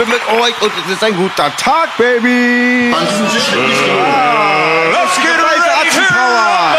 bin 0.00 0.08
mit 0.08 0.26
euch 0.42 0.54
und 0.62 0.72
es 0.86 0.92
ist 0.94 1.04
ein 1.04 1.14
guter 1.14 1.54
Tag, 1.56 1.94
Baby! 1.98 2.90
An 2.96 3.06
diesem 3.06 3.28
Tisch 3.28 3.52
wird 3.52 3.68
nicht 3.68 3.80
Ah, 3.90 4.88
Let's 4.92 5.16
get 5.16 5.36
ready 5.36 5.90
to 5.90 6.00
Power! 6.08 6.72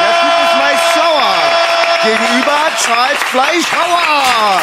Der 0.00 0.12
Typ 0.20 0.34
ist 0.44 0.54
Mike 0.60 0.82
Sauer. 0.94 1.32
Gegenüber 2.02 2.58
Charles 2.84 3.22
Fleischhauer. 3.30 4.60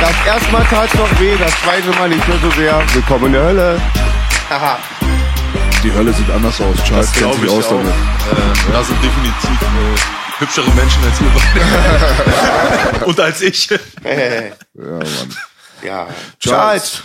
Das 0.00 0.26
erste 0.26 0.52
Mal 0.52 0.64
tat 0.64 0.94
noch 0.94 1.20
weh, 1.20 1.36
das 1.38 1.52
zweite 1.62 1.90
Mal 1.98 2.08
nicht 2.10 2.26
mehr 2.28 2.38
so 2.42 2.50
sehr. 2.50 2.82
Willkommen 2.92 3.26
in 3.26 3.32
der 3.32 3.42
Hölle. 3.44 3.80
Haha. 4.50 4.78
Die 5.82 5.92
Hölle 5.92 6.12
sieht 6.12 6.30
anders 6.30 6.60
aus. 6.60 6.76
Charles 6.86 7.06
Das 7.06 7.12
kennt 7.12 7.32
glaube 7.32 7.36
sich 7.36 7.44
ich 7.44 7.50
aus 7.58 7.66
auch. 7.66 7.70
damit. 7.70 7.92
Äh, 7.92 8.72
da 8.72 8.82
sind 8.84 8.98
definitiv 9.02 9.50
äh, 9.62 10.40
hübschere 10.40 10.70
Menschen 10.72 11.02
als 11.04 11.20
ihr 11.20 11.30
beide. 12.92 13.04
Und 13.06 13.20
als 13.20 13.40
ich. 13.40 13.70
Äh, 14.04 14.48
Ja, 14.48 14.54
Mann. 14.74 15.36
Ja. 15.84 16.08
Charles. 16.38 17.02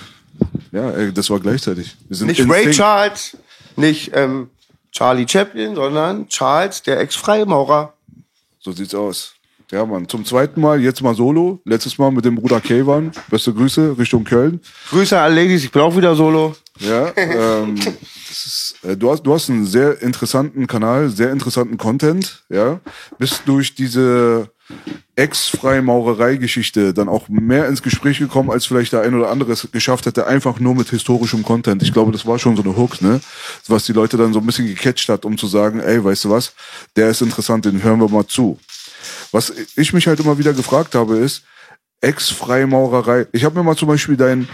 Ja, 0.71 0.91
ey, 0.91 1.13
das 1.13 1.29
war 1.29 1.39
gleichzeitig. 1.39 1.95
Wir 2.07 2.17
sind 2.17 2.27
Nicht 2.27 2.49
Ray 2.49 2.65
Sync. 2.65 2.75
Charles, 2.75 3.37
nicht 3.75 4.11
ähm, 4.13 4.49
Charlie 4.91 5.27
Chaplin, 5.27 5.75
sondern 5.75 6.27
Charles, 6.27 6.83
der 6.83 6.99
Ex-Freimaurer. 6.99 7.93
So 8.59 8.71
sieht's 8.71 8.95
aus. 8.95 9.35
Ja, 9.71 9.85
Mann. 9.85 10.07
Zum 10.07 10.25
zweiten 10.25 10.61
Mal, 10.61 10.79
jetzt 10.79 11.01
mal 11.01 11.15
solo. 11.15 11.59
Letztes 11.65 11.97
Mal 11.97 12.11
mit 12.11 12.23
dem 12.23 12.35
Bruder 12.35 12.61
Kayvan. 12.61 13.11
Beste 13.29 13.53
Grüße 13.53 13.97
Richtung 13.97 14.23
Köln. 14.23 14.61
Grüße 14.89 15.19
an 15.19 15.33
Ladies, 15.35 15.63
ich 15.63 15.71
bin 15.71 15.81
auch 15.81 15.95
wieder 15.95 16.15
solo. 16.15 16.55
Ja, 16.79 17.11
ähm, 17.15 17.75
ist, 18.29 18.75
äh, 18.83 18.97
du, 18.97 19.11
hast, 19.11 19.23
du 19.23 19.33
hast 19.33 19.49
einen 19.49 19.65
sehr 19.65 20.01
interessanten 20.01 20.67
Kanal, 20.67 21.09
sehr 21.09 21.31
interessanten 21.31 21.77
Content, 21.77 22.43
ja. 22.49 22.79
Bist 23.17 23.43
durch 23.45 23.75
diese 23.75 24.49
Ex-Freimaurerei-Geschichte 25.15 26.93
dann 26.93 27.07
auch 27.07 27.29
mehr 27.29 27.67
ins 27.67 27.81
Gespräch 27.81 28.19
gekommen, 28.19 28.51
als 28.51 28.65
vielleicht 28.65 28.93
der 28.93 29.01
ein 29.01 29.15
oder 29.15 29.29
andere 29.29 29.53
es 29.53 29.67
geschafft 29.71 30.05
hätte, 30.05 30.27
einfach 30.27 30.59
nur 30.59 30.75
mit 30.75 30.89
historischem 30.89 31.43
Content. 31.43 31.81
Ich 31.83 31.93
glaube, 31.93 32.11
das 32.11 32.25
war 32.25 32.37
schon 32.37 32.55
so 32.55 32.63
eine 32.63 32.75
Hook, 32.75 33.01
ne? 33.01 33.21
Was 33.67 33.85
die 33.85 33.93
Leute 33.93 34.17
dann 34.17 34.33
so 34.33 34.39
ein 34.39 34.45
bisschen 34.45 34.67
gecatcht 34.67 35.07
hat, 35.09 35.23
um 35.23 35.37
zu 35.37 35.47
sagen, 35.47 35.79
ey, 35.79 36.03
weißt 36.03 36.25
du 36.25 36.29
was, 36.29 36.53
der 36.95 37.09
ist 37.09 37.21
interessant, 37.21 37.65
den 37.65 37.81
hören 37.81 37.99
wir 37.99 38.09
mal 38.09 38.27
zu. 38.27 38.59
Was 39.31 39.53
ich 39.75 39.93
mich 39.93 40.07
halt 40.07 40.19
immer 40.19 40.37
wieder 40.37 40.53
gefragt 40.53 40.95
habe, 40.95 41.17
ist, 41.17 41.43
Ex-Freimaurerei. 42.01 43.27
Ich 43.31 43.43
habe 43.43 43.55
mir 43.55 43.63
mal 43.63 43.75
zum 43.75 43.87
Beispiel 43.87 44.17
dein 44.17 44.47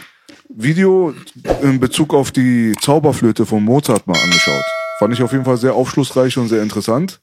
Video 0.47 1.13
in 1.61 1.79
Bezug 1.79 2.13
auf 2.13 2.31
die 2.31 2.73
Zauberflöte 2.81 3.45
von 3.45 3.63
Mozart 3.63 4.05
mal 4.07 4.19
angeschaut. 4.19 4.63
Fand 4.99 5.13
ich 5.13 5.23
auf 5.23 5.31
jeden 5.31 5.45
Fall 5.45 5.57
sehr 5.57 5.73
aufschlussreich 5.73 6.37
und 6.37 6.47
sehr 6.47 6.61
interessant. 6.61 7.19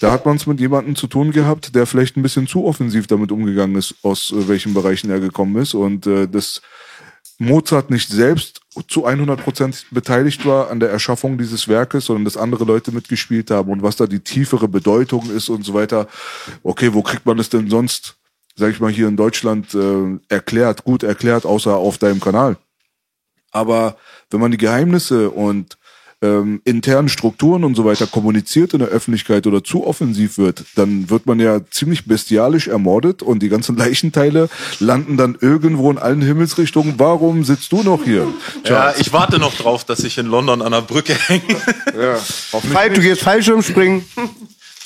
Da 0.00 0.12
hat 0.12 0.26
man 0.26 0.36
es 0.36 0.46
mit 0.46 0.60
jemandem 0.60 0.94
zu 0.94 1.06
tun 1.06 1.32
gehabt, 1.32 1.74
der 1.74 1.86
vielleicht 1.86 2.16
ein 2.16 2.22
bisschen 2.22 2.46
zu 2.46 2.66
offensiv 2.66 3.06
damit 3.06 3.32
umgegangen 3.32 3.76
ist, 3.76 3.94
aus 4.02 4.32
äh, 4.32 4.48
welchen 4.48 4.74
Bereichen 4.74 5.10
er 5.10 5.20
gekommen 5.20 5.56
ist 5.56 5.74
und 5.74 6.06
äh, 6.06 6.28
dass 6.28 6.60
Mozart 7.38 7.90
nicht 7.90 8.08
selbst 8.08 8.60
zu 8.88 9.04
100 9.04 9.42
Prozent 9.42 9.86
beteiligt 9.90 10.46
war 10.46 10.70
an 10.70 10.80
der 10.80 10.90
Erschaffung 10.90 11.36
dieses 11.38 11.68
Werkes, 11.68 12.06
sondern 12.06 12.24
dass 12.24 12.36
andere 12.36 12.64
Leute 12.64 12.92
mitgespielt 12.92 13.50
haben 13.50 13.70
und 13.70 13.82
was 13.82 13.96
da 13.96 14.06
die 14.06 14.20
tiefere 14.20 14.68
Bedeutung 14.68 15.30
ist 15.30 15.48
und 15.48 15.64
so 15.64 15.74
weiter. 15.74 16.08
Okay, 16.62 16.94
wo 16.94 17.02
kriegt 17.02 17.26
man 17.26 17.36
das 17.36 17.50
denn 17.50 17.68
sonst, 17.68 18.16
sag 18.54 18.70
ich 18.70 18.80
mal, 18.80 18.90
hier 18.90 19.08
in 19.08 19.16
Deutschland 19.16 19.74
äh, 19.74 20.18
erklärt, 20.28 20.84
gut 20.84 21.02
erklärt, 21.02 21.44
außer 21.44 21.76
auf 21.76 21.98
deinem 21.98 22.20
Kanal? 22.20 22.56
Aber 23.50 23.96
wenn 24.30 24.40
man 24.40 24.50
die 24.50 24.58
Geheimnisse 24.58 25.30
und 25.30 25.75
ähm, 26.22 26.62
internen 26.64 27.08
Strukturen 27.08 27.64
und 27.64 27.74
so 27.74 27.84
weiter 27.84 28.06
kommuniziert 28.06 28.72
in 28.72 28.78
der 28.78 28.88
Öffentlichkeit 28.88 29.46
oder 29.46 29.62
zu 29.62 29.86
offensiv 29.86 30.38
wird, 30.38 30.64
dann 30.74 31.10
wird 31.10 31.26
man 31.26 31.38
ja 31.40 31.60
ziemlich 31.70 32.06
bestialisch 32.06 32.68
ermordet 32.68 33.22
und 33.22 33.40
die 33.40 33.48
ganzen 33.48 33.76
Leichenteile 33.78 34.48
landen 34.80 35.16
dann 35.16 35.36
irgendwo 35.40 35.90
in 35.90 35.98
allen 35.98 36.22
Himmelsrichtungen. 36.22 36.94
Warum 36.98 37.44
sitzt 37.44 37.72
du 37.72 37.82
noch 37.82 38.04
hier? 38.04 38.26
Ja, 38.64 38.94
ich 38.96 39.12
warte 39.12 39.38
noch 39.38 39.54
drauf, 39.54 39.84
dass 39.84 40.00
ich 40.04 40.16
in 40.18 40.26
London 40.26 40.62
an 40.62 40.72
der 40.72 40.82
Brücke 40.82 41.14
hänge. 41.14 41.42
ja. 41.98 42.88
Du 42.88 43.00
gehst 43.00 43.22
Fallschirmspringen. 43.22 44.04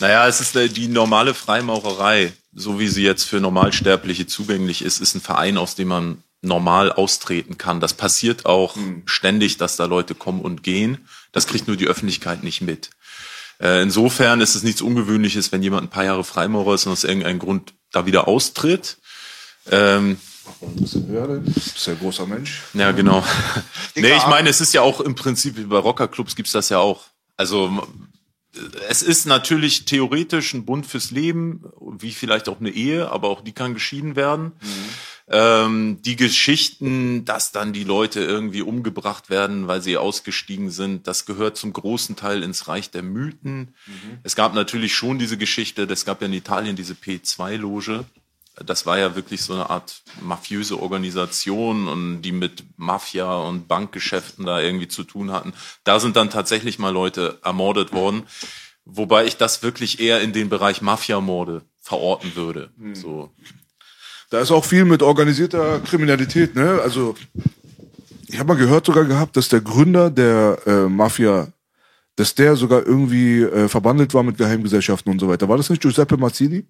Naja, 0.00 0.26
es 0.26 0.40
ist 0.40 0.56
äh, 0.56 0.68
die 0.68 0.88
normale 0.88 1.34
Freimaurerei, 1.34 2.32
so 2.54 2.80
wie 2.80 2.88
sie 2.88 3.02
jetzt 3.02 3.24
für 3.24 3.38
Normalsterbliche 3.38 4.26
zugänglich 4.26 4.82
ist, 4.82 5.00
ist 5.00 5.14
ein 5.14 5.20
Verein, 5.20 5.58
aus 5.58 5.74
dem 5.74 5.88
man 5.88 6.22
normal 6.42 6.90
austreten 6.90 7.58
kann. 7.58 7.80
Das 7.80 7.94
passiert 7.94 8.46
auch 8.46 8.76
ständig, 9.04 9.58
dass 9.58 9.76
da 9.76 9.84
Leute 9.84 10.14
kommen 10.14 10.40
und 10.40 10.62
gehen. 10.62 11.06
Das 11.32 11.46
kriegt 11.46 11.66
nur 11.66 11.76
die 11.76 11.86
Öffentlichkeit 11.86 12.42
nicht 12.42 12.60
mit. 12.60 12.90
Äh, 13.60 13.82
insofern 13.82 14.40
ist 14.40 14.54
es 14.54 14.62
nichts 14.62 14.82
Ungewöhnliches, 14.82 15.52
wenn 15.52 15.62
jemand 15.62 15.84
ein 15.84 15.90
paar 15.90 16.04
Jahre 16.04 16.24
Freimaurer 16.24 16.74
ist 16.74 16.86
und 16.86 16.92
aus 16.92 17.04
irgendeinem 17.04 17.38
Grund 17.38 17.74
da 17.92 18.06
wieder 18.06 18.26
austritt. 18.26 18.98
Ähm, 19.70 20.18
bisschen 20.76 21.12
denn? 21.12 21.44
Bist 21.44 21.86
ja 21.86 21.92
ein 21.92 21.98
großer 21.98 22.26
Mensch. 22.26 22.62
ja, 22.74 22.92
genau. 22.92 23.24
nee, 23.94 24.16
ich 24.16 24.26
meine, 24.26 24.48
es 24.48 24.60
ist 24.60 24.72
ja 24.72 24.82
auch 24.82 25.00
im 25.00 25.14
Prinzip, 25.14 25.68
bei 25.68 25.78
Rockerclubs 25.78 26.34
gibt's 26.34 26.52
das 26.52 26.70
ja 26.70 26.78
auch. 26.78 27.04
Also 27.36 27.86
es 28.88 29.02
ist 29.02 29.26
natürlich 29.26 29.84
theoretisch 29.84 30.54
ein 30.54 30.64
Bund 30.64 30.86
fürs 30.86 31.10
Leben, 31.10 31.64
wie 31.98 32.12
vielleicht 32.12 32.48
auch 32.48 32.60
eine 32.60 32.70
Ehe, 32.70 33.10
aber 33.10 33.28
auch 33.28 33.42
die 33.42 33.52
kann 33.52 33.74
geschieden 33.74 34.16
werden. 34.16 34.52
Ähm, 35.32 36.02
die 36.02 36.16
Geschichten, 36.16 37.24
dass 37.24 37.52
dann 37.52 37.72
die 37.72 37.84
Leute 37.84 38.20
irgendwie 38.20 38.62
umgebracht 38.62 39.30
werden, 39.30 39.68
weil 39.68 39.80
sie 39.80 39.96
ausgestiegen 39.96 40.70
sind, 40.70 41.06
das 41.06 41.24
gehört 41.24 41.56
zum 41.56 41.72
großen 41.72 42.16
Teil 42.16 42.42
ins 42.42 42.66
Reich 42.66 42.90
der 42.90 43.04
Mythen. 43.04 43.74
Es 44.24 44.34
gab 44.34 44.54
natürlich 44.54 44.94
schon 44.94 45.20
diese 45.20 45.38
Geschichte, 45.38 45.84
es 45.84 46.04
gab 46.04 46.20
ja 46.20 46.26
in 46.26 46.32
Italien 46.32 46.74
diese 46.74 46.94
P2-Loge, 46.94 48.04
das 48.56 48.86
war 48.86 48.98
ja 48.98 49.14
wirklich 49.14 49.42
so 49.42 49.54
eine 49.54 49.70
Art 49.70 50.02
mafiöse 50.20 50.80
Organisation 50.80 51.88
und 51.88 52.22
die 52.22 52.32
mit 52.32 52.64
Mafia 52.76 53.32
und 53.36 53.68
Bankgeschäften 53.68 54.44
da 54.44 54.60
irgendwie 54.60 54.88
zu 54.88 55.04
tun 55.04 55.30
hatten. 55.30 55.54
Da 55.84 56.00
sind 56.00 56.16
dann 56.16 56.30
tatsächlich 56.30 56.78
mal 56.78 56.90
Leute 56.92 57.38
ermordet 57.42 57.92
worden, 57.92 58.24
wobei 58.84 59.24
ich 59.26 59.36
das 59.36 59.62
wirklich 59.62 60.00
eher 60.00 60.20
in 60.20 60.32
den 60.32 60.48
Bereich 60.48 60.82
Mafiamorde 60.82 61.62
verorten 61.80 62.34
würde. 62.34 62.70
So. 62.94 63.32
Da 64.30 64.40
ist 64.40 64.52
auch 64.52 64.64
viel 64.64 64.84
mit 64.84 65.02
organisierter 65.02 65.80
Kriminalität, 65.80 66.54
ne? 66.54 66.80
Also 66.82 67.16
ich 68.28 68.38
habe 68.38 68.54
mal 68.54 68.58
gehört 68.58 68.86
sogar 68.86 69.04
gehabt, 69.04 69.36
dass 69.36 69.48
der 69.48 69.60
Gründer 69.60 70.08
der 70.08 70.58
äh, 70.66 70.88
Mafia, 70.88 71.48
dass 72.14 72.36
der 72.36 72.54
sogar 72.54 72.86
irgendwie 72.86 73.42
äh, 73.42 73.68
verbandelt 73.68 74.14
war 74.14 74.22
mit 74.22 74.38
Geheimgesellschaften 74.38 75.10
und 75.12 75.18
so 75.18 75.28
weiter. 75.28 75.48
War 75.48 75.56
das 75.56 75.68
nicht 75.68 75.82
Giuseppe 75.82 76.16
Mazzini? 76.16 76.64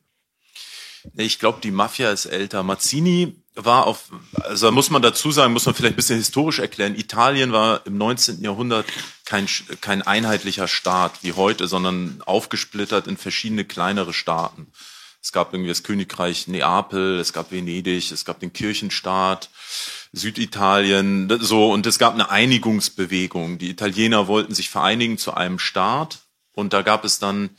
Nee, 1.12 1.24
Ich 1.24 1.38
glaube, 1.38 1.60
die 1.62 1.70
Mafia 1.70 2.10
ist 2.10 2.26
älter. 2.26 2.62
Mazzini 2.62 3.36
war 3.54 3.86
auf, 3.86 4.10
also 4.42 4.70
muss 4.72 4.90
man 4.90 5.02
dazu 5.02 5.30
sagen, 5.30 5.52
muss 5.52 5.66
man 5.66 5.74
vielleicht 5.74 5.94
ein 5.94 5.96
bisschen 5.96 6.18
historisch 6.18 6.60
erklären. 6.60 6.94
Italien 6.94 7.52
war 7.52 7.86
im 7.86 7.98
19. 7.98 8.42
Jahrhundert 8.42 8.86
kein, 9.26 9.46
kein 9.82 10.00
einheitlicher 10.02 10.68
Staat 10.68 11.22
wie 11.22 11.34
heute, 11.34 11.68
sondern 11.68 12.22
aufgesplittert 12.24 13.06
in 13.06 13.18
verschiedene 13.18 13.64
kleinere 13.64 14.14
Staaten. 14.14 14.68
Es 15.22 15.32
gab 15.32 15.52
irgendwie 15.52 15.68
das 15.68 15.82
Königreich 15.82 16.48
Neapel, 16.48 17.18
es 17.18 17.32
gab 17.32 17.52
Venedig, 17.52 18.10
es 18.10 18.24
gab 18.24 18.40
den 18.40 18.52
Kirchenstaat, 18.52 19.50
Süditalien, 20.12 21.30
so, 21.40 21.70
und 21.72 21.86
es 21.86 21.98
gab 21.98 22.14
eine 22.14 22.30
Einigungsbewegung. 22.30 23.58
Die 23.58 23.70
Italiener 23.70 24.28
wollten 24.28 24.54
sich 24.54 24.70
vereinigen 24.70 25.18
zu 25.18 25.34
einem 25.34 25.58
Staat 25.58 26.20
und 26.52 26.72
da 26.72 26.82
gab 26.82 27.04
es 27.04 27.18
dann 27.18 27.50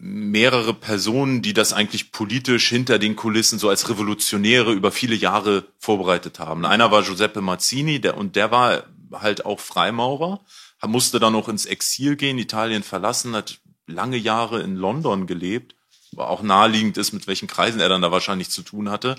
mehrere 0.00 0.74
Personen, 0.74 1.42
die 1.42 1.52
das 1.52 1.72
eigentlich 1.72 2.12
politisch 2.12 2.68
hinter 2.68 2.98
den 2.98 3.16
Kulissen 3.16 3.58
so 3.58 3.68
als 3.68 3.88
Revolutionäre 3.88 4.72
über 4.72 4.92
viele 4.92 5.16
Jahre 5.16 5.64
vorbereitet 5.78 6.38
haben. 6.38 6.64
Einer 6.64 6.90
war 6.92 7.02
Giuseppe 7.02 7.40
Mazzini, 7.40 8.00
der, 8.00 8.16
und 8.16 8.36
der 8.36 8.50
war 8.50 8.84
halt 9.12 9.44
auch 9.44 9.58
Freimaurer, 9.58 10.40
musste 10.86 11.18
dann 11.18 11.32
noch 11.32 11.48
ins 11.48 11.66
Exil 11.66 12.14
gehen, 12.16 12.38
Italien 12.38 12.84
verlassen, 12.84 13.34
hat 13.34 13.58
lange 13.86 14.16
Jahre 14.16 14.62
in 14.62 14.76
London 14.76 15.26
gelebt, 15.26 15.74
auch 16.16 16.42
naheliegend 16.42 16.96
ist, 16.96 17.12
mit 17.12 17.26
welchen 17.26 17.48
Kreisen 17.48 17.80
er 17.80 17.88
dann 17.88 18.02
da 18.02 18.10
wahrscheinlich 18.10 18.50
zu 18.50 18.62
tun 18.62 18.90
hatte. 18.90 19.16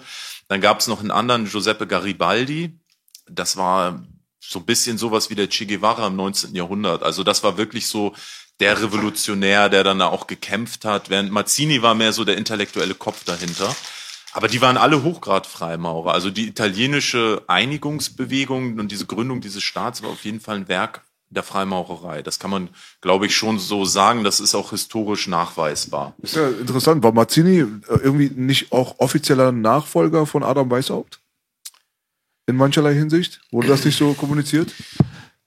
Dann 0.48 0.62
gab 0.62 0.80
es 0.80 0.88
noch 0.88 1.00
einen 1.00 1.12
anderen, 1.12 1.46
Giuseppe 1.46 1.88
Garibaldi. 1.88 2.80
Das 3.30 3.58
war 3.58 4.04
so 4.40 4.60
ein 4.60 4.66
bisschen 4.66 4.98
sowas 4.98 5.30
wie 5.30 5.36
der 5.36 5.50
Che 5.50 5.66
Guevara 5.66 6.08
im 6.08 6.16
19. 6.16 6.56
Jahrhundert. 6.56 7.04
Also 7.04 7.24
das 7.24 7.44
war 7.44 7.58
wirklich 7.58 7.88
so 7.88 8.14
der 8.60 8.82
Revolutionär, 8.82 9.70
der 9.70 9.84
dann 9.84 10.02
auch 10.02 10.28
gekämpft 10.28 10.84
hat, 10.86 11.10
während 11.10 11.32
Mazzini 11.32 11.82
war 11.82 11.96
mehr 11.96 12.12
so 12.12 12.26
der 12.26 12.38
intellektuelle 12.38 12.96
Kopf 12.96 13.24
dahinter. 13.24 13.74
Aber 14.34 14.48
die 14.48 14.62
waren 14.62 14.78
alle 14.78 15.04
Hochgrad-Freimaurer. 15.04 16.14
Also 16.14 16.30
die 16.30 16.48
italienische 16.48 17.42
Einigungsbewegung 17.48 18.78
und 18.78 18.92
diese 18.92 19.06
Gründung 19.06 19.42
dieses 19.42 19.64
Staats 19.64 20.04
war 20.04 20.10
auf 20.12 20.24
jeden 20.24 20.40
Fall 20.40 20.58
ein 20.58 20.68
Werk 20.68 21.04
der 21.30 21.44
Freimaurerei. 21.44 22.22
Das 22.22 22.40
kann 22.40 22.52
man, 22.52 22.70
glaube 23.02 23.28
ich, 23.28 23.36
schon 23.36 23.60
so 23.60 23.86
sagen. 23.86 24.24
Das 24.24 24.40
ist 24.40 24.56
auch 24.56 24.72
historisch 24.72 25.28
nachweisbar. 25.28 26.16
Ist 26.22 26.36
ja 26.36 26.50
interessant. 26.50 27.04
War 27.04 27.12
Mazzini 27.12 27.60
äh, 27.60 27.66
irgendwie 27.88 28.32
nicht 28.34 28.72
auch 28.72 28.96
offizieller 29.00 29.52
Nachfolger 29.52 30.26
von 30.26 30.44
Adam 30.44 30.70
Weishaupt? 30.72 31.20
In 32.48 32.56
mancherlei 32.56 32.96
Hinsicht? 32.96 33.42
Wurde 33.52 33.68
das 33.68 33.86
nicht 33.86 33.98
so 33.98 34.14
kommuniziert? 34.20 34.74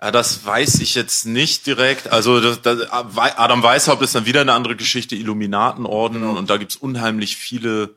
Ja, 0.00 0.10
das 0.10 0.44
weiß 0.44 0.80
ich 0.80 0.94
jetzt 0.94 1.26
nicht 1.26 1.66
direkt. 1.66 2.08
Also 2.08 2.40
das, 2.40 2.60
das, 2.60 2.90
Adam 2.90 3.62
Weishaupt 3.62 4.02
ist 4.02 4.14
dann 4.14 4.26
wieder 4.26 4.40
eine 4.40 4.52
andere 4.52 4.76
Geschichte, 4.76 5.14
Illuminatenorden 5.14 6.20
genau. 6.20 6.36
und 6.36 6.50
da 6.50 6.56
gibt's 6.56 6.76
unheimlich 6.76 7.36
viele 7.36 7.94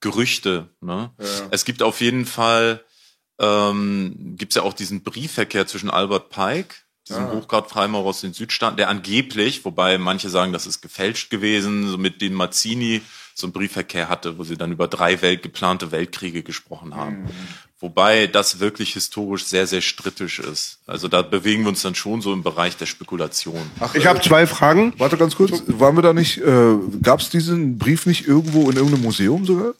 Gerüchte. 0.00 0.68
Ne? 0.80 1.10
Ja. 1.18 1.26
Es 1.50 1.64
gibt 1.64 1.82
auf 1.82 2.00
jeden 2.00 2.26
Fall, 2.26 2.84
ähm, 3.40 4.34
gibt's 4.36 4.54
ja 4.54 4.62
auch 4.62 4.72
diesen 4.72 5.02
Briefverkehr 5.02 5.66
zwischen 5.66 5.90
Albert 5.90 6.30
Pike, 6.30 6.76
diesem 7.12 7.26
ah. 7.26 7.32
Hochgrad-Freimaurer 7.32 8.06
aus 8.06 8.20
den 8.20 8.32
Südstaaten, 8.32 8.76
der 8.76 8.88
angeblich, 8.88 9.64
wobei 9.64 9.98
manche 9.98 10.28
sagen, 10.28 10.52
das 10.52 10.66
ist 10.66 10.80
gefälscht 10.80 11.30
gewesen, 11.30 11.88
so 11.88 11.98
mit 11.98 12.20
dem 12.20 12.34
Mazzini 12.34 13.02
so 13.34 13.46
einen 13.46 13.52
Briefverkehr 13.52 14.08
hatte, 14.08 14.38
wo 14.38 14.44
sie 14.44 14.56
dann 14.56 14.72
über 14.72 14.88
drei 14.88 15.22
Welt, 15.22 15.42
geplante 15.42 15.90
Weltkriege 15.90 16.42
gesprochen 16.42 16.94
haben. 16.94 17.22
Mhm. 17.22 17.28
Wobei 17.80 18.28
das 18.28 18.60
wirklich 18.60 18.92
historisch 18.92 19.44
sehr, 19.44 19.66
sehr 19.66 19.80
strittig 19.80 20.38
ist. 20.38 20.78
Also 20.86 21.08
da 21.08 21.22
bewegen 21.22 21.62
wir 21.62 21.70
uns 21.70 21.82
dann 21.82 21.96
schon 21.96 22.20
so 22.20 22.32
im 22.32 22.44
Bereich 22.44 22.76
der 22.76 22.86
Spekulation. 22.86 23.60
Ach, 23.80 23.94
ich 23.96 24.06
habe 24.06 24.20
zwei 24.20 24.46
Fragen. 24.46 24.92
Warte 24.98 25.16
ganz 25.16 25.34
kurz. 25.34 25.64
Waren 25.66 25.96
wir 25.96 26.02
da 26.02 26.12
nicht, 26.12 26.38
äh, 26.38 26.76
gab 27.02 27.18
es 27.18 27.30
diesen 27.30 27.78
Brief 27.78 28.06
nicht 28.06 28.28
irgendwo 28.28 28.70
in 28.70 28.76
irgendeinem 28.76 29.02
Museum 29.02 29.44
sogar? 29.44 29.74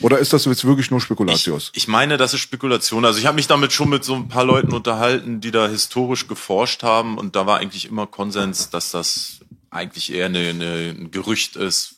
Oder 0.00 0.18
ist 0.18 0.32
das 0.32 0.44
jetzt 0.44 0.64
wirklich 0.64 0.90
nur 0.90 1.00
Spekulatius? 1.00 1.70
Ich, 1.72 1.82
ich 1.82 1.88
meine, 1.88 2.16
das 2.16 2.34
ist 2.34 2.40
Spekulation. 2.40 3.04
Also 3.04 3.18
ich 3.18 3.26
habe 3.26 3.36
mich 3.36 3.46
damit 3.46 3.72
schon 3.72 3.88
mit 3.88 4.04
so 4.04 4.14
ein 4.14 4.28
paar 4.28 4.44
Leuten 4.44 4.72
unterhalten, 4.72 5.40
die 5.40 5.50
da 5.50 5.68
historisch 5.68 6.28
geforscht 6.28 6.82
haben 6.82 7.18
und 7.18 7.36
da 7.36 7.46
war 7.46 7.58
eigentlich 7.58 7.86
immer 7.86 8.06
Konsens, 8.06 8.70
dass 8.70 8.90
das 8.90 9.40
eigentlich 9.70 10.12
eher 10.12 10.26
eine, 10.26 10.50
eine, 10.50 10.94
ein 10.98 11.10
Gerücht 11.10 11.56
ist, 11.56 11.95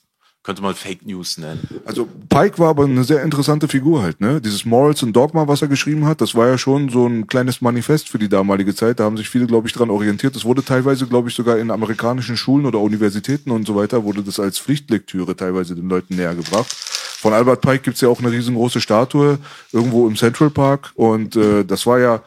könnte 0.48 0.62
man 0.62 0.74
Fake 0.74 1.04
News 1.04 1.36
nennen. 1.36 1.60
Also 1.84 2.08
Pike 2.30 2.58
war 2.58 2.70
aber 2.70 2.84
eine 2.84 3.04
sehr 3.04 3.22
interessante 3.22 3.68
Figur 3.68 4.00
halt, 4.00 4.18
ne? 4.22 4.40
Dieses 4.40 4.64
Morals 4.64 5.02
und 5.02 5.12
Dogma, 5.14 5.46
was 5.46 5.60
er 5.60 5.68
geschrieben 5.68 6.06
hat, 6.06 6.22
das 6.22 6.34
war 6.34 6.46
ja 6.48 6.56
schon 6.56 6.88
so 6.88 7.06
ein 7.06 7.26
kleines 7.26 7.60
Manifest 7.60 8.08
für 8.08 8.18
die 8.18 8.30
damalige 8.30 8.74
Zeit. 8.74 8.98
Da 8.98 9.04
haben 9.04 9.18
sich 9.18 9.28
viele, 9.28 9.46
glaube 9.46 9.68
ich, 9.68 9.74
dran 9.74 9.90
orientiert. 9.90 10.34
Das 10.34 10.46
wurde 10.46 10.64
teilweise, 10.64 11.06
glaube 11.06 11.28
ich, 11.28 11.34
sogar 11.34 11.58
in 11.58 11.70
amerikanischen 11.70 12.38
Schulen 12.38 12.64
oder 12.64 12.80
Universitäten 12.80 13.50
und 13.50 13.66
so 13.66 13.76
weiter, 13.76 14.04
wurde 14.04 14.22
das 14.22 14.40
als 14.40 14.58
Pflichtlektüre 14.58 15.36
teilweise 15.36 15.74
den 15.74 15.90
Leuten 15.90 16.16
näher 16.16 16.34
gebracht. 16.34 16.72
Von 16.72 17.34
Albert 17.34 17.60
Pike 17.60 17.80
gibt's 17.80 18.00
ja 18.00 18.08
auch 18.08 18.20
eine 18.20 18.32
riesengroße 18.32 18.80
Statue 18.80 19.38
irgendwo 19.70 20.08
im 20.08 20.16
Central 20.16 20.48
Park 20.48 20.92
und 20.94 21.36
äh, 21.36 21.62
das 21.66 21.84
war 21.84 21.98
ja 21.98 22.22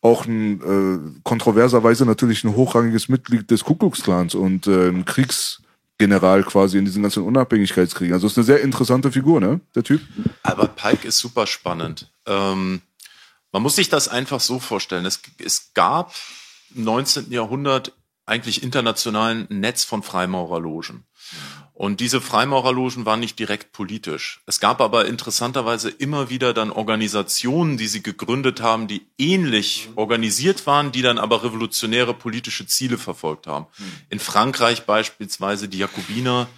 auch 0.00 0.24
ein 0.24 0.62
äh, 0.62 1.20
kontroverserweise 1.24 2.06
natürlich 2.06 2.42
ein 2.42 2.56
hochrangiges 2.56 3.10
Mitglied 3.10 3.50
des 3.50 3.64
Ku 3.64 3.74
Klux 3.74 4.02
Klans 4.02 4.34
und 4.34 4.66
äh, 4.66 4.88
ein 4.88 5.04
Kriegs 5.04 5.60
General 5.98 6.42
quasi 6.44 6.78
in 6.78 6.84
diesen 6.84 7.02
ganzen 7.02 7.22
Unabhängigkeitskriegen. 7.22 8.12
Also 8.12 8.26
ist 8.26 8.36
eine 8.36 8.44
sehr 8.44 8.60
interessante 8.60 9.10
Figur, 9.10 9.40
ne? 9.40 9.60
Der 9.74 9.82
Typ. 9.82 10.02
Albert 10.42 10.76
Pike 10.76 11.08
ist 11.08 11.18
super 11.18 11.46
spannend. 11.46 12.10
Ähm, 12.26 12.82
man 13.52 13.62
muss 13.62 13.76
sich 13.76 13.88
das 13.88 14.08
einfach 14.08 14.40
so 14.40 14.58
vorstellen. 14.58 15.06
Es, 15.06 15.20
es 15.42 15.72
gab 15.72 16.14
im 16.74 16.84
19. 16.84 17.32
Jahrhundert 17.32 17.92
eigentlich 18.26 18.62
internationalen 18.62 19.46
Netz 19.48 19.84
von 19.84 20.02
Freimaurerlogen. 20.02 21.05
Und 21.76 22.00
diese 22.00 22.22
Freimaurerlogen 22.22 23.04
waren 23.04 23.20
nicht 23.20 23.38
direkt 23.38 23.72
politisch. 23.72 24.40
Es 24.46 24.60
gab 24.60 24.80
aber 24.80 25.04
interessanterweise 25.04 25.90
immer 25.90 26.30
wieder 26.30 26.54
dann 26.54 26.70
Organisationen, 26.70 27.76
die 27.76 27.86
sie 27.86 28.02
gegründet 28.02 28.62
haben, 28.62 28.88
die 28.88 29.04
ähnlich 29.18 29.90
organisiert 29.94 30.66
waren, 30.66 30.90
die 30.90 31.02
dann 31.02 31.18
aber 31.18 31.44
revolutionäre 31.44 32.14
politische 32.14 32.66
Ziele 32.66 32.96
verfolgt 32.96 33.46
haben. 33.46 33.66
In 34.08 34.20
Frankreich 34.20 34.86
beispielsweise 34.86 35.68
die 35.68 35.76
Jakobiner, 35.76 36.48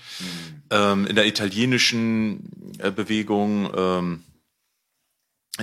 ähm, 0.70 1.04
in 1.04 1.16
der 1.16 1.26
italienischen 1.26 2.78
äh, 2.78 2.92
Bewegung, 2.92 3.72
ähm, 3.76 4.22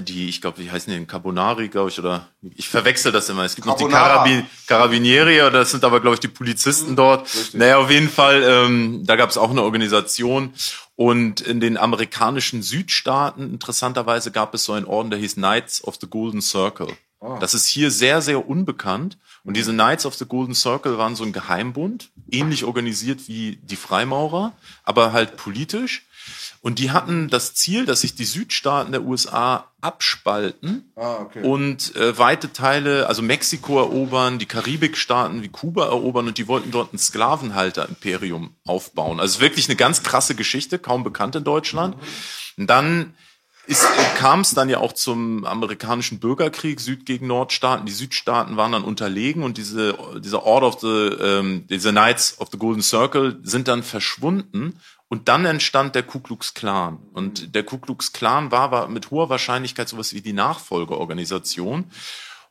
die, 0.01 0.29
ich 0.29 0.41
glaube, 0.41 0.59
wie 0.59 0.69
heißen 0.69 0.93
die, 0.93 1.05
Carbonari, 1.05 1.69
glaube 1.69 1.89
ich, 1.89 1.99
oder 1.99 2.27
ich 2.55 2.67
verwechsel 2.67 3.11
das 3.11 3.29
immer. 3.29 3.43
Es 3.43 3.55
gibt 3.55 3.67
Carbonara. 3.67 4.15
noch 4.17 4.23
die 4.23 4.31
Carabin 4.33 4.45
Carabinieri, 4.67 5.41
oder 5.41 5.51
das 5.51 5.71
sind 5.71 5.83
aber, 5.83 5.99
glaube 6.01 6.15
ich, 6.15 6.19
die 6.19 6.27
Polizisten 6.27 6.91
mhm, 6.91 6.95
dort. 6.95 7.23
Richtig. 7.33 7.53
Naja, 7.53 7.77
auf 7.77 7.89
jeden 7.89 8.09
Fall, 8.09 8.43
ähm, 8.43 9.05
da 9.05 9.15
gab 9.15 9.29
es 9.29 9.37
auch 9.37 9.49
eine 9.49 9.63
Organisation. 9.63 10.53
Und 10.95 11.41
in 11.41 11.59
den 11.59 11.77
amerikanischen 11.77 12.61
Südstaaten, 12.61 13.51
interessanterweise, 13.51 14.31
gab 14.31 14.53
es 14.53 14.65
so 14.65 14.73
einen 14.73 14.85
Orden, 14.85 15.09
der 15.09 15.19
hieß 15.19 15.35
Knights 15.35 15.83
of 15.83 15.95
the 15.99 16.07
Golden 16.07 16.41
Circle. 16.41 16.87
Oh. 17.19 17.37
Das 17.39 17.53
ist 17.53 17.67
hier 17.67 17.91
sehr, 17.91 18.21
sehr 18.21 18.47
unbekannt. 18.47 19.17
Und 19.43 19.55
diese 19.55 19.71
Knights 19.71 20.05
of 20.05 20.15
the 20.15 20.25
Golden 20.25 20.55
Circle 20.55 20.97
waren 20.97 21.15
so 21.15 21.23
ein 21.23 21.33
Geheimbund, 21.33 22.09
ähnlich 22.31 22.63
organisiert 22.63 23.27
wie 23.27 23.57
die 23.57 23.75
Freimaurer, 23.75 24.53
aber 24.83 25.13
halt 25.13 25.37
politisch. 25.37 26.04
Und 26.65 26.79
die 26.79 26.89
hatten 26.89 27.29
das 27.29 27.53
Ziel, 27.53 27.85
dass 27.85 28.01
sich 28.01 28.15
die 28.15 28.25
Südstaaten 28.25 28.91
der 28.91 29.03
USA 29.03 29.71
abspalten 29.81 30.91
ah, 30.95 31.17
okay. 31.19 31.43
und 31.43 31.95
äh, 31.95 32.17
weite 32.17 32.53
Teile, 32.53 33.07
also 33.07 33.21
Mexiko 33.21 33.77
erobern, 33.77 34.39
die 34.39 34.47
Karibikstaaten 34.47 35.43
wie 35.43 35.49
Kuba 35.49 35.85
erobern 35.85 36.25
und 36.25 36.39
die 36.39 36.47
wollten 36.47 36.71
dort 36.71 36.91
ein 36.91 36.97
Sklavenhalter-Imperium 36.97 38.55
aufbauen. 38.65 39.19
Also 39.19 39.41
wirklich 39.41 39.69
eine 39.69 39.75
ganz 39.75 40.01
krasse 40.01 40.33
Geschichte, 40.33 40.79
kaum 40.79 41.03
bekannt 41.03 41.35
in 41.35 41.43
Deutschland. 41.43 41.97
Und 42.57 42.67
dann 42.67 43.13
kam 44.17 44.39
es 44.39 44.55
dann 44.55 44.67
ja 44.67 44.79
auch 44.79 44.93
zum 44.93 45.45
amerikanischen 45.45 46.19
Bürgerkrieg, 46.19 46.79
Süd 46.79 47.05
gegen 47.05 47.27
Nordstaaten. 47.27 47.85
Die 47.85 47.91
Südstaaten 47.91 48.57
waren 48.57 48.71
dann 48.71 48.83
unterlegen 48.83 49.43
und 49.43 49.57
diese, 49.57 49.95
diese 50.19 50.43
Order 50.43 50.67
of 50.67 50.79
the, 50.79 50.87
ähm, 50.87 51.67
diese 51.69 51.91
Knights 51.91 52.39
of 52.39 52.49
the 52.51 52.57
Golden 52.57 52.81
Circle 52.81 53.39
sind 53.43 53.67
dann 53.67 53.83
verschwunden 53.83 54.79
und 55.07 55.27
dann 55.27 55.45
entstand 55.45 55.95
der 55.95 56.03
Ku 56.03 56.19
Klux 56.19 56.53
Klan. 56.53 56.97
Und 57.13 57.53
der 57.55 57.63
Ku 57.63 57.77
Klux 57.77 58.11
Klan 58.11 58.51
war, 58.51 58.71
war 58.71 58.87
mit 58.87 59.11
hoher 59.11 59.29
Wahrscheinlichkeit 59.29 59.87
sowas 59.87 60.13
wie 60.13 60.21
die 60.21 60.33
Nachfolgeorganisation. 60.33 61.91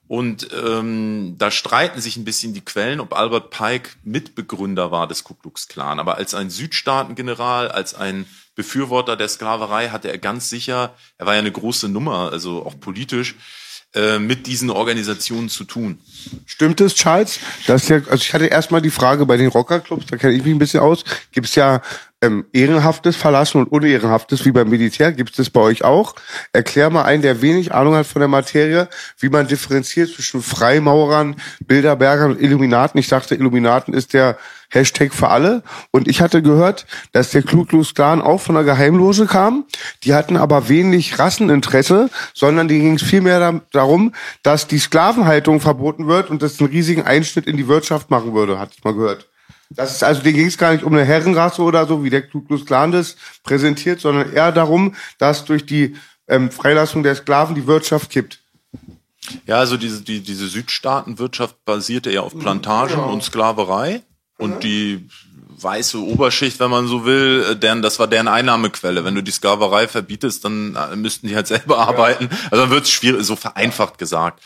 Und 0.06 0.48
ähm, 0.52 1.36
da 1.38 1.50
streiten 1.50 2.00
sich 2.00 2.16
ein 2.16 2.24
bisschen 2.24 2.52
die 2.52 2.64
Quellen, 2.64 3.00
ob 3.00 3.16
Albert 3.16 3.50
Pike 3.50 3.90
Mitbegründer 4.04 4.90
war 4.90 5.08
des 5.08 5.24
Ku 5.24 5.34
Klux 5.34 5.66
Klan. 5.66 5.98
Aber 5.98 6.16
als 6.16 6.34
ein 6.34 6.50
Südstaatengeneral, 6.50 7.70
als 7.70 7.94
ein 7.94 8.26
Befürworter 8.54 9.16
der 9.16 9.28
Sklaverei 9.28 9.88
hatte 9.88 10.10
er 10.10 10.18
ganz 10.18 10.48
sicher, 10.48 10.94
er 11.18 11.26
war 11.26 11.34
ja 11.34 11.40
eine 11.40 11.50
große 11.50 11.88
Nummer, 11.88 12.30
also 12.30 12.64
auch 12.64 12.78
politisch, 12.78 13.34
äh, 13.94 14.18
mit 14.18 14.46
diesen 14.46 14.70
Organisationen 14.70 15.48
zu 15.48 15.64
tun. 15.64 15.98
Stimmt 16.46 16.80
es, 16.80 16.94
Charles? 16.94 17.38
Das 17.66 17.88
ja, 17.88 17.96
also 17.96 18.16
ich 18.16 18.34
hatte 18.34 18.46
erstmal 18.46 18.82
die 18.82 18.90
Frage 18.90 19.24
bei 19.26 19.36
den 19.36 19.48
Rockerclubs, 19.48 20.06
da 20.06 20.16
kenne 20.16 20.34
ich 20.34 20.44
mich 20.44 20.54
ein 20.54 20.58
bisschen 20.58 20.80
aus. 20.80 21.04
Gibt 21.32 21.46
es 21.46 21.54
ja 21.54 21.80
ähm, 22.24 22.46
ehrenhaftes 22.52 23.16
Verlassen 23.16 23.58
und 23.58 23.70
unehrenhaftes 23.70 24.44
wie 24.44 24.52
beim 24.52 24.68
Militär. 24.68 25.12
Gibt 25.12 25.30
es 25.30 25.36
das 25.36 25.50
bei 25.50 25.60
euch 25.60 25.84
auch? 25.84 26.14
Erklär 26.52 26.90
mal 26.90 27.02
einen, 27.02 27.22
der 27.22 27.42
wenig 27.42 27.72
Ahnung 27.72 27.94
hat 27.94 28.06
von 28.06 28.20
der 28.20 28.28
Materie, 28.28 28.88
wie 29.18 29.28
man 29.28 29.46
differenziert 29.46 30.10
zwischen 30.10 30.42
Freimaurern, 30.42 31.36
Bilderbergern 31.66 32.32
und 32.32 32.40
Illuminaten. 32.40 32.98
Ich 32.98 33.08
dachte, 33.08 33.34
Illuminaten 33.34 33.94
ist 33.94 34.14
der 34.14 34.38
Hashtag 34.74 35.14
für 35.14 35.28
alle. 35.28 35.62
Und 35.90 36.08
ich 36.08 36.20
hatte 36.20 36.42
gehört, 36.42 36.86
dass 37.12 37.30
der 37.30 37.42
Ku 37.42 37.64
Klux 37.64 37.94
Klan 37.94 38.20
auch 38.20 38.40
von 38.40 38.54
der 38.54 38.64
Geheimlose 38.64 39.26
kam. 39.26 39.64
Die 40.02 40.14
hatten 40.14 40.36
aber 40.36 40.68
wenig 40.68 41.18
Rasseninteresse, 41.18 42.10
sondern 42.34 42.68
die 42.68 42.78
ging 42.80 42.94
es 42.94 43.02
vielmehr 43.02 43.60
darum, 43.72 44.14
dass 44.42 44.66
die 44.66 44.78
Sklavenhaltung 44.78 45.60
verboten 45.60 46.06
wird 46.06 46.30
und 46.30 46.42
das 46.42 46.60
einen 46.60 46.70
riesigen 46.70 47.02
Einschnitt 47.02 47.46
in 47.46 47.56
die 47.56 47.68
Wirtschaft 47.68 48.10
machen 48.10 48.34
würde, 48.34 48.58
hatte 48.58 48.72
ich 48.76 48.84
mal 48.84 48.94
gehört. 48.94 49.28
Das 49.70 49.92
ist 49.92 50.04
also, 50.04 50.22
denen 50.22 50.36
ging 50.36 50.46
es 50.46 50.58
gar 50.58 50.72
nicht 50.72 50.84
um 50.84 50.92
eine 50.92 51.04
Herrenrasse 51.04 51.62
oder 51.62 51.86
so, 51.86 52.04
wie 52.04 52.10
der 52.10 52.22
Ku 52.22 52.42
Klux 52.42 52.66
Klan 52.66 52.92
das 52.92 53.16
präsentiert, 53.42 54.00
sondern 54.00 54.32
eher 54.32 54.52
darum, 54.52 54.94
dass 55.18 55.44
durch 55.44 55.66
die 55.66 55.96
ähm, 56.28 56.50
Freilassung 56.50 57.02
der 57.02 57.14
Sklaven 57.14 57.54
die 57.54 57.66
Wirtschaft 57.66 58.10
kippt. 58.10 58.40
Ja, 59.46 59.56
also 59.56 59.76
diese, 59.76 60.02
die, 60.02 60.20
diese 60.20 60.48
Südstaatenwirtschaft 60.48 61.64
basierte 61.64 62.10
ja 62.10 62.20
auf 62.20 62.38
Plantagen 62.38 62.96
genau. 62.96 63.12
und 63.12 63.22
Sklaverei. 63.22 64.02
Und 64.44 64.56
mhm. 64.56 64.60
die 64.60 65.08
weiße 65.64 65.98
Oberschicht, 65.98 66.60
wenn 66.60 66.70
man 66.70 66.86
so 66.86 67.04
will, 67.04 67.44
äh, 67.50 67.56
deren, 67.56 67.82
das 67.82 67.98
war 67.98 68.06
deren 68.06 68.28
Einnahmequelle. 68.28 69.04
Wenn 69.04 69.14
du 69.14 69.22
die 69.22 69.30
Sklaverei 69.30 69.88
verbietest, 69.88 70.44
dann 70.44 70.76
äh, 70.76 70.96
müssten 70.96 71.26
die 71.28 71.34
halt 71.34 71.46
selber 71.46 71.78
arbeiten. 71.78 72.28
Also 72.50 72.64
dann 72.64 72.70
wird 72.70 72.84
es 72.84 72.90
schwierig, 72.90 73.24
so 73.24 73.36
vereinfacht 73.36 73.98
gesagt. 73.98 74.40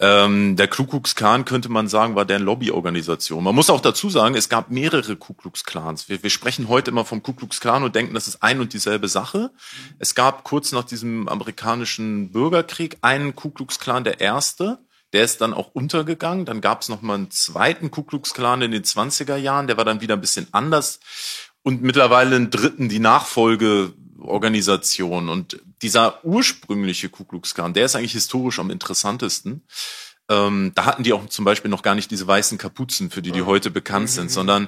Ähm, 0.00 0.56
der 0.56 0.66
Ku 0.66 0.86
Klux 0.86 1.14
Klan 1.14 1.44
könnte 1.44 1.68
man 1.68 1.86
sagen, 1.86 2.16
war 2.16 2.24
deren 2.24 2.42
Lobbyorganisation. 2.42 3.44
Man 3.44 3.54
muss 3.54 3.70
auch 3.70 3.80
dazu 3.80 4.10
sagen, 4.10 4.34
es 4.34 4.48
gab 4.48 4.70
mehrere 4.70 5.14
Ku 5.16 5.34
Klux 5.34 5.64
Klans. 5.64 6.08
Wir, 6.08 6.22
wir 6.22 6.30
sprechen 6.30 6.68
heute 6.68 6.90
immer 6.90 7.04
vom 7.04 7.22
Ku 7.22 7.32
Klux 7.32 7.60
Klan 7.60 7.84
und 7.84 7.94
denken, 7.94 8.12
das 8.12 8.26
ist 8.26 8.42
ein 8.42 8.60
und 8.60 8.72
dieselbe 8.72 9.06
Sache. 9.06 9.52
Es 10.00 10.16
gab 10.16 10.42
kurz 10.42 10.72
nach 10.72 10.84
diesem 10.84 11.28
amerikanischen 11.28 12.32
Bürgerkrieg 12.32 12.98
einen 13.02 13.36
Ku 13.36 13.50
Klux 13.50 13.78
Klan, 13.78 14.02
der 14.02 14.20
erste. 14.20 14.78
Der 15.14 15.24
ist 15.24 15.40
dann 15.40 15.54
auch 15.54 15.70
untergegangen. 15.74 16.44
Dann 16.44 16.60
gab 16.60 16.82
es 16.82 16.88
noch 16.88 17.00
mal 17.00 17.14
einen 17.14 17.30
zweiten 17.30 17.92
Ku 17.92 18.02
Klux 18.02 18.34
Klan 18.34 18.62
in 18.62 18.72
den 18.72 18.82
20er 18.82 19.36
Jahren. 19.36 19.68
Der 19.68 19.76
war 19.76 19.84
dann 19.84 20.00
wieder 20.00 20.16
ein 20.16 20.20
bisschen 20.20 20.48
anders. 20.50 20.98
Und 21.62 21.82
mittlerweile 21.82 22.34
einen 22.34 22.50
dritten, 22.50 22.88
die 22.88 22.98
Nachfolgeorganisation. 22.98 25.28
Und 25.28 25.62
dieser 25.82 26.24
ursprüngliche 26.24 27.10
Ku 27.10 27.22
Klux 27.24 27.54
Klan, 27.54 27.74
der 27.74 27.84
ist 27.86 27.94
eigentlich 27.94 28.10
historisch 28.12 28.58
am 28.58 28.70
interessantesten. 28.70 29.62
Ähm, 30.28 30.72
da 30.74 30.86
hatten 30.86 31.04
die 31.04 31.12
auch 31.12 31.28
zum 31.28 31.44
Beispiel 31.44 31.70
noch 31.70 31.82
gar 31.82 31.94
nicht 31.94 32.10
diese 32.10 32.26
weißen 32.26 32.58
Kapuzen, 32.58 33.10
für 33.10 33.22
die 33.22 33.30
die 33.30 33.42
heute 33.42 33.70
bekannt 33.70 34.10
sind, 34.10 34.32
sondern 34.32 34.66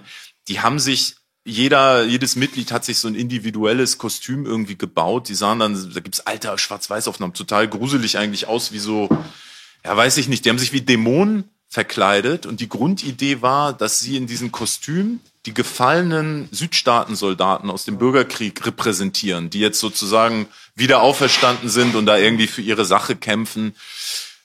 die 0.49 0.61
haben 0.61 0.79
sich 0.79 1.17
jeder, 1.45 2.05
jedes 2.05 2.37
Mitglied 2.37 2.71
hat 2.73 2.85
sich 2.85 2.99
so 2.99 3.09
ein 3.09 3.15
individuelles 3.15 3.97
Kostüm 3.99 4.45
irgendwie 4.47 4.77
gebaut. 4.77 5.29
Die 5.29 5.35
sahen 5.35 5.61
dann, 5.61 5.93
da 5.93 6.01
gibt's 6.01 6.21
alter 6.21 6.59
Schwarz-Weiß-Aufnahmen, 6.59 7.35
total 7.35 7.69
gruselig 7.69 8.19
eigentlich 8.19 8.49
aus, 8.49 8.73
wie 8.73 8.79
so, 8.79 9.09
ja, 9.87 9.97
weiß 9.97 10.17
ich 10.17 10.27
nicht, 10.27 10.45
die 10.45 10.51
haben 10.51 10.59
sich 10.59 10.73
wie 10.73 10.81
Dämonen 10.81 11.45
verkleidet 11.69 12.45
und 12.45 12.59
die 12.59 12.69
Grundidee 12.69 13.41
war, 13.41 13.73
dass 13.73 14.01
sie 14.01 14.17
in 14.17 14.27
diesem 14.27 14.51
Kostüm 14.51 15.21
die 15.47 15.55
gefallenen 15.55 16.49
Südstaatensoldaten 16.51 17.71
aus 17.71 17.85
dem 17.85 17.97
Bürgerkrieg 17.97 18.67
repräsentieren, 18.67 19.49
die 19.49 19.61
jetzt 19.61 19.79
sozusagen 19.79 20.49
wieder 20.75 21.03
auferstanden 21.03 21.69
sind 21.69 21.95
und 21.95 22.07
da 22.07 22.19
irgendwie 22.19 22.49
für 22.49 22.63
ihre 22.63 22.85
Sache 22.85 23.15
kämpfen. 23.15 23.77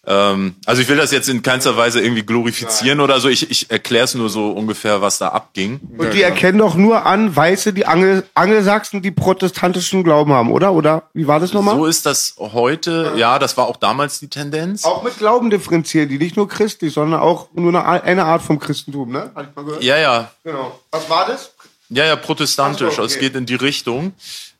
Ähm, 0.05 0.55
also 0.65 0.81
ich 0.81 0.87
will 0.89 0.97
das 0.97 1.11
jetzt 1.11 1.29
in 1.29 1.43
keinster 1.43 1.77
Weise 1.77 2.01
irgendwie 2.01 2.23
glorifizieren 2.23 2.99
oder 2.99 3.19
so. 3.19 3.29
Ich, 3.29 3.51
ich 3.51 3.69
erkläre 3.69 4.05
es 4.05 4.15
nur 4.15 4.29
so 4.29 4.49
ungefähr, 4.51 5.01
was 5.01 5.19
da 5.19 5.27
abging. 5.29 5.79
Und 5.97 6.13
die 6.13 6.23
erkennen 6.23 6.57
doch 6.57 6.75
nur 6.75 7.05
an 7.05 7.35
Weiße, 7.35 7.71
die 7.73 7.85
Angel 7.85 8.23
Angelsachsen, 8.33 9.03
die 9.03 9.11
protestantischen 9.11 10.03
Glauben 10.03 10.33
haben, 10.33 10.51
oder? 10.51 10.73
Oder 10.73 11.03
wie 11.13 11.27
war 11.27 11.39
das 11.39 11.53
nochmal? 11.53 11.75
So 11.75 11.85
ist 11.85 12.05
das 12.07 12.35
heute. 12.39 13.13
Ja, 13.15 13.37
das 13.37 13.57
war 13.57 13.67
auch 13.67 13.77
damals 13.77 14.19
die 14.19 14.27
Tendenz. 14.27 14.85
auch 14.85 15.03
mit 15.03 15.17
Glauben 15.19 15.51
differenzieren 15.51 16.09
die, 16.09 16.17
nicht 16.17 16.35
nur 16.35 16.47
christlich, 16.47 16.93
sondern 16.93 17.19
auch 17.19 17.49
nur 17.53 17.69
eine, 17.85 18.03
eine 18.03 18.25
Art 18.25 18.41
vom 18.41 18.57
Christentum, 18.57 19.11
ne? 19.11 19.31
Hatte 19.35 19.49
ich 19.49 19.55
mal 19.55 19.65
gehört? 19.65 19.83
Ja, 19.83 19.97
ja, 19.97 20.31
Genau. 20.43 20.79
Was 20.91 21.09
war 21.09 21.27
das? 21.27 21.51
Ja, 21.89 22.05
ja, 22.05 22.15
protestantisch. 22.15 22.79
So, 22.79 22.85
okay. 22.93 23.01
Also 23.01 23.15
es 23.15 23.19
geht 23.19 23.35
in 23.35 23.45
die 23.45 23.55
Richtung. 23.55 24.13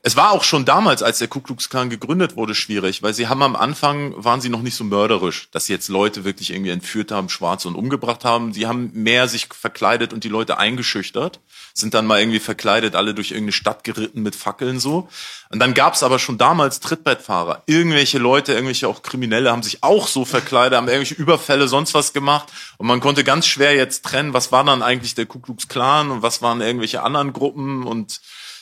Es 0.04 0.16
war 0.16 0.32
auch 0.32 0.44
schon 0.44 0.66
damals, 0.66 1.04
als 1.04 1.20
der 1.20 1.28
Ku 1.28 1.42
Klux 1.42 1.70
Klan 1.70 1.92
gegründet 1.92 2.36
wurde, 2.36 2.56
schwierig, 2.56 3.04
weil 3.04 3.14
sie 3.14 3.28
haben 3.28 3.44
am 3.44 3.56
Anfang, 3.56 4.16
waren 4.18 4.42
sie 4.42 4.50
noch 4.50 4.64
nicht 4.64 4.74
so 4.74 4.84
mörderisch, 4.84 5.48
dass 5.52 5.68
sie 5.68 5.74
jetzt 5.74 5.90
Leute 5.90 6.24
wirklich 6.24 6.52
irgendwie 6.52 6.72
entführt 6.72 7.12
haben, 7.12 7.30
Schwarze 7.30 7.68
und 7.68 7.76
umgebracht 7.76 8.26
haben. 8.26 8.52
Sie 8.52 8.66
haben 8.66 8.90
mehr 8.94 9.28
sich 9.28 9.48
verkleidet 9.54 10.12
und 10.12 10.24
die 10.24 10.30
Leute 10.30 10.58
eingeschüchtert, 10.58 11.40
sind 11.76 11.94
dann 11.94 12.08
mal 12.08 12.20
irgendwie 12.20 12.40
verkleidet, 12.40 12.96
alle 12.96 13.14
durch 13.14 13.30
irgendeine 13.30 13.52
Stadt 13.52 13.84
geritten 13.84 14.24
mit 14.24 14.36
Fackeln 14.36 14.80
so. 14.80 15.08
Und 15.52 15.60
dann 15.60 15.76
gab's 15.76 16.02
aber 16.02 16.18
schon 16.18 16.40
damals 16.40 16.80
Trittbrettfahrer. 16.80 17.62
Irgendwelche 17.68 18.18
Leute, 18.18 18.54
irgendwelche 18.54 18.88
auch 18.88 19.04
Kriminelle 19.04 19.52
haben 19.52 19.62
sich 19.62 19.84
auch 19.84 20.08
so 20.08 20.26
verkleidet, 20.26 20.78
haben 20.78 20.88
irgendwelche 20.88 21.22
Überfälle, 21.22 21.68
sonst 21.68 21.94
was 21.94 22.12
gemacht. 22.12 22.48
Und 22.78 22.88
man 22.88 23.02
konnte 23.02 23.24
ganz 23.24 23.46
schwer 23.46 23.76
jetzt 23.76 24.04
trennen, 24.04 24.34
was 24.34 24.52
war 24.52 24.64
dann 24.64 24.82
eigentlich 24.82 25.14
der 25.14 25.28
Ku 25.28 25.38
Klux 25.38 25.68
Klan 25.68 26.10
und 26.10 26.24
was 26.24 26.42
waren 26.42 26.60
irgendwelche 26.60 27.04
anderen 27.04 27.34
Gruppen 27.34 27.84
und 27.84 28.20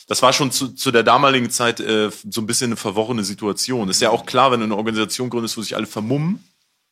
das 0.09 0.23
war 0.23 0.33
schon 0.33 0.51
zu, 0.51 0.69
zu 0.69 0.91
der 0.91 1.03
damaligen 1.03 1.51
Zeit 1.51 1.79
äh, 1.79 2.09
so 2.09 2.41
ein 2.41 2.47
bisschen 2.47 2.69
eine 2.69 2.77
verworrene 2.77 3.23
Situation. 3.23 3.89
Ist 3.89 4.01
ja 4.01 4.09
auch 4.09 4.25
klar, 4.25 4.51
wenn 4.51 4.59
du 4.59 4.65
eine 4.65 4.75
Organisation 4.75 5.29
gründest, 5.29 5.55
wo 5.55 5.61
sich 5.61 5.75
alle 5.75 5.85
vermummen. 5.85 6.43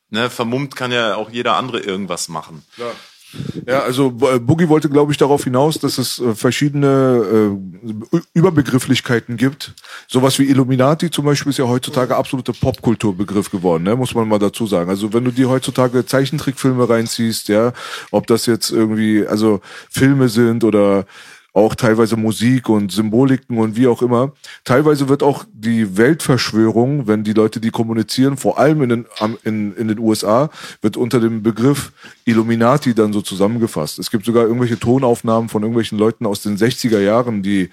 Ne, 0.09 0.29
vermummt 0.29 0.75
kann 0.77 0.93
ja 0.93 1.15
auch 1.15 1.29
jeder 1.29 1.57
andere 1.57 1.79
irgendwas 1.79 2.29
machen. 2.29 2.63
Ja, 3.65 3.81
also 3.81 4.15
äh, 4.21 4.39
Boogie 4.39 4.69
wollte, 4.69 4.87
glaube 4.87 5.11
ich, 5.11 5.17
darauf 5.17 5.43
hinaus, 5.43 5.79
dass 5.79 5.97
es 5.97 6.19
äh, 6.19 6.33
verschiedene 6.33 7.57
äh, 8.13 8.19
Überbegrifflichkeiten 8.33 9.35
gibt. 9.35 9.73
Sowas 10.07 10.39
wie 10.39 10.45
Illuminati 10.45 11.11
zum 11.11 11.25
Beispiel 11.25 11.49
ist 11.49 11.57
ja 11.57 11.67
heutzutage 11.67 12.15
absoluter 12.15 12.53
Popkulturbegriff 12.53 13.51
geworden, 13.51 13.83
ne? 13.83 13.97
muss 13.97 14.15
man 14.15 14.29
mal 14.29 14.39
dazu 14.39 14.65
sagen. 14.65 14.89
Also 14.89 15.11
wenn 15.11 15.25
du 15.25 15.31
dir 15.31 15.49
heutzutage 15.49 16.05
Zeichentrickfilme 16.05 16.87
reinziehst, 16.87 17.49
ja, 17.49 17.73
ob 18.11 18.27
das 18.27 18.45
jetzt 18.45 18.71
irgendwie 18.71 19.27
also 19.27 19.59
Filme 19.89 20.29
sind 20.29 20.63
oder 20.63 21.05
auch 21.57 21.73
teilweise 21.73 22.17
Musik 22.17 22.69
und 22.69 22.91
Symboliken 22.91 23.57
und 23.57 23.75
wie 23.75 23.87
auch 23.87 24.03
immer. 24.03 24.31
Teilweise 24.63 25.09
wird 25.09 25.23
auch 25.23 25.43
die 25.51 25.97
Weltverschwörung, 25.97 27.07
wenn 27.07 27.23
die 27.23 27.33
Leute 27.33 27.59
die 27.59 27.71
kommunizieren, 27.71 28.37
vor 28.37 28.59
allem 28.59 28.83
in 28.83 28.89
den, 28.89 29.05
in, 29.43 29.75
in 29.75 29.87
den 29.87 29.97
USA, 29.97 30.51
wird 30.81 30.97
unter 30.97 31.19
dem 31.19 31.41
Begriff 31.41 31.91
Illuminati 32.25 32.93
dann 32.93 33.11
so 33.11 33.21
zusammengefasst. 33.21 33.97
Es 33.97 34.11
gibt 34.11 34.25
sogar 34.25 34.43
irgendwelche 34.43 34.77
Tonaufnahmen 34.77 35.49
von 35.49 35.63
irgendwelchen 35.63 35.97
Leuten 35.97 36.27
aus 36.27 36.43
den 36.43 36.57
60er 36.57 36.99
Jahren, 36.99 37.41
die 37.41 37.71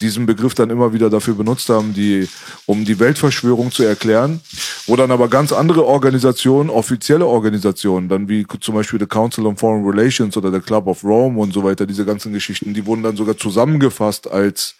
diesen 0.00 0.26
Begriff 0.26 0.54
dann 0.54 0.70
immer 0.70 0.92
wieder 0.92 1.08
dafür 1.08 1.34
benutzt 1.34 1.68
haben, 1.68 1.94
die, 1.94 2.28
um 2.66 2.84
die 2.84 2.98
Weltverschwörung 2.98 3.70
zu 3.70 3.84
erklären, 3.84 4.40
wo 4.86 4.96
dann 4.96 5.10
aber 5.10 5.28
ganz 5.28 5.52
andere 5.52 5.84
Organisationen, 5.86 6.68
offizielle 6.68 7.26
Organisationen, 7.26 8.08
dann 8.08 8.28
wie 8.28 8.46
zum 8.60 8.74
Beispiel 8.74 8.98
the 8.98 9.06
Council 9.06 9.46
on 9.46 9.56
Foreign 9.56 9.84
Relations 9.84 10.36
oder 10.36 10.50
der 10.50 10.60
Club 10.60 10.86
of 10.86 11.04
Rome 11.04 11.38
und 11.40 11.54
so 11.54 11.62
weiter, 11.62 11.86
diese 11.86 12.04
ganzen 12.04 12.32
Geschichten, 12.32 12.74
die 12.74 12.84
wurden 12.84 13.02
dann 13.02 13.16
sogar 13.16 13.36
zusammengefasst 13.36 14.30
als 14.30 14.74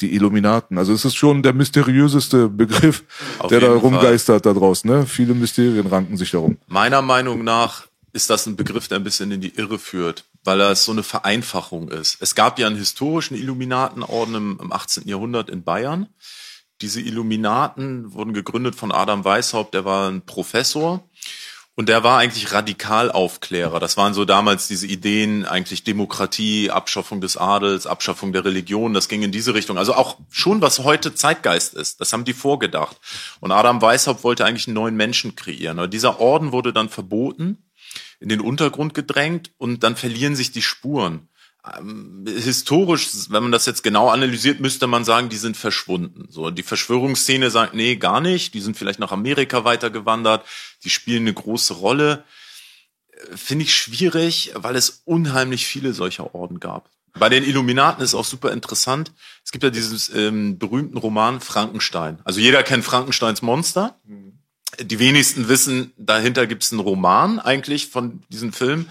die 0.00 0.14
Illuminaten. 0.14 0.78
Also 0.78 0.92
es 0.92 1.04
ist 1.04 1.16
schon 1.16 1.42
der 1.42 1.52
mysteriöseste 1.52 2.48
Begriff, 2.48 3.04
Auf 3.38 3.48
der 3.48 3.60
da 3.60 3.66
Fall. 3.68 3.78
rumgeistert 3.78 4.46
da 4.46 4.52
draußen. 4.52 4.88
Ne? 4.88 5.06
Viele 5.06 5.34
Mysterien 5.34 5.86
ranken 5.86 6.16
sich 6.16 6.30
darum. 6.30 6.58
Meiner 6.66 7.02
Meinung 7.02 7.42
nach 7.42 7.86
ist 8.12 8.30
das 8.30 8.46
ein 8.46 8.56
Begriff, 8.56 8.88
der 8.88 8.98
ein 8.98 9.04
bisschen 9.04 9.30
in 9.32 9.40
die 9.40 9.56
Irre 9.56 9.78
führt, 9.78 10.24
weil 10.44 10.58
das 10.58 10.84
so 10.84 10.92
eine 10.92 11.02
Vereinfachung 11.02 11.88
ist. 11.88 12.18
Es 12.20 12.34
gab 12.34 12.58
ja 12.58 12.66
einen 12.66 12.76
historischen 12.76 13.36
Illuminatenorden 13.36 14.34
im, 14.34 14.58
im 14.60 14.72
18. 14.72 15.06
Jahrhundert 15.08 15.50
in 15.50 15.64
Bayern. 15.64 16.08
Diese 16.80 17.00
Illuminaten 17.00 18.12
wurden 18.12 18.34
gegründet 18.34 18.76
von 18.76 18.92
Adam 18.92 19.24
Weishaupt, 19.24 19.74
der 19.74 19.84
war 19.84 20.08
ein 20.08 20.22
Professor 20.22 21.02
und 21.78 21.88
der 21.88 22.02
war 22.02 22.18
eigentlich 22.18 22.52
Radikalaufklärer. 22.52 23.78
Das 23.78 23.96
waren 23.96 24.12
so 24.12 24.24
damals 24.24 24.66
diese 24.66 24.88
Ideen, 24.88 25.44
eigentlich 25.44 25.84
Demokratie, 25.84 26.72
Abschaffung 26.72 27.20
des 27.20 27.36
Adels, 27.36 27.86
Abschaffung 27.86 28.32
der 28.32 28.44
Religion, 28.44 28.94
das 28.94 29.08
ging 29.08 29.22
in 29.22 29.30
diese 29.30 29.54
Richtung. 29.54 29.78
Also 29.78 29.94
auch 29.94 30.18
schon, 30.28 30.60
was 30.60 30.80
heute 30.80 31.14
Zeitgeist 31.14 31.74
ist, 31.74 32.00
das 32.00 32.12
haben 32.12 32.24
die 32.24 32.32
vorgedacht. 32.32 32.96
Und 33.38 33.52
Adam 33.52 33.80
Weishaupt 33.80 34.24
wollte 34.24 34.44
eigentlich 34.44 34.66
einen 34.66 34.74
neuen 34.74 34.96
Menschen 34.96 35.36
kreieren. 35.36 35.78
Aber 35.78 35.86
dieser 35.86 36.18
Orden 36.18 36.50
wurde 36.50 36.72
dann 36.72 36.88
verboten, 36.88 37.58
in 38.20 38.28
den 38.28 38.40
Untergrund 38.40 38.94
gedrängt 38.94 39.52
und 39.58 39.82
dann 39.82 39.96
verlieren 39.96 40.36
sich 40.36 40.50
die 40.50 40.62
Spuren. 40.62 41.28
Ähm, 41.76 42.24
historisch, 42.26 43.08
wenn 43.30 43.42
man 43.42 43.52
das 43.52 43.66
jetzt 43.66 43.82
genau 43.82 44.08
analysiert, 44.10 44.60
müsste 44.60 44.86
man 44.86 45.04
sagen, 45.04 45.28
die 45.28 45.36
sind 45.36 45.56
verschwunden. 45.56 46.26
So, 46.30 46.50
die 46.50 46.62
Verschwörungsszene 46.62 47.50
sagt, 47.50 47.74
nee, 47.74 47.96
gar 47.96 48.20
nicht. 48.20 48.54
Die 48.54 48.60
sind 48.60 48.76
vielleicht 48.76 48.98
nach 48.98 49.12
Amerika 49.12 49.64
weitergewandert. 49.64 50.44
Die 50.84 50.90
spielen 50.90 51.22
eine 51.22 51.34
große 51.34 51.74
Rolle. 51.74 52.24
Äh, 53.10 53.36
Finde 53.36 53.64
ich 53.64 53.74
schwierig, 53.74 54.52
weil 54.54 54.76
es 54.76 55.02
unheimlich 55.04 55.66
viele 55.66 55.92
solcher 55.92 56.34
Orden 56.34 56.60
gab. 56.60 56.90
Bei 57.18 57.28
den 57.28 57.42
Illuminaten 57.42 58.04
ist 58.04 58.14
auch 58.14 58.24
super 58.24 58.52
interessant. 58.52 59.12
Es 59.44 59.50
gibt 59.50 59.64
ja 59.64 59.70
dieses 59.70 60.14
ähm, 60.14 60.58
berühmten 60.58 60.98
Roman 60.98 61.40
Frankenstein. 61.40 62.20
Also 62.24 62.38
jeder 62.40 62.62
kennt 62.62 62.84
Frankensteins 62.84 63.42
Monster. 63.42 63.98
Die 64.80 64.98
wenigsten 64.98 65.48
wissen, 65.48 65.92
dahinter 65.96 66.46
gibt 66.46 66.62
es 66.62 66.72
einen 66.72 66.80
Roman 66.80 67.38
eigentlich 67.40 67.88
von 67.88 68.22
diesem 68.28 68.52
Film. 68.52 68.88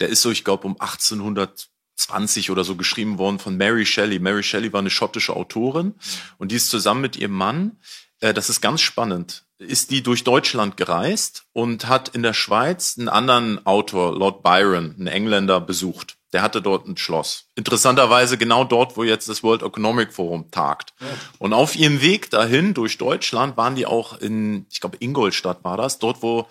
Der 0.00 0.08
ist 0.08 0.22
so, 0.22 0.30
ich 0.30 0.44
glaube, 0.44 0.66
um 0.66 0.80
1820 0.80 2.50
oder 2.50 2.64
so 2.64 2.76
geschrieben 2.76 3.18
worden 3.18 3.38
von 3.38 3.56
Mary 3.56 3.86
Shelley. 3.86 4.18
Mary 4.18 4.42
Shelley 4.42 4.72
war 4.72 4.80
eine 4.80 4.90
schottische 4.90 5.34
Autorin 5.34 5.94
und 6.38 6.52
die 6.52 6.56
ist 6.56 6.70
zusammen 6.70 7.00
mit 7.00 7.16
ihrem 7.16 7.32
Mann, 7.32 7.78
äh, 8.20 8.34
das 8.34 8.50
ist 8.50 8.60
ganz 8.60 8.80
spannend, 8.80 9.44
ist 9.58 9.90
die 9.90 10.02
durch 10.02 10.24
Deutschland 10.24 10.76
gereist 10.76 11.44
und 11.52 11.88
hat 11.88 12.08
in 12.08 12.22
der 12.22 12.34
Schweiz 12.34 12.96
einen 12.98 13.08
anderen 13.08 13.64
Autor, 13.66 14.16
Lord 14.16 14.42
Byron, 14.42 14.94
einen 14.96 15.06
Engländer, 15.06 15.60
besucht. 15.60 16.15
Der 16.36 16.42
hatte 16.42 16.60
dort 16.60 16.86
ein 16.86 16.98
Schloss. 16.98 17.46
Interessanterweise 17.54 18.36
genau 18.36 18.64
dort, 18.64 18.98
wo 18.98 19.04
jetzt 19.04 19.26
das 19.26 19.42
World 19.42 19.62
Economic 19.62 20.12
Forum 20.12 20.50
tagt. 20.50 20.92
Und 21.38 21.54
auf 21.54 21.76
ihrem 21.76 22.02
Weg 22.02 22.28
dahin 22.28 22.74
durch 22.74 22.98
Deutschland 22.98 23.56
waren 23.56 23.74
die 23.74 23.86
auch 23.86 24.20
in, 24.20 24.66
ich 24.70 24.82
glaube, 24.82 24.98
Ingolstadt 25.00 25.64
war 25.64 25.78
das, 25.78 25.98
dort, 25.98 26.20
wo 26.20 26.46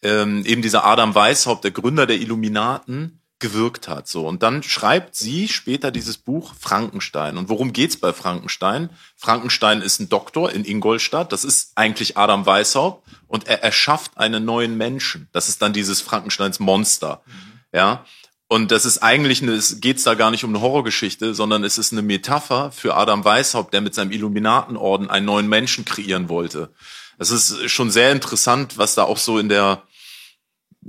ähm, 0.00 0.42
eben 0.46 0.62
dieser 0.62 0.86
Adam 0.86 1.14
Weishaupt, 1.14 1.64
der 1.64 1.70
Gründer 1.70 2.06
der 2.06 2.18
Illuminaten, 2.18 3.20
gewirkt 3.38 3.88
hat. 3.88 4.08
So 4.08 4.26
und 4.26 4.42
dann 4.42 4.62
schreibt 4.62 5.14
sie 5.14 5.48
später 5.48 5.90
dieses 5.90 6.16
Buch 6.16 6.54
Frankenstein. 6.58 7.36
Und 7.36 7.50
worum 7.50 7.74
geht's 7.74 7.98
bei 7.98 8.14
Frankenstein? 8.14 8.88
Frankenstein 9.16 9.82
ist 9.82 10.00
ein 10.00 10.08
Doktor 10.08 10.50
in 10.50 10.64
Ingolstadt. 10.64 11.30
Das 11.30 11.44
ist 11.44 11.72
eigentlich 11.74 12.16
Adam 12.16 12.46
Weishaupt 12.46 13.06
und 13.26 13.48
er 13.48 13.62
erschafft 13.62 14.16
einen 14.16 14.46
neuen 14.46 14.78
Menschen. 14.78 15.28
Das 15.32 15.50
ist 15.50 15.60
dann 15.60 15.74
dieses 15.74 16.00
Frankensteins 16.00 16.58
Monster. 16.58 17.20
Ja. 17.70 18.06
Und 18.48 18.70
das 18.70 18.84
ist 18.84 18.98
eigentlich, 18.98 19.42
eine, 19.42 19.52
es 19.52 19.80
geht's 19.80 20.04
da 20.04 20.14
gar 20.14 20.30
nicht 20.30 20.44
um 20.44 20.50
eine 20.50 20.60
Horrorgeschichte, 20.60 21.34
sondern 21.34 21.64
es 21.64 21.78
ist 21.78 21.92
eine 21.92 22.02
Metapher 22.02 22.70
für 22.70 22.96
Adam 22.96 23.24
Weishaupt, 23.24 23.74
der 23.74 23.80
mit 23.80 23.94
seinem 23.94 24.12
Illuminatenorden 24.12 25.10
einen 25.10 25.26
neuen 25.26 25.48
Menschen 25.48 25.84
kreieren 25.84 26.28
wollte. 26.28 26.70
Das 27.18 27.30
ist 27.30 27.68
schon 27.70 27.90
sehr 27.90 28.12
interessant, 28.12 28.78
was 28.78 28.94
da 28.94 29.02
auch 29.02 29.18
so 29.18 29.38
in 29.38 29.48
der 29.48 29.82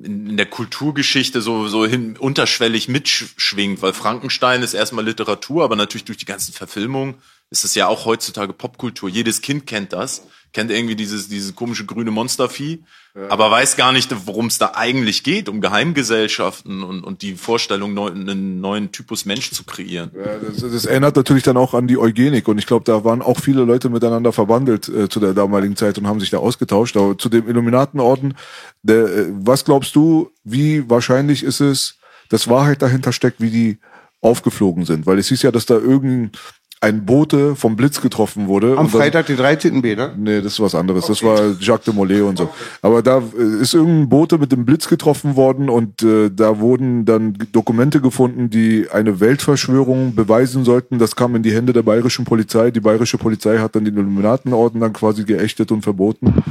in 0.03 0.37
der 0.37 0.45
Kulturgeschichte 0.45 1.41
so, 1.41 1.67
so 1.67 1.85
hin, 1.87 2.17
unterschwellig 2.17 2.87
mitschwingt, 2.87 3.81
weil 3.81 3.93
Frankenstein 3.93 4.61
ist 4.61 4.75
erstmal 4.75 5.05
Literatur, 5.05 5.63
aber 5.63 5.75
natürlich 5.75 6.05
durch 6.05 6.19
die 6.19 6.25
ganzen 6.25 6.53
Verfilmungen 6.53 7.15
ist 7.49 7.63
es 7.63 7.75
ja 7.75 7.87
auch 7.87 8.05
heutzutage 8.05 8.53
Popkultur. 8.53 9.09
Jedes 9.09 9.41
Kind 9.41 9.65
kennt 9.65 9.93
das, 9.93 10.23
kennt 10.53 10.71
irgendwie 10.71 10.95
dieses, 10.95 11.29
dieses 11.29 11.55
komische 11.55 11.85
grüne 11.85 12.11
Monstervieh, 12.11 12.83
ja. 13.15 13.29
aber 13.29 13.51
weiß 13.51 13.77
gar 13.77 13.91
nicht, 13.91 14.13
worum 14.25 14.47
es 14.47 14.57
da 14.57 14.71
eigentlich 14.75 15.23
geht, 15.23 15.49
um 15.49 15.61
Geheimgesellschaften 15.61 16.83
und, 16.83 17.03
und 17.03 17.21
die 17.21 17.35
Vorstellung, 17.35 17.93
neu, 17.93 18.07
einen 18.07 18.59
neuen 18.59 18.91
Typus 18.91 19.25
Mensch 19.25 19.51
zu 19.51 19.63
kreieren. 19.63 20.11
Ja, 20.15 20.37
das, 20.39 20.61
das 20.61 20.85
erinnert 20.85 21.15
natürlich 21.15 21.43
dann 21.43 21.57
auch 21.57 21.73
an 21.73 21.87
die 21.87 21.97
Eugenik 21.97 22.47
und 22.47 22.57
ich 22.57 22.65
glaube, 22.65 22.85
da 22.85 23.03
waren 23.03 23.21
auch 23.21 23.39
viele 23.39 23.63
Leute 23.63 23.89
miteinander 23.89 24.33
verbandelt 24.33 24.89
äh, 24.89 25.07
zu 25.07 25.19
der 25.19 25.33
damaligen 25.33 25.75
Zeit 25.75 25.97
und 25.97 26.07
haben 26.07 26.19
sich 26.19 26.31
da 26.31 26.37
ausgetauscht. 26.37 26.97
Aber 26.97 27.17
zu 27.17 27.29
dem 27.29 27.47
Illuminatenorden, 27.47 28.35
der, 28.83 29.05
äh, 29.05 29.27
was 29.31 29.63
glaubst 29.63 29.95
du, 29.95 30.31
wie 30.43 30.89
wahrscheinlich 30.89 31.43
ist 31.43 31.59
es, 31.59 31.97
dass 32.29 32.49
Wahrheit 32.49 32.81
dahinter 32.81 33.13
steckt, 33.13 33.39
wie 33.39 33.51
die 33.51 33.77
aufgeflogen 34.21 34.85
sind? 34.85 35.05
Weil 35.05 35.19
es 35.19 35.29
hieß 35.29 35.43
ja, 35.43 35.51
dass 35.51 35.65
da 35.65 35.75
irgendein 35.75 36.31
ein 36.79 37.05
Bote 37.05 37.55
vom 37.55 37.75
Blitz 37.75 38.01
getroffen 38.01 38.47
wurde. 38.47 38.77
Am 38.77 38.89
Freitag, 38.89 39.25
den 39.25 39.37
13. 39.37 39.81
B, 39.81 39.95
ne? 39.95 40.13
Nee, 40.15 40.41
das 40.41 40.53
ist 40.53 40.59
was 40.59 40.75
anderes. 40.75 41.05
Okay. 41.05 41.13
Das 41.13 41.23
war 41.23 41.55
Jacques 41.59 41.85
de 41.85 41.93
Molay 41.93 42.21
und 42.21 42.37
so. 42.37 42.49
Aber 42.83 43.01
da 43.01 43.17
äh, 43.17 43.61
ist 43.61 43.73
irgendein 43.73 44.09
Bote 44.09 44.37
mit 44.37 44.51
dem 44.51 44.63
Blitz 44.63 44.87
getroffen 44.87 45.35
worden 45.35 45.69
und 45.69 46.03
äh, 46.03 46.29
da 46.29 46.59
wurden 46.59 47.05
dann 47.05 47.37
Dokumente 47.51 47.99
gefunden, 47.99 48.51
die 48.51 48.87
eine 48.91 49.19
Weltverschwörung 49.19 50.13
beweisen 50.13 50.65
sollten. 50.65 50.99
Das 50.99 51.15
kam 51.15 51.35
in 51.35 51.41
die 51.41 51.53
Hände 51.53 51.73
der 51.73 51.83
bayerischen 51.83 52.25
Polizei. 52.25 52.69
Die 52.69 52.79
bayerische 52.79 53.17
Polizei 53.17 53.57
hat 53.57 53.75
dann 53.75 53.85
den 53.85 53.95
Illuminatenorden 53.95 54.79
dann 54.79 54.93
quasi 54.93 55.23
geächtet 55.23 55.71
und 55.71 55.81
verboten. 55.81 56.43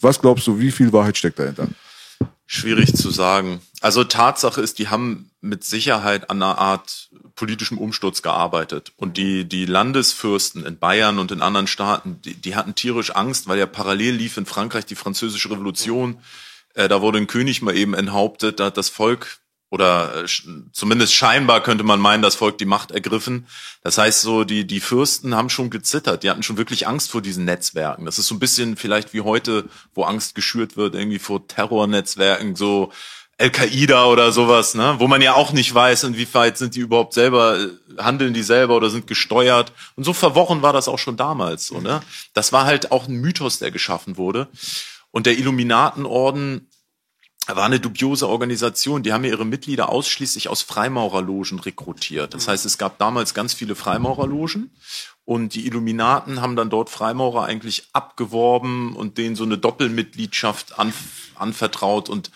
Was 0.00 0.20
glaubst 0.20 0.46
du, 0.46 0.58
wie 0.58 0.70
viel 0.70 0.92
Wahrheit 0.94 1.18
steckt 1.18 1.38
dahinter? 1.38 1.68
Schwierig 2.46 2.94
zu 2.94 3.10
sagen. 3.10 3.60
Also 3.80 4.04
Tatsache 4.04 4.60
ist, 4.60 4.78
die 4.78 4.88
haben 4.88 5.30
mit 5.40 5.64
Sicherheit 5.64 6.30
an 6.30 6.42
einer 6.42 6.58
Art 6.58 7.03
politischem 7.36 7.78
Umsturz 7.78 8.22
gearbeitet. 8.22 8.92
Und 8.96 9.16
die, 9.16 9.44
die 9.44 9.66
Landesfürsten 9.66 10.64
in 10.64 10.78
Bayern 10.78 11.18
und 11.18 11.32
in 11.32 11.42
anderen 11.42 11.66
Staaten, 11.66 12.20
die, 12.22 12.34
die 12.34 12.56
hatten 12.56 12.74
tierisch 12.74 13.10
Angst, 13.10 13.48
weil 13.48 13.58
ja 13.58 13.66
parallel 13.66 14.14
lief 14.14 14.36
in 14.36 14.46
Frankreich 14.46 14.86
die 14.86 14.94
französische 14.94 15.50
Revolution. 15.50 16.18
Äh, 16.74 16.88
da 16.88 17.00
wurde 17.00 17.18
ein 17.18 17.26
König 17.26 17.62
mal 17.62 17.76
eben 17.76 17.94
enthauptet, 17.94 18.60
da 18.60 18.66
hat 18.66 18.76
das 18.76 18.88
Volk 18.88 19.40
oder 19.74 20.22
äh, 20.22 20.26
zumindest 20.72 21.14
scheinbar 21.14 21.60
könnte 21.60 21.82
man 21.82 21.98
meinen, 21.98 22.22
das 22.22 22.36
Volk 22.36 22.58
die 22.58 22.64
Macht 22.64 22.92
ergriffen. 22.92 23.48
Das 23.82 23.98
heißt 23.98 24.20
so, 24.20 24.44
die, 24.44 24.68
die 24.68 24.78
Fürsten 24.78 25.34
haben 25.34 25.50
schon 25.50 25.68
gezittert, 25.68 26.22
die 26.22 26.30
hatten 26.30 26.44
schon 26.44 26.58
wirklich 26.58 26.86
Angst 26.86 27.10
vor 27.10 27.22
diesen 27.22 27.44
Netzwerken. 27.44 28.04
Das 28.04 28.20
ist 28.20 28.28
so 28.28 28.36
ein 28.36 28.38
bisschen 28.38 28.76
vielleicht 28.76 29.12
wie 29.14 29.22
heute, 29.22 29.68
wo 29.92 30.04
Angst 30.04 30.36
geschürt 30.36 30.76
wird, 30.76 30.94
irgendwie 30.94 31.18
vor 31.18 31.48
Terrornetzwerken, 31.48 32.54
so 32.54 32.92
Al-Qaida 33.38 34.06
oder 34.06 34.30
sowas, 34.30 34.74
ne? 34.74 34.96
wo 34.98 35.08
man 35.08 35.20
ja 35.20 35.34
auch 35.34 35.52
nicht 35.52 35.74
weiß, 35.74 36.04
inwieweit 36.04 36.56
sind 36.56 36.76
die 36.76 36.80
überhaupt 36.80 37.14
selber, 37.14 37.58
äh, 37.58 37.68
handeln 37.98 38.32
die 38.32 38.42
selber 38.42 38.76
oder 38.76 38.90
sind 38.90 39.06
gesteuert. 39.06 39.72
Und 39.96 40.04
so 40.04 40.12
verworren 40.12 40.62
war 40.62 40.72
das 40.72 40.88
auch 40.88 40.98
schon 40.98 41.16
damals. 41.16 41.66
So, 41.66 41.80
ne? 41.80 42.00
Das 42.32 42.52
war 42.52 42.64
halt 42.64 42.92
auch 42.92 43.08
ein 43.08 43.16
Mythos, 43.16 43.58
der 43.58 43.70
geschaffen 43.70 44.16
wurde. 44.16 44.48
Und 45.10 45.26
der 45.26 45.38
Illuminatenorden 45.38 46.68
war 47.46 47.64
eine 47.64 47.80
dubiose 47.80 48.28
Organisation. 48.28 49.02
Die 49.02 49.12
haben 49.12 49.24
ja 49.24 49.30
ihre 49.30 49.44
Mitglieder 49.44 49.88
ausschließlich 49.90 50.48
aus 50.48 50.62
Freimaurerlogen 50.62 51.58
rekrutiert. 51.58 52.34
Das 52.34 52.48
heißt, 52.48 52.64
es 52.64 52.78
gab 52.78 52.98
damals 52.98 53.34
ganz 53.34 53.52
viele 53.52 53.74
Freimaurerlogen 53.74 54.70
und 55.24 55.54
die 55.54 55.66
Illuminaten 55.66 56.40
haben 56.40 56.56
dann 56.56 56.70
dort 56.70 56.90
Freimaurer 56.90 57.44
eigentlich 57.44 57.88
abgeworben 57.92 58.94
und 58.96 59.18
denen 59.18 59.36
so 59.36 59.44
eine 59.44 59.58
Doppelmitgliedschaft 59.58 60.78
an, 60.78 60.92
anvertraut 61.34 62.08
und 62.08 62.30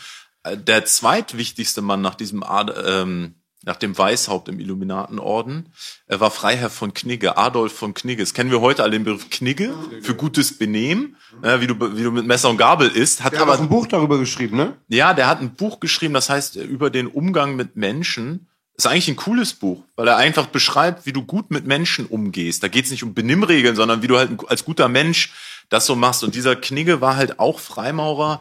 der 0.44 0.84
zweitwichtigste 0.84 1.82
Mann 1.82 2.00
nach 2.00 2.14
diesem 2.14 2.44
ähm, 2.84 3.34
nach 3.64 3.76
dem 3.76 3.96
Weißhaupt 3.96 4.48
im 4.48 4.60
Illuminatenorden 4.60 5.72
er 6.06 6.20
war 6.20 6.30
Freiherr 6.30 6.70
von 6.70 6.94
Knigge, 6.94 7.36
Adolf 7.36 7.72
von 7.72 7.92
Knigge. 7.92 8.22
Das 8.22 8.32
kennen 8.32 8.50
wir 8.50 8.60
heute 8.60 8.82
alle 8.82 8.92
den 8.92 9.04
Begriff 9.04 9.28
Knigge 9.28 9.74
für 10.00 10.14
gutes 10.14 10.56
Benehmen, 10.56 11.16
äh, 11.42 11.60
wie 11.60 11.66
du 11.66 11.74
wie 11.96 12.02
du 12.02 12.10
mit 12.10 12.26
Messer 12.26 12.48
und 12.48 12.56
Gabel 12.56 12.88
isst. 12.88 13.22
Hat 13.22 13.34
der 13.34 13.42
aber 13.42 13.52
hat 13.52 13.60
ein 13.60 13.68
Buch 13.68 13.86
darüber 13.86 14.18
geschrieben, 14.18 14.56
ne? 14.56 14.76
Ja, 14.88 15.12
der 15.12 15.26
hat 15.26 15.40
ein 15.40 15.54
Buch 15.54 15.80
geschrieben, 15.80 16.14
das 16.14 16.30
heißt 16.30 16.56
über 16.56 16.88
den 16.88 17.06
Umgang 17.06 17.56
mit 17.56 17.76
Menschen. 17.76 18.48
ist 18.74 18.86
eigentlich 18.86 19.08
ein 19.08 19.16
cooles 19.16 19.52
Buch, 19.52 19.84
weil 19.96 20.08
er 20.08 20.16
einfach 20.16 20.46
beschreibt, 20.46 21.04
wie 21.04 21.12
du 21.12 21.24
gut 21.24 21.50
mit 21.50 21.66
Menschen 21.66 22.06
umgehst. 22.06 22.62
Da 22.62 22.68
geht 22.68 22.86
es 22.86 22.90
nicht 22.90 23.02
um 23.02 23.12
Benimmregeln, 23.12 23.76
sondern 23.76 24.02
wie 24.02 24.06
du 24.06 24.16
halt 24.16 24.30
als 24.48 24.64
guter 24.64 24.88
Mensch 24.88 25.32
das 25.68 25.84
so 25.84 25.94
machst. 25.94 26.24
Und 26.24 26.34
dieser 26.34 26.56
Knigge 26.56 27.00
war 27.02 27.16
halt 27.16 27.38
auch 27.38 27.60
Freimaurer 27.60 28.40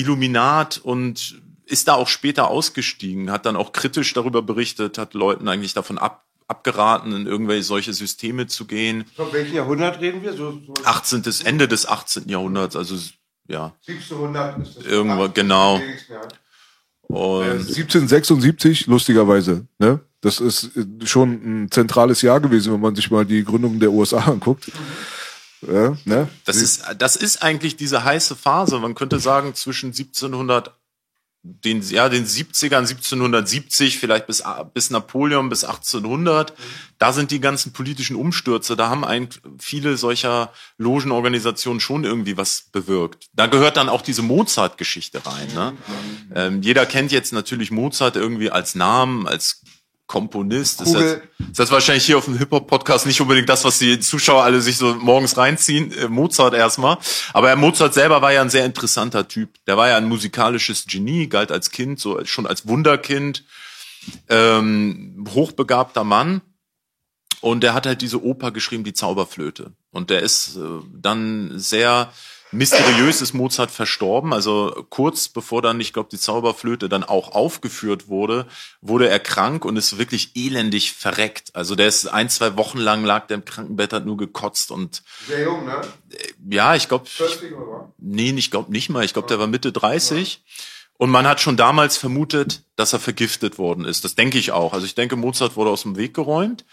Illuminat 0.00 0.78
und 0.78 1.40
ist 1.66 1.88
da 1.88 1.94
auch 1.94 2.08
später 2.08 2.48
ausgestiegen, 2.48 3.30
hat 3.30 3.46
dann 3.46 3.56
auch 3.56 3.72
kritisch 3.72 4.12
darüber 4.12 4.42
berichtet, 4.42 4.98
hat 4.98 5.14
Leuten 5.14 5.48
eigentlich 5.48 5.72
davon 5.72 5.98
ab, 5.98 6.24
abgeraten, 6.48 7.12
in 7.12 7.26
irgendwelche 7.26 7.62
solche 7.62 7.92
Systeme 7.92 8.48
zu 8.48 8.66
gehen. 8.66 9.04
Von 9.14 9.32
welchem 9.32 9.54
Jahrhundert 9.54 10.00
reden 10.00 10.22
wir? 10.22 10.32
So, 10.32 10.60
so 10.66 10.74
18. 10.84 11.22
Ende 11.44 11.68
des 11.68 11.86
18. 11.86 12.28
Jahrhunderts, 12.28 12.74
also 12.74 12.96
ja. 13.46 13.74
1700 13.86 14.58
ist 14.62 14.78
das. 14.78 14.84
Irgendwo, 14.84 15.28
genau. 15.28 15.80
Und 17.02 17.44
1776, 17.44 18.86
lustigerweise, 18.86 19.66
ne? 19.78 20.00
Das 20.22 20.38
ist 20.38 20.70
schon 21.04 21.30
ein 21.64 21.70
zentrales 21.70 22.20
Jahr 22.20 22.40
gewesen, 22.40 22.74
wenn 22.74 22.80
man 22.80 22.94
sich 22.94 23.10
mal 23.10 23.24
die 23.24 23.42
Gründung 23.42 23.80
der 23.80 23.90
USA 23.90 24.18
anguckt. 24.18 24.68
Mhm. 24.68 24.72
Ja, 25.62 25.96
ne? 26.04 26.28
Das 26.44 26.56
ist, 26.56 26.84
das 26.98 27.16
ist 27.16 27.42
eigentlich 27.42 27.76
diese 27.76 28.04
heiße 28.04 28.36
Phase. 28.36 28.78
Man 28.78 28.94
könnte 28.94 29.18
sagen, 29.18 29.54
zwischen 29.54 29.88
1700, 29.88 30.74
den, 31.42 31.82
ja, 31.82 32.08
den 32.08 32.26
70ern, 32.26 32.86
1770, 32.86 33.98
vielleicht 33.98 34.26
bis, 34.26 34.42
bis 34.74 34.90
Napoleon, 34.90 35.48
bis 35.48 35.64
1800. 35.64 36.52
Da 36.98 37.12
sind 37.12 37.30
die 37.30 37.40
ganzen 37.40 37.72
politischen 37.72 38.16
Umstürze. 38.16 38.76
Da 38.76 38.90
haben 38.90 39.04
ein, 39.04 39.28
viele 39.58 39.96
solcher 39.96 40.52
Logenorganisationen 40.76 41.80
schon 41.80 42.04
irgendwie 42.04 42.36
was 42.36 42.68
bewirkt. 42.72 43.28
Da 43.32 43.46
gehört 43.46 43.76
dann 43.76 43.88
auch 43.88 44.02
diese 44.02 44.22
Mozart-Geschichte 44.22 45.24
rein. 45.24 45.48
Ne? 45.54 45.72
Ähm, 46.34 46.62
jeder 46.62 46.84
kennt 46.86 47.10
jetzt 47.12 47.32
natürlich 47.32 47.70
Mozart 47.70 48.16
irgendwie 48.16 48.50
als 48.50 48.74
Namen, 48.74 49.26
als 49.26 49.62
Komponist. 50.10 50.80
Ist 50.80 50.92
das, 50.92 51.02
ist 51.38 51.58
das 51.60 51.70
wahrscheinlich 51.70 52.04
hier 52.04 52.18
auf 52.18 52.24
dem 52.24 52.36
Hip-Hop-Podcast 52.36 53.06
nicht 53.06 53.20
unbedingt 53.20 53.48
das, 53.48 53.64
was 53.64 53.78
die 53.78 54.00
Zuschauer 54.00 54.42
alle 54.42 54.60
sich 54.60 54.76
so 54.76 54.96
morgens 54.96 55.36
reinziehen. 55.36 55.92
Äh, 55.92 56.08
Mozart 56.08 56.52
erstmal. 56.52 56.98
Aber 57.32 57.54
Mozart 57.54 57.94
selber 57.94 58.20
war 58.20 58.32
ja 58.32 58.42
ein 58.42 58.50
sehr 58.50 58.64
interessanter 58.64 59.28
Typ. 59.28 59.50
Der 59.68 59.76
war 59.76 59.88
ja 59.88 59.96
ein 59.96 60.08
musikalisches 60.08 60.86
Genie, 60.86 61.28
galt 61.28 61.52
als 61.52 61.70
Kind, 61.70 62.00
so 62.00 62.24
schon 62.24 62.48
als 62.48 62.66
Wunderkind. 62.66 63.44
Ähm, 64.28 65.24
hochbegabter 65.32 66.02
Mann. 66.02 66.40
Und 67.40 67.62
der 67.62 67.72
hat 67.72 67.86
halt 67.86 68.02
diese 68.02 68.20
Oper 68.20 68.50
geschrieben, 68.50 68.82
die 68.82 68.92
Zauberflöte. 68.92 69.74
Und 69.92 70.10
der 70.10 70.22
ist 70.22 70.56
äh, 70.56 70.60
dann 70.92 71.52
sehr 71.54 72.12
Mysteriös 72.52 73.20
ist 73.22 73.32
Mozart 73.32 73.70
verstorben, 73.70 74.32
also 74.32 74.86
kurz 74.90 75.28
bevor 75.28 75.62
dann, 75.62 75.80
ich 75.80 75.92
glaube, 75.92 76.08
die 76.10 76.18
Zauberflöte 76.18 76.88
dann 76.88 77.04
auch 77.04 77.32
aufgeführt 77.32 78.08
wurde, 78.08 78.46
wurde 78.80 79.08
er 79.08 79.20
krank 79.20 79.64
und 79.64 79.76
ist 79.76 79.98
wirklich 79.98 80.32
elendig 80.34 80.92
verreckt. 80.92 81.54
Also 81.54 81.76
der 81.76 81.88
ist 81.88 82.06
ein, 82.06 82.28
zwei 82.28 82.56
Wochen 82.56 82.78
lang 82.78 83.04
lag 83.04 83.26
der 83.28 83.36
im 83.36 83.44
Krankenbett, 83.44 83.92
hat 83.92 84.06
nur 84.06 84.16
gekotzt 84.16 84.70
und 84.70 85.02
sehr 85.26 85.44
jung, 85.44 85.64
ne? 85.64 85.80
Ja, 86.48 86.74
ich 86.74 86.88
glaube, 86.88 87.08
nee, 87.98 88.30
ich 88.30 88.50
glaube 88.50 88.72
nicht 88.72 88.88
mal. 88.88 89.04
Ich 89.04 89.12
glaube, 89.12 89.28
der 89.28 89.38
war 89.38 89.46
Mitte 89.46 89.72
30. 89.72 90.42
Und 91.00 91.08
man 91.08 91.26
hat 91.26 91.40
schon 91.40 91.56
damals 91.56 91.96
vermutet, 91.96 92.62
dass 92.76 92.92
er 92.92 93.00
vergiftet 93.00 93.56
worden 93.56 93.86
ist. 93.86 94.04
Das 94.04 94.16
denke 94.16 94.36
ich 94.36 94.52
auch. 94.52 94.74
Also 94.74 94.84
ich 94.84 94.94
denke, 94.94 95.16
Mozart 95.16 95.56
wurde 95.56 95.70
aus 95.70 95.82
dem 95.82 95.96
Weg 95.96 96.12
geräumt. 96.12 96.66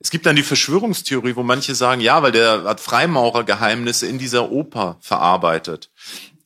Es 0.00 0.10
gibt 0.10 0.26
dann 0.26 0.36
die 0.36 0.44
Verschwörungstheorie, 0.44 1.34
wo 1.34 1.42
manche 1.42 1.74
sagen, 1.74 2.00
ja, 2.00 2.22
weil 2.22 2.32
der 2.32 2.64
hat 2.64 2.80
Freimaurergeheimnisse 2.80 4.06
in 4.06 4.18
dieser 4.18 4.52
Oper 4.52 4.96
verarbeitet. 5.00 5.90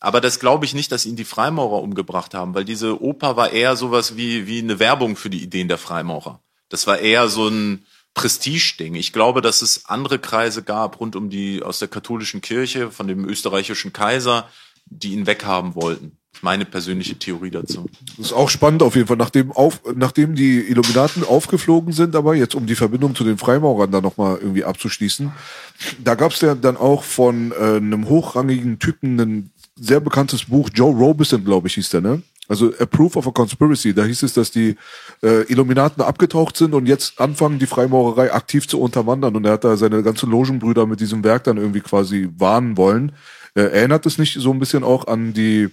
Aber 0.01 0.21
das 0.21 0.41
glaube 0.41 0.65
ich 0.65 0.75
nicht, 0.75 0.91
dass 0.91 1.05
ihn 1.05 1.17
die 1.17 1.25
Freimaurer 1.25 1.83
umgebracht 1.83 2.35
haben, 2.35 2.55
weil 2.55 2.65
diese 2.65 3.03
Oper 3.03 3.37
war 3.37 3.53
eher 3.53 3.77
sowas 3.77 4.17
wie, 4.17 4.47
wie 4.47 4.59
eine 4.59 4.79
Werbung 4.79 5.17
für 5.17 5.31
die 5.31 5.43
Ideen 5.43 5.69
der 5.69 5.79
Freimaurer. 5.79 6.41
Das 6.71 6.87
war 6.87 6.99
eher 6.99 7.29
so 7.29 7.49
ein 7.49 7.85
Prestigeding. 8.15 8.95
Ich 8.95 9.13
glaube, 9.13 9.43
dass 9.43 9.63
es 9.63 9.87
andere 9.87 10.19
Kreise 10.19 10.63
gab 10.63 10.99
rund 10.99 11.15
um 11.15 11.31
die 11.31 11.63
aus 11.63 11.79
der 11.79 11.89
katholischen 11.89 12.41
Kirche, 12.41 12.91
von 12.91 13.07
dem 13.07 13.29
österreichischen 13.29 13.93
Kaiser, 13.93 14.49
die 14.87 15.13
ihn 15.13 15.27
weghaben 15.27 15.75
wollten 15.75 16.19
meine 16.41 16.65
persönliche 16.65 17.17
Theorie 17.17 17.51
dazu. 17.51 17.87
Das 18.17 18.27
ist 18.27 18.33
auch 18.33 18.49
spannend 18.49 18.83
auf 18.83 18.97
jeden 18.97 19.07
Fall. 19.07 19.17
Nachdem, 19.17 19.53
auf, 19.53 19.81
nachdem 19.95 20.35
die 20.35 20.61
Illuminaten 20.61 21.25
aufgeflogen 21.25 21.93
sind, 21.93 22.17
aber 22.17 22.35
jetzt 22.35 22.55
um 22.55 22.67
die 22.67 22.75
Verbindung 22.75 23.15
zu 23.15 23.25
den 23.25 23.39
Freimaurern 23.39 23.93
da 23.93 24.01
nochmal 24.01 24.39
irgendwie 24.41 24.65
abzuschließen, 24.65 25.33
da 26.03 26.15
gab 26.15 26.33
es 26.33 26.41
ja 26.41 26.55
dann 26.55 26.77
auch 26.77 27.05
von 27.05 27.53
äh, 27.53 27.77
einem 27.77 28.09
hochrangigen 28.09 28.79
Typen 28.79 29.21
ein 29.21 29.51
sehr 29.77 30.01
bekanntes 30.01 30.47
Buch, 30.47 30.69
Joe 30.73 30.95
Robison, 30.95 31.45
glaube 31.45 31.69
ich, 31.69 31.75
hieß 31.75 31.91
der, 31.91 32.01
ne? 32.01 32.23
Also 32.49 32.73
A 32.79 32.87
Proof 32.87 33.17
of 33.17 33.29
a 33.29 33.31
Conspiracy. 33.31 33.95
Da 33.95 34.05
hieß 34.05 34.25
es, 34.25 34.35
dass 34.35 34.51
die 34.51 34.77
äh, 35.23 35.43
Illuminaten 35.51 36.03
abgetaucht 36.03 36.57
sind 36.57 36.75
und 36.75 36.87
jetzt 36.87 37.21
anfangen, 37.21 37.59
die 37.59 37.67
Freimaurerei 37.67 38.33
aktiv 38.33 38.69
zu 38.69 38.81
unterwandern. 38.81 39.37
Und 39.37 39.47
er 39.47 39.53
hat 39.53 39.65
da 39.65 39.77
seine 39.77 40.03
ganzen 40.03 40.31
Logenbrüder 40.31 40.87
mit 40.87 41.01
diesem 41.01 41.25
Werk 41.25 41.45
dann 41.45 41.57
irgendwie 41.57 41.81
quasi 41.81 42.29
warnen 42.37 42.77
wollen. 42.77 43.13
Äh, 43.55 43.63
erinnert 43.63 44.07
es 44.07 44.19
nicht 44.19 44.39
so 44.39 44.51
ein 44.51 44.59
bisschen 44.59 44.83
auch 44.83 45.07
an 45.07 45.33
die 45.33 45.71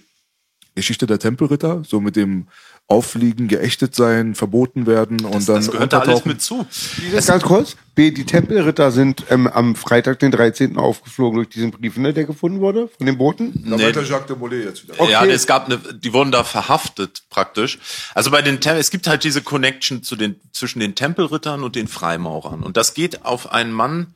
Geschichte 0.74 1.06
der 1.06 1.18
Tempelritter, 1.18 1.82
so 1.86 2.00
mit 2.00 2.16
dem 2.16 2.46
Auffliegen, 2.86 3.46
geächtet 3.46 3.94
sein, 3.94 4.34
verboten 4.34 4.86
werden 4.86 5.24
und 5.24 5.34
Das, 5.34 5.46
dann 5.46 5.56
das 5.56 5.70
gehört 5.70 5.92
da 5.92 6.00
alles 6.00 6.24
mit 6.24 6.42
zu. 6.42 6.66
Dieses 6.98 7.26
ganz 7.26 7.42
kurz. 7.44 7.76
B, 7.94 8.10
die 8.10 8.24
Tempelritter 8.24 8.90
sind 8.90 9.24
ähm, 9.30 9.46
am 9.46 9.76
Freitag, 9.76 10.18
den 10.20 10.32
13. 10.32 10.76
aufgeflogen 10.76 11.36
durch 11.36 11.48
diesen 11.50 11.70
Brief, 11.70 11.96
ne, 11.98 12.12
der 12.12 12.24
gefunden 12.24 12.60
wurde 12.60 12.88
von 12.88 13.06
den 13.06 13.18
Booten. 13.18 13.64
Da 13.68 13.76
Nee. 13.76 13.92
der 13.92 14.02
Jacques 14.04 14.26
de 14.26 14.36
Molay 14.36 14.64
jetzt 14.64 14.84
wieder. 14.84 14.94
Okay. 14.98 15.12
Ja, 15.12 15.24
es 15.24 15.46
gab 15.46 15.66
eine, 15.66 15.78
die 15.78 16.12
wurden 16.12 16.32
da 16.32 16.42
verhaftet 16.42 17.22
praktisch. 17.30 17.78
Also 18.14 18.30
bei 18.30 18.42
den 18.42 18.60
Tem 18.60 18.76
es 18.76 18.90
gibt 18.90 19.06
halt 19.06 19.22
diese 19.22 19.42
Connection 19.42 20.02
zu 20.02 20.16
den 20.16 20.36
zwischen 20.52 20.80
den 20.80 20.94
Tempelrittern 20.94 21.62
und 21.62 21.76
den 21.76 21.86
Freimaurern 21.88 22.62
und 22.62 22.76
das 22.76 22.94
geht 22.94 23.24
auf 23.24 23.52
einen 23.52 23.72
Mann, 23.72 24.14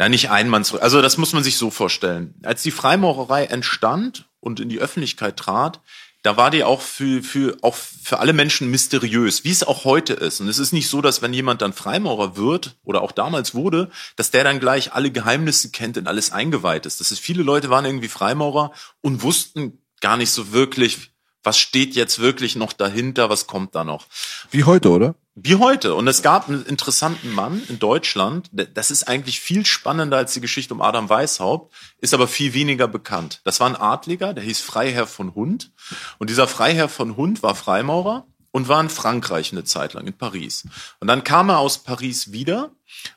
na 0.00 0.08
nicht 0.08 0.30
einen 0.30 0.48
Mann 0.48 0.64
zurück. 0.64 0.82
Also 0.82 1.02
das 1.02 1.18
muss 1.18 1.34
man 1.34 1.44
sich 1.44 1.58
so 1.58 1.70
vorstellen. 1.70 2.34
Als 2.42 2.62
die 2.62 2.70
Freimaurerei 2.70 3.44
entstand 3.44 4.24
und 4.40 4.58
in 4.58 4.70
die 4.70 4.78
Öffentlichkeit 4.78 5.36
trat, 5.36 5.82
da 6.22 6.38
war 6.38 6.50
die 6.50 6.64
auch 6.64 6.80
für, 6.80 7.22
für, 7.22 7.58
auch 7.60 7.74
für 7.74 8.18
alle 8.18 8.32
Menschen 8.32 8.70
mysteriös, 8.70 9.44
wie 9.44 9.50
es 9.50 9.62
auch 9.62 9.84
heute 9.84 10.14
ist. 10.14 10.40
Und 10.40 10.48
es 10.48 10.58
ist 10.58 10.72
nicht 10.72 10.88
so, 10.88 11.02
dass 11.02 11.20
wenn 11.20 11.34
jemand 11.34 11.60
dann 11.60 11.74
Freimaurer 11.74 12.38
wird 12.38 12.78
oder 12.82 13.02
auch 13.02 13.12
damals 13.12 13.54
wurde, 13.54 13.90
dass 14.16 14.30
der 14.30 14.42
dann 14.42 14.58
gleich 14.58 14.94
alle 14.94 15.10
Geheimnisse 15.10 15.70
kennt 15.70 15.98
und 15.98 16.08
alles 16.08 16.32
eingeweiht 16.32 16.86
ist. 16.86 17.00
Das 17.00 17.10
ist, 17.12 17.20
viele 17.20 17.42
Leute 17.42 17.68
waren 17.68 17.84
irgendwie 17.84 18.08
Freimaurer 18.08 18.72
und 19.02 19.22
wussten 19.22 19.82
gar 20.00 20.16
nicht 20.16 20.30
so 20.30 20.50
wirklich, 20.50 21.10
was 21.42 21.58
steht 21.58 21.94
jetzt 21.94 22.20
wirklich 22.20 22.56
noch 22.56 22.72
dahinter, 22.72 23.28
was 23.28 23.46
kommt 23.46 23.74
da 23.74 23.84
noch. 23.84 24.06
Wie 24.50 24.64
heute, 24.64 24.88
oder? 24.88 25.14
Wie 25.42 25.56
heute. 25.56 25.94
Und 25.94 26.06
es 26.06 26.20
gab 26.20 26.48
einen 26.48 26.66
interessanten 26.66 27.30
Mann 27.32 27.62
in 27.68 27.78
Deutschland. 27.78 28.50
Das 28.52 28.90
ist 28.90 29.08
eigentlich 29.08 29.40
viel 29.40 29.64
spannender 29.64 30.18
als 30.18 30.34
die 30.34 30.40
Geschichte 30.42 30.74
um 30.74 30.82
Adam 30.82 31.08
Weishaupt, 31.08 31.72
ist 31.98 32.12
aber 32.12 32.28
viel 32.28 32.52
weniger 32.52 32.86
bekannt. 32.86 33.40
Das 33.44 33.58
war 33.58 33.66
ein 33.66 33.76
Adliger, 33.76 34.34
der 34.34 34.44
hieß 34.44 34.60
Freiherr 34.60 35.06
von 35.06 35.34
Hund. 35.34 35.72
Und 36.18 36.28
dieser 36.28 36.46
Freiherr 36.46 36.90
von 36.90 37.16
Hund 37.16 37.42
war 37.42 37.54
Freimaurer 37.54 38.26
und 38.50 38.68
war 38.68 38.80
in 38.82 38.90
Frankreich 38.90 39.52
eine 39.52 39.64
Zeit 39.64 39.94
lang, 39.94 40.06
in 40.06 40.18
Paris. 40.18 40.64
Und 40.98 41.08
dann 41.08 41.24
kam 41.24 41.48
er 41.48 41.58
aus 41.58 41.78
Paris 41.78 42.32
wieder 42.32 42.72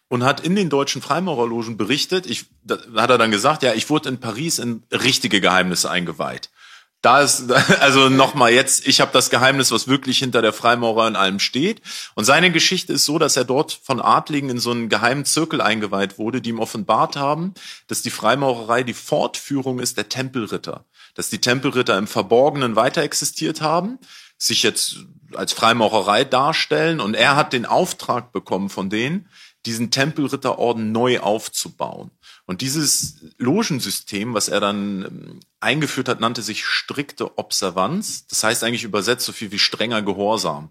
und 0.08 0.24
hat 0.24 0.40
in 0.40 0.56
den 0.56 0.70
deutschen 0.70 1.02
Freimaurerlogen 1.02 1.76
berichtet. 1.76 2.26
Ich, 2.26 2.46
da 2.64 2.78
hat 2.96 3.10
er 3.10 3.18
dann 3.18 3.32
gesagt, 3.32 3.64
ja, 3.64 3.74
ich 3.74 3.90
wurde 3.90 4.08
in 4.08 4.20
Paris 4.20 4.60
in 4.60 4.84
richtige 4.92 5.42
Geheimnisse 5.42 5.90
eingeweiht. 5.90 6.52
Da 7.04 7.22
ist 7.22 7.52
also 7.82 8.10
nochmal 8.10 8.54
jetzt, 8.54 8.88
ich 8.88 9.00
habe 9.02 9.12
das 9.12 9.30
Geheimnis, 9.30 9.72
was 9.72 9.88
wirklich 9.88 10.18
hinter 10.18 10.42
der 10.42 10.54
Freimaurer 10.54 11.08
in 11.08 11.16
allem 11.16 11.38
steht. 11.38 11.82
Und 12.16 12.24
seine 12.24 12.52
Geschichte 12.52 12.94
ist 12.94 13.06
so, 13.06 13.20
dass 13.20 13.38
er 13.38 13.44
dort 13.44 13.78
von 13.84 14.02
Adligen 14.02 14.50
in 14.50 14.58
so 14.58 14.72
einen 14.72 14.90
geheimen 14.90 15.26
Zirkel 15.26 15.62
eingeweiht 15.62 16.18
wurde, 16.18 16.42
die 16.42 16.50
ihm 16.50 16.60
offenbart 16.60 17.16
haben, 17.16 17.54
dass 17.88 18.02
die 18.02 18.10
Freimaurerei 18.10 18.82
die 18.84 18.96
Fortführung 18.96 19.80
ist 19.80 19.98
der 19.98 20.10
Tempelritter. 20.10 20.86
Dass 21.14 21.30
die 21.30 21.42
Tempelritter 21.42 21.98
im 21.98 22.08
Verborgenen 22.08 22.76
weiter 22.76 23.04
existiert 23.04 23.62
haben, 23.62 24.00
sich 24.38 24.64
jetzt 24.64 25.06
als 25.36 25.52
Freimaurerei 25.52 26.24
darstellen. 26.24 27.02
Und 27.02 27.16
er 27.16 27.36
hat 27.36 27.52
den 27.52 27.66
Auftrag 27.66 28.32
bekommen 28.32 28.70
von 28.70 28.90
denen, 28.90 29.28
diesen 29.66 29.92
Tempelritterorden 29.92 30.94
neu 30.94 31.20
aufzubauen. 31.20 32.12
Und 32.46 32.60
dieses 32.60 33.22
Logensystem, 33.38 34.34
was 34.34 34.50
er 34.50 34.60
dann 34.60 35.06
ähm, 35.06 35.40
eingeführt 35.62 36.10
hat, 36.10 36.20
nannte 36.20 36.42
sich 36.42 36.66
strikte 36.66 37.38
Observanz. 37.38 38.28
Das 38.28 38.44
heißt 38.44 38.64
eigentlich 38.64 38.84
übersetzt 38.84 39.26
so 39.26 39.32
viel 39.32 39.52
wie 39.52 39.60
strenger 39.60 40.02
Gehorsam. 40.02 40.70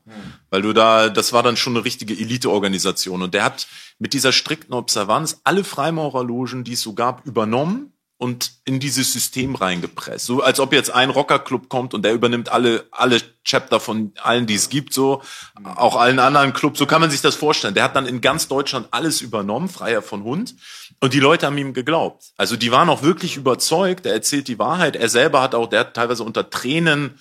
Weil 0.50 0.62
du 0.62 0.74
da, 0.74 1.08
das 1.08 1.32
war 1.32 1.42
dann 1.42 1.56
schon 1.56 1.74
eine 1.74 1.85
richtige 1.85 2.12
Eliteorganisation. 2.12 3.22
Und 3.22 3.32
der 3.32 3.44
hat 3.44 3.66
mit 3.98 4.12
dieser 4.12 4.32
strikten 4.32 4.74
Observanz 4.74 5.40
alle 5.44 5.64
Freimaurerlogen, 5.64 6.64
die 6.64 6.74
es 6.74 6.82
so 6.82 6.92
gab, 6.92 7.24
übernommen 7.26 7.92
und 8.22 8.52
in 8.64 8.78
dieses 8.78 9.12
System 9.12 9.56
reingepresst. 9.56 10.26
So 10.26 10.42
als 10.42 10.61
ob 10.61 10.72
jetzt 10.72 10.90
ein 10.90 11.11
Rockerclub 11.11 11.68
kommt 11.68 11.92
und 11.92 12.04
der 12.04 12.12
übernimmt 12.14 12.50
alle, 12.50 12.87
alle 12.92 13.20
Chapter 13.44 13.80
von 13.80 14.12
allen, 14.22 14.46
die 14.46 14.54
es 14.54 14.68
gibt, 14.68 14.94
so, 14.94 15.22
auch 15.64 15.96
allen 15.96 16.20
anderen 16.20 16.52
Clubs. 16.52 16.78
So 16.78 16.87
kann 16.87 17.00
man 17.00 17.11
sich 17.11 17.20
das 17.20 17.35
vorstellen. 17.35 17.74
Der 17.74 17.82
hat 17.82 17.96
dann 17.96 18.06
in 18.06 18.20
ganz 18.20 18.46
Deutschland 18.46 18.87
alles 18.92 19.22
übernommen, 19.22 19.68
freier 19.68 20.02
von 20.02 20.22
Hund. 20.22 20.54
Und 21.02 21.14
die 21.14 21.18
Leute 21.18 21.46
haben 21.46 21.58
ihm 21.58 21.74
geglaubt. 21.74 22.26
Also 22.36 22.56
die 22.56 22.70
waren 22.70 22.88
auch 22.88 23.02
wirklich 23.02 23.36
überzeugt. 23.36 24.06
Er 24.06 24.12
erzählt 24.12 24.46
die 24.46 24.60
Wahrheit. 24.60 24.94
Er 24.94 25.08
selber 25.08 25.42
hat 25.42 25.52
auch, 25.52 25.66
der 25.66 25.80
hat 25.80 25.94
teilweise 25.94 26.22
unter 26.22 26.48
Tränen 26.48 27.18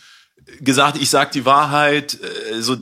gesagt, 0.60 0.98
ich 1.02 1.10
sag 1.10 1.32
die 1.32 1.46
Wahrheit. 1.46 2.20
äh, 2.52 2.62
So, 2.62 2.78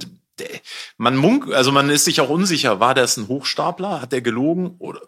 man 0.97 1.15
munk, 1.15 1.53
also 1.53 1.71
man 1.71 1.89
ist 1.89 2.03
sich 2.03 2.19
auch 2.19 2.27
unsicher. 2.27 2.81
War 2.81 2.95
das 2.95 3.15
ein 3.15 3.29
Hochstapler? 3.29 4.01
Hat 4.01 4.11
er 4.11 4.19
gelogen? 4.19 4.75
Oder, 4.79 4.99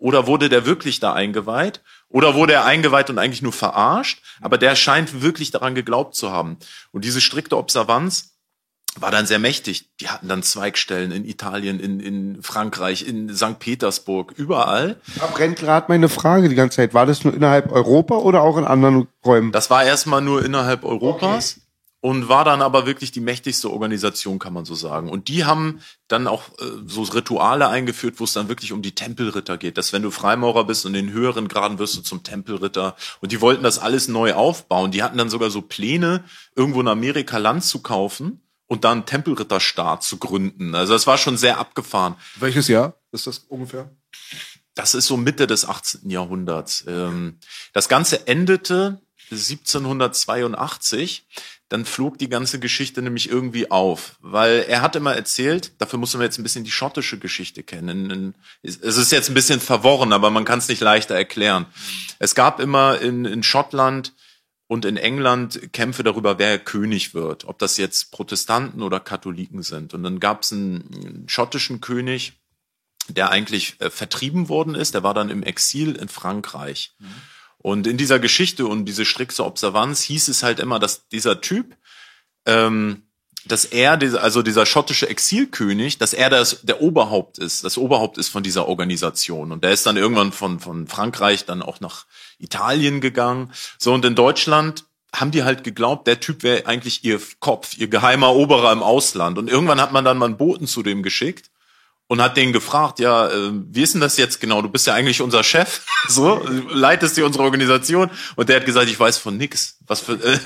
oder 0.00 0.26
wurde 0.26 0.48
der 0.48 0.66
wirklich 0.66 0.98
da 0.98 1.12
eingeweiht? 1.12 1.80
Oder 2.08 2.34
wurde 2.34 2.54
er 2.54 2.64
eingeweiht 2.64 3.08
und 3.08 3.20
eigentlich 3.20 3.42
nur 3.42 3.52
verarscht? 3.52 4.20
Aber 4.40 4.58
der 4.58 4.74
scheint 4.74 5.22
wirklich 5.22 5.52
daran 5.52 5.76
geglaubt 5.76 6.16
zu 6.16 6.32
haben. 6.32 6.56
Und 6.90 7.04
diese 7.04 7.20
strikte 7.20 7.56
Observanz 7.56 8.35
war 9.00 9.10
dann 9.10 9.26
sehr 9.26 9.38
mächtig. 9.38 9.88
Die 10.00 10.08
hatten 10.08 10.28
dann 10.28 10.42
Zweigstellen 10.42 11.12
in 11.12 11.24
Italien, 11.24 11.80
in, 11.80 12.00
in 12.00 12.42
Frankreich, 12.42 13.06
in 13.06 13.34
St. 13.34 13.58
Petersburg, 13.58 14.32
überall. 14.36 15.00
Da 15.18 15.26
brennt 15.26 15.58
gerade 15.58 15.86
meine 15.88 16.08
Frage 16.08 16.48
die 16.48 16.54
ganze 16.54 16.76
Zeit. 16.76 16.94
War 16.94 17.06
das 17.06 17.24
nur 17.24 17.34
innerhalb 17.34 17.70
Europa 17.72 18.16
oder 18.16 18.42
auch 18.42 18.56
in 18.56 18.64
anderen 18.64 19.08
Räumen? 19.24 19.52
Das 19.52 19.70
war 19.70 19.84
erstmal 19.84 20.22
nur 20.22 20.44
innerhalb 20.44 20.84
Europas 20.84 21.60
und 22.00 22.28
war 22.28 22.44
dann 22.44 22.62
aber 22.62 22.86
wirklich 22.86 23.10
die 23.10 23.20
mächtigste 23.20 23.70
Organisation, 23.70 24.38
kann 24.38 24.52
man 24.52 24.64
so 24.64 24.74
sagen. 24.74 25.10
Und 25.10 25.28
die 25.28 25.44
haben 25.44 25.80
dann 26.08 26.28
auch 26.28 26.50
äh, 26.60 26.64
so 26.86 27.02
Rituale 27.02 27.68
eingeführt, 27.68 28.20
wo 28.20 28.24
es 28.24 28.32
dann 28.32 28.48
wirklich 28.48 28.72
um 28.72 28.80
die 28.80 28.94
Tempelritter 28.94 29.58
geht. 29.58 29.76
Dass 29.76 29.92
wenn 29.92 30.02
du 30.02 30.10
Freimaurer 30.10 30.64
bist 30.64 30.86
und 30.86 30.94
in 30.94 31.06
den 31.06 31.14
höheren 31.14 31.48
Graden 31.48 31.78
wirst 31.78 31.96
du 31.96 32.02
zum 32.02 32.22
Tempelritter. 32.22 32.94
Und 33.20 33.32
die 33.32 33.40
wollten 33.40 33.64
das 33.64 33.78
alles 33.78 34.08
neu 34.08 34.34
aufbauen. 34.34 34.92
Die 34.92 35.02
hatten 35.02 35.18
dann 35.18 35.30
sogar 35.30 35.50
so 35.50 35.62
Pläne, 35.62 36.22
irgendwo 36.54 36.80
in 36.80 36.88
Amerika 36.88 37.38
Land 37.38 37.64
zu 37.64 37.80
kaufen 37.80 38.40
und 38.66 38.84
dann 38.84 39.06
Tempelritterstaat 39.06 40.02
zu 40.02 40.18
gründen. 40.18 40.74
Also 40.74 40.92
das 40.92 41.06
war 41.06 41.18
schon 41.18 41.36
sehr 41.36 41.58
abgefahren. 41.58 42.16
Welches 42.36 42.68
Jahr 42.68 42.94
ist 43.12 43.26
das 43.26 43.38
ungefähr? 43.38 43.90
Das 44.74 44.94
ist 44.94 45.06
so 45.06 45.16
Mitte 45.16 45.46
des 45.46 45.66
18. 45.66 46.10
Jahrhunderts. 46.10 46.84
Ähm, 46.86 47.38
Das 47.72 47.88
Ganze 47.88 48.26
endete 48.26 49.00
1782. 49.30 51.26
Dann 51.68 51.84
flog 51.84 52.16
die 52.18 52.28
ganze 52.28 52.60
Geschichte 52.60 53.02
nämlich 53.02 53.28
irgendwie 53.28 53.72
auf, 53.72 54.14
weil 54.20 54.64
er 54.68 54.82
hat 54.82 54.94
immer 54.94 55.14
erzählt, 55.16 55.72
dafür 55.78 55.98
mussten 55.98 56.20
wir 56.20 56.24
jetzt 56.24 56.38
ein 56.38 56.44
bisschen 56.44 56.62
die 56.62 56.70
schottische 56.70 57.18
Geschichte 57.18 57.64
kennen. 57.64 58.36
Es 58.62 58.76
ist 58.76 59.10
jetzt 59.10 59.28
ein 59.28 59.34
bisschen 59.34 59.58
verworren, 59.60 60.12
aber 60.12 60.30
man 60.30 60.44
kann 60.44 60.60
es 60.60 60.68
nicht 60.68 60.80
leichter 60.80 61.16
erklären. 61.16 61.66
Es 62.20 62.36
gab 62.36 62.60
immer 62.60 63.00
in, 63.00 63.24
in 63.24 63.42
Schottland 63.42 64.12
und 64.68 64.84
in 64.84 64.96
England 64.96 65.72
Kämpfe 65.72 66.02
darüber, 66.02 66.38
wer 66.38 66.58
König 66.58 67.14
wird, 67.14 67.44
ob 67.44 67.58
das 67.58 67.76
jetzt 67.76 68.10
Protestanten 68.10 68.82
oder 68.82 69.00
Katholiken 69.00 69.62
sind. 69.62 69.94
Und 69.94 70.02
dann 70.02 70.20
gab 70.20 70.42
es 70.42 70.52
einen, 70.52 71.24
schottischen 71.28 71.80
König, 71.80 72.32
der 73.08 73.30
eigentlich 73.30 73.80
äh, 73.80 73.90
vertrieben 73.90 74.48
worden 74.48 74.74
ist. 74.74 74.94
Der 74.94 75.02
war 75.02 75.14
dann 75.14 75.30
im 75.30 75.42
Exil 75.42 75.94
in 75.94 76.08
Frankreich. 76.08 76.96
Und 77.58 77.86
in 77.86 77.96
dieser 77.96 78.18
Geschichte 78.18 78.66
und 78.66 78.84
diese 78.84 79.04
strikte 79.04 79.44
Observanz 79.44 80.02
hieß 80.02 80.28
es 80.28 80.42
halt 80.42 80.60
immer, 80.60 80.78
dass 80.78 81.08
dieser 81.08 81.40
Typ, 81.40 81.76
ähm, 82.44 83.05
dass 83.46 83.64
er, 83.64 83.98
also 84.20 84.42
dieser 84.42 84.66
schottische 84.66 85.08
Exilkönig, 85.08 85.98
dass 85.98 86.12
er 86.12 86.30
das, 86.30 86.60
der 86.62 86.82
Oberhaupt 86.82 87.38
ist, 87.38 87.64
das 87.64 87.78
Oberhaupt 87.78 88.18
ist 88.18 88.28
von 88.28 88.42
dieser 88.42 88.68
Organisation. 88.68 89.52
Und 89.52 89.64
der 89.64 89.72
ist 89.72 89.86
dann 89.86 89.96
irgendwann 89.96 90.32
von, 90.32 90.60
von 90.60 90.86
Frankreich 90.86 91.44
dann 91.44 91.62
auch 91.62 91.80
nach 91.80 92.06
Italien 92.38 93.00
gegangen. 93.00 93.52
So, 93.78 93.92
und 93.92 94.04
in 94.04 94.14
Deutschland 94.14 94.84
haben 95.14 95.30
die 95.30 95.44
halt 95.44 95.64
geglaubt, 95.64 96.06
der 96.06 96.20
Typ 96.20 96.42
wäre 96.42 96.66
eigentlich 96.66 97.04
ihr 97.04 97.20
Kopf, 97.40 97.76
ihr 97.78 97.88
geheimer 97.88 98.34
Oberer 98.34 98.72
im 98.72 98.82
Ausland. 98.82 99.38
Und 99.38 99.48
irgendwann 99.48 99.80
hat 99.80 99.92
man 99.92 100.04
dann 100.04 100.18
mal 100.18 100.26
einen 100.26 100.36
Boten 100.36 100.66
zu 100.66 100.82
dem 100.82 101.02
geschickt 101.02 101.50
und 102.08 102.22
hat 102.22 102.36
den 102.36 102.52
gefragt, 102.52 103.00
ja, 103.00 103.28
äh, 103.28 103.50
wie 103.52 103.82
ist 103.82 103.94
denn 103.94 104.00
das 104.00 104.16
jetzt 104.16 104.40
genau? 104.40 104.62
Du 104.62 104.68
bist 104.68 104.86
ja 104.86 104.94
eigentlich 104.94 105.20
unser 105.20 105.42
Chef, 105.42 105.80
so, 106.08 106.40
leitest 106.70 107.16
dir 107.16 107.26
unsere 107.26 107.44
Organisation. 107.44 108.10
Und 108.36 108.48
der 108.48 108.56
hat 108.56 108.66
gesagt, 108.66 108.88
ich 108.88 108.98
weiß 108.98 109.18
von 109.18 109.36
nix. 109.36 109.78
Was 109.86 110.00
für, 110.00 110.12
äh, 110.12 110.38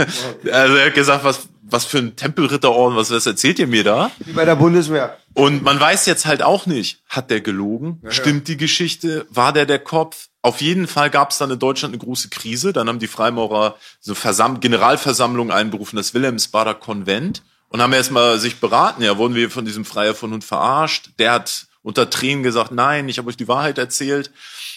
also 0.52 0.76
er 0.76 0.86
hat 0.86 0.94
gesagt, 0.94 1.24
was, 1.24 1.48
was 1.62 1.84
für 1.84 1.98
ein 1.98 2.16
Tempelritterorden, 2.16 2.96
was, 2.96 3.10
was 3.10 3.26
erzählt 3.26 3.58
ihr 3.58 3.66
mir 3.66 3.84
da? 3.84 4.10
Wie 4.18 4.32
bei 4.32 4.44
der 4.44 4.56
Bundeswehr. 4.56 5.16
Und 5.34 5.62
man 5.62 5.78
weiß 5.78 6.06
jetzt 6.06 6.26
halt 6.26 6.42
auch 6.42 6.66
nicht, 6.66 7.02
hat 7.08 7.30
der 7.30 7.40
gelogen? 7.40 8.02
Stimmt 8.08 8.48
die 8.48 8.56
Geschichte? 8.56 9.26
War 9.30 9.52
der 9.52 9.66
der 9.66 9.78
Kopf? 9.78 10.28
Auf 10.42 10.60
jeden 10.60 10.88
Fall 10.88 11.10
gab 11.10 11.30
es 11.30 11.38
dann 11.38 11.50
in 11.50 11.58
Deutschland 11.58 11.94
eine 11.94 12.02
große 12.02 12.30
Krise. 12.30 12.72
Dann 12.72 12.88
haben 12.88 12.98
die 12.98 13.06
Freimaurer 13.06 13.76
so 14.00 14.14
Versam 14.14 14.60
Generalversammlung 14.60 15.50
einberufen, 15.50 15.96
das 15.96 16.14
Wilhelmsbader 16.14 16.74
Konvent, 16.74 17.42
und 17.70 17.80
haben 17.80 17.92
erstmal 17.92 18.38
sich 18.38 18.60
beraten. 18.60 19.02
Ja, 19.02 19.16
wurden 19.16 19.34
wir 19.34 19.50
von 19.50 19.64
diesem 19.64 19.84
Freier 19.84 20.14
von 20.14 20.32
Hund 20.32 20.44
verarscht? 20.44 21.10
Der 21.18 21.32
hat 21.32 21.68
unter 21.82 22.10
Tränen 22.10 22.42
gesagt, 22.42 22.72
nein, 22.72 23.08
ich 23.08 23.16
habe 23.16 23.28
euch 23.28 23.36
die 23.36 23.48
Wahrheit 23.48 23.78
erzählt. 23.78 24.30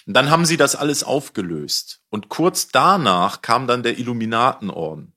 Und 0.05 0.13
dann 0.13 0.29
haben 0.29 0.45
sie 0.45 0.57
das 0.57 0.75
alles 0.75 1.03
aufgelöst. 1.03 2.01
Und 2.09 2.29
kurz 2.29 2.67
danach 2.69 3.41
kam 3.41 3.67
dann 3.67 3.83
der 3.83 3.97
Illuminatenorden. 3.97 5.12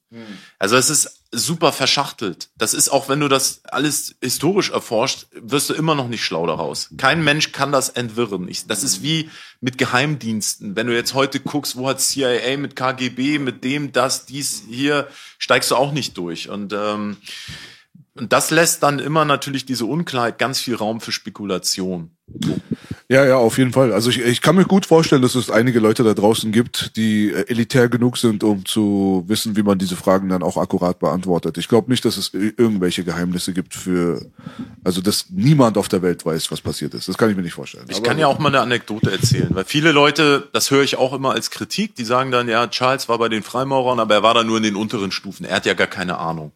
Also 0.59 0.77
es 0.77 0.91
ist 0.91 1.23
super 1.33 1.73
verschachtelt. 1.73 2.49
Das 2.57 2.75
ist 2.75 2.89
auch, 2.89 3.09
wenn 3.09 3.21
du 3.21 3.29
das 3.29 3.61
alles 3.65 4.15
historisch 4.23 4.71
erforscht, 4.71 5.27
wirst 5.33 5.71
du 5.71 5.75
immer 5.75 5.95
noch 5.95 6.09
nicht 6.09 6.25
schlau 6.25 6.47
daraus. 6.47 6.91
Kein 6.97 7.23
Mensch 7.25 7.53
kann 7.53 7.73
das 7.73 7.91
entwirren. 7.91 8.49
Ich, 8.49 8.67
das 8.67 8.83
ist 8.83 9.03
wie 9.03 9.31
mit 9.61 9.79
Geheimdiensten. 9.79 10.77
Wenn 10.77 10.87
du 10.87 10.95
jetzt 10.95 11.15
heute 11.15 11.41
guckst, 11.41 11.77
wo 11.77 11.89
hat 11.89 12.01
CIA 12.01 12.57
mit 12.57 12.77
KGB, 12.77 13.39
mit 13.39 13.65
dem, 13.65 13.93
das, 13.93 14.27
dies, 14.27 14.63
hier, 14.69 15.09
steigst 15.39 15.71
du 15.71 15.77
auch 15.77 15.93
nicht 15.93 16.17
durch. 16.17 16.49
Und 16.49 16.73
ähm, 16.73 17.19
und 18.17 18.33
das 18.33 18.51
lässt 18.51 18.83
dann 18.83 18.99
immer 18.99 19.27
natürlich 19.27 19.67
diese 19.67 19.85
Unklarheit 19.85 20.39
ganz 20.39 20.59
viel 20.59 20.75
Raum 20.75 21.03
für 21.03 21.13
Spekulation. 21.13 22.16
Ja, 23.09 23.25
ja, 23.25 23.37
auf 23.37 23.57
jeden 23.57 23.73
Fall. 23.73 23.93
Also 23.93 24.11
ich, 24.11 24.21
ich 24.21 24.41
kann 24.41 24.57
mir 24.57 24.65
gut 24.65 24.85
vorstellen, 24.85 25.23
dass 25.23 25.37
es 25.37 25.49
einige 25.49 25.79
Leute 25.79 26.03
da 26.03 26.13
draußen 26.13 26.51
gibt, 26.51 26.97
die 26.97 27.31
äh, 27.31 27.49
elitär 27.49 27.89
genug 27.89 28.19
sind, 28.19 28.43
um 28.43 28.65
zu 28.67 29.23
wissen, 29.29 29.57
wie 29.57 29.63
man 29.63 29.79
diese 29.79 29.95
Fragen 29.95 30.29
dann 30.29 30.43
auch 30.43 30.57
akkurat 30.57 30.99
beantwortet. 30.99 31.57
Ich 31.57 31.69
glaube 31.69 31.89
nicht, 31.89 32.05
dass 32.05 32.17
es 32.17 32.35
irgendwelche 32.35 33.05
Geheimnisse 33.05 33.53
gibt 33.53 33.75
für, 33.75 34.27
also 34.83 35.01
dass 35.01 35.27
niemand 35.31 35.79
auf 35.79 35.89
der 35.89 36.03
Welt 36.03 36.27
weiß, 36.27 36.51
was 36.51 36.61
passiert 36.61 36.95
ist. 36.95 37.09
Das 37.09 37.17
kann 37.17 37.31
ich 37.31 37.37
mir 37.37 37.43
nicht 37.43 37.55
vorstellen. 37.55 37.87
Ich 37.89 37.99
Aber 37.99 38.07
kann 38.07 38.19
ja 38.19 38.27
auch 38.27 38.41
mal 38.41 38.49
eine 38.49 38.61
Anekdote 38.61 39.13
erzählen, 39.13 39.51
weil 39.51 39.65
viele 39.65 39.93
Leute, 39.93 40.49
das 40.53 40.73
höre 40.73 40.83
ich 40.83 40.99
auch 40.99 41.13
immer 41.13 41.31
als 41.31 41.51
Kritik, 41.51 41.95
die 41.95 42.05
sagen 42.05 42.33
dann, 42.33 42.49
ja, 42.49 42.67
Charles 42.67 43.09
war 43.09 43.19
bei 43.19 43.29
den 43.29 43.45
Freimaurern, 43.45 44.01
aber 44.01 44.15
er 44.15 44.23
war 44.25 44.35
da 44.35 44.43
nur 44.43 44.57
in 44.57 44.65
den 44.65 44.75
unteren 44.75 45.13
Stufen. 45.13 45.47
Er 45.47 45.57
hat 45.57 45.67
ja 45.67 45.75
gar 45.75 45.87
keine 45.87 46.19
Ahnung. 46.19 46.51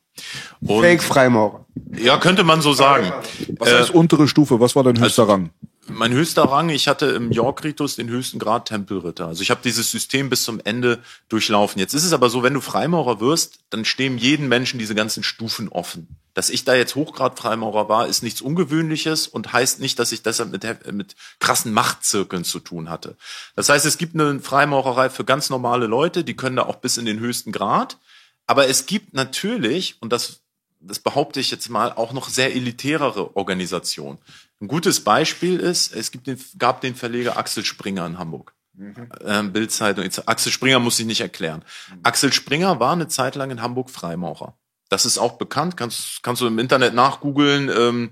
Fake-Freimaurer. 0.66 1.66
Ja, 1.96 2.18
könnte 2.18 2.44
man 2.44 2.60
so 2.60 2.72
sagen. 2.72 3.12
Was 3.58 3.72
heißt 3.72 3.90
äh, 3.90 3.96
untere 3.96 4.28
Stufe? 4.28 4.60
Was 4.60 4.76
war 4.76 4.82
dein 4.82 5.00
höchster 5.00 5.22
also, 5.22 5.32
Rang? 5.32 5.50
Mein 5.92 6.12
höchster 6.12 6.44
Rang, 6.44 6.68
ich 6.68 6.88
hatte 6.88 7.06
im 7.06 7.30
York-Ritus 7.30 7.96
den 7.96 8.08
höchsten 8.08 8.38
Grad 8.38 8.68
Tempelritter. 8.68 9.26
Also 9.26 9.42
ich 9.42 9.50
habe 9.50 9.60
dieses 9.62 9.90
System 9.90 10.30
bis 10.30 10.44
zum 10.44 10.60
Ende 10.64 11.00
durchlaufen. 11.28 11.78
Jetzt 11.78 11.94
ist 11.94 12.04
es 12.04 12.12
aber 12.12 12.30
so, 12.30 12.42
wenn 12.42 12.54
du 12.54 12.60
Freimaurer 12.60 13.20
wirst, 13.20 13.60
dann 13.70 13.84
stehen 13.84 14.16
jedem 14.16 14.48
Menschen 14.48 14.78
diese 14.78 14.94
ganzen 14.94 15.22
Stufen 15.22 15.68
offen. 15.68 16.16
Dass 16.34 16.48
ich 16.48 16.64
da 16.64 16.74
jetzt 16.74 16.94
Hochgrad-Freimaurer 16.94 17.88
war, 17.88 18.06
ist 18.06 18.22
nichts 18.22 18.40
Ungewöhnliches 18.40 19.26
und 19.26 19.52
heißt 19.52 19.80
nicht, 19.80 19.98
dass 19.98 20.12
ich 20.12 20.22
deshalb 20.22 20.52
mit, 20.52 20.92
mit 20.92 21.16
krassen 21.38 21.72
Machtzirkeln 21.72 22.44
zu 22.44 22.60
tun 22.60 22.88
hatte. 22.88 23.16
Das 23.56 23.68
heißt, 23.68 23.84
es 23.84 23.98
gibt 23.98 24.14
eine 24.14 24.40
Freimaurerei 24.40 25.10
für 25.10 25.24
ganz 25.24 25.50
normale 25.50 25.86
Leute, 25.86 26.24
die 26.24 26.36
können 26.36 26.56
da 26.56 26.62
auch 26.62 26.76
bis 26.76 26.96
in 26.96 27.04
den 27.04 27.20
höchsten 27.20 27.52
Grad. 27.52 27.98
Aber 28.46 28.68
es 28.68 28.86
gibt 28.86 29.14
natürlich, 29.14 29.96
und 30.00 30.12
das, 30.12 30.39
das 30.80 30.98
behaupte 30.98 31.40
ich 31.40 31.50
jetzt 31.50 31.68
mal, 31.68 31.92
auch 31.92 32.12
noch 32.12 32.28
sehr 32.28 32.54
elitärere 32.54 33.36
Organisationen. 33.36 34.18
Ein 34.60 34.68
gutes 34.68 35.04
Beispiel 35.04 35.58
ist, 35.60 35.94
es 35.94 36.10
gibt 36.10 36.26
den, 36.26 36.38
gab 36.58 36.80
den 36.80 36.94
Verleger 36.94 37.36
Axel 37.36 37.64
Springer 37.64 38.06
in 38.06 38.18
Hamburg. 38.18 38.54
Mhm. 38.74 39.08
Ähm, 39.24 39.52
Bildzeitung. 39.52 40.08
Axel 40.26 40.52
Springer 40.52 40.78
muss 40.78 40.98
ich 40.98 41.06
nicht 41.06 41.20
erklären. 41.20 41.64
Mhm. 41.90 42.00
Axel 42.02 42.32
Springer 42.32 42.80
war 42.80 42.92
eine 42.92 43.08
Zeit 43.08 43.34
lang 43.34 43.50
in 43.50 43.62
Hamburg 43.62 43.90
Freimaurer. 43.90 44.56
Das 44.88 45.06
ist 45.06 45.18
auch 45.18 45.38
bekannt, 45.38 45.76
kannst, 45.76 46.22
kannst 46.22 46.42
du 46.42 46.46
im 46.46 46.58
Internet 46.58 46.94
nachgoogeln. 46.94 47.68
Ähm, 47.68 48.10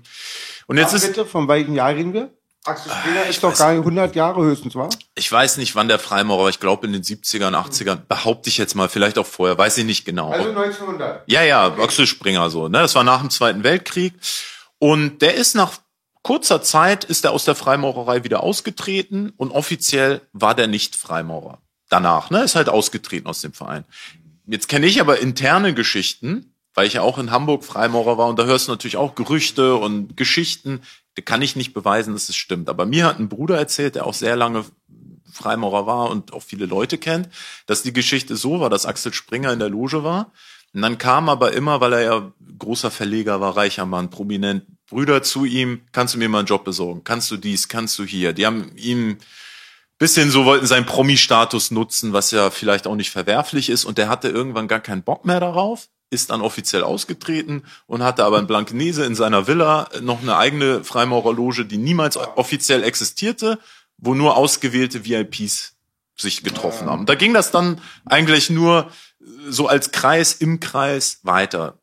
und 0.67 0.77
jetzt 0.77 0.93
Ach, 0.95 1.01
bitte, 1.01 1.21
ist 1.21 1.29
von 1.29 1.47
welchen 1.47 1.75
Jahr 1.75 1.89
reden 1.89 2.13
wir? 2.13 2.33
Axel 2.65 2.91
Springer 2.91 3.25
ist 3.25 3.43
doch 3.43 3.57
gar 3.57 3.71
nicht 3.71 3.79
100 3.79 4.15
Jahre 4.15 4.43
höchstens, 4.43 4.75
war? 4.75 4.89
Ich 5.15 5.31
weiß 5.31 5.57
nicht, 5.57 5.75
wann 5.75 5.87
der 5.87 5.99
Freimaurer 5.99 6.43
war. 6.43 6.49
Ich 6.49 6.59
glaube 6.59 6.85
in 6.87 6.93
den 6.93 7.03
70ern, 7.03 7.55
80ern. 7.55 8.01
Behaupte 8.07 8.49
ich 8.49 8.57
jetzt 8.57 8.75
mal, 8.75 8.89
vielleicht 8.89 9.17
auch 9.17 9.25
vorher. 9.25 9.57
Weiß 9.57 9.77
ich 9.77 9.85
nicht 9.85 10.05
genau. 10.05 10.31
Also 10.31 10.49
1900. 10.49 11.23
Ja, 11.27 11.41
ja, 11.43 11.67
okay. 11.67 11.81
Axel 11.81 12.07
Springer 12.07 12.49
so. 12.49 12.67
Ne? 12.67 12.79
Das 12.79 12.95
war 12.95 13.03
nach 13.03 13.21
dem 13.21 13.29
Zweiten 13.29 13.63
Weltkrieg. 13.63 14.13
Und 14.77 15.21
der 15.21 15.35
ist 15.35 15.55
nach 15.55 15.79
kurzer 16.23 16.61
Zeit 16.61 17.05
ist 17.05 17.25
er 17.25 17.31
aus 17.31 17.45
der 17.45 17.55
Freimaurerei 17.55 18.23
wieder 18.23 18.43
ausgetreten 18.43 19.33
und 19.37 19.51
offiziell 19.51 20.21
war 20.33 20.55
der 20.55 20.67
nicht 20.67 20.95
Freimaurer. 20.95 21.59
Danach, 21.89 22.29
ne, 22.29 22.43
ist 22.43 22.55
halt 22.55 22.69
ausgetreten 22.69 23.27
aus 23.27 23.41
dem 23.41 23.53
Verein. 23.53 23.83
Jetzt 24.45 24.69
kenne 24.69 24.85
ich 24.85 25.01
aber 25.01 25.19
interne 25.19 25.73
Geschichten, 25.73 26.53
weil 26.73 26.87
ich 26.87 26.93
ja 26.93 27.01
auch 27.01 27.17
in 27.17 27.31
Hamburg 27.31 27.63
Freimaurer 27.63 28.17
war 28.17 28.27
und 28.27 28.37
da 28.37 28.45
hörst 28.45 28.67
du 28.67 28.71
natürlich 28.71 28.97
auch 28.97 29.15
Gerüchte 29.15 29.75
und 29.75 30.17
Geschichten, 30.17 30.81
kann 31.25 31.41
ich 31.41 31.55
nicht 31.55 31.73
beweisen, 31.73 32.13
dass 32.13 32.29
es 32.29 32.35
stimmt. 32.35 32.69
Aber 32.69 32.85
mir 32.85 33.05
hat 33.05 33.19
ein 33.19 33.29
Bruder 33.29 33.57
erzählt, 33.57 33.95
der 33.95 34.05
auch 34.05 34.13
sehr 34.13 34.35
lange 34.35 34.65
Freimaurer 35.31 35.85
war 35.85 36.09
und 36.09 36.33
auch 36.33 36.43
viele 36.43 36.65
Leute 36.65 36.97
kennt, 36.97 37.29
dass 37.65 37.83
die 37.83 37.93
Geschichte 37.93 38.35
so 38.35 38.59
war, 38.59 38.69
dass 38.69 38.85
Axel 38.85 39.13
Springer 39.13 39.53
in 39.53 39.59
der 39.59 39.69
Loge 39.69 40.03
war. 40.03 40.31
Und 40.73 40.81
dann 40.81 40.97
kam 40.97 41.29
aber 41.29 41.53
immer, 41.53 41.81
weil 41.81 41.93
er 41.93 42.01
ja 42.01 42.31
großer 42.57 42.91
Verleger 42.91 43.41
war, 43.41 43.57
reicher 43.57 43.85
Mann, 43.85 44.09
prominent, 44.09 44.65
Brüder 44.87 45.23
zu 45.23 45.45
ihm, 45.45 45.81
kannst 45.91 46.13
du 46.13 46.17
mir 46.17 46.29
mal 46.29 46.39
einen 46.39 46.47
Job 46.47 46.63
besorgen? 46.63 47.03
Kannst 47.03 47.29
du 47.31 47.37
dies? 47.37 47.67
Kannst 47.67 47.97
du 47.99 48.05
hier? 48.05 48.33
Die 48.33 48.45
haben 48.45 48.71
ihm 48.75 49.17
bisschen 49.99 50.31
so 50.31 50.45
wollten 50.45 50.65
seinen 50.65 50.85
Promi-Status 50.85 51.71
nutzen, 51.71 52.13
was 52.13 52.31
ja 52.31 52.49
vielleicht 52.49 52.87
auch 52.87 52.95
nicht 52.95 53.11
verwerflich 53.11 53.69
ist. 53.69 53.85
Und 53.85 53.97
der 53.97 54.09
hatte 54.09 54.29
irgendwann 54.29 54.67
gar 54.67 54.79
keinen 54.79 55.03
Bock 55.03 55.25
mehr 55.25 55.39
darauf 55.39 55.89
ist 56.09 56.29
dann 56.31 56.41
offiziell 56.41 56.83
ausgetreten 56.83 57.63
und 57.85 58.03
hatte 58.03 58.23
aber 58.23 58.39
in 58.39 58.47
Blankenese 58.47 59.05
in 59.05 59.15
seiner 59.15 59.47
Villa 59.47 59.89
noch 60.01 60.21
eine 60.21 60.37
eigene 60.37 60.83
Freimaurerloge, 60.83 61.65
die 61.65 61.77
niemals 61.77 62.17
offiziell 62.17 62.83
existierte, 62.83 63.59
wo 63.97 64.15
nur 64.15 64.35
ausgewählte 64.35 65.05
VIPs 65.05 65.73
sich 66.15 66.43
getroffen 66.43 66.89
haben. 66.89 67.05
Da 67.05 67.15
ging 67.15 67.33
das 67.33 67.51
dann 67.51 67.79
eigentlich 68.05 68.49
nur 68.49 68.91
so 69.47 69.67
als 69.67 69.91
Kreis 69.91 70.33
im 70.33 70.59
Kreis 70.59 71.19
weiter. 71.23 71.79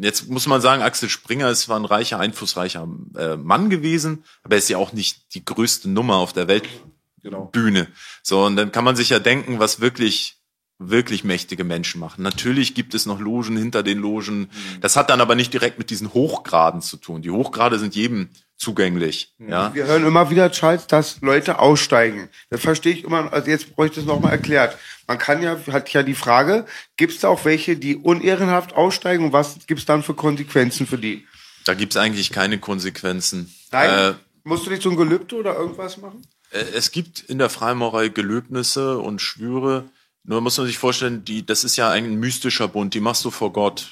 Jetzt 0.00 0.28
muss 0.28 0.46
man 0.46 0.60
sagen, 0.60 0.82
Axel 0.82 1.10
Springer 1.10 1.50
ist 1.50 1.62
zwar 1.62 1.78
ein 1.78 1.84
reicher, 1.84 2.18
einflussreicher 2.18 2.88
äh, 3.16 3.36
Mann 3.36 3.68
gewesen, 3.68 4.24
aber 4.42 4.54
er 4.54 4.58
ist 4.58 4.68
ja 4.70 4.78
auch 4.78 4.92
nicht 4.92 5.34
die 5.34 5.44
größte 5.44 5.90
Nummer 5.90 6.16
auf 6.16 6.32
der 6.32 6.48
Weltbühne. 6.48 7.84
Genau. 7.84 7.86
So, 8.22 8.46
und 8.46 8.56
dann 8.56 8.72
kann 8.72 8.84
man 8.84 8.96
sich 8.96 9.10
ja 9.10 9.18
denken, 9.18 9.58
was 9.58 9.80
wirklich 9.80 10.37
wirklich 10.78 11.24
mächtige 11.24 11.64
Menschen 11.64 12.00
machen. 12.00 12.22
Natürlich 12.22 12.74
gibt 12.74 12.94
es 12.94 13.04
noch 13.04 13.18
Logen 13.18 13.56
hinter 13.56 13.82
den 13.82 13.98
Logen. 13.98 14.40
Mhm. 14.40 14.48
Das 14.80 14.96
hat 14.96 15.10
dann 15.10 15.20
aber 15.20 15.34
nicht 15.34 15.52
direkt 15.52 15.78
mit 15.78 15.90
diesen 15.90 16.14
Hochgraden 16.14 16.82
zu 16.82 16.96
tun. 16.96 17.22
Die 17.22 17.30
Hochgrade 17.30 17.78
sind 17.78 17.96
jedem 17.96 18.28
zugänglich. 18.56 19.34
Mhm. 19.38 19.48
Ja. 19.48 19.74
Wir 19.74 19.86
hören 19.86 20.06
immer 20.06 20.30
wieder, 20.30 20.50
Charles, 20.52 20.86
dass 20.86 21.20
Leute 21.20 21.58
aussteigen. 21.58 22.28
Das 22.50 22.60
verstehe 22.60 22.92
ich 22.92 23.04
immer, 23.04 23.32
also 23.32 23.50
jetzt 23.50 23.74
bräuchte 23.74 24.00
ich 24.00 24.06
das 24.06 24.14
nochmal 24.14 24.32
erklärt. 24.32 24.78
Man 25.06 25.18
kann 25.18 25.42
ja, 25.42 25.58
hat 25.70 25.92
ja 25.92 26.02
die 26.02 26.14
Frage, 26.14 26.66
gibt 26.96 27.12
es 27.12 27.20
da 27.20 27.28
auch 27.28 27.44
welche, 27.44 27.76
die 27.76 27.96
unehrenhaft 27.96 28.74
aussteigen 28.74 29.24
und 29.24 29.32
was 29.32 29.66
gibt 29.66 29.80
es 29.80 29.86
dann 29.86 30.02
für 30.02 30.14
Konsequenzen 30.14 30.86
für 30.86 30.98
die? 30.98 31.26
Da 31.64 31.74
gibt 31.74 31.94
es 31.94 32.00
eigentlich 32.00 32.30
keine 32.30 32.58
Konsequenzen. 32.58 33.52
Nein? 33.72 34.12
Äh, 34.12 34.14
Musst 34.44 34.66
du 34.66 34.70
nicht 34.70 34.82
so 34.82 34.90
ein 34.90 34.96
Gelübde 34.96 35.36
oder 35.36 35.56
irgendwas 35.56 35.98
machen? 35.98 36.22
Äh, 36.50 36.64
es 36.74 36.92
gibt 36.92 37.20
in 37.20 37.38
der 37.38 37.50
Freimaurerei 37.50 38.08
Gelöbnisse 38.08 38.98
und 38.98 39.20
Schwüre, 39.20 39.84
nur 40.28 40.42
muss 40.42 40.58
man 40.58 40.66
sich 40.66 40.76
vorstellen, 40.76 41.24
die, 41.24 41.44
das 41.44 41.64
ist 41.64 41.76
ja 41.76 41.90
ein 41.90 42.16
mystischer 42.16 42.68
Bund, 42.68 42.92
die 42.92 43.00
machst 43.00 43.24
du 43.24 43.30
vor 43.30 43.50
Gott. 43.50 43.88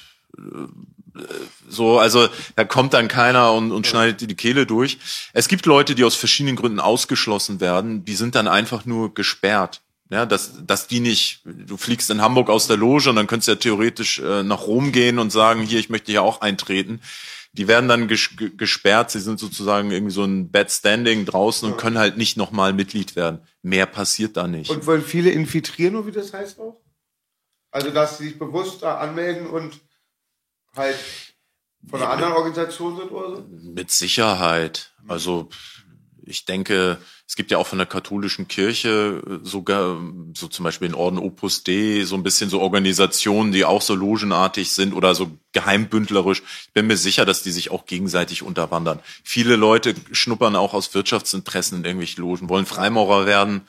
So, 1.67 1.97
also 1.97 2.29
da 2.55 2.63
kommt 2.63 2.93
dann 2.93 3.07
keiner 3.07 3.53
und, 3.53 3.71
und 3.71 3.87
schneidet 3.87 4.21
dir 4.21 4.27
die 4.27 4.35
Kehle 4.35 4.67
durch. 4.67 4.99
Es 5.33 5.47
gibt 5.47 5.65
Leute, 5.65 5.95
die 5.95 6.03
aus 6.03 6.15
verschiedenen 6.15 6.55
Gründen 6.55 6.79
ausgeschlossen 6.79 7.59
werden, 7.59 8.05
die 8.05 8.15
sind 8.15 8.35
dann 8.35 8.47
einfach 8.47 8.85
nur 8.85 9.15
gesperrt. 9.15 9.81
Ja, 10.09 10.25
dass, 10.25 10.65
dass 10.65 10.87
die 10.87 11.01
nicht, 11.01 11.41
du 11.43 11.75
fliegst 11.75 12.09
in 12.11 12.21
Hamburg 12.21 12.49
aus 12.49 12.67
der 12.67 12.77
Loge 12.77 13.09
und 13.09 13.17
dann 13.17 13.27
könntest 13.27 13.47
du 13.47 13.51
ja 13.53 13.57
theoretisch 13.57 14.19
äh, 14.19 14.41
nach 14.41 14.61
Rom 14.61 14.93
gehen 14.93 15.19
und 15.19 15.31
sagen, 15.31 15.63
hier, 15.63 15.79
ich 15.79 15.89
möchte 15.89 16.11
hier 16.11 16.23
auch 16.23 16.39
eintreten. 16.39 17.01
Die 17.57 17.67
werden 17.67 17.89
dann 17.89 18.07
ges 18.07 18.29
gesperrt, 18.55 19.09
sie 19.11 19.19
sind 19.19 19.39
sozusagen 19.39 19.91
irgendwie 19.91 20.13
so 20.13 20.23
ein 20.23 20.51
Bad 20.51 20.71
Standing 20.71 21.25
draußen 21.25 21.71
und 21.71 21.77
können 21.77 21.97
halt 21.97 22.15
nicht 22.15 22.37
nochmal 22.37 22.71
Mitglied 22.71 23.15
werden. 23.15 23.41
Mehr 23.63 23.87
passiert 23.87 24.37
da 24.37 24.47
nicht. 24.47 24.69
Und 24.69 24.85
wollen 24.85 25.01
viele 25.01 25.31
infiltrieren, 25.31 25.95
oder 25.95 26.07
wie 26.07 26.11
das 26.11 26.33
heißt 26.33 26.59
auch? 26.59 26.79
Also, 27.71 27.89
dass 27.89 28.19
sie 28.19 28.25
sich 28.25 28.39
bewusst 28.39 28.83
da 28.83 28.99
anmelden 28.99 29.47
und 29.47 29.79
halt 30.75 30.97
von 31.89 32.01
einer 32.01 32.11
anderen 32.11 32.33
Organisation 32.33 32.95
sind 32.95 33.11
oder 33.11 33.37
so? 33.37 33.47
Mit 33.49 33.91
Sicherheit. 33.91 34.93
Also, 35.07 35.49
ich 36.23 36.45
denke, 36.45 36.99
es 37.27 37.35
gibt 37.35 37.51
ja 37.51 37.57
auch 37.57 37.67
von 37.67 37.77
der 37.77 37.87
katholischen 37.87 38.47
Kirche 38.47 39.21
äh, 39.27 39.45
sogar, 39.45 40.01
so 40.33 40.47
zum 40.47 40.63
Beispiel 40.63 40.87
in 40.87 40.95
Orden 40.95 41.19
Opus 41.19 41.63
Dei, 41.63 42.03
so 42.05 42.15
ein 42.15 42.23
bisschen 42.23 42.49
so 42.49 42.61
Organisationen, 42.61 43.51
die 43.51 43.65
auch 43.65 43.81
so 43.81 43.95
logenartig 43.95 44.71
sind 44.71 44.93
oder 44.93 45.13
so 45.13 45.31
geheimbündlerisch. 45.51 46.41
Ich 46.67 46.73
bin 46.73 46.87
mir 46.87 46.95
sicher, 46.95 47.25
dass 47.25 47.43
die 47.43 47.51
sich 47.51 47.69
auch 47.69 47.85
gegenseitig 47.85 48.43
unterwandern. 48.43 49.01
Viele 49.23 49.57
Leute 49.57 49.93
schnuppern 50.13 50.55
auch 50.55 50.73
aus 50.73 50.93
Wirtschaftsinteressen 50.93 51.79
in 51.79 51.85
irgendwelche 51.85 52.21
Logen, 52.21 52.47
wollen 52.47 52.65
Freimaurer 52.65 53.25
werden 53.25 53.67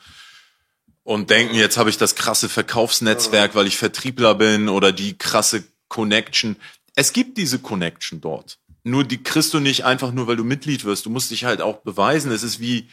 und 1.03 1.29
denken, 1.29 1.55
jetzt 1.55 1.77
habe 1.77 1.89
ich 1.89 1.97
das 1.97 2.15
krasse 2.15 2.47
Verkaufsnetzwerk, 2.47 3.55
weil 3.55 3.67
ich 3.67 3.77
Vertriebler 3.77 4.35
bin 4.35 4.69
oder 4.69 4.93
die 4.93 5.17
krasse 5.17 5.65
Connection. 5.89 6.55
Es 6.95 7.11
gibt 7.11 7.37
diese 7.37 7.59
Connection 7.59 8.21
dort. 8.21 8.57
Nur 8.83 9.03
die 9.03 9.21
kriegst 9.21 9.53
du 9.53 9.59
nicht 9.59 9.83
einfach 9.83 10.13
nur, 10.13 10.27
weil 10.27 10.37
du 10.37 10.45
Mitglied 10.45 10.85
wirst. 10.85 11.05
Du 11.05 11.09
musst 11.09 11.31
dich 11.31 11.43
halt 11.43 11.61
auch 11.61 11.79
beweisen. 11.79 12.31
Es 12.31 12.43
ist 12.43 12.61
wie, 12.61 12.87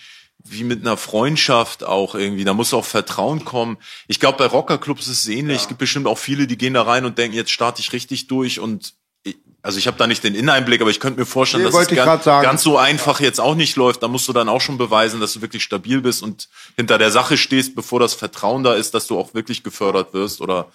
wie 0.44 0.64
mit 0.64 0.82
einer 0.82 0.96
Freundschaft 0.96 1.84
auch 1.84 2.14
irgendwie. 2.14 2.44
Da 2.44 2.54
muss 2.54 2.74
auch 2.74 2.84
Vertrauen 2.84 3.44
kommen. 3.44 3.78
Ich 4.06 4.20
glaube, 4.20 4.38
bei 4.38 4.46
Rockerclubs 4.46 5.08
ist 5.08 5.20
es 5.20 5.28
ähnlich. 5.28 5.56
Ja. 5.56 5.62
Es 5.62 5.68
gibt 5.68 5.78
bestimmt 5.78 6.06
auch 6.06 6.18
viele, 6.18 6.46
die 6.46 6.58
gehen 6.58 6.74
da 6.74 6.82
rein 6.82 7.04
und 7.04 7.18
denken, 7.18 7.36
jetzt 7.36 7.50
starte 7.50 7.80
ich 7.80 7.92
richtig 7.92 8.28
durch 8.28 8.60
und 8.60 8.94
ich, 9.24 9.36
also 9.62 9.78
ich 9.78 9.86
habe 9.88 9.96
da 9.96 10.06
nicht 10.06 10.22
den 10.22 10.34
Inneneinblick, 10.34 10.80
aber 10.80 10.90
ich 10.90 11.00
könnte 11.00 11.18
mir 11.18 11.26
vorstellen, 11.26 11.64
nee, 11.64 11.70
dass 11.70 11.90
es 11.90 11.96
ganz, 11.96 12.24
ganz, 12.24 12.62
so 12.62 12.78
einfach 12.78 13.20
jetzt 13.20 13.40
auch 13.40 13.56
nicht 13.56 13.76
läuft. 13.76 14.02
Da 14.02 14.08
musst 14.08 14.28
du 14.28 14.32
dann 14.32 14.48
auch 14.48 14.60
schon 14.60 14.78
beweisen, 14.78 15.20
dass 15.20 15.32
du 15.32 15.42
wirklich 15.42 15.64
stabil 15.64 16.00
bist 16.00 16.22
und 16.22 16.48
hinter 16.76 16.98
der 16.98 17.10
Sache 17.10 17.36
stehst, 17.36 17.74
bevor 17.74 17.98
das 17.98 18.14
Vertrauen 18.14 18.62
da 18.62 18.74
ist, 18.74 18.94
dass 18.94 19.08
du 19.08 19.18
auch 19.18 19.34
wirklich 19.34 19.64
gefördert 19.64 20.14
wirst 20.14 20.40
oder 20.40 20.70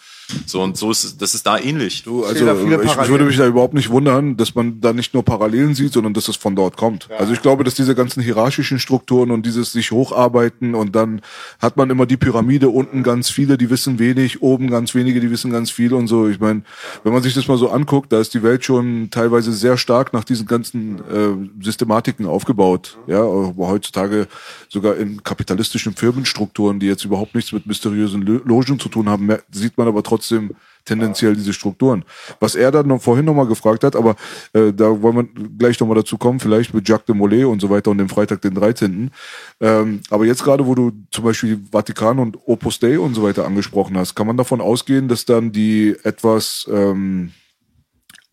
So 0.46 0.62
und 0.62 0.78
so 0.78 0.92
ist 0.92 1.22
das 1.22 1.34
ist 1.34 1.46
da 1.46 1.58
ähnlich. 1.58 2.04
Du, 2.04 2.24
also 2.24 2.46
ich 2.46 3.10
würde 3.10 3.26
mich 3.26 3.38
da 3.38 3.46
überhaupt 3.46 3.74
nicht 3.74 3.90
wundern, 3.90 4.38
dass 4.38 4.56
man 4.56 4.82
da 4.82 4.94
nicht 4.94 5.14
nur 5.14 5.24
Parallelen 5.24 5.76
sieht, 5.76 5.94
sondern 5.94 6.14
dass 6.14 6.28
es 6.28 6.36
von 6.36 6.56
dort 6.56 6.78
kommt. 6.78 7.08
Ja. 7.10 7.18
Also 7.18 7.34
ich 7.34 7.42
glaube, 7.42 7.64
dass 7.64 7.76
diese 7.76 7.96
ganzen 7.96 8.22
hierarchischen 8.24 8.80
Strukturen 8.80 9.32
und 9.32 9.46
dieses 9.46 9.72
sich 9.72 9.92
hocharbeiten 9.92 10.76
und 10.76 10.96
dann 10.96 11.22
hat 11.60 11.78
man 11.78 11.90
immer 11.90 12.06
die 12.06 12.18
Pyramide 12.18 12.70
unten 12.70 13.04
ganz 13.04 13.30
viele, 13.30 13.58
die 13.58 13.70
wissen 13.70 14.00
wenig, 14.00 14.42
oben 14.42 14.70
ganz 14.70 14.96
wenige, 14.96 15.20
die 15.20 15.32
wissen 15.32 15.52
ganz 15.52 15.70
viel 15.70 15.94
und 15.94 16.08
so. 16.08 16.28
Ich 16.28 16.40
meine, 16.40 16.64
wenn 17.04 17.14
man 17.14 17.24
sich 17.24 17.34
das 17.34 17.48
mal 17.48 17.58
so 17.58 17.70
anguckt, 17.70 18.12
da 18.12 18.20
ist 18.20 18.34
die 18.34 18.44
Welt 18.44 18.64
schon 18.64 19.10
teilweise 19.12 19.52
sehr 19.52 19.78
stark 19.78 20.14
nach 20.14 20.24
diesen 20.24 20.48
ganzen 20.48 21.00
äh, 21.00 21.64
Systematiken 21.64 22.26
aufgebaut. 22.26 22.98
Ja, 23.08 23.24
heutzutage 23.24 24.28
sogar 24.70 24.98
in 24.98 25.24
kapitalistischen 25.24 25.94
Firmenstrukturen, 25.94 26.80
die 26.80 26.88
jetzt 26.88 27.06
überhaupt 27.06 27.36
nichts 27.36 27.52
mit 27.52 27.66
mysteriösen 27.66 28.22
Logen 28.22 28.80
zu 28.80 28.90
tun 28.90 29.10
haben, 29.10 29.30
sieht 29.52 29.78
man 29.78 29.88
aber 29.88 30.04
trotzdem 30.04 30.21
tendenziell 30.86 31.36
diese 31.36 31.54
Strukturen. 31.54 32.04
Was 32.40 32.56
er 32.56 32.72
dann 32.72 32.88
noch 32.88 33.02
vorhin 33.02 33.26
nochmal 33.26 33.48
gefragt 33.48 33.84
hat, 33.84 33.96
aber 33.96 34.16
äh, 34.54 34.74
da 34.74 35.02
wollen 35.02 35.16
wir 35.16 35.50
gleich 35.58 35.80
nochmal 35.80 35.98
dazu 35.98 36.18
kommen, 36.18 36.40
vielleicht 36.40 36.74
mit 36.74 36.88
Jacques 36.88 37.06
de 37.06 37.16
Molay 37.16 37.44
und 37.44 37.62
so 37.62 37.70
weiter 37.70 37.92
und 37.92 37.98
dem 37.98 38.10
Freitag 38.10 38.42
den 38.42 38.56
13. 38.56 39.12
Ähm, 39.60 40.02
aber 40.10 40.26
jetzt 40.26 40.44
gerade, 40.44 40.66
wo 40.66 40.76
du 40.76 40.92
zum 41.12 41.26
Beispiel 41.26 41.60
Vatikan 41.72 42.20
und 42.20 42.38
Opus 42.46 42.80
Dei 42.80 43.00
und 43.00 43.14
so 43.14 43.24
weiter 43.24 43.46
angesprochen 43.46 43.98
hast, 43.98 44.16
kann 44.16 44.28
man 44.28 44.38
davon 44.38 44.62
ausgehen, 44.62 45.08
dass 45.08 45.26
dann 45.26 45.52
die 45.52 45.96
etwas 46.04 46.68
ähm, 46.72 47.32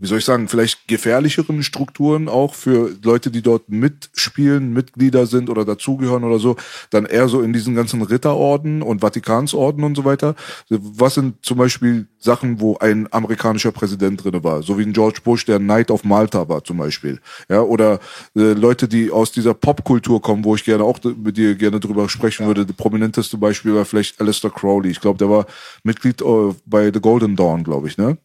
wie 0.00 0.06
soll 0.06 0.18
ich 0.18 0.24
sagen, 0.24 0.46
vielleicht 0.46 0.86
gefährlicheren 0.86 1.64
Strukturen 1.64 2.28
auch 2.28 2.54
für 2.54 2.96
Leute, 3.02 3.32
die 3.32 3.42
dort 3.42 3.68
mitspielen, 3.68 4.72
Mitglieder 4.72 5.26
sind 5.26 5.50
oder 5.50 5.64
dazugehören 5.64 6.22
oder 6.22 6.38
so, 6.38 6.56
dann 6.90 7.04
eher 7.04 7.26
so 7.26 7.42
in 7.42 7.52
diesen 7.52 7.74
ganzen 7.74 8.02
Ritterorden 8.02 8.82
und 8.82 9.00
Vatikansorden 9.00 9.82
und 9.82 9.96
so 9.96 10.04
weiter. 10.04 10.36
Was 10.68 11.14
sind 11.14 11.44
zum 11.44 11.58
Beispiel 11.58 12.06
Sachen, 12.20 12.60
wo 12.60 12.76
ein 12.78 13.12
amerikanischer 13.12 13.72
Präsident 13.72 14.22
drinne 14.22 14.44
war, 14.44 14.62
so 14.62 14.78
wie 14.78 14.82
ein 14.82 14.92
George 14.92 15.20
Bush, 15.24 15.44
der 15.44 15.58
Knight 15.58 15.90
of 15.90 16.04
Malta 16.04 16.48
war 16.48 16.62
zum 16.62 16.76
Beispiel, 16.76 17.20
ja, 17.48 17.60
oder 17.60 17.98
äh, 18.36 18.52
Leute, 18.52 18.86
die 18.86 19.10
aus 19.10 19.32
dieser 19.32 19.54
Popkultur 19.54 20.22
kommen, 20.22 20.44
wo 20.44 20.54
ich 20.54 20.64
gerne 20.64 20.84
auch 20.84 21.00
mit 21.02 21.36
dir 21.36 21.56
gerne 21.56 21.80
drüber 21.80 22.08
sprechen 22.08 22.46
würde. 22.46 22.64
Das 22.64 22.76
prominenteste 22.76 23.36
Beispiel 23.36 23.74
war 23.74 23.84
vielleicht 23.84 24.20
Alistair 24.20 24.50
Crowley. 24.50 24.90
Ich 24.90 25.00
glaube, 25.00 25.18
der 25.18 25.28
war 25.28 25.46
Mitglied 25.82 26.22
äh, 26.22 26.54
bei 26.66 26.92
The 26.92 27.00
Golden 27.00 27.34
Dawn, 27.34 27.64
glaube 27.64 27.88
ich, 27.88 27.98
ne? 27.98 28.16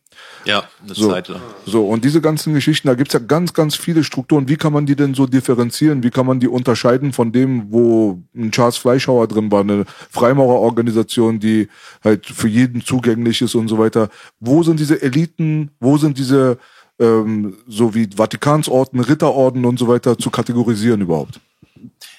Ja, 0.45 0.63
eine 0.83 0.93
so, 0.93 1.09
Zeit 1.09 1.27
lang. 1.29 1.41
So, 1.65 1.87
und 1.87 2.03
diese 2.03 2.21
ganzen 2.21 2.53
Geschichten, 2.53 2.87
da 2.87 2.95
gibt's 2.95 3.13
ja 3.13 3.19
ganz, 3.19 3.53
ganz 3.53 3.75
viele 3.75 4.03
Strukturen. 4.03 4.47
Wie 4.47 4.57
kann 4.57 4.73
man 4.73 4.85
die 4.85 4.95
denn 4.95 5.13
so 5.13 5.25
differenzieren? 5.25 6.03
Wie 6.03 6.09
kann 6.09 6.25
man 6.25 6.39
die 6.39 6.47
unterscheiden 6.47 7.13
von 7.13 7.31
dem, 7.31 7.71
wo 7.71 8.21
ein 8.35 8.51
Charles 8.51 8.77
Fleischhauer 8.77 9.27
drin 9.27 9.51
war, 9.51 9.61
eine 9.61 9.85
Freimaurerorganisation, 10.09 11.39
die 11.39 11.69
halt 12.03 12.25
für 12.25 12.47
jeden 12.47 12.83
zugänglich 12.83 13.41
ist 13.41 13.55
und 13.55 13.67
so 13.67 13.77
weiter? 13.77 14.09
Wo 14.39 14.63
sind 14.63 14.79
diese 14.79 15.01
Eliten? 15.01 15.71
Wo 15.79 15.97
sind 15.97 16.17
diese, 16.17 16.57
ähm, 16.99 17.57
so 17.67 17.95
wie 17.95 18.09
Vatikansorten, 18.15 18.99
Ritterorden 18.99 19.65
und 19.65 19.79
so 19.79 19.87
weiter 19.87 20.17
zu 20.17 20.29
kategorisieren 20.29 21.01
überhaupt? 21.01 21.39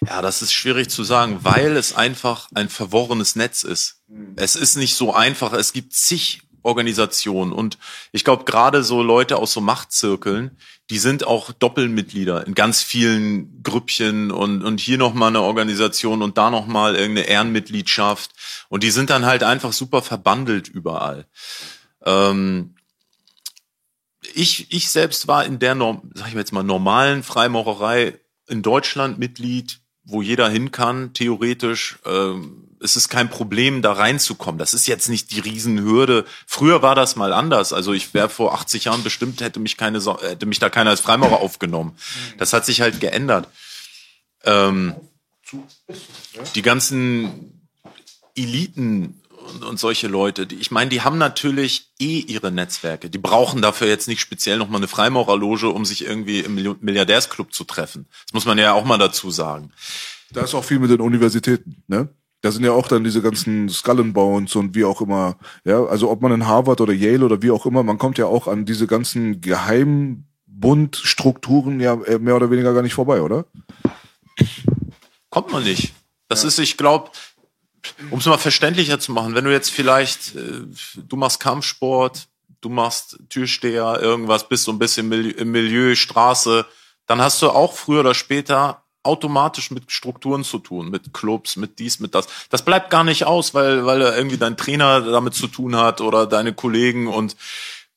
Ja, 0.07 0.23
das 0.23 0.43
ist 0.43 0.53
schwierig 0.53 0.89
zu 0.91 1.05
sagen, 1.05 1.41
weil 1.43 1.77
es 1.77 1.95
einfach 1.95 2.49
ein 2.55 2.69
verworrenes 2.69 3.37
Netz 3.37 3.63
ist. 3.63 4.01
Es 4.37 4.57
ist 4.57 4.77
nicht 4.77 4.95
so 4.95 5.15
einfach. 5.15 5.53
Es 5.53 5.73
gibt 5.73 5.93
zig 5.93 6.43
Organisation. 6.65 7.53
Und 7.53 7.79
ich 8.13 8.25
glaube, 8.25 8.45
gerade 8.45 8.83
so 8.83 9.03
Leute 9.03 9.37
aus 9.37 9.53
so 9.53 9.61
Machtzirkeln, 9.61 10.59
die 10.91 10.99
sind 10.99 11.27
auch 11.27 11.53
Doppelmitglieder 11.53 12.47
in 12.47 12.55
ganz 12.55 12.83
vielen 12.83 13.63
Grüppchen 13.63 14.31
und, 14.31 14.63
und 14.63 14.81
hier 14.81 14.99
nochmal 14.99 15.29
eine 15.29 15.43
Organisation 15.43 16.23
und 16.23 16.37
da 16.37 16.51
nochmal 16.51 16.97
irgendeine 16.97 17.29
Ehrenmitgliedschaft. 17.29 18.33
Und 18.69 18.83
die 18.83 18.91
sind 18.91 19.11
dann 19.11 19.25
halt 19.25 19.43
einfach 19.43 19.73
super 19.73 20.03
verbandelt 20.03 20.69
überall. 20.69 21.27
Ähm, 22.05 22.75
ich, 24.35 24.73
ich 24.73 24.89
selbst 24.89 25.29
war 25.29 25.45
in 25.45 25.59
der, 25.59 25.77
sag 26.15 26.29
ich 26.29 26.35
jetzt 26.35 26.53
mal, 26.53 26.63
normalen 26.63 27.23
Freimaurerei 27.23 28.19
in 28.49 28.63
Deutschland 28.63 29.19
Mitglied, 29.19 29.81
wo 30.05 30.23
jeder 30.23 30.49
hin 30.49 30.71
kann, 30.71 31.13
theoretisch. 31.13 31.99
Ähm, 32.05 32.64
es 32.85 32.97
ist 32.97 33.09
kein 33.09 33.31
Problem, 33.31 33.81
da 33.81 33.93
reinzukommen. 33.93 34.59
Das 34.59 34.75
ist 34.75 34.87
jetzt 34.87 35.09
nicht 35.09 35.31
die 35.31 35.41
Riesenhürde. 35.41 36.27
Früher 36.47 36.83
war 36.83 36.95
das 36.95 37.17
mal 37.17 37.33
anders. 37.33 37.73
Also 37.73 37.93
ich 37.95 38.13
wäre 38.13 38.29
vor 38.29 38.55
80 38.55 38.85
Jahren 38.85 39.03
bestimmt, 39.03 39.41
hätte 39.41 39.59
mich 39.59 39.77
keine, 39.77 40.01
hätte 40.21 40.47
mich 40.47 40.59
da 40.59 40.69
keiner 40.69 40.91
als 40.91 41.01
Freimaurer 41.01 41.41
aufgenommen. 41.41 41.97
Das 42.39 42.53
hat 42.53 42.67
sich 42.67 42.83
halt 42.83 43.01
geändert. 43.01 43.49
Ähm, 44.45 44.95
die 46.55 46.63
ganzen 46.63 47.69
Eliten 48.37 49.23
und, 49.31 49.65
und 49.65 49.79
solche 49.79 50.09
Leute, 50.09 50.47
die, 50.47 50.57
ich 50.57 50.71
meine, 50.71 50.91
die 50.91 51.01
haben 51.01 51.19
natürlich 51.19 51.91
eh 51.99 52.19
ihre 52.19 52.53
Netzwerke. 52.53 53.09
Die 53.09 53.19
brauchen 53.19 53.63
dafür 53.63 53.87
jetzt 53.87 54.09
nicht 54.09 54.21
speziell 54.21 54.59
nochmal 54.59 54.81
eine 54.81 54.89
Freimaurerloge, 54.89 55.69
um 55.69 55.85
sich 55.85 56.05
irgendwie 56.05 56.41
im 56.41 56.55
Milliardärsclub 56.81 57.55
zu 57.55 57.65
treffen. 57.65 58.07
Das 58.27 58.35
muss 58.35 58.47
man 58.47 58.59
ja 58.59 58.75
auch 58.75 58.85
mal 58.85 58.99
dazu 58.99 59.31
sagen. 59.31 59.73
Da 60.33 60.43
ist 60.43 60.55
auch 60.55 60.65
viel 60.65 60.81
mit 60.81 60.91
den 60.91 61.01
Universitäten, 61.01 61.83
ne? 61.87 62.09
Da 62.45 62.53
sind 62.53 62.63
ja 62.63 62.71
auch 62.73 62.89
dann 62.89 63.05
diese 63.05 63.23
ganzen 63.23 63.71
Skull 63.71 64.01
and 64.01 64.13
Bones 64.13 64.55
und 64.55 64.75
wie 64.75 64.85
auch 64.85 65.01
immer. 65.01 65.39
Ja, 65.65 65.83
also 65.83 66.11
ob 66.11 66.21
man 66.21 66.31
in 66.31 66.47
Harvard 66.47 66.83
oder 66.83 66.93
Yale 66.93 67.25
oder 67.25 67.41
wie 67.41 67.51
auch 67.51 67.65
immer, 67.65 67.83
man 67.83 67.97
kommt 67.97 68.19
ja 68.19 68.27
auch 68.27 68.49
an 68.49 68.67
diese 68.67 68.87
ganzen 68.87 69.41
Geheimbundstrukturen 69.41 71.81
ja 71.81 71.95
äh, 72.03 72.19
mehr 72.19 72.37
oder 72.37 72.51
weniger 72.51 72.75
gar 72.75 72.83
nicht 72.83 72.93
vorbei, 72.93 73.23
oder? 73.23 73.47
Kommt 75.31 75.53
man 75.53 75.65
nicht. 75.65 75.95
Das 76.29 76.43
ja. 76.43 76.49
ist, 76.49 76.59
ich 76.59 76.77
glaube, 76.77 77.13
um 78.11 78.19
es 78.19 78.27
mal 78.27 78.37
verständlicher 78.37 79.01
zu 79.01 79.13
machen, 79.13 79.35
wenn 79.35 79.47
du 79.47 79.51
jetzt 79.51 79.71
vielleicht, 79.71 80.37
äh, 80.37 80.67
du 80.97 81.17
machst 81.17 81.41
Kampfsport, 81.41 82.29
du 82.61 82.69
machst 82.69 83.21
Türsteher, 83.31 84.01
irgendwas, 84.03 84.51
bist 84.51 84.65
so 84.65 84.73
ein 84.73 84.79
bisschen 84.79 85.11
im 85.11 85.51
Milieu, 85.51 85.95
Straße, 85.95 86.67
dann 87.07 87.23
hast 87.23 87.41
du 87.41 87.49
auch 87.49 87.73
früher 87.73 88.01
oder 88.01 88.13
später 88.13 88.84
automatisch 89.05 89.71
mit 89.71 89.93
Strukturen 89.93 90.45
zu 90.45 90.59
tun, 90.59 90.91
mit 90.91 91.13
Clubs, 91.13 91.57
mit 91.57 91.79
dies, 91.79 92.01
mit 92.01 92.15
das. 92.15 92.27
Das 92.51 92.65
bleibt 92.65 92.91
gar 92.91 93.05
nicht 93.05 93.25
aus, 93.25 93.55
weil, 93.55 93.87
weil 93.87 94.01
irgendwie 94.01 94.39
dein 94.39 94.57
Trainer 94.57 95.01
damit 95.01 95.35
zu 95.35 95.47
tun 95.47 95.77
hat 95.77 96.01
oder 96.01 96.27
deine 96.27 96.53
Kollegen 96.53 97.07
und 97.07 97.37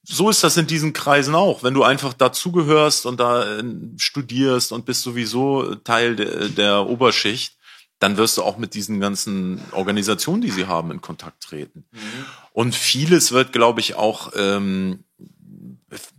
so 0.10 0.30
ist 0.30 0.44
das 0.44 0.56
in 0.56 0.68
diesen 0.68 0.94
Kreisen 0.94 1.36
auch. 1.36 1.64
Wenn 1.64 1.74
du 1.74 1.84
einfach 1.84 2.14
dazugehörst 2.14 3.06
und 3.06 3.20
da 3.20 3.58
äh, 3.58 3.64
studierst 3.98 4.72
und 4.72 4.86
bist 4.86 5.02
sowieso 5.02 5.76
Teil 5.76 6.16
der, 6.16 6.48
der 6.48 6.88
Oberschicht, 6.88 7.58
dann 8.00 8.16
wirst 8.16 8.38
du 8.38 8.44
auch 8.44 8.58
mit 8.58 8.74
diesen 8.74 9.00
ganzen 9.00 9.62
Organisationen, 9.72 10.42
die 10.42 10.52
sie 10.52 10.68
haben, 10.68 10.92
in 10.92 11.02
Kontakt 11.02 11.44
treten. 11.44 11.86
Mhm. 11.92 12.26
Und 12.54 12.76
vieles 12.76 13.32
wird, 13.32 13.52
glaube 13.52 13.82
ich, 13.82 13.96
auch 13.96 14.32
ähm, 14.36 15.04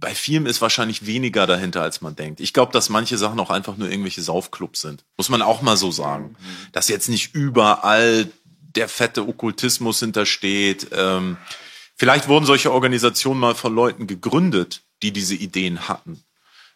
bei 0.00 0.14
vielen 0.14 0.46
ist 0.46 0.62
wahrscheinlich 0.62 1.06
weniger 1.06 1.46
dahinter, 1.46 1.82
als 1.82 2.00
man 2.00 2.16
denkt. 2.16 2.40
Ich 2.40 2.54
glaube, 2.54 2.72
dass 2.72 2.88
manche 2.88 3.18
Sachen 3.18 3.38
auch 3.38 3.50
einfach 3.50 3.76
nur 3.76 3.90
irgendwelche 3.90 4.22
Saufclubs 4.22 4.80
sind. 4.80 5.04
Muss 5.16 5.28
man 5.28 5.42
auch 5.42 5.60
mal 5.60 5.76
so 5.76 5.90
sagen. 5.90 6.36
Mhm. 6.38 6.72
Dass 6.72 6.88
jetzt 6.88 7.08
nicht 7.08 7.34
überall 7.34 8.30
der 8.62 8.88
fette 8.88 9.28
Okkultismus 9.28 10.00
hintersteht. 10.00 10.88
Ähm, 10.92 11.36
vielleicht 11.96 12.28
wurden 12.28 12.46
solche 12.46 12.72
Organisationen 12.72 13.40
mal 13.40 13.54
von 13.54 13.74
Leuten 13.74 14.06
gegründet, 14.06 14.82
die 15.02 15.12
diese 15.12 15.34
Ideen 15.34 15.88
hatten. 15.88 16.22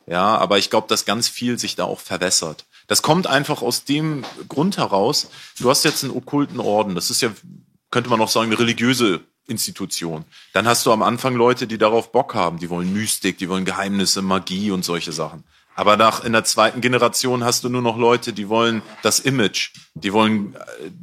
Ja, 0.06 0.36
aber 0.36 0.58
ich 0.58 0.68
glaube, 0.68 0.88
dass 0.88 1.04
ganz 1.04 1.28
viel 1.28 1.58
sich 1.58 1.76
da 1.76 1.84
auch 1.84 2.00
verwässert. 2.00 2.66
Das 2.88 3.02
kommt 3.02 3.26
einfach 3.26 3.62
aus 3.62 3.84
dem 3.84 4.24
Grund 4.48 4.76
heraus. 4.76 5.30
Du 5.58 5.70
hast 5.70 5.84
jetzt 5.84 6.02
einen 6.02 6.12
okkulten 6.12 6.60
Orden. 6.60 6.94
Das 6.94 7.08
ist 7.08 7.22
ja, 7.22 7.30
könnte 7.90 8.10
man 8.10 8.20
auch 8.20 8.28
sagen, 8.28 8.50
eine 8.50 8.58
religiöse 8.58 9.20
Institution. 9.46 10.24
Dann 10.52 10.66
hast 10.66 10.86
du 10.86 10.92
am 10.92 11.02
Anfang 11.02 11.34
Leute, 11.34 11.66
die 11.66 11.78
darauf 11.78 12.12
Bock 12.12 12.34
haben, 12.34 12.58
die 12.58 12.70
wollen 12.70 12.92
Mystik, 12.92 13.38
die 13.38 13.48
wollen 13.48 13.64
Geheimnisse, 13.64 14.22
Magie 14.22 14.70
und 14.70 14.84
solche 14.84 15.12
Sachen. 15.12 15.44
Aber 15.74 15.96
nach 15.96 16.22
in 16.22 16.32
der 16.32 16.44
zweiten 16.44 16.82
Generation 16.82 17.44
hast 17.44 17.64
du 17.64 17.70
nur 17.70 17.80
noch 17.80 17.96
Leute, 17.96 18.34
die 18.34 18.48
wollen 18.48 18.82
das 19.02 19.20
Image, 19.20 19.70
die 19.94 20.12
wollen 20.12 20.54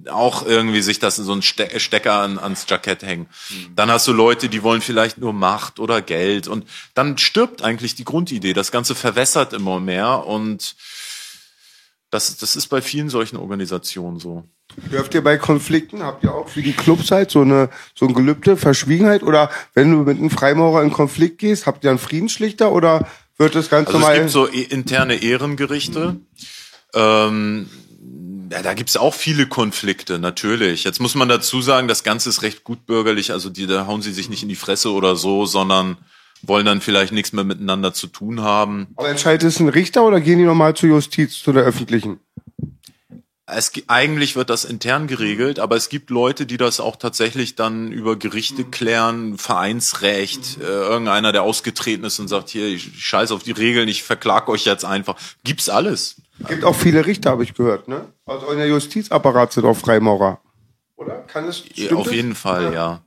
äh, 0.05 0.09
auch 0.09 0.45
irgendwie 0.45 0.81
sich 0.81 0.99
das 0.99 1.17
in 1.17 1.25
so 1.25 1.31
einen 1.31 1.41
Stecker 1.41 2.13
an, 2.13 2.37
ans 2.37 2.65
Jackett 2.69 3.01
hängen. 3.01 3.27
Mhm. 3.49 3.75
Dann 3.75 3.89
hast 3.89 4.07
du 4.07 4.13
Leute, 4.13 4.47
die 4.47 4.61
wollen 4.61 4.81
vielleicht 4.81 5.17
nur 5.17 5.33
Macht 5.33 5.79
oder 5.79 6.01
Geld 6.01 6.47
und 6.47 6.67
dann 6.93 7.17
stirbt 7.17 7.63
eigentlich 7.63 7.95
die 7.95 8.05
Grundidee. 8.05 8.53
Das 8.53 8.71
Ganze 8.71 8.93
verwässert 8.93 9.53
immer 9.53 9.79
mehr 9.79 10.25
und 10.27 10.75
das, 12.11 12.37
das 12.37 12.55
ist 12.55 12.67
bei 12.67 12.81
vielen 12.81 13.09
solchen 13.09 13.37
Organisationen 13.37 14.19
so. 14.19 14.47
Dürft 14.91 15.13
ihr 15.13 15.23
bei 15.23 15.37
Konflikten, 15.37 16.03
habt 16.03 16.23
ihr 16.23 16.33
auch 16.33 16.55
wie 16.55 16.61
die 16.61 16.73
Clubs 16.73 17.11
halt 17.11 17.31
so 17.31 17.41
eine 17.41 17.69
so 17.93 18.07
ein 18.07 18.13
Gelübde, 18.13 18.57
Verschwiegenheit 18.57 19.23
oder 19.23 19.49
wenn 19.73 19.91
du 19.91 19.99
mit 19.99 20.17
einem 20.17 20.29
Freimaurer 20.29 20.83
in 20.83 20.91
Konflikt 20.91 21.39
gehst, 21.39 21.65
habt 21.65 21.83
ihr 21.83 21.89
einen 21.89 21.99
Friedensschlichter 21.99 22.71
oder 22.71 23.07
wird 23.37 23.55
das 23.55 23.69
Ganze 23.69 23.93
also 23.93 23.99
mal... 23.99 24.13
Es 24.13 24.19
gibt 24.19 24.29
so 24.31 24.45
interne 24.45 25.15
Ehrengerichte. 25.15 26.13
Mhm. 26.13 26.25
Ähm, 26.93 27.69
ja, 28.51 28.61
da 28.61 28.73
gibt's 28.73 28.97
auch 28.97 29.13
viele 29.13 29.47
Konflikte, 29.47 30.19
natürlich. 30.19 30.83
Jetzt 30.83 30.99
muss 30.99 31.15
man 31.15 31.29
dazu 31.29 31.61
sagen, 31.61 31.87
das 31.87 32.03
Ganze 32.03 32.29
ist 32.29 32.41
recht 32.41 32.63
gutbürgerlich, 32.63 33.31
also 33.31 33.49
die, 33.49 33.67
da 33.67 33.85
hauen 33.85 34.01
sie 34.01 34.11
sich 34.11 34.29
nicht 34.29 34.43
in 34.43 34.49
die 34.49 34.55
Fresse 34.55 34.91
oder 34.91 35.15
so, 35.15 35.45
sondern 35.45 35.97
wollen 36.41 36.65
dann 36.65 36.81
vielleicht 36.81 37.11
nichts 37.11 37.33
mehr 37.33 37.43
miteinander 37.43 37.93
zu 37.93 38.07
tun 38.07 38.41
haben. 38.41 38.87
Aber 38.95 39.09
entscheidet 39.09 39.47
es 39.47 39.59
ein 39.59 39.69
Richter 39.69 40.05
oder 40.05 40.21
gehen 40.21 40.39
die 40.39 40.45
nochmal 40.45 40.73
zur 40.73 40.89
Justiz, 40.89 41.37
zu 41.37 41.51
der 41.51 41.63
öffentlichen? 41.63 42.19
Es, 43.55 43.71
eigentlich 43.87 44.35
wird 44.35 44.49
das 44.49 44.65
intern 44.65 45.07
geregelt, 45.07 45.59
aber 45.59 45.75
es 45.75 45.89
gibt 45.89 46.09
Leute, 46.09 46.45
die 46.45 46.57
das 46.57 46.79
auch 46.79 46.95
tatsächlich 46.95 47.55
dann 47.55 47.91
über 47.91 48.15
Gerichte 48.15 48.63
klären, 48.63 49.37
Vereinsrecht, 49.37 50.59
äh, 50.59 50.63
irgendeiner, 50.63 51.31
der 51.31 51.43
ausgetreten 51.43 52.03
ist 52.05 52.19
und 52.19 52.27
sagt, 52.27 52.49
hier, 52.49 52.67
ich 52.67 53.03
scheiße 53.03 53.33
auf 53.33 53.43
die 53.43 53.51
Regeln, 53.51 53.87
ich 53.87 54.03
verklag 54.03 54.47
euch 54.49 54.65
jetzt 54.65 54.85
einfach. 54.85 55.15
Gibt's 55.43 55.69
alles. 55.69 56.21
Gibt 56.47 56.63
auch 56.63 56.75
viele 56.75 57.05
Richter, 57.05 57.31
habe 57.31 57.43
ich 57.43 57.53
gehört, 57.53 57.87
ne? 57.87 58.05
Also 58.25 58.49
in 58.51 58.57
der 58.57 58.67
Justizapparat 58.67 59.53
sind 59.53 59.65
auch 59.65 59.75
Freimaurer. 59.75 60.39
Oder? 60.95 61.15
Kann 61.27 61.47
es? 61.47 61.63
Auf 61.93 62.05
das? 62.05 62.13
jeden 62.13 62.35
Fall, 62.35 62.65
ja. 62.65 62.71
ja. 62.73 63.01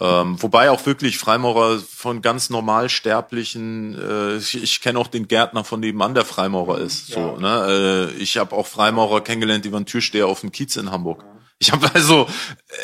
Ähm, 0.00 0.42
wobei 0.42 0.70
auch 0.70 0.86
wirklich 0.86 1.18
Freimaurer 1.18 1.78
von 1.78 2.22
ganz 2.22 2.48
normalsterblichen, 2.48 3.98
äh, 4.00 4.36
ich, 4.36 4.62
ich 4.62 4.80
kenne 4.80 4.98
auch 4.98 5.08
den 5.08 5.28
Gärtner 5.28 5.62
von 5.62 5.80
nebenan, 5.80 6.14
der 6.14 6.24
Freimaurer 6.24 6.78
ist. 6.78 7.10
Ja. 7.10 7.16
So, 7.16 7.36
ne? 7.36 8.10
Äh, 8.10 8.22
ich 8.22 8.38
habe 8.38 8.56
auch 8.56 8.66
Freimaurer 8.66 9.20
kennengelernt, 9.20 9.64
die 9.66 9.72
waren 9.72 9.84
Türsteher 9.84 10.26
auf 10.26 10.40
dem 10.40 10.52
Kiez 10.52 10.76
in 10.76 10.90
Hamburg. 10.90 11.24
Ich 11.62 11.70
habe 11.72 11.90
also, 11.92 12.26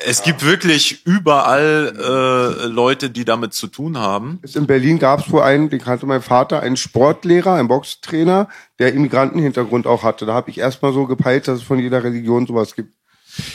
es 0.04 0.18
ja. 0.18 0.24
gibt 0.26 0.44
wirklich 0.44 1.06
überall 1.06 1.94
äh, 1.96 2.66
Leute, 2.66 3.08
die 3.08 3.24
damit 3.24 3.54
zu 3.54 3.68
tun 3.68 3.96
haben. 3.96 4.38
In 4.54 4.66
Berlin 4.66 4.98
gab 4.98 5.20
es 5.20 5.32
wohl 5.32 5.40
einen, 5.40 5.70
den 5.70 5.80
kannte 5.80 6.04
mein 6.04 6.20
Vater, 6.20 6.60
einen 6.60 6.76
Sportlehrer, 6.76 7.54
einen 7.54 7.68
Boxtrainer, 7.68 8.48
der 8.78 8.92
Immigrantenhintergrund 8.92 9.86
auch 9.86 10.02
hatte. 10.02 10.26
Da 10.26 10.34
habe 10.34 10.50
ich 10.50 10.58
erstmal 10.58 10.92
so 10.92 11.06
gepeilt, 11.06 11.48
dass 11.48 11.60
es 11.60 11.64
von 11.64 11.78
jeder 11.78 12.04
Religion 12.04 12.46
sowas 12.46 12.74
gibt. 12.74 12.92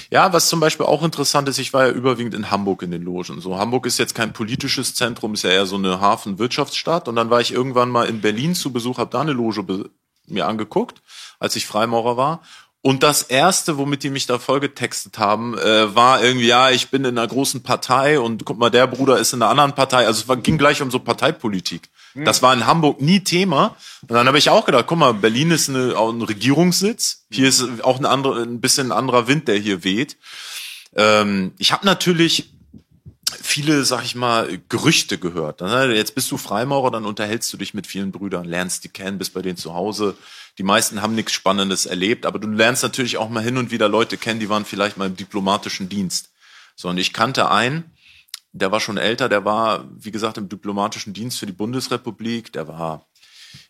Ja, 0.10 0.34
was 0.34 0.50
zum 0.50 0.60
Beispiel 0.60 0.86
auch 0.86 1.04
interessant 1.04 1.48
ist, 1.50 1.58
ich 1.58 1.74
war 1.74 1.88
ja 1.88 1.92
überwiegend 1.92 2.34
in 2.34 2.52
Hamburg 2.52 2.84
in 2.84 2.92
den 2.92 3.02
Logen. 3.02 3.42
So, 3.42 3.58
Hamburg 3.58 3.86
ist 3.86 3.98
jetzt 3.98 4.16
kein 4.16 4.34
politisches 4.34 4.96
Zentrum, 4.96 5.34
ist 5.34 5.44
ja 5.44 5.52
eher 5.52 5.66
so 5.66 5.76
eine 5.76 6.02
Hafenwirtschaftsstadt. 6.02 7.08
Und 7.08 7.16
dann 7.16 7.30
war 7.30 7.42
ich 7.42 7.52
irgendwann 7.54 7.90
mal 7.90 8.08
in 8.08 8.22
Berlin 8.22 8.56
zu 8.56 8.72
Besuch, 8.72 8.98
habe 8.98 9.12
da 9.12 9.22
eine 9.22 9.34
Loge 9.34 9.90
mir 10.28 10.48
angeguckt, 10.48 11.02
als 11.40 11.56
ich 11.56 11.66
Freimaurer 11.66 12.18
war. 12.18 12.42
Und 12.84 13.04
das 13.04 13.22
erste, 13.22 13.78
womit 13.78 14.02
die 14.02 14.10
mich 14.10 14.26
da 14.26 14.40
vollgetextet 14.40 15.20
haben, 15.20 15.56
äh, 15.58 15.94
war 15.96 16.24
irgendwie, 16.24 16.48
ja, 16.48 16.72
ich 16.72 16.90
bin 16.90 17.06
in 17.06 17.18
einer 17.18 17.28
großen 17.28 17.62
Partei 17.62 18.20
und 18.20 18.44
guck 18.44 18.58
mal, 18.58 18.72
der 18.72 18.88
Bruder 18.88 19.20
ist 19.20 19.34
in 19.34 19.42
einer 19.42 19.52
anderen 19.52 19.76
Partei. 19.76 20.08
Also 20.08 20.22
es 20.22 20.28
war, 20.28 20.38
ging 20.38 20.58
gleich 20.58 20.82
um 20.82 20.90
so 20.90 20.98
Parteipolitik. 20.98 21.90
Mhm. 22.16 22.26
Das 22.26 22.42
war 22.42 22.54
in 22.54 22.66
Hamburg 22.66 23.00
nie 23.00 23.20
Thema. 23.20 23.76
Und 24.02 24.14
dann 24.14 24.26
habe 24.26 24.40
ich 24.40 24.50
auch 24.50 24.66
gedacht, 24.66 24.86
guck 24.88 24.98
mal, 24.98 25.14
Berlin 25.14 25.52
ist 25.52 25.70
eine, 25.70 25.96
auch 25.96 26.12
ein 26.12 26.24
Regierungssitz. 26.24 27.26
Hier 27.30 27.48
ist 27.48 27.64
auch 27.84 28.00
ein, 28.00 28.06
andere, 28.06 28.42
ein 28.42 28.62
bisschen 28.62 28.88
ein 28.88 28.98
anderer 28.98 29.28
Wind, 29.28 29.48
der 29.48 29.58
hier 29.58 29.84
weht. 29.84 30.18
Ähm, 30.96 31.54
ich 31.60 31.72
habe 31.72 31.86
natürlich 31.86 32.52
viele, 33.40 33.86
sag 33.86 34.04
ich 34.04 34.16
mal, 34.16 34.60
Gerüchte 34.70 35.20
gehört. 35.20 35.62
Jetzt 35.62 36.16
bist 36.16 36.32
du 36.32 36.38
Freimaurer, 36.38 36.90
dann 36.90 37.06
unterhältst 37.06 37.54
du 37.54 37.58
dich 37.58 37.76
mit 37.76 37.86
vielen 37.86 38.12
Brüdern, 38.12 38.46
lernst 38.46 38.84
die 38.84 38.90
kennen, 38.90 39.20
bist 39.20 39.34
bei 39.34 39.44
denen 39.44 39.58
zu 39.58 39.74
Hause 39.74 40.16
die 40.62 40.68
meisten 40.68 41.01
haben 41.01 41.16
nichts 41.16 41.34
Spannendes 41.34 41.88
erlebt, 41.88 42.24
aber 42.24 42.38
du 42.38 42.47
lernst 42.47 42.84
natürlich 42.84 43.18
auch 43.18 43.30
mal 43.30 43.41
hin 43.41 43.57
und 43.57 43.72
wieder 43.72 43.89
Leute 43.89 44.16
kennen, 44.16 44.39
die 44.39 44.47
waren 44.47 44.64
vielleicht 44.64 44.95
mal 44.95 45.07
im 45.07 45.16
diplomatischen 45.16 45.89
Dienst. 45.89 46.30
So, 46.76 46.88
und 46.88 46.99
ich 46.99 47.14
kannte 47.14 47.49
einen, 47.49 47.89
der 48.51 48.72
war 48.72 48.80
schon 48.80 48.97
älter, 48.97 49.28
der 49.28 49.43
war, 49.43 49.89
wie 49.97 50.12
gesagt, 50.12 50.38
im 50.38 50.49
diplomatischen 50.49 51.14
Dienst 51.14 51.39
für 51.39 51.47
die 51.47 51.51
Bundesrepublik, 51.51 52.53
der 52.53 52.68
war, 52.68 53.07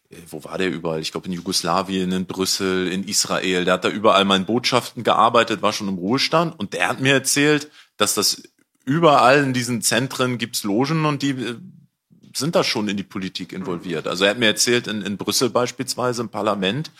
äh, 0.09 0.17
wo 0.27 0.43
war 0.43 0.57
der 0.57 0.69
überall? 0.69 0.99
Ich 0.99 1.13
glaube 1.13 1.27
in 1.27 1.31
Jugoslawien, 1.31 2.11
in 2.11 2.25
Brüssel, 2.25 2.89
in 2.89 3.05
Israel, 3.05 3.63
der 3.63 3.75
hat 3.75 3.85
da 3.85 3.89
überall 3.89 4.25
mal 4.25 4.35
in 4.35 4.45
Botschaften 4.45 5.05
gearbeitet, 5.05 5.61
war 5.61 5.71
schon 5.71 5.87
im 5.87 5.97
Ruhestand 5.97 6.59
und 6.59 6.73
der 6.73 6.89
hat 6.89 6.99
mir 6.99 7.13
erzählt, 7.13 7.71
dass 7.95 8.15
das 8.15 8.43
überall 8.83 9.41
in 9.45 9.53
diesen 9.53 9.81
Zentren 9.81 10.37
gibt's 10.37 10.65
Logen 10.65 11.05
und 11.05 11.21
die 11.21 11.29
äh, 11.29 11.55
sind 12.34 12.55
da 12.55 12.63
schon 12.63 12.88
in 12.88 12.97
die 12.97 13.03
Politik 13.03 13.53
involviert. 13.53 14.07
Also 14.07 14.25
er 14.25 14.32
hat 14.32 14.39
mir 14.39 14.47
erzählt, 14.47 14.88
in, 14.88 15.01
in 15.01 15.17
Brüssel 15.17 15.49
beispielsweise 15.49 16.21
im 16.21 16.29
Parlament, 16.29 16.91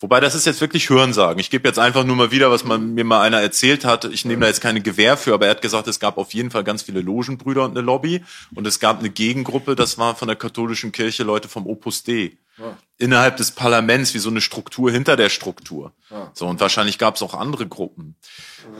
Wobei 0.00 0.20
das 0.20 0.34
ist 0.34 0.44
jetzt 0.44 0.60
wirklich 0.60 0.90
Hörensagen. 0.90 1.38
Ich 1.40 1.48
gebe 1.48 1.66
jetzt 1.66 1.78
einfach 1.78 2.04
nur 2.04 2.14
mal 2.14 2.30
wieder, 2.30 2.50
was 2.50 2.64
man 2.64 2.92
mir 2.92 3.04
mal 3.04 3.22
einer 3.22 3.40
erzählt 3.40 3.86
hat. 3.86 4.04
Ich 4.04 4.26
nehme 4.26 4.42
da 4.42 4.48
jetzt 4.48 4.60
keine 4.60 4.82
Gewähr 4.82 5.16
für, 5.16 5.32
aber 5.32 5.46
er 5.46 5.52
hat 5.52 5.62
gesagt, 5.62 5.88
es 5.88 5.98
gab 5.98 6.18
auf 6.18 6.34
jeden 6.34 6.50
Fall 6.50 6.62
ganz 6.62 6.82
viele 6.82 7.00
Logenbrüder 7.00 7.64
und 7.64 7.70
eine 7.70 7.80
Lobby. 7.80 8.22
Und 8.54 8.66
es 8.66 8.80
gab 8.80 8.98
eine 8.98 9.08
Gegengruppe, 9.08 9.76
das 9.76 9.96
war 9.96 10.14
von 10.14 10.28
der 10.28 10.36
katholischen 10.36 10.92
Kirche 10.92 11.22
Leute 11.22 11.48
vom 11.48 11.66
Opus 11.66 12.02
Dei. 12.02 12.36
Ja. 12.58 12.76
Innerhalb 12.98 13.38
des 13.38 13.52
Parlaments, 13.52 14.12
wie 14.12 14.18
so 14.18 14.28
eine 14.28 14.42
Struktur 14.42 14.90
hinter 14.90 15.16
der 15.16 15.30
Struktur. 15.30 15.92
Ja. 16.10 16.30
So, 16.34 16.48
und 16.48 16.60
wahrscheinlich 16.60 16.98
gab 16.98 17.16
es 17.16 17.22
auch 17.22 17.32
andere 17.32 17.66
Gruppen. 17.66 18.16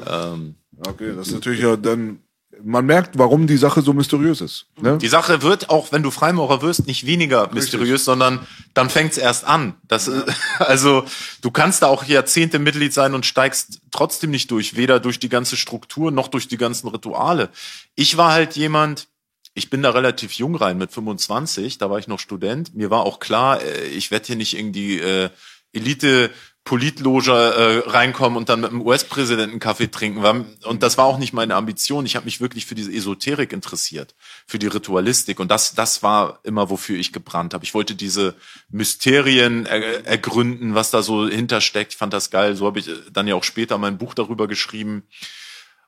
Ja. 0.04 0.34
Ähm, 0.34 0.56
okay, 0.86 1.14
das 1.16 1.28
ist 1.28 1.34
natürlich 1.34 1.60
ja 1.60 1.76
dann 1.76 2.18
man 2.62 2.86
merkt, 2.86 3.18
warum 3.18 3.46
die 3.46 3.56
Sache 3.56 3.82
so 3.82 3.92
mysteriös 3.92 4.40
ist. 4.40 4.66
Ne? 4.80 4.98
Die 4.98 5.08
Sache 5.08 5.42
wird 5.42 5.70
auch, 5.70 5.92
wenn 5.92 6.02
du 6.02 6.10
Freimaurer 6.10 6.62
wirst, 6.62 6.86
nicht 6.86 7.06
weniger 7.06 7.42
Richtig. 7.42 7.54
mysteriös, 7.54 8.04
sondern 8.04 8.46
dann 8.74 8.90
fängt's 8.90 9.18
erst 9.18 9.44
an. 9.44 9.74
Das, 9.88 10.06
ja. 10.06 10.24
also 10.58 11.04
du 11.40 11.50
kannst 11.50 11.82
da 11.82 11.86
auch 11.86 12.04
Jahrzehnte 12.04 12.58
Mitglied 12.58 12.92
sein 12.92 13.14
und 13.14 13.26
steigst 13.26 13.80
trotzdem 13.90 14.30
nicht 14.30 14.50
durch, 14.50 14.76
weder 14.76 15.00
durch 15.00 15.18
die 15.18 15.28
ganze 15.28 15.56
Struktur 15.56 16.10
noch 16.10 16.28
durch 16.28 16.48
die 16.48 16.56
ganzen 16.56 16.88
Rituale. 16.88 17.50
Ich 17.94 18.16
war 18.16 18.32
halt 18.32 18.56
jemand, 18.56 19.08
ich 19.54 19.70
bin 19.70 19.82
da 19.82 19.90
relativ 19.90 20.32
jung 20.32 20.56
rein 20.56 20.78
mit 20.78 20.92
25, 20.92 21.78
da 21.78 21.90
war 21.90 21.98
ich 21.98 22.08
noch 22.08 22.18
Student. 22.18 22.74
Mir 22.74 22.90
war 22.90 23.02
auch 23.02 23.20
klar, 23.20 23.62
äh, 23.62 23.84
ich 23.86 24.10
werde 24.10 24.26
hier 24.26 24.36
nicht 24.36 24.56
irgendwie 24.56 24.98
äh, 24.98 25.30
Elite 25.72 26.30
Politloge 26.64 27.32
äh, 27.32 27.90
reinkommen 27.90 28.38
und 28.38 28.48
dann 28.48 28.62
mit 28.62 28.70
dem 28.70 28.80
US-Präsidenten 28.80 29.58
Kaffee 29.58 29.90
trinken. 29.90 30.24
Und 30.64 30.82
das 30.82 30.96
war 30.96 31.04
auch 31.04 31.18
nicht 31.18 31.34
meine 31.34 31.56
Ambition. 31.56 32.06
Ich 32.06 32.16
habe 32.16 32.24
mich 32.24 32.40
wirklich 32.40 32.64
für 32.64 32.74
diese 32.74 32.90
Esoterik 32.90 33.52
interessiert, 33.52 34.14
für 34.46 34.58
die 34.58 34.68
Ritualistik. 34.68 35.40
Und 35.40 35.50
das, 35.50 35.74
das 35.74 36.02
war 36.02 36.40
immer, 36.42 36.70
wofür 36.70 36.98
ich 36.98 37.12
gebrannt 37.12 37.52
habe. 37.52 37.64
Ich 37.64 37.74
wollte 37.74 37.94
diese 37.94 38.34
Mysterien 38.70 39.66
er, 39.66 40.06
ergründen, 40.06 40.74
was 40.74 40.90
da 40.90 41.02
so 41.02 41.28
hintersteckt. 41.28 41.92
Ich 41.92 41.98
fand 41.98 42.14
das 42.14 42.30
geil. 42.30 42.56
So 42.56 42.64
habe 42.64 42.78
ich 42.78 42.88
dann 43.12 43.28
ja 43.28 43.34
auch 43.34 43.44
später 43.44 43.76
mein 43.76 43.98
Buch 43.98 44.14
darüber 44.14 44.48
geschrieben. 44.48 45.02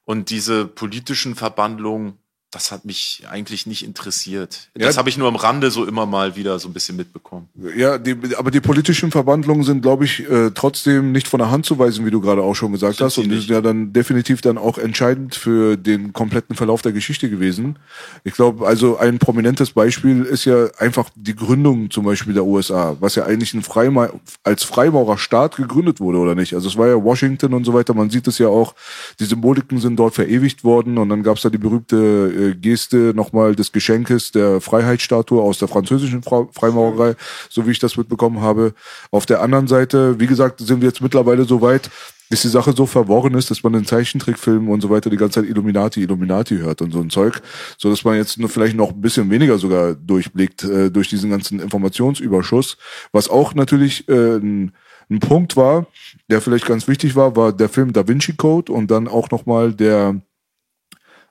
Und 0.04 0.28
diese 0.28 0.66
politischen 0.66 1.36
Verbandlungen, 1.36 2.18
das 2.56 2.72
hat 2.72 2.86
mich 2.86 3.22
eigentlich 3.30 3.66
nicht 3.66 3.84
interessiert. 3.84 4.68
Das 4.72 4.94
ja, 4.94 4.98
habe 4.98 5.10
ich 5.10 5.18
nur 5.18 5.28
am 5.28 5.36
Rande 5.36 5.70
so 5.70 5.84
immer 5.84 6.06
mal 6.06 6.36
wieder 6.36 6.58
so 6.58 6.70
ein 6.70 6.72
bisschen 6.72 6.96
mitbekommen. 6.96 7.48
Ja, 7.76 7.98
die, 7.98 8.16
aber 8.34 8.50
die 8.50 8.62
politischen 8.62 9.10
Verwandlungen 9.10 9.62
sind, 9.62 9.82
glaube 9.82 10.06
ich, 10.06 10.20
äh, 10.30 10.52
trotzdem 10.54 11.12
nicht 11.12 11.28
von 11.28 11.38
der 11.38 11.50
Hand 11.50 11.66
zu 11.66 11.78
weisen, 11.78 12.06
wie 12.06 12.10
du 12.10 12.22
gerade 12.22 12.40
auch 12.40 12.54
schon 12.54 12.72
gesagt 12.72 12.96
sind 12.96 13.04
hast. 13.04 13.18
Und 13.18 13.28
die 13.28 13.36
sind 13.36 13.50
ja 13.50 13.60
dann 13.60 13.92
definitiv 13.92 14.40
dann 14.40 14.56
auch 14.56 14.78
entscheidend 14.78 15.34
für 15.34 15.76
den 15.76 16.14
kompletten 16.14 16.56
Verlauf 16.56 16.80
der 16.80 16.92
Geschichte 16.92 17.28
gewesen. 17.28 17.78
Ich 18.24 18.32
glaube, 18.32 18.66
also 18.66 18.96
ein 18.96 19.18
prominentes 19.18 19.72
Beispiel 19.72 20.22
ist 20.22 20.46
ja 20.46 20.68
einfach 20.78 21.10
die 21.14 21.36
Gründung 21.36 21.90
zum 21.90 22.06
Beispiel 22.06 22.32
der 22.32 22.46
USA, 22.46 22.96
was 23.00 23.16
ja 23.16 23.26
eigentlich 23.26 23.52
ein 23.52 23.62
Freima 23.62 24.08
als 24.44 24.64
Freimaurerstaat 24.64 25.56
gegründet 25.56 26.00
wurde, 26.00 26.16
oder 26.16 26.34
nicht? 26.34 26.54
Also 26.54 26.68
es 26.68 26.78
war 26.78 26.88
ja 26.88 27.04
Washington 27.04 27.52
und 27.52 27.64
so 27.64 27.74
weiter. 27.74 27.92
Man 27.92 28.08
sieht 28.08 28.26
es 28.26 28.38
ja 28.38 28.48
auch, 28.48 28.74
die 29.20 29.26
Symboliken 29.26 29.78
sind 29.78 29.96
dort 29.96 30.14
verewigt 30.14 30.64
worden 30.64 30.96
und 30.96 31.10
dann 31.10 31.22
gab 31.22 31.36
es 31.36 31.42
da 31.42 31.50
die 31.50 31.58
berühmte 31.58 32.45
Geste 32.54 33.12
nochmal 33.14 33.56
des 33.56 33.72
Geschenkes 33.72 34.30
der 34.32 34.60
Freiheitsstatue 34.60 35.42
aus 35.42 35.58
der 35.58 35.68
französischen 35.68 36.22
Freimaurerei, 36.22 37.14
so 37.48 37.66
wie 37.66 37.72
ich 37.72 37.78
das 37.78 37.96
mitbekommen 37.96 38.40
habe. 38.40 38.74
Auf 39.10 39.26
der 39.26 39.40
anderen 39.42 39.66
Seite, 39.66 40.20
wie 40.20 40.26
gesagt, 40.26 40.60
sind 40.60 40.80
wir 40.80 40.88
jetzt 40.88 41.02
mittlerweile 41.02 41.44
so 41.44 41.60
weit, 41.60 41.90
bis 42.28 42.42
die 42.42 42.48
Sache 42.48 42.72
so 42.72 42.86
verworren 42.86 43.34
ist, 43.34 43.50
dass 43.50 43.62
man 43.62 43.74
in 43.74 43.84
Zeichentrickfilmen 43.84 44.68
und 44.68 44.80
so 44.80 44.90
weiter 44.90 45.10
die 45.10 45.16
ganze 45.16 45.40
Zeit 45.40 45.50
Illuminati, 45.50 46.02
Illuminati 46.02 46.56
hört 46.58 46.82
und 46.82 46.92
so 46.92 47.00
ein 47.00 47.10
Zeug, 47.10 47.40
so 47.78 47.88
dass 47.90 48.04
man 48.04 48.16
jetzt 48.16 48.38
nur 48.38 48.48
vielleicht 48.48 48.76
noch 48.76 48.90
ein 48.90 49.00
bisschen 49.00 49.30
weniger 49.30 49.58
sogar 49.58 49.94
durchblickt 49.94 50.64
äh, 50.64 50.90
durch 50.90 51.08
diesen 51.08 51.30
ganzen 51.30 51.60
Informationsüberschuss, 51.60 52.76
was 53.12 53.28
auch 53.28 53.54
natürlich 53.54 54.08
äh, 54.08 54.36
ein, 54.36 54.72
ein 55.08 55.20
Punkt 55.20 55.56
war, 55.56 55.86
der 56.28 56.40
vielleicht 56.40 56.66
ganz 56.66 56.88
wichtig 56.88 57.14
war, 57.14 57.36
war 57.36 57.52
der 57.52 57.68
Film 57.68 57.92
Da 57.92 58.08
Vinci 58.08 58.34
Code 58.34 58.72
und 58.72 58.90
dann 58.90 59.06
auch 59.06 59.30
nochmal 59.30 59.72
der 59.72 60.20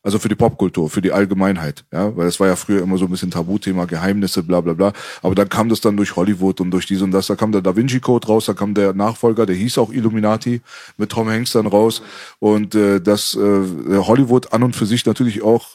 also 0.06 0.20
für 0.20 0.30
die 0.30 0.36
Popkultur, 0.36 0.88
für 0.88 1.02
die 1.02 1.12
Allgemeinheit, 1.12 1.84
ja, 1.92 2.16
weil 2.16 2.28
es 2.28 2.40
war 2.40 2.48
ja 2.48 2.56
früher 2.56 2.84
immer 2.84 2.96
so 3.00 3.06
ein 3.06 3.12
bisschen 3.12 3.32
Tabuthema, 3.32 3.86
Geheimnisse, 3.86 4.44
bla 4.44 4.62
bla 4.62 4.74
bla. 4.74 4.94
Aber 5.24 5.34
dann 5.34 5.50
kam 5.50 5.68
das 5.68 5.82
dann 5.82 5.98
durch 5.98 6.16
Hollywood 6.16 6.62
und 6.62 6.70
durch 6.70 6.86
dies 6.86 7.02
und 7.02 7.10
das. 7.10 7.26
Da 7.26 7.36
kam 7.36 7.52
der 7.52 7.64
Da 7.64 7.76
Vinci 7.76 8.00
Code 8.00 8.28
raus, 8.28 8.46
da 8.46 8.54
kam 8.54 8.76
der 8.76 8.94
Nachfolger, 8.94 9.48
der 9.48 9.56
hieß 9.56 9.80
auch 9.80 9.92
Illuminati 9.92 10.62
mit 10.98 11.10
Tom 11.10 11.28
Hanks 11.28 11.54
dann 11.54 11.66
raus. 11.66 12.04
Und 12.38 12.76
äh, 12.76 13.02
das 13.02 13.34
äh, 13.36 13.98
Hollywood 13.98 14.54
an 14.54 14.62
und 14.62 14.76
für 14.76 14.86
sich 14.86 15.08
natürlich 15.08 15.42
auch 15.42 15.70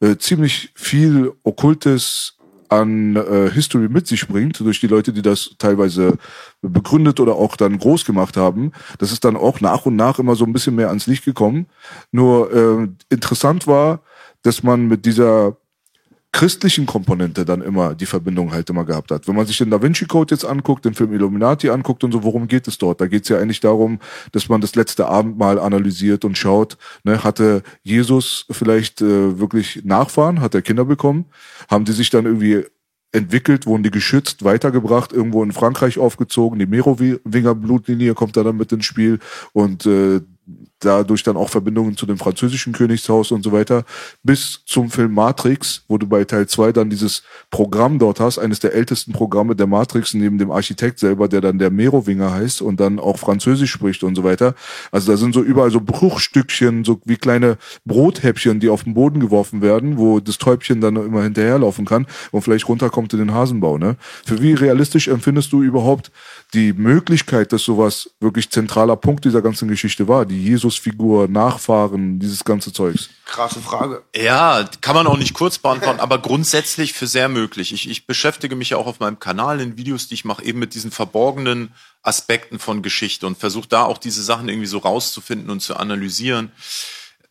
äh, 0.00 0.16
ziemlich 0.16 0.70
viel 0.74 1.32
okkultes 1.42 2.35
an 2.68 3.16
äh, 3.16 3.50
History 3.50 3.88
mit 3.88 4.06
sich 4.06 4.26
bringt, 4.28 4.60
durch 4.60 4.80
die 4.80 4.86
Leute, 4.86 5.12
die 5.12 5.22
das 5.22 5.56
teilweise 5.58 6.18
begründet 6.62 7.20
oder 7.20 7.34
auch 7.34 7.56
dann 7.56 7.78
groß 7.78 8.04
gemacht 8.04 8.36
haben. 8.36 8.72
Das 8.98 9.12
ist 9.12 9.24
dann 9.24 9.36
auch 9.36 9.60
nach 9.60 9.86
und 9.86 9.96
nach 9.96 10.18
immer 10.18 10.34
so 10.34 10.44
ein 10.44 10.52
bisschen 10.52 10.74
mehr 10.74 10.88
ans 10.88 11.06
Licht 11.06 11.24
gekommen. 11.24 11.66
Nur 12.12 12.52
äh, 12.52 12.88
interessant 13.10 13.66
war, 13.66 14.00
dass 14.42 14.62
man 14.62 14.86
mit 14.86 15.06
dieser 15.06 15.56
christlichen 16.36 16.84
Komponente 16.84 17.46
dann 17.46 17.62
immer 17.62 17.94
die 17.94 18.04
Verbindung 18.04 18.52
halt 18.52 18.68
immer 18.68 18.84
gehabt 18.84 19.10
hat. 19.10 19.26
Wenn 19.26 19.36
man 19.36 19.46
sich 19.46 19.56
den 19.56 19.70
Da 19.70 19.80
Vinci 19.80 20.04
Code 20.04 20.34
jetzt 20.34 20.44
anguckt, 20.44 20.84
den 20.84 20.92
Film 20.92 21.14
Illuminati 21.14 21.70
anguckt 21.70 22.04
und 22.04 22.12
so, 22.12 22.24
worum 22.24 22.46
geht 22.46 22.68
es 22.68 22.76
dort? 22.76 23.00
Da 23.00 23.06
geht 23.06 23.22
es 23.22 23.30
ja 23.30 23.38
eigentlich 23.38 23.60
darum, 23.60 24.00
dass 24.32 24.50
man 24.50 24.60
das 24.60 24.74
letzte 24.74 25.06
Abendmahl 25.06 25.58
analysiert 25.58 26.26
und 26.26 26.36
schaut, 26.36 26.76
ne, 27.04 27.24
hatte 27.24 27.62
Jesus 27.84 28.44
vielleicht 28.50 29.00
äh, 29.00 29.38
wirklich 29.40 29.80
Nachfahren, 29.86 30.42
hat 30.42 30.54
er 30.54 30.60
Kinder 30.60 30.84
bekommen? 30.84 31.24
Haben 31.70 31.86
die 31.86 31.92
sich 31.92 32.10
dann 32.10 32.26
irgendwie 32.26 32.64
entwickelt, 33.12 33.64
wurden 33.64 33.82
die 33.82 33.90
geschützt, 33.90 34.44
weitergebracht, 34.44 35.14
irgendwo 35.14 35.42
in 35.42 35.52
Frankreich 35.52 35.98
aufgezogen. 35.98 36.58
Die 36.58 36.66
Merowinger 36.66 37.54
Blutlinie 37.54 38.12
kommt 38.12 38.36
da 38.36 38.42
dann 38.42 38.58
mit 38.58 38.70
ins 38.72 38.84
Spiel 38.84 39.20
und 39.54 39.86
äh, 39.86 40.20
dadurch 40.78 41.22
dann 41.22 41.36
auch 41.36 41.48
Verbindungen 41.48 41.96
zu 41.96 42.06
dem 42.06 42.18
französischen 42.18 42.72
Königshaus 42.72 43.32
und 43.32 43.42
so 43.42 43.52
weiter, 43.52 43.84
bis 44.22 44.60
zum 44.66 44.90
Film 44.90 45.14
Matrix, 45.14 45.82
wo 45.88 45.98
du 45.98 46.06
bei 46.06 46.24
Teil 46.24 46.46
2 46.46 46.72
dann 46.72 46.90
dieses 46.90 47.22
Programm 47.50 47.98
dort 47.98 48.20
hast, 48.20 48.38
eines 48.38 48.60
der 48.60 48.74
ältesten 48.74 49.12
Programme 49.12 49.56
der 49.56 49.66
Matrix, 49.66 50.14
neben 50.14 50.38
dem 50.38 50.50
Architekt 50.50 50.98
selber, 50.98 51.28
der 51.28 51.40
dann 51.40 51.58
der 51.58 51.70
Merowinger 51.70 52.32
heißt 52.32 52.62
und 52.62 52.78
dann 52.78 53.00
auch 53.00 53.18
Französisch 53.18 53.72
spricht 53.72 54.04
und 54.04 54.14
so 54.14 54.22
weiter. 54.22 54.54
Also 54.92 55.10
da 55.10 55.18
sind 55.18 55.34
so 55.34 55.42
überall 55.42 55.70
so 55.70 55.80
Bruchstückchen, 55.80 56.84
so 56.84 57.00
wie 57.04 57.16
kleine 57.16 57.58
Brothäppchen, 57.84 58.60
die 58.60 58.68
auf 58.68 58.84
den 58.84 58.94
Boden 58.94 59.20
geworfen 59.20 59.62
werden, 59.62 59.98
wo 59.98 60.20
das 60.20 60.38
Täubchen 60.38 60.80
dann 60.80 60.96
immer 60.96 61.22
hinterherlaufen 61.22 61.84
kann 61.84 62.06
und 62.30 62.42
vielleicht 62.42 62.68
runterkommt 62.68 63.12
in 63.14 63.18
den 63.18 63.34
Hasenbau. 63.34 63.78
Ne? 63.78 63.96
Für 64.24 64.40
wie 64.40 64.54
realistisch 64.54 65.08
empfindest 65.08 65.52
du 65.52 65.62
überhaupt 65.62 66.12
die 66.54 66.72
Möglichkeit, 66.72 67.52
dass 67.52 67.64
sowas 67.64 68.10
wirklich 68.20 68.50
zentraler 68.50 68.96
Punkt 68.96 69.24
dieser 69.24 69.42
ganzen 69.42 69.68
Geschichte 69.68 70.06
war, 70.06 70.24
die 70.24 70.44
Jesusfigur, 70.44 71.28
Nachfahren, 71.28 72.20
dieses 72.20 72.44
ganze 72.44 72.72
Zeugs? 72.72 73.10
Krasse 73.24 73.60
Frage. 73.60 74.04
Ja, 74.14 74.64
kann 74.80 74.94
man 74.94 75.06
auch 75.06 75.18
nicht 75.18 75.34
kurz 75.34 75.58
beantworten, 75.58 75.98
aber 75.98 76.18
grundsätzlich 76.18 76.92
für 76.92 77.08
sehr 77.08 77.28
möglich. 77.28 77.72
Ich, 77.72 77.90
ich 77.90 78.06
beschäftige 78.06 78.54
mich 78.54 78.70
ja 78.70 78.76
auch 78.76 78.86
auf 78.86 79.00
meinem 79.00 79.18
Kanal 79.18 79.60
in 79.60 79.76
Videos, 79.76 80.06
die 80.06 80.14
ich 80.14 80.24
mache, 80.24 80.44
eben 80.44 80.60
mit 80.60 80.74
diesen 80.74 80.92
verborgenen 80.92 81.74
Aspekten 82.02 82.60
von 82.60 82.80
Geschichte 82.82 83.26
und 83.26 83.36
versuche 83.36 83.68
da 83.68 83.82
auch 83.82 83.98
diese 83.98 84.22
Sachen 84.22 84.48
irgendwie 84.48 84.68
so 84.68 84.78
rauszufinden 84.78 85.50
und 85.50 85.60
zu 85.60 85.76
analysieren. 85.76 86.52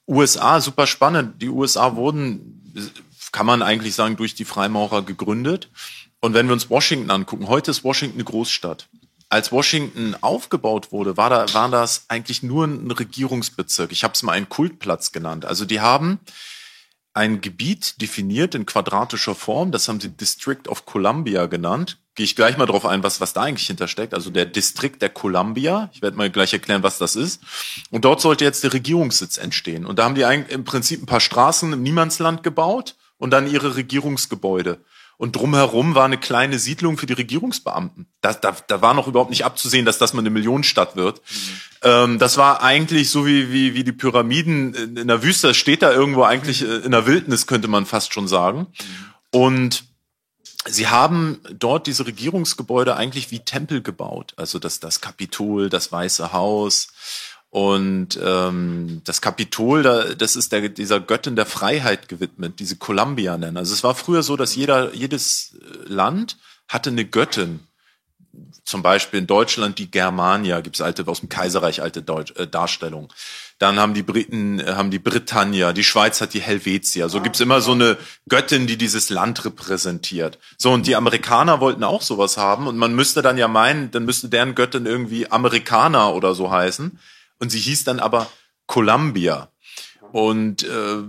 USA, 0.07 0.59
super 0.59 0.87
spannend. 0.87 1.41
Die 1.41 1.49
USA 1.49 1.95
wurden, 1.95 2.61
kann 3.31 3.45
man 3.45 3.61
eigentlich 3.61 3.95
sagen, 3.95 4.17
durch 4.17 4.35
die 4.35 4.45
Freimaurer 4.45 5.03
gegründet. 5.03 5.69
Und 6.19 6.33
wenn 6.33 6.47
wir 6.47 6.53
uns 6.53 6.69
Washington 6.69 7.11
angucken, 7.11 7.47
heute 7.47 7.71
ist 7.71 7.83
Washington 7.83 8.17
eine 8.17 8.25
Großstadt 8.25 8.87
als 9.29 9.51
Washington 9.51 10.15
aufgebaut 10.21 10.91
wurde, 10.91 11.17
war, 11.17 11.29
da, 11.29 11.53
war 11.53 11.69
das 11.69 12.05
eigentlich 12.09 12.43
nur 12.43 12.65
ein 12.65 12.91
Regierungsbezirk. 12.91 13.91
Ich 13.91 14.03
habe 14.03 14.13
es 14.13 14.23
mal 14.23 14.33
einen 14.33 14.49
Kultplatz 14.49 15.11
genannt. 15.11 15.45
Also 15.45 15.65
die 15.65 15.81
haben 15.81 16.19
ein 17.13 17.39
Gebiet 17.39 18.01
definiert 18.01 18.55
in 18.55 18.65
quadratischer 18.65 19.35
Form, 19.35 19.71
das 19.71 19.87
haben 19.87 20.01
sie 20.01 20.09
District 20.09 20.67
of 20.67 20.85
Columbia 20.85 21.45
genannt. 21.45 21.97
Gehe 22.13 22.25
ich 22.25 22.35
gleich 22.35 22.57
mal 22.57 22.65
drauf 22.65 22.85
ein, 22.85 23.03
was, 23.03 23.21
was 23.21 23.33
da 23.33 23.41
eigentlich 23.41 23.67
hintersteckt. 23.67 24.13
Also 24.13 24.29
der 24.29 24.45
Distrikt 24.45 25.01
der 25.01 25.09
Columbia. 25.09 25.89
Ich 25.93 26.01
werde 26.01 26.15
mal 26.15 26.29
gleich 26.29 26.53
erklären, 26.53 26.83
was 26.83 26.97
das 26.97 27.15
ist. 27.15 27.41
Und 27.89 28.05
dort 28.05 28.21
sollte 28.21 28.45
jetzt 28.45 28.63
der 28.63 28.73
Regierungssitz 28.73 29.37
entstehen. 29.37 29.85
Und 29.85 29.99
da 29.99 30.05
haben 30.05 30.15
die 30.15 30.21
im 30.21 30.63
Prinzip 30.63 31.03
ein 31.03 31.07
paar 31.07 31.19
Straßen 31.19 31.73
im 31.73 31.83
Niemandsland 31.83 32.43
gebaut 32.43 32.95
und 33.17 33.31
dann 33.31 33.49
ihre 33.49 33.75
Regierungsgebäude 33.75 34.79
und 35.17 35.35
drumherum 35.35 35.95
war 35.95 36.05
eine 36.05 36.17
kleine 36.17 36.59
Siedlung 36.59 36.97
für 36.97 37.05
die 37.05 37.13
Regierungsbeamten. 37.13 38.07
Da, 38.21 38.33
da, 38.33 38.55
da 38.67 38.81
war 38.81 38.93
noch 38.93 39.07
überhaupt 39.07 39.29
nicht 39.29 39.45
abzusehen, 39.45 39.85
dass 39.85 39.97
das 39.97 40.13
mal 40.13 40.19
eine 40.19 40.29
Millionenstadt 40.29 40.95
wird. 40.95 41.21
Mhm. 41.21 41.59
Ähm, 41.83 42.19
das 42.19 42.37
war 42.37 42.61
eigentlich 42.61 43.09
so 43.09 43.25
wie, 43.25 43.51
wie, 43.51 43.73
wie 43.73 43.83
die 43.83 43.91
Pyramiden 43.91 44.73
in, 44.73 45.07
der 45.07 45.23
Wüste, 45.23 45.47
das 45.47 45.57
steht 45.57 45.81
da 45.81 45.91
irgendwo 45.91 46.23
eigentlich 46.23 46.63
äh, 46.63 46.77
in 46.77 46.91
der 46.91 47.05
Wildnis, 47.05 47.47
könnte 47.47 47.67
man 47.67 47.85
fast 47.85 48.13
schon 48.13 48.27
sagen. 48.27 48.67
Mhm. 49.31 49.39
Und 49.39 49.85
Sie 50.67 50.87
haben 50.87 51.41
dort 51.51 51.85
diese 51.85 52.07
Regierungsgebäude 52.07 52.95
eigentlich 52.95 53.29
wie 53.29 53.39
Tempel 53.39 53.83
gebaut. 53.83 54.33
Also 54.35 54.57
das, 54.57 54.79
das 54.79 54.99
Kapitol, 54.99 55.69
das 55.69 55.91
Weiße 55.91 56.33
Haus, 56.33 56.87
und 57.55 58.19
ähm, 58.21 58.99
das 59.05 59.21
Kapitol, 59.21 59.81
da, 59.81 60.13
das 60.13 60.35
ist 60.35 60.51
der, 60.51 60.67
dieser 60.67 60.99
Göttin 60.99 61.37
der 61.37 61.45
Freiheit 61.45 62.09
gewidmet, 62.09 62.59
diese 62.59 62.75
Columbia 62.75 63.37
nennen. 63.37 63.55
Also 63.55 63.73
es 63.73 63.81
war 63.81 63.95
früher 63.95 64.23
so, 64.23 64.35
dass 64.35 64.55
jeder, 64.55 64.93
jedes 64.93 65.55
Land 65.85 66.35
hatte 66.67 66.89
eine 66.89 67.05
Göttin. 67.05 67.61
Zum 68.65 68.83
Beispiel 68.83 69.21
in 69.21 69.27
Deutschland 69.27 69.79
die 69.79 69.89
Germania, 69.89 70.59
gibt 70.59 70.75
es 70.75 70.81
alte 70.81 71.07
aus 71.07 71.21
dem 71.21 71.29
Kaiserreich 71.29 71.81
alte 71.81 72.01
Deutsch, 72.01 72.33
äh, 72.35 72.45
Darstellungen. 72.45 73.07
Dann 73.57 73.79
haben 73.79 73.93
die 73.93 74.03
Briten, 74.03 74.59
äh, 74.59 74.73
haben 74.73 74.91
die 74.91 74.99
Britannia, 74.99 75.71
die 75.71 75.85
Schweiz 75.85 76.19
hat 76.19 76.33
die 76.33 76.41
Helvetia. 76.41 77.07
So 77.07 77.21
gibt's 77.21 77.39
immer 77.39 77.61
so 77.61 77.71
eine 77.71 77.95
Göttin, 78.27 78.67
die 78.67 78.77
dieses 78.77 79.09
Land 79.09 79.45
repräsentiert. 79.45 80.39
So, 80.57 80.73
und 80.73 80.87
die 80.87 80.97
Amerikaner 80.97 81.61
wollten 81.61 81.85
auch 81.85 82.01
sowas 82.01 82.35
haben. 82.35 82.67
Und 82.67 82.75
man 82.75 82.93
müsste 82.93 83.21
dann 83.21 83.37
ja 83.37 83.47
meinen, 83.47 83.91
dann 83.91 84.03
müsste 84.03 84.27
deren 84.27 84.55
Göttin 84.55 84.85
irgendwie 84.85 85.31
Amerikaner 85.31 86.13
oder 86.13 86.35
so 86.35 86.51
heißen. 86.51 86.99
Und 87.39 87.49
sie 87.49 87.59
hieß 87.59 87.83
dann 87.83 87.99
aber 87.99 88.29
Columbia. 88.67 89.51
Und 90.11 90.63
äh, 90.63 91.03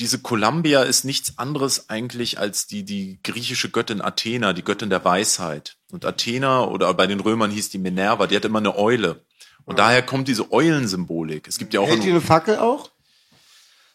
diese 0.00 0.18
Columbia 0.20 0.82
ist 0.82 1.04
nichts 1.04 1.38
anderes 1.38 1.90
eigentlich 1.90 2.38
als 2.38 2.66
die, 2.66 2.84
die 2.84 3.18
griechische 3.22 3.70
Göttin 3.70 4.00
Athena, 4.00 4.52
die 4.52 4.64
Göttin 4.64 4.90
der 4.90 5.04
Weisheit. 5.04 5.76
Und 5.92 6.04
Athena 6.04 6.64
oder 6.64 6.92
bei 6.94 7.06
den 7.06 7.20
Römern 7.20 7.50
hieß 7.50 7.68
die 7.68 7.78
Minerva, 7.78 8.26
die 8.26 8.36
hat 8.36 8.44
immer 8.44 8.60
eine 8.60 8.76
Eule. 8.76 9.24
Und 9.64 9.78
ja. 9.78 9.84
daher 9.84 10.02
kommt 10.02 10.28
diese 10.28 10.50
Eulensymbolik. 10.52 11.46
Es 11.46 11.58
gibt 11.58 11.74
ja 11.74 11.80
auch. 11.80 11.88
Hält 11.88 12.02
die 12.02 12.10
eine 12.10 12.20
Fackel 12.20 12.58
auch? 12.58 12.90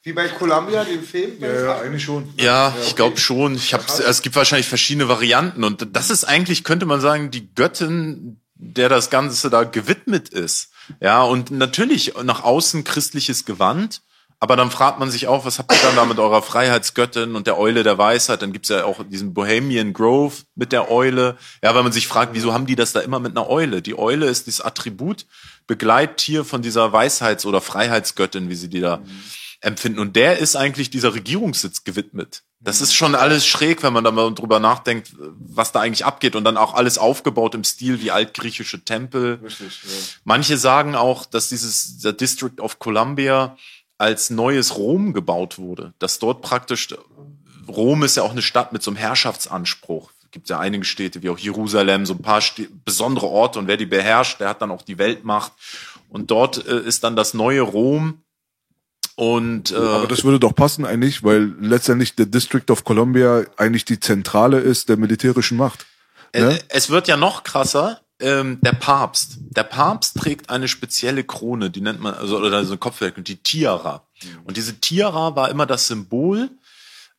Wie 0.03 0.13
bei 0.13 0.27
Columbia, 0.27 0.83
dem 0.83 1.01
Film? 1.01 1.31
Ja, 1.39 1.51
ja, 1.51 1.79
eigentlich 1.79 2.03
schon. 2.03 2.31
Ja, 2.37 2.45
ja 2.45 2.67
okay. 2.67 2.77
ich 2.85 2.95
glaube 2.95 3.17
schon. 3.17 3.55
Ich 3.55 3.73
hab, 3.73 3.89
es 3.89 4.21
gibt 4.21 4.35
wahrscheinlich 4.35 4.67
verschiedene 4.67 5.09
Varianten. 5.09 5.63
Und 5.63 5.87
das 5.95 6.11
ist 6.11 6.25
eigentlich, 6.25 6.63
könnte 6.63 6.85
man 6.85 7.01
sagen, 7.01 7.31
die 7.31 7.51
Göttin, 7.55 8.39
der 8.55 8.89
das 8.89 9.09
Ganze 9.09 9.49
da 9.49 9.63
gewidmet 9.63 10.29
ist. 10.29 10.71
Ja, 10.99 11.23
und 11.23 11.51
natürlich 11.51 12.13
nach 12.23 12.43
außen 12.43 12.83
christliches 12.83 13.45
Gewand. 13.45 14.01
Aber 14.39 14.57
dann 14.57 14.69
fragt 14.69 14.99
man 14.99 15.09
sich 15.09 15.27
auch, 15.27 15.45
was 15.45 15.59
habt 15.59 15.71
ihr 15.71 15.81
dann 15.81 15.95
da 15.95 16.05
mit 16.05 16.19
eurer 16.19 16.41
Freiheitsgöttin 16.41 17.35
und 17.35 17.47
der 17.47 17.57
Eule 17.57 17.83
der 17.83 17.97
Weisheit? 17.97 18.41
Dann 18.41 18.51
gibt's 18.51 18.69
ja 18.69 18.83
auch 18.83 19.01
diesen 19.09 19.33
Bohemian 19.33 19.93
Grove 19.93 20.35
mit 20.55 20.71
der 20.71 20.91
Eule. 20.91 21.37
Ja, 21.63 21.73
weil 21.73 21.83
man 21.83 21.93
sich 21.93 22.07
fragt, 22.07 22.33
wieso 22.33 22.53
haben 22.53 22.65
die 22.65 22.75
das 22.75 22.91
da 22.91 22.99
immer 22.99 23.19
mit 23.19 23.31
einer 23.31 23.49
Eule? 23.49 23.81
Die 23.81 23.97
Eule 23.97 24.25
ist 24.27 24.45
dieses 24.47 24.61
Attribut, 24.61 25.25
Begleittier 25.67 26.43
von 26.43 26.61
dieser 26.61 26.91
Weisheits- 26.91 27.45
oder 27.45 27.61
Freiheitsgöttin, 27.61 28.49
wie 28.49 28.55
sie 28.55 28.69
die 28.69 28.81
da 28.81 28.97
mhm. 28.97 29.23
Empfinden. 29.65 29.99
Und 29.99 30.15
der 30.15 30.37
ist 30.37 30.55
eigentlich 30.55 30.89
dieser 30.89 31.13
Regierungssitz 31.13 31.83
gewidmet. 31.83 32.43
Das 32.59 32.81
ist 32.81 32.93
schon 32.93 33.15
alles 33.15 33.45
schräg, 33.45 33.83
wenn 33.83 33.93
man 33.93 34.03
da 34.03 34.11
mal 34.11 34.33
drüber 34.33 34.59
nachdenkt, 34.59 35.13
was 35.17 35.71
da 35.71 35.81
eigentlich 35.81 36.05
abgeht 36.05 36.35
und 36.35 36.43
dann 36.43 36.57
auch 36.57 36.73
alles 36.73 36.97
aufgebaut 36.97 37.55
im 37.55 37.63
Stil 37.63 38.01
wie 38.01 38.11
altgriechische 38.11 38.83
Tempel. 38.83 39.39
Richtig, 39.43 39.83
ja. 39.83 39.89
Manche 40.23 40.57
sagen 40.57 40.95
auch, 40.95 41.25
dass 41.25 41.49
dieses 41.49 41.99
der 41.99 42.13
District 42.13 42.59
of 42.59 42.79
Columbia 42.79 43.57
als 43.97 44.29
neues 44.29 44.77
Rom 44.77 45.13
gebaut 45.13 45.57
wurde, 45.57 45.93
dass 45.99 46.19
dort 46.19 46.41
praktisch 46.41 46.89
Rom 47.67 48.03
ist 48.03 48.17
ja 48.17 48.23
auch 48.23 48.31
eine 48.31 48.41
Stadt 48.41 48.73
mit 48.73 48.83
so 48.83 48.91
einem 48.91 48.97
Herrschaftsanspruch. 48.97 50.11
Es 50.23 50.31
gibt 50.31 50.49
ja 50.49 50.59
einige 50.59 50.85
Städte 50.85 51.23
wie 51.23 51.29
auch 51.29 51.39
Jerusalem, 51.39 52.05
so 52.05 52.13
ein 52.13 52.21
paar 52.21 52.43
besondere 52.83 53.27
Orte 53.27 53.57
und 53.57 53.67
wer 53.67 53.77
die 53.77 53.85
beherrscht, 53.85 54.39
der 54.39 54.49
hat 54.49 54.61
dann 54.61 54.71
auch 54.71 54.83
die 54.83 54.97
Weltmacht. 54.97 55.53
Und 56.09 56.29
dort 56.31 56.65
äh, 56.67 56.81
ist 56.81 57.03
dann 57.03 57.15
das 57.15 57.33
neue 57.33 57.61
Rom 57.61 58.21
und, 59.15 59.71
äh, 59.71 59.75
Aber 59.75 60.07
das 60.07 60.23
würde 60.23 60.39
doch 60.39 60.53
passen 60.53 60.85
eigentlich, 60.85 61.23
weil 61.23 61.53
letztendlich 61.59 62.15
der 62.15 62.25
District 62.25 62.69
of 62.69 62.83
Columbia 62.83 63.45
eigentlich 63.57 63.85
die 63.85 63.99
Zentrale 63.99 64.59
ist 64.59 64.89
der 64.89 64.97
militärischen 64.97 65.57
Macht. 65.57 65.85
Ne? 66.35 66.59
Es 66.67 66.89
wird 66.89 67.07
ja 67.07 67.15
noch 67.15 67.43
krasser. 67.43 68.01
Ähm, 68.19 68.59
der 68.61 68.73
Papst. 68.73 69.37
Der 69.39 69.63
Papst 69.63 70.17
trägt 70.17 70.49
eine 70.49 70.69
spezielle 70.69 71.23
Krone, 71.25 71.69
die 71.69 71.81
nennt 71.81 71.99
man, 71.99 72.13
also 72.13 72.37
oder 72.37 72.63
so 72.63 72.73
ein 72.73 72.79
Kopfwerk, 72.79 73.23
die 73.23 73.37
Tiara. 73.37 74.07
Und 74.45 74.55
diese 74.55 74.79
Tiara 74.79 75.35
war 75.35 75.49
immer 75.49 75.65
das 75.65 75.87
Symbol 75.87 76.49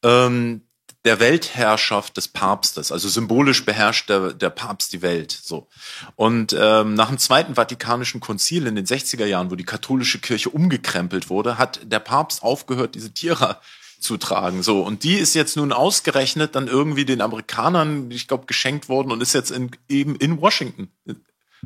ähm, 0.03 0.63
der 1.07 1.21
Weltherrschaft 1.21 2.17
des 2.17 2.27
Papstes. 2.27 2.91
Also 2.91 3.09
symbolisch 3.09 3.65
beherrscht 3.65 4.11
der, 4.11 4.33
der 4.33 4.51
Papst 4.51 4.93
die 4.93 5.03
Welt. 5.03 5.31
So. 5.31 5.69
Und 6.17 6.55
ähm, 6.59 6.95
nach 6.95 7.09
dem 7.09 7.19
Zweiten 7.19 7.55
Vatikanischen 7.55 8.21
Konzil 8.21 8.67
in 8.67 8.75
den 8.75 8.87
60er 8.87 9.25
Jahren, 9.25 9.51
wo 9.51 9.55
die 9.55 9.65
katholische 9.65 10.19
Kirche 10.19 10.51
umgekrempelt 10.51 11.31
wurde, 11.31 11.59
hat 11.59 11.81
der 11.85 12.01
Papst 12.01 12.43
aufgehört, 12.43 12.97
diese 12.97 13.15
Tiere 13.15 13.59
zu 14.01 14.17
tragen. 14.17 14.65
So. 14.65 14.83
Und 14.83 15.05
die 15.05 15.15
ist 15.15 15.35
jetzt 15.35 15.57
nun 15.57 15.73
ausgerechnet 15.73 16.57
dann 16.57 16.67
irgendwie 16.67 17.05
den 17.05 17.21
Amerikanern, 17.21 18.11
ich 18.11 18.27
glaube, 18.27 18.47
geschenkt 18.47 18.89
worden 18.89 19.13
und 19.13 19.21
ist 19.21 19.33
jetzt 19.33 19.53
in, 19.53 19.71
eben 19.89 20.17
in 20.17 20.41
Washington. 20.41 20.91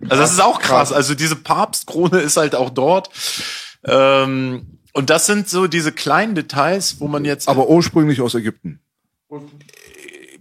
Also 0.03 0.17
das 0.17 0.33
ist 0.33 0.41
auch 0.41 0.61
krass. 0.61 0.93
Also 0.93 1.15
diese 1.15 1.37
Papstkrone 1.37 2.21
ist 2.21 2.37
halt 2.37 2.55
auch 2.55 2.71
dort. 2.71 3.09
Ähm, 3.85 4.79
und 4.93 5.09
das 5.09 5.25
sind 5.25 5.49
so 5.49 5.67
diese 5.67 5.93
kleinen 5.93 6.35
Details, 6.35 7.01
wo 7.01 7.09
man 7.09 7.25
jetzt. 7.25 7.49
Aber 7.49 7.71
ursprünglich 7.71 8.21
aus 8.21 8.35
Ägypten 8.35 8.81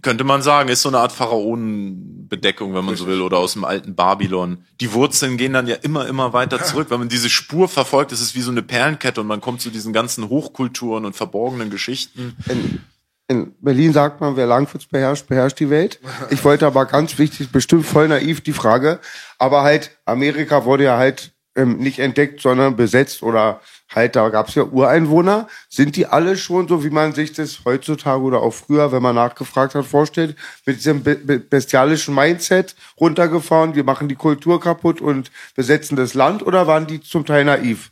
könnte 0.02 0.24
man 0.24 0.42
sagen, 0.42 0.68
ist 0.68 0.82
so 0.82 0.88
eine 0.88 0.98
Art 0.98 1.12
Pharaonenbedeckung, 1.12 2.74
wenn 2.74 2.84
man 2.84 2.96
so 2.96 3.06
will, 3.06 3.20
oder 3.20 3.38
aus 3.38 3.52
dem 3.52 3.64
alten 3.64 3.94
Babylon. 3.94 4.64
Die 4.80 4.92
Wurzeln 4.92 5.36
gehen 5.36 5.52
dann 5.52 5.66
ja 5.66 5.76
immer, 5.76 6.06
immer 6.06 6.32
weiter 6.32 6.62
zurück. 6.64 6.90
Wenn 6.90 7.00
man 7.00 7.08
diese 7.08 7.30
Spur 7.30 7.68
verfolgt, 7.68 8.12
ist 8.12 8.20
es 8.20 8.34
wie 8.34 8.40
so 8.40 8.50
eine 8.50 8.62
Perlenkette 8.62 9.20
und 9.20 9.26
man 9.26 9.40
kommt 9.40 9.60
zu 9.60 9.70
diesen 9.70 9.92
ganzen 9.92 10.28
Hochkulturen 10.28 11.04
und 11.04 11.14
verborgenen 11.14 11.70
Geschichten. 11.70 12.36
In, 12.48 12.80
in 13.28 13.54
Berlin 13.60 13.92
sagt 13.92 14.20
man, 14.20 14.36
wer 14.36 14.46
Langwitz 14.46 14.86
beherrscht, 14.86 15.26
beherrscht 15.26 15.60
die 15.60 15.70
Welt. 15.70 16.00
Ich 16.30 16.44
wollte 16.44 16.66
aber 16.66 16.86
ganz 16.86 17.18
wichtig, 17.18 17.52
bestimmt 17.52 17.86
voll 17.86 18.08
naiv 18.08 18.40
die 18.40 18.52
Frage, 18.52 19.00
aber 19.38 19.62
halt, 19.62 19.98
Amerika 20.04 20.64
wurde 20.64 20.84
ja 20.84 20.96
halt 20.96 21.32
ähm, 21.54 21.78
nicht 21.78 21.98
entdeckt, 21.98 22.40
sondern 22.40 22.76
besetzt 22.76 23.22
oder 23.22 23.60
halt, 23.94 24.16
da 24.16 24.28
gab 24.28 24.48
es 24.48 24.54
ja 24.54 24.64
Ureinwohner. 24.64 25.48
Sind 25.68 25.96
die 25.96 26.06
alle 26.06 26.36
schon 26.36 26.68
so, 26.68 26.84
wie 26.84 26.90
man 26.90 27.12
sich 27.12 27.32
das 27.32 27.64
heutzutage 27.64 28.22
oder 28.22 28.40
auch 28.40 28.54
früher, 28.54 28.92
wenn 28.92 29.02
man 29.02 29.14
nachgefragt 29.14 29.74
hat, 29.74 29.86
vorstellt, 29.86 30.36
mit 30.66 30.78
diesem 30.78 31.02
bestialischen 31.02 32.14
Mindset 32.14 32.76
runtergefahren, 32.98 33.74
wir 33.74 33.84
machen 33.84 34.08
die 34.08 34.14
Kultur 34.14 34.60
kaputt 34.60 35.00
und 35.00 35.30
besetzen 35.54 35.96
das 35.96 36.14
Land 36.14 36.44
oder 36.46 36.66
waren 36.66 36.86
die 36.86 37.00
zum 37.00 37.26
Teil 37.26 37.44
naiv? 37.44 37.90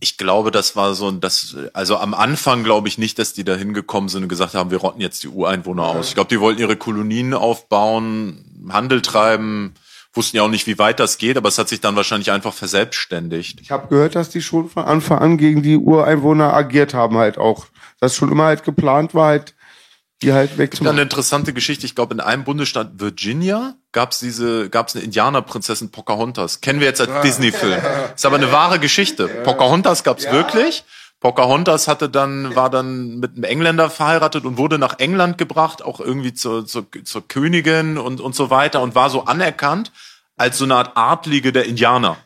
Ich 0.00 0.16
glaube, 0.16 0.50
das 0.50 0.76
war 0.76 0.94
so 0.94 1.08
ein, 1.08 1.20
das, 1.20 1.56
also 1.72 1.96
am 1.96 2.14
Anfang 2.14 2.62
glaube 2.62 2.86
ich 2.86 2.98
nicht, 2.98 3.18
dass 3.18 3.32
die 3.32 3.42
da 3.42 3.56
hingekommen 3.56 4.08
sind 4.08 4.22
und 4.22 4.28
gesagt 4.28 4.54
haben, 4.54 4.70
wir 4.70 4.78
rotten 4.78 5.00
jetzt 5.00 5.24
die 5.24 5.28
Ureinwohner 5.28 5.84
aus. 5.84 6.08
Ich 6.08 6.14
glaube, 6.14 6.28
die 6.28 6.38
wollten 6.38 6.60
ihre 6.60 6.76
Kolonien 6.76 7.34
aufbauen, 7.34 8.68
Handel 8.68 9.02
treiben, 9.02 9.74
wussten 10.18 10.36
ja 10.36 10.42
auch 10.42 10.48
nicht, 10.48 10.66
wie 10.66 10.78
weit 10.78 10.98
das 10.98 11.16
geht, 11.16 11.36
aber 11.36 11.48
es 11.48 11.58
hat 11.58 11.68
sich 11.68 11.80
dann 11.80 11.94
wahrscheinlich 11.94 12.32
einfach 12.32 12.52
verselbstständigt. 12.52 13.60
Ich 13.60 13.70
habe 13.70 13.86
gehört, 13.86 14.16
dass 14.16 14.28
die 14.28 14.42
schon 14.42 14.68
von 14.68 14.84
Anfang 14.84 15.18
an 15.18 15.38
gegen 15.38 15.62
die 15.62 15.76
Ureinwohner 15.76 16.52
agiert 16.52 16.92
haben, 16.92 17.16
halt 17.16 17.38
auch. 17.38 17.66
Dass 18.00 18.16
schon 18.16 18.30
immer 18.30 18.44
halt 18.44 18.64
geplant 18.64 19.14
war, 19.14 19.28
halt 19.28 19.54
die 20.22 20.32
halt 20.32 20.58
wegzumachen. 20.58 20.96
Eine 20.96 21.02
interessante 21.02 21.52
Geschichte. 21.52 21.86
Ich 21.86 21.94
glaube, 21.94 22.14
in 22.14 22.20
einem 22.20 22.42
Bundesstaat 22.42 22.90
Virginia 22.98 23.74
gab 23.92 24.10
es 24.10 24.18
diese, 24.18 24.68
gab 24.68 24.88
es 24.88 24.96
eine 24.96 25.04
Indianerprinzessin 25.04 25.90
Pocahontas. 25.90 26.60
Kennen 26.60 26.80
wir 26.80 26.88
jetzt 26.88 27.00
als 27.00 27.22
Disney-Film. 27.22 27.80
Ist 28.16 28.26
aber 28.26 28.36
eine 28.36 28.50
wahre 28.50 28.80
Geschichte. 28.80 29.28
Pocahontas 29.28 30.02
gab 30.02 30.18
es 30.18 30.24
ja. 30.24 30.32
wirklich. 30.32 30.84
Pocahontas 31.20 31.86
hatte 31.88 32.08
dann, 32.08 32.54
war 32.54 32.70
dann 32.70 33.18
mit 33.18 33.34
einem 33.34 33.44
Engländer 33.44 33.90
verheiratet 33.90 34.44
und 34.44 34.56
wurde 34.56 34.78
nach 34.78 34.98
England 34.98 35.38
gebracht, 35.38 35.82
auch 35.82 36.00
irgendwie 36.00 36.34
zur, 36.34 36.66
zur, 36.66 36.86
zur 37.04 37.26
Königin 37.26 37.98
und, 37.98 38.20
und 38.20 38.34
so 38.34 38.50
weiter 38.50 38.82
und 38.82 38.94
war 38.96 39.10
so 39.10 39.24
anerkannt 39.24 39.92
als 40.38 40.58
so 40.58 40.64
eine 40.64 40.76
Art 40.76 40.96
Adlige 40.96 41.52
der 41.52 41.66
Indianer. 41.66 42.16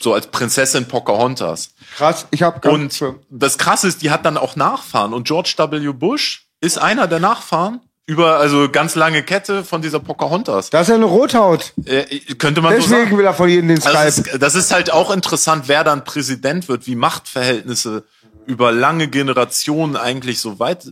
So 0.00 0.14
als 0.14 0.26
Prinzessin 0.26 0.88
Pocahontas. 0.88 1.74
Krass, 1.96 2.26
ich 2.32 2.42
habe 2.42 2.68
Und 2.68 3.00
das 3.30 3.58
krasse 3.58 3.86
ist, 3.86 4.02
die 4.02 4.10
hat 4.10 4.26
dann 4.26 4.36
auch 4.36 4.56
Nachfahren 4.56 5.12
und 5.12 5.28
George 5.28 5.54
W. 5.56 5.92
Bush 5.92 6.48
ist 6.60 6.78
einer 6.78 7.06
der 7.06 7.20
Nachfahren 7.20 7.80
über 8.06 8.38
also 8.38 8.68
ganz 8.68 8.94
lange 8.94 9.22
Kette 9.22 9.64
von 9.64 9.80
dieser 9.80 10.00
Pocahontas. 10.00 10.70
Das 10.70 10.82
ist 10.82 10.88
ja 10.88 10.96
eine 10.96 11.04
Rothaut. 11.04 11.72
Äh, 11.84 12.04
könnte 12.34 12.60
man 12.60 12.72
Deswegen 12.74 12.90
so 12.90 12.96
sagen. 12.96 13.18
will 13.18 13.24
er 13.24 13.34
von 13.34 13.48
jedem 13.48 13.68
den 13.68 13.80
Skype. 13.80 13.96
Also 13.96 14.22
das, 14.22 14.32
ist, 14.32 14.42
das 14.42 14.54
ist 14.56 14.72
halt 14.72 14.92
auch 14.92 15.10
interessant, 15.12 15.64
wer 15.68 15.84
dann 15.84 16.04
Präsident 16.04 16.68
wird, 16.68 16.86
wie 16.86 16.96
Machtverhältnisse 16.96 18.04
über 18.46 18.72
lange 18.72 19.06
Generationen 19.06 19.96
eigentlich 19.96 20.40
so 20.40 20.58
weit 20.58 20.86
äh, 20.86 20.90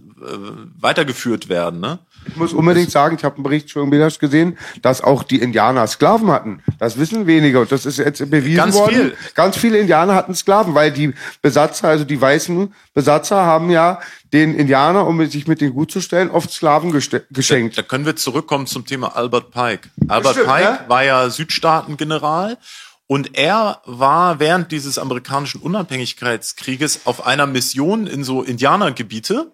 weitergeführt 0.78 1.48
werden. 1.48 1.80
Ne? 1.80 1.98
Ich 2.27 2.37
muss 2.37 2.53
unbedingt 2.53 2.91
sagen, 2.91 3.16
ich 3.16 3.25
habe 3.25 3.37
einen 3.37 3.45
Bericht 3.45 3.71
schon 3.71 3.91
gesehen, 3.91 4.59
dass 4.83 5.03
auch 5.03 5.23
die 5.23 5.41
Indianer 5.41 5.87
Sklaven 5.87 6.31
hatten. 6.31 6.62
Das 6.79 6.99
wissen 6.99 7.27
wenige 7.27 7.61
und 7.61 7.73
das 7.73 7.87
ist 7.87 7.99
jetzt 7.99 8.18
bewiesen 8.31 8.57
Ganz 8.57 8.75
worden. 8.75 8.95
Viel. 8.95 9.16
Ganz 9.35 9.57
viele 9.57 9.79
Indianer 9.79 10.14
hatten 10.14 10.35
Sklaven, 10.35 10.75
weil 10.75 10.93
die 10.93 11.14
Besatzer, 11.43 11.89
also 11.89 12.05
die 12.05 12.21
weißen 12.21 12.73
Besatzer, 12.95 13.45
haben 13.45 13.71
ja 13.71 14.01
den 14.33 14.55
Indianer, 14.55 15.07
um 15.07 15.25
sich 15.27 15.47
mit 15.47 15.61
denen 15.61 15.75
gut 15.75 15.91
zu 15.91 16.01
stellen, 16.01 16.31
oft 16.31 16.51
Sklaven 16.53 16.93
geschenkt. 16.93 17.77
Da, 17.77 17.83
da, 17.83 17.89
können 17.89 18.07
wir 18.07 18.16
zurückkommen 18.16 18.66
zum 18.66 18.87
Thema 18.87 19.16
Albert 19.16 19.51
Pike. 19.51 19.89
Albert 20.09 20.35
stimmt, 20.35 20.49
Pike 20.49 20.71
ne? 20.71 20.79
war 20.89 21.05
ja 21.05 21.31
Südstaatengeneral 21.31 22.59
und 23.11 23.36
er 23.36 23.82
war 23.86 24.38
während 24.38 24.70
dieses 24.70 24.96
amerikanischen 24.96 25.61
Unabhängigkeitskrieges 25.61 27.00
auf 27.06 27.26
einer 27.26 27.48
Mission 27.48 28.06
in 28.06 28.22
so 28.22 28.40
Indianergebiete. 28.40 29.50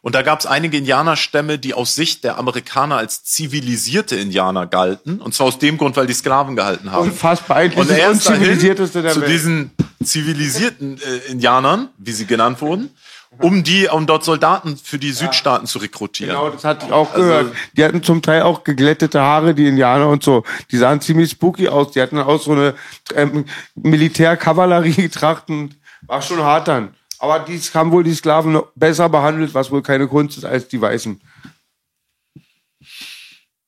Und 0.00 0.14
da 0.14 0.22
gab 0.22 0.38
es 0.38 0.46
einige 0.46 0.76
Indianerstämme, 0.76 1.58
die 1.58 1.74
aus 1.74 1.96
Sicht 1.96 2.22
der 2.22 2.38
Amerikaner 2.38 2.98
als 2.98 3.24
zivilisierte 3.24 4.14
Indianer 4.14 4.68
galten. 4.68 5.20
Und 5.20 5.34
zwar 5.34 5.48
aus 5.48 5.58
dem 5.58 5.76
Grund, 5.76 5.96
weil 5.96 6.06
die 6.06 6.12
Sklaven 6.12 6.54
gehalten 6.54 6.92
haben. 6.92 7.08
Unfassbar 7.08 7.56
eigentlich. 7.56 7.80
Und 7.80 7.90
er 7.90 8.12
ist 8.12 8.28
dahin 8.28 8.60
zu 8.60 9.20
diesen 9.22 9.72
zivilisierten 10.04 10.98
äh, 10.98 11.32
Indianern, 11.32 11.88
wie 11.98 12.12
sie 12.12 12.26
genannt 12.26 12.60
wurden 12.60 12.90
um 13.38 13.62
die, 13.62 13.88
um 13.88 14.06
dort 14.06 14.24
Soldaten 14.24 14.76
für 14.76 14.98
die 14.98 15.12
Südstaaten 15.12 15.66
zu 15.66 15.78
rekrutieren. 15.78 16.34
Genau, 16.34 16.50
das 16.50 16.64
hatte 16.64 16.86
ich 16.86 16.92
auch 16.92 17.12
also, 17.12 17.22
gehört. 17.22 17.54
Die 17.76 17.84
hatten 17.84 18.02
zum 18.02 18.22
Teil 18.22 18.42
auch 18.42 18.64
geglättete 18.64 19.20
Haare, 19.20 19.54
die 19.54 19.68
Indianer 19.68 20.08
und 20.08 20.22
so. 20.22 20.44
Die 20.70 20.76
sahen 20.76 21.00
ziemlich 21.00 21.30
spooky 21.30 21.68
aus. 21.68 21.92
Die 21.92 22.02
hatten 22.02 22.18
auch 22.18 22.40
so 22.40 22.52
eine 22.52 22.74
ähm, 23.14 23.44
Militärkavallerie-Trachten. 23.76 25.74
War 26.02 26.22
schon 26.22 26.42
hart 26.42 26.68
dann. 26.68 26.94
Aber 27.18 27.40
die 27.40 27.58
haben 27.58 27.92
wohl 27.92 28.02
die 28.02 28.14
Sklaven 28.14 28.60
besser 28.74 29.08
behandelt, 29.08 29.54
was 29.54 29.70
wohl 29.70 29.82
keine 29.82 30.08
Kunst 30.08 30.38
ist, 30.38 30.44
als 30.44 30.68
die 30.68 30.80
Weißen. 30.80 31.20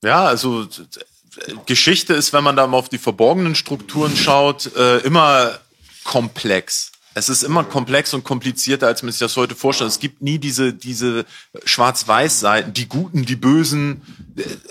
Ja, 0.02 0.24
also 0.24 0.66
Geschichte 1.66 2.14
ist, 2.14 2.32
wenn 2.32 2.44
man 2.44 2.56
da 2.56 2.66
mal 2.66 2.78
auf 2.78 2.88
die 2.88 2.98
verborgenen 2.98 3.54
Strukturen 3.54 4.16
schaut, 4.16 4.74
äh, 4.74 4.98
immer 4.98 5.58
komplex. 6.04 6.91
Es 7.14 7.28
ist 7.28 7.42
immer 7.42 7.64
komplex 7.64 8.14
und 8.14 8.24
komplizierter, 8.24 8.86
als 8.86 9.02
man 9.02 9.12
sich 9.12 9.18
das 9.18 9.36
heute 9.36 9.54
vorstellt. 9.54 9.90
Es 9.90 10.00
gibt 10.00 10.22
nie 10.22 10.38
diese, 10.38 10.72
diese 10.72 11.26
Schwarz-Weiß-Seiten, 11.64 12.72
die 12.72 12.88
Guten, 12.88 13.26
die 13.26 13.36
Bösen. 13.36 14.02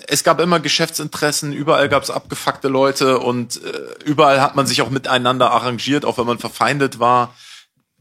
Es 0.07 0.23
gab 0.23 0.39
immer 0.39 0.59
Geschäftsinteressen, 0.59 1.53
überall 1.53 1.87
gab 1.87 2.01
es 2.01 2.09
abgefuckte 2.09 2.67
Leute 2.67 3.19
und 3.19 3.63
äh, 3.63 4.03
überall 4.05 4.41
hat 4.41 4.55
man 4.55 4.65
sich 4.65 4.81
auch 4.81 4.89
miteinander 4.89 5.51
arrangiert, 5.51 6.03
auch 6.03 6.17
wenn 6.17 6.25
man 6.25 6.39
verfeindet 6.39 6.99
war. 6.99 7.35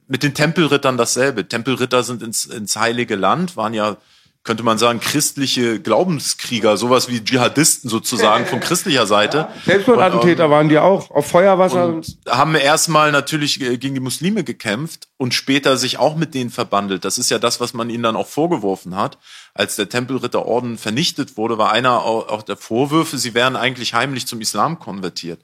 Mit 0.08 0.22
den 0.22 0.34
Tempelrittern 0.34 0.96
dasselbe. 0.96 1.46
Tempelritter 1.46 2.02
sind 2.02 2.22
ins, 2.22 2.46
ins 2.46 2.76
heilige 2.76 3.16
Land, 3.16 3.56
waren 3.56 3.74
ja 3.74 3.98
könnte 4.42 4.62
man 4.62 4.78
sagen, 4.78 5.00
christliche 5.00 5.80
Glaubenskrieger, 5.80 6.78
sowas 6.78 7.08
wie 7.08 7.22
Dschihadisten 7.22 7.90
sozusagen 7.90 8.46
von 8.46 8.60
christlicher 8.60 9.06
Seite. 9.06 9.36
Ja. 9.38 9.54
Selbstmordattentäter 9.66 10.44
ähm, 10.44 10.50
waren 10.50 10.68
die 10.70 10.78
auch, 10.78 11.10
auf 11.10 11.26
Feuerwasser. 11.26 11.88
Und 11.88 12.16
haben 12.26 12.54
erstmal 12.54 13.12
natürlich 13.12 13.58
gegen 13.58 13.94
die 13.94 14.00
Muslime 14.00 14.42
gekämpft 14.42 15.08
und 15.18 15.34
später 15.34 15.76
sich 15.76 15.98
auch 15.98 16.16
mit 16.16 16.34
denen 16.34 16.48
verbandelt. 16.48 17.04
Das 17.04 17.18
ist 17.18 17.30
ja 17.30 17.38
das, 17.38 17.60
was 17.60 17.74
man 17.74 17.90
ihnen 17.90 18.02
dann 18.02 18.16
auch 18.16 18.28
vorgeworfen 18.28 18.96
hat. 18.96 19.18
Als 19.52 19.76
der 19.76 19.90
Tempelritterorden 19.90 20.78
vernichtet 20.78 21.36
wurde, 21.36 21.58
war 21.58 21.72
einer 21.72 22.02
auch 22.02 22.42
der 22.42 22.56
Vorwürfe, 22.56 23.18
sie 23.18 23.34
wären 23.34 23.56
eigentlich 23.56 23.92
heimlich 23.92 24.26
zum 24.26 24.40
Islam 24.40 24.78
konvertiert. 24.78 25.40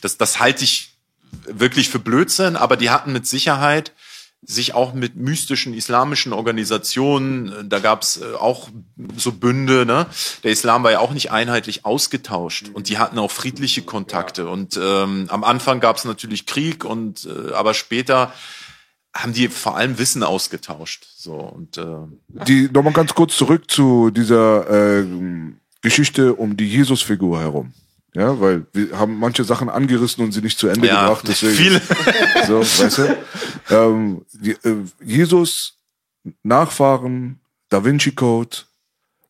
Das, 0.00 0.16
das 0.16 0.40
halte 0.40 0.64
ich 0.64 0.96
wirklich 1.46 1.90
für 1.90 1.98
Blödsinn, 1.98 2.56
aber 2.56 2.78
die 2.78 2.88
hatten 2.88 3.12
mit 3.12 3.26
Sicherheit 3.26 3.92
sich 4.42 4.72
auch 4.72 4.94
mit 4.94 5.16
mystischen 5.16 5.74
islamischen 5.74 6.32
Organisationen, 6.32 7.48
äh, 7.48 7.64
da 7.64 7.80
gab's 7.80 8.20
äh, 8.20 8.34
auch 8.34 8.68
so 9.16 9.32
Bünde, 9.32 9.84
ne? 9.84 10.06
Der 10.44 10.52
Islam 10.52 10.84
war 10.84 10.92
ja 10.92 11.00
auch 11.00 11.12
nicht 11.12 11.30
einheitlich 11.32 11.84
ausgetauscht 11.84 12.70
und 12.72 12.88
die 12.88 12.98
hatten 12.98 13.18
auch 13.18 13.30
friedliche 13.30 13.82
Kontakte. 13.82 14.48
Und 14.48 14.78
ähm, 14.80 15.26
am 15.28 15.44
Anfang 15.44 15.80
gab's 15.80 16.04
natürlich 16.04 16.46
Krieg 16.46 16.84
und 16.84 17.26
äh, 17.26 17.52
aber 17.52 17.74
später 17.74 18.32
haben 19.14 19.32
die 19.32 19.48
vor 19.48 19.76
allem 19.76 19.98
Wissen 19.98 20.22
ausgetauscht. 20.22 21.06
So 21.16 21.34
und 21.34 21.76
äh, 21.76 21.84
die 22.46 22.68
nochmal 22.72 22.92
ganz 22.92 23.14
kurz 23.14 23.36
zurück 23.36 23.70
zu 23.70 24.10
dieser 24.10 25.00
äh, 25.00 25.06
Geschichte 25.82 26.34
um 26.34 26.56
die 26.56 26.68
Jesusfigur 26.68 27.40
herum. 27.40 27.72
Ja, 28.14 28.40
weil 28.40 28.66
wir 28.72 28.98
haben 28.98 29.18
manche 29.18 29.44
Sachen 29.44 29.68
angerissen 29.68 30.24
und 30.24 30.32
sie 30.32 30.40
nicht 30.40 30.58
zu 30.58 30.68
Ende 30.68 30.86
ja, 30.86 31.02
gebracht. 31.02 31.24
Deswegen, 31.28 31.54
viele. 31.54 31.82
So, 32.46 32.60
weißt 32.60 32.98
du? 32.98 33.16
Ähm, 33.70 34.24
äh, 34.42 35.04
Jesus, 35.04 35.78
Nachfahren, 36.42 37.40
Da 37.68 37.84
Vinci 37.84 38.12
Code, 38.12 38.56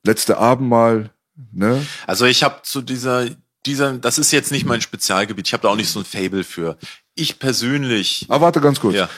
letzte 0.05 0.39
Abendmahl. 0.39 1.11
Ne? 1.53 1.85
Also 2.07 2.25
ich 2.25 2.43
habe 2.43 2.61
zu 2.63 2.81
dieser, 2.83 3.29
dieser, 3.67 3.95
das 3.95 4.19
ist 4.19 4.33
jetzt 4.33 4.53
nicht 4.53 4.67
mein 4.67 4.81
Spezialgebiet. 4.81 5.47
Ich 5.47 5.53
habe 5.53 5.63
da 5.63 5.69
auch 5.69 5.77
nicht 5.77 5.91
so 5.91 6.01
ein 6.01 6.05
Fable 6.05 6.45
für. 6.45 6.79
Ich 7.15 7.39
persönlich. 7.39 8.27
Aber 8.29 8.47
warte 8.47 8.61
ganz 8.61 8.81
kurz. 8.81 8.95
Ja. 8.95 9.09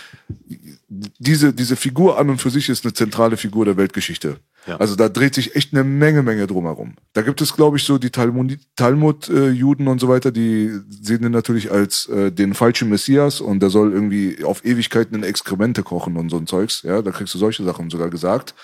Diese, 0.88 1.52
diese 1.52 1.76
Figur 1.76 2.18
an 2.18 2.30
und 2.30 2.38
für 2.38 2.50
sich 2.50 2.68
ist 2.68 2.84
eine 2.84 2.94
zentrale 2.94 3.36
Figur 3.36 3.64
der 3.64 3.76
Weltgeschichte. 3.76 4.40
Ja. 4.66 4.76
Also 4.76 4.94
da 4.94 5.08
dreht 5.08 5.34
sich 5.34 5.56
echt 5.56 5.72
eine 5.72 5.84
Menge, 5.84 6.22
Menge 6.22 6.46
drumherum. 6.46 6.94
Da 7.12 7.22
gibt 7.22 7.40
es, 7.40 7.56
glaube 7.56 7.78
ich, 7.78 7.84
so 7.84 7.98
die 7.98 8.10
Talmud-Juden 8.10 8.60
Talmud, 8.76 9.28
und 9.30 10.00
so 10.00 10.08
weiter, 10.08 10.30
die 10.30 10.70
sehen 10.88 11.24
ihn 11.24 11.32
natürlich 11.32 11.72
als 11.72 12.06
äh, 12.08 12.30
den 12.30 12.54
falschen 12.54 12.88
Messias 12.88 13.40
und 13.40 13.60
der 13.60 13.70
soll 13.70 13.92
irgendwie 13.92 14.44
auf 14.44 14.64
Ewigkeiten 14.64 15.14
in 15.16 15.22
Exkremente 15.22 15.82
kochen 15.82 16.16
und 16.16 16.28
so 16.28 16.36
ein 16.36 16.46
Zeugs. 16.46 16.82
Ja, 16.82 17.00
da 17.02 17.10
kriegst 17.10 17.34
du 17.34 17.38
solche 17.38 17.64
Sachen 17.64 17.90
sogar 17.90 18.10
gesagt. 18.10 18.54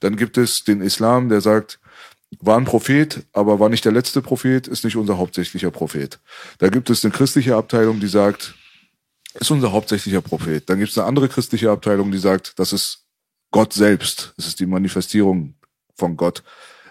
Dann 0.00 0.16
gibt 0.16 0.38
es 0.38 0.64
den 0.64 0.80
Islam, 0.80 1.28
der 1.28 1.40
sagt, 1.40 1.78
war 2.40 2.56
ein 2.56 2.64
Prophet, 2.64 3.26
aber 3.32 3.60
war 3.60 3.68
nicht 3.68 3.84
der 3.84 3.92
letzte 3.92 4.22
Prophet, 4.22 4.66
ist 4.66 4.84
nicht 4.84 4.96
unser 4.96 5.18
hauptsächlicher 5.18 5.70
Prophet. 5.70 6.18
Da 6.58 6.68
gibt 6.68 6.88
es 6.88 7.04
eine 7.04 7.12
christliche 7.12 7.56
Abteilung, 7.56 8.00
die 8.00 8.08
sagt, 8.08 8.54
ist 9.34 9.50
unser 9.50 9.72
hauptsächlicher 9.72 10.22
Prophet. 10.22 10.68
Dann 10.68 10.78
gibt 10.78 10.90
es 10.90 10.98
eine 10.98 11.06
andere 11.06 11.28
christliche 11.28 11.70
Abteilung, 11.70 12.10
die 12.10 12.18
sagt, 12.18 12.58
das 12.58 12.72
ist 12.72 13.01
Gott 13.52 13.72
selbst. 13.72 14.34
Es 14.36 14.48
ist 14.48 14.58
die 14.58 14.66
Manifestierung 14.66 15.54
von 15.94 16.16
Gott. 16.16 16.42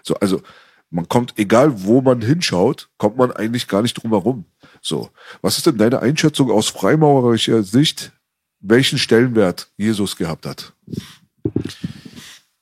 So, 0.02 0.14
also 0.14 0.40
man 0.90 1.08
kommt, 1.08 1.38
egal 1.38 1.84
wo 1.84 2.00
man 2.00 2.22
hinschaut, 2.22 2.88
kommt 2.96 3.16
man 3.16 3.32
eigentlich 3.32 3.68
gar 3.68 3.82
nicht 3.82 3.94
drum 3.94 4.12
herum. 4.12 4.46
So, 4.80 5.10
was 5.42 5.58
ist 5.58 5.66
denn 5.66 5.78
deine 5.78 6.00
Einschätzung 6.00 6.50
aus 6.50 6.68
freimaurerischer 6.68 7.62
Sicht, 7.62 8.12
welchen 8.60 8.98
Stellenwert 8.98 9.68
Jesus 9.76 10.16
gehabt 10.16 10.46
hat? 10.46 10.72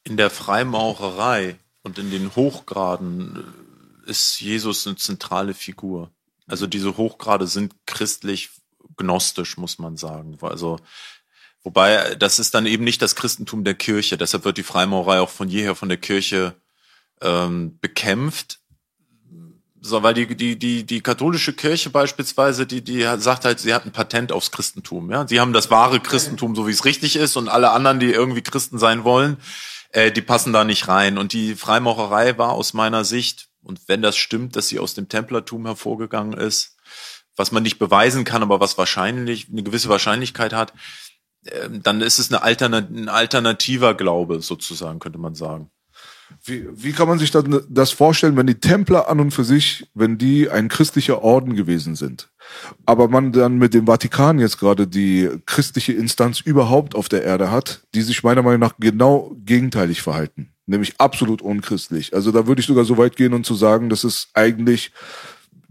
In 0.05 0.17
der 0.17 0.31
Freimaurerei 0.31 1.57
und 1.83 1.99
in 1.99 2.11
den 2.11 2.35
Hochgraden 2.35 3.45
ist 4.07 4.41
Jesus 4.41 4.87
eine 4.87 4.97
zentrale 4.97 5.55
Figur. 5.55 6.11
Also 6.47 6.67
diese 6.67 6.97
Hochgrade 6.97 7.47
sind 7.47 7.75
christlich 7.87 8.51
gnostisch, 8.97 9.57
muss 9.57 9.79
man 9.79 9.97
sagen. 9.97 10.37
Also 10.41 10.79
Wobei, 11.63 12.15
das 12.15 12.39
ist 12.39 12.55
dann 12.55 12.67
eben 12.67 12.85
nicht 12.85 13.03
das 13.03 13.17
Christentum 13.17 13.65
der 13.65 13.75
Kirche. 13.75 14.17
Deshalb 14.17 14.45
wird 14.45 14.57
die 14.57 14.63
Freimaurerei 14.63 15.21
auch 15.21 15.31
von 15.31 15.49
jeher 15.49 15.75
von 15.75 15.89
der 15.89 15.99
Kirche 15.99 16.55
ähm, 17.21 17.79
bekämpft. 17.81 18.61
So, 19.83 20.03
weil 20.03 20.15
die, 20.15 20.35
die, 20.37 20.59
die, 20.59 20.85
die 20.85 21.01
katholische 21.01 21.55
Kirche 21.55 21.89
beispielsweise, 21.89 22.67
die, 22.67 22.83
die 22.83 23.03
sagt 23.19 23.45
halt, 23.45 23.61
sie 23.61 23.73
hat 23.73 23.87
ein 23.87 23.93
Patent 23.93 24.31
aufs 24.31 24.51
Christentum. 24.51 25.11
Ja? 25.11 25.27
Sie 25.27 25.41
haben 25.41 25.55
das 25.55 25.71
wahre 25.71 26.01
Christentum, 26.01 26.55
so 26.55 26.67
wie 26.67 26.73
es 26.73 26.85
richtig 26.85 27.17
ist, 27.17 27.37
und 27.37 27.49
alle 27.49 27.71
anderen, 27.71 27.99
die 27.99 28.11
irgendwie 28.11 28.43
Christen 28.43 28.79
sein 28.79 29.05
wollen, 29.05 29.39
äh, 29.93 30.13
die 30.13 30.23
passen 30.23 30.53
da 30.53 30.65
nicht 30.65 30.89
rein. 30.89 31.19
Und 31.19 31.33
die 31.33 31.55
Freimaurerei 31.55 32.37
war 32.37 32.53
aus 32.53 32.75
meiner 32.75 33.05
Sicht, 33.05 33.49
und 33.63 33.81
wenn 33.87 34.03
das 34.03 34.17
stimmt, 34.17 34.57
dass 34.57 34.69
sie 34.69 34.79
aus 34.79 34.95
dem 34.95 35.09
Templertum 35.09 35.67
hervorgegangen 35.67 36.35
ist, 36.35 36.77
was 37.37 37.53
man 37.53 37.63
nicht 37.63 37.79
beweisen 37.79 38.25
kann, 38.25 38.43
aber 38.43 38.61
was 38.61 38.77
wahrscheinlich 38.77 39.49
eine 39.51 39.63
gewisse 39.63 39.89
Wahrscheinlichkeit 39.89 40.53
hat, 40.53 40.73
dann 41.83 42.01
ist 42.01 42.19
es 42.19 42.31
eine 42.31 42.43
Alternat 42.43 42.91
ein 42.91 43.09
alternativer 43.09 43.95
Glaube 43.95 44.43
sozusagen, 44.43 44.99
könnte 44.99 45.19
man 45.19 45.35
sagen. 45.35 45.71
Wie, 46.45 46.67
wie 46.73 46.93
kann 46.93 47.09
man 47.09 47.19
sich 47.19 47.31
dann 47.31 47.63
das 47.69 47.91
vorstellen, 47.91 48.37
wenn 48.37 48.47
die 48.47 48.61
Templer 48.61 49.09
an 49.09 49.21
und 49.21 49.33
für 49.33 49.45
sich, 49.45 49.91
wenn 49.95 50.17
die 50.17 50.49
ein 50.49 50.69
christlicher 50.69 51.23
Orden 51.23 51.57
gewesen 51.57 51.97
sind, 51.97 52.31
aber 52.87 53.09
man 53.09 53.33
dann 53.33 53.59
mit 53.59 53.75
dem 53.75 53.87
Vatikan 53.87 54.39
jetzt 54.39 54.59
gerade 54.59 54.87
die 54.87 55.29
christliche 55.47 55.93
Instanz 55.93 56.41
überhaupt 56.41 56.95
auf 56.95 57.09
der 57.09 57.25
Erde 57.25 57.51
hat, 57.51 57.83
die 57.95 58.03
sich 58.03 58.23
meiner 58.23 58.43
Meinung 58.43 58.61
nach 58.61 58.75
genau 58.79 59.35
gegenteilig 59.45 60.03
verhalten, 60.03 60.53
nämlich 60.67 60.95
absolut 61.01 61.43
unchristlich. 61.43 62.15
Also 62.15 62.31
da 62.31 62.47
würde 62.47 62.61
ich 62.61 62.67
sogar 62.67 62.85
so 62.85 62.97
weit 62.97 63.17
gehen 63.17 63.35
und 63.35 63.45
zu 63.45 63.55
sagen, 63.55 63.89
das 63.89 64.05
ist 64.05 64.29
eigentlich 64.35 64.93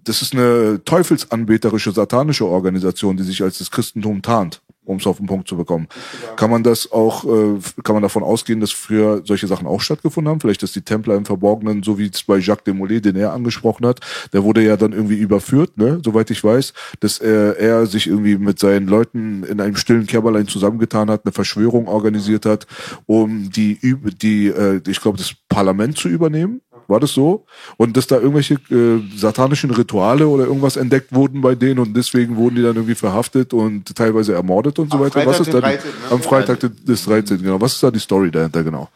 das 0.03 0.21
ist 0.21 0.33
eine 0.33 0.81
teufelsanbeterische, 0.85 1.91
satanische 1.91 2.45
Organisation, 2.45 3.17
die 3.17 3.23
sich 3.23 3.43
als 3.43 3.59
das 3.59 3.69
Christentum 3.69 4.21
tarnt 4.21 4.61
um 4.89 4.97
es 4.97 5.07
auf 5.07 5.17
den 5.17 5.27
Punkt 5.27 5.47
zu 5.47 5.55
bekommen. 5.55 5.87
Kann 6.35 6.49
man 6.49 6.63
das 6.63 6.91
auch, 6.91 7.23
äh, 7.25 7.59
kann 7.83 7.93
man 7.93 8.01
davon 8.01 8.23
ausgehen, 8.23 8.59
dass 8.59 8.71
früher 8.71 9.21
solche 9.23 9.47
Sachen 9.47 9.67
auch 9.67 9.81
stattgefunden 9.81 10.29
haben? 10.29 10.41
Vielleicht, 10.41 10.63
dass 10.63 10.71
die 10.71 10.81
Templer 10.81 11.15
im 11.15 11.25
Verborgenen, 11.25 11.83
so 11.83 11.97
wie 11.97 12.09
es 12.11 12.23
bei 12.23 12.37
Jacques 12.37 12.63
de 12.63 12.73
Molay, 12.73 12.99
den 12.99 13.15
er 13.15 13.33
angesprochen 13.33 13.85
hat, 13.85 13.99
der 14.33 14.43
wurde 14.43 14.63
ja 14.63 14.77
dann 14.77 14.93
irgendwie 14.93 15.17
überführt, 15.17 15.77
ne, 15.77 16.01
soweit 16.03 16.31
ich 16.31 16.43
weiß, 16.43 16.73
dass 16.99 17.19
er, 17.19 17.57
er 17.57 17.85
sich 17.85 18.07
irgendwie 18.07 18.37
mit 18.37 18.59
seinen 18.59 18.87
Leuten 18.87 19.43
in 19.43 19.61
einem 19.61 19.75
stillen 19.75 20.07
Kämmerlein 20.07 20.47
zusammengetan 20.47 21.09
hat, 21.09 21.25
eine 21.25 21.31
Verschwörung 21.31 21.87
organisiert 21.87 22.45
hat, 22.45 22.65
um 23.05 23.51
die, 23.51 23.77
die, 24.21 24.47
äh, 24.47 24.81
ich 24.87 25.01
glaube, 25.01 25.17
das 25.17 25.33
Parlament 25.47 25.97
zu 25.97 26.09
übernehmen 26.09 26.61
war 26.87 26.99
das 26.99 27.11
so? 27.11 27.45
Und 27.77 27.97
dass 27.97 28.07
da 28.07 28.15
irgendwelche 28.15 28.55
äh, 28.71 29.01
satanischen 29.17 29.71
Rituale 29.71 30.27
oder 30.27 30.45
irgendwas 30.45 30.75
entdeckt 30.75 31.13
wurden 31.13 31.41
bei 31.41 31.55
denen 31.55 31.79
und 31.79 31.93
deswegen 31.93 32.35
wurden 32.35 32.55
die 32.55 32.61
dann 32.61 32.75
irgendwie 32.75 32.95
verhaftet 32.95 33.53
und 33.53 33.95
teilweise 33.95 34.33
ermordet 34.33 34.79
und 34.79 34.91
so 34.91 34.99
weiter. 34.99 35.21
Freitag 35.21 35.27
Was 35.27 35.39
ist 35.39 35.53
da 35.53 35.61
13, 35.61 35.89
ne? 35.89 35.95
am 36.11 36.21
Freitag 36.21 36.59
des 36.59 37.05
13. 37.05 37.41
Genau. 37.41 37.61
Was 37.61 37.73
ist 37.73 37.83
da 37.83 37.91
die 37.91 37.99
Story 37.99 38.31
dahinter 38.31 38.63
genau? 38.63 38.89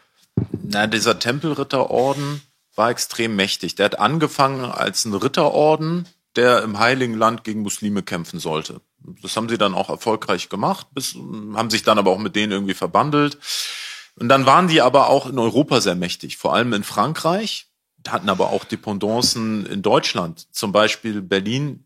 Na, 0.63 0.87
dieser 0.87 1.19
Tempelritterorden 1.19 2.41
war 2.75 2.89
extrem 2.89 3.35
mächtig. 3.35 3.75
Der 3.75 3.85
hat 3.85 3.99
angefangen 3.99 4.65
als 4.65 5.05
ein 5.05 5.13
Ritterorden, 5.13 6.07
der 6.35 6.63
im 6.63 6.79
Heiligen 6.79 7.13
Land 7.13 7.43
gegen 7.43 7.61
Muslime 7.61 8.01
kämpfen 8.03 8.39
sollte. 8.39 8.81
Das 9.21 9.35
haben 9.35 9.49
sie 9.49 9.57
dann 9.57 9.73
auch 9.73 9.89
erfolgreich 9.89 10.49
gemacht, 10.49 10.87
bis, 10.93 11.15
haben 11.53 11.69
sich 11.69 11.83
dann 11.83 11.97
aber 11.97 12.11
auch 12.11 12.19
mit 12.19 12.35
denen 12.35 12.51
irgendwie 12.51 12.73
verbandelt. 12.73 13.37
Und 14.15 14.29
dann 14.29 14.45
waren 14.45 14.67
die 14.67 14.81
aber 14.81 15.09
auch 15.09 15.27
in 15.27 15.39
Europa 15.39 15.81
sehr 15.81 15.95
mächtig, 15.95 16.37
vor 16.37 16.53
allem 16.53 16.73
in 16.73 16.83
Frankreich 16.83 17.67
hatten 18.09 18.29
aber 18.29 18.49
auch 18.49 18.63
Dependancen 18.63 19.65
in 19.65 19.81
Deutschland, 19.81 20.47
zum 20.51 20.71
Beispiel 20.71 21.21
Berlin 21.21 21.85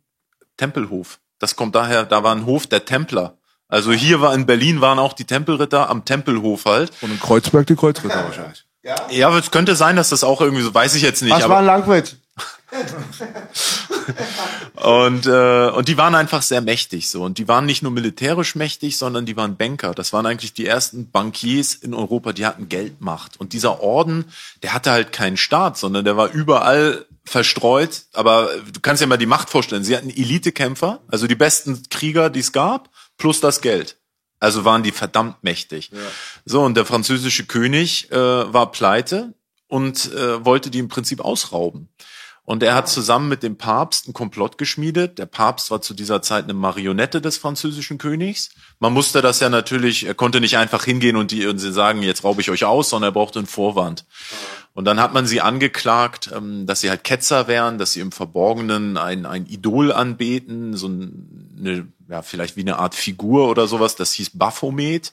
Tempelhof. 0.57 1.19
Das 1.39 1.55
kommt 1.55 1.75
daher, 1.75 2.03
da 2.05 2.23
war 2.23 2.35
ein 2.35 2.45
Hof 2.45 2.67
der 2.67 2.85
Templer. 2.85 3.37
Also 3.67 3.91
hier 3.91 4.21
war 4.21 4.33
in 4.33 4.45
Berlin 4.45 4.81
waren 4.81 4.97
auch 4.97 5.13
die 5.13 5.25
Tempelritter 5.25 5.89
am 5.89 6.05
Tempelhof 6.05 6.65
halt. 6.65 6.91
Und 7.01 7.11
in 7.11 7.19
Kreuzberg 7.19 7.67
die 7.67 7.75
Kreuzritter 7.75 8.23
wahrscheinlich. 8.23 8.65
Ja, 9.11 9.37
es 9.37 9.51
könnte 9.51 9.75
sein, 9.75 9.97
dass 9.97 10.09
das 10.09 10.23
auch 10.23 10.39
irgendwie 10.39 10.63
so, 10.63 10.73
weiß 10.73 10.95
ich 10.95 11.01
jetzt 11.01 11.21
nicht. 11.21 11.33
Was 11.33 11.43
aber 11.43 11.55
war 11.55 11.59
ein 11.59 11.65
Langwitz? 11.65 12.15
und, 14.75 15.25
äh, 15.25 15.69
und 15.69 15.87
die 15.87 15.97
waren 15.97 16.15
einfach 16.15 16.41
sehr 16.41 16.59
mächtig 16.61 17.09
so. 17.09 17.23
Und 17.23 17.37
die 17.37 17.47
waren 17.47 17.65
nicht 17.65 17.81
nur 17.81 17.93
militärisch 17.93 18.55
mächtig, 18.55 18.97
sondern 18.97 19.25
die 19.25 19.37
waren 19.37 19.55
Banker. 19.55 19.93
Das 19.93 20.11
waren 20.11 20.25
eigentlich 20.25 20.51
die 20.53 20.65
ersten 20.65 21.09
Bankiers 21.09 21.75
in 21.75 21.93
Europa, 21.93 22.33
die 22.33 22.45
hatten 22.45 22.67
Geldmacht. 22.67 23.39
Und 23.39 23.53
dieser 23.53 23.81
Orden, 23.81 24.25
der 24.63 24.73
hatte 24.73 24.91
halt 24.91 25.13
keinen 25.13 25.37
Staat, 25.37 25.77
sondern 25.77 26.03
der 26.03 26.17
war 26.17 26.29
überall 26.31 27.05
verstreut. 27.23 28.01
Aber 28.13 28.49
du 28.73 28.81
kannst 28.81 29.01
dir 29.01 29.07
mal 29.07 29.15
die 29.17 29.25
Macht 29.25 29.49
vorstellen. 29.49 29.85
Sie 29.85 29.95
hatten 29.95 30.09
Elitekämpfer, 30.09 30.99
also 31.07 31.25
die 31.27 31.35
besten 31.35 31.83
Krieger, 31.89 32.29
die 32.29 32.41
es 32.41 32.51
gab, 32.51 32.89
plus 33.17 33.39
das 33.39 33.61
Geld. 33.61 33.95
Also 34.39 34.65
waren 34.65 34.83
die 34.83 34.91
verdammt 34.91 35.43
mächtig. 35.43 35.89
Ja. 35.91 35.99
So, 36.45 36.63
und 36.63 36.75
der 36.75 36.85
französische 36.85 37.45
König 37.45 38.11
äh, 38.11 38.15
war 38.15 38.71
pleite 38.71 39.33
und 39.67 40.13
äh, 40.13 40.45
wollte 40.45 40.69
die 40.69 40.79
im 40.79 40.89
Prinzip 40.89 41.21
ausrauben. 41.21 41.89
Und 42.49 42.63
er 42.63 42.75
hat 42.75 42.87
zusammen 42.87 43.27
mit 43.27 43.43
dem 43.43 43.57
Papst 43.57 44.05
einen 44.05 44.13
Komplott 44.13 44.57
geschmiedet. 44.57 45.19
Der 45.19 45.25
Papst 45.25 45.69
war 45.69 45.81
zu 45.81 45.93
dieser 45.93 46.21
Zeit 46.21 46.45
eine 46.45 46.53
Marionette 46.53 47.19
des 47.19 47.37
französischen 47.37 47.97
Königs. 47.97 48.51
Man 48.79 48.93
musste 48.93 49.21
das 49.21 49.41
ja 49.41 49.49
natürlich, 49.49 50.05
er 50.05 50.13
konnte 50.13 50.39
nicht 50.39 50.55
einfach 50.55 50.85
hingehen 50.85 51.17
und 51.17 51.31
die 51.31 51.45
und 51.45 51.57
sie 51.57 51.73
sagen, 51.73 52.03
jetzt 52.03 52.23
raube 52.23 52.39
ich 52.39 52.49
euch 52.49 52.63
aus, 52.63 52.87
sondern 52.89 53.09
er 53.09 53.11
brauchte 53.11 53.39
einen 53.39 53.49
Vorwand. 53.49 54.05
Und 54.73 54.85
dann 54.85 55.01
hat 55.01 55.13
man 55.13 55.27
sie 55.27 55.41
angeklagt, 55.41 56.29
ähm, 56.33 56.65
dass 56.65 56.79
sie 56.79 56.89
halt 56.89 57.03
Ketzer 57.03 57.49
wären, 57.49 57.79
dass 57.79 57.91
sie 57.91 57.99
im 57.99 58.13
Verborgenen 58.13 58.95
ein, 58.95 59.25
ein 59.25 59.45
Idol 59.47 59.91
anbeten, 59.91 60.73
so 60.73 60.87
eine, 60.87 61.91
ja, 62.07 62.21
vielleicht 62.21 62.55
wie 62.55 62.61
eine 62.61 62.79
Art 62.79 62.95
Figur 62.95 63.49
oder 63.49 63.67
sowas, 63.67 63.97
das 63.97 64.13
hieß 64.13 64.37
Baphomet. 64.37 65.11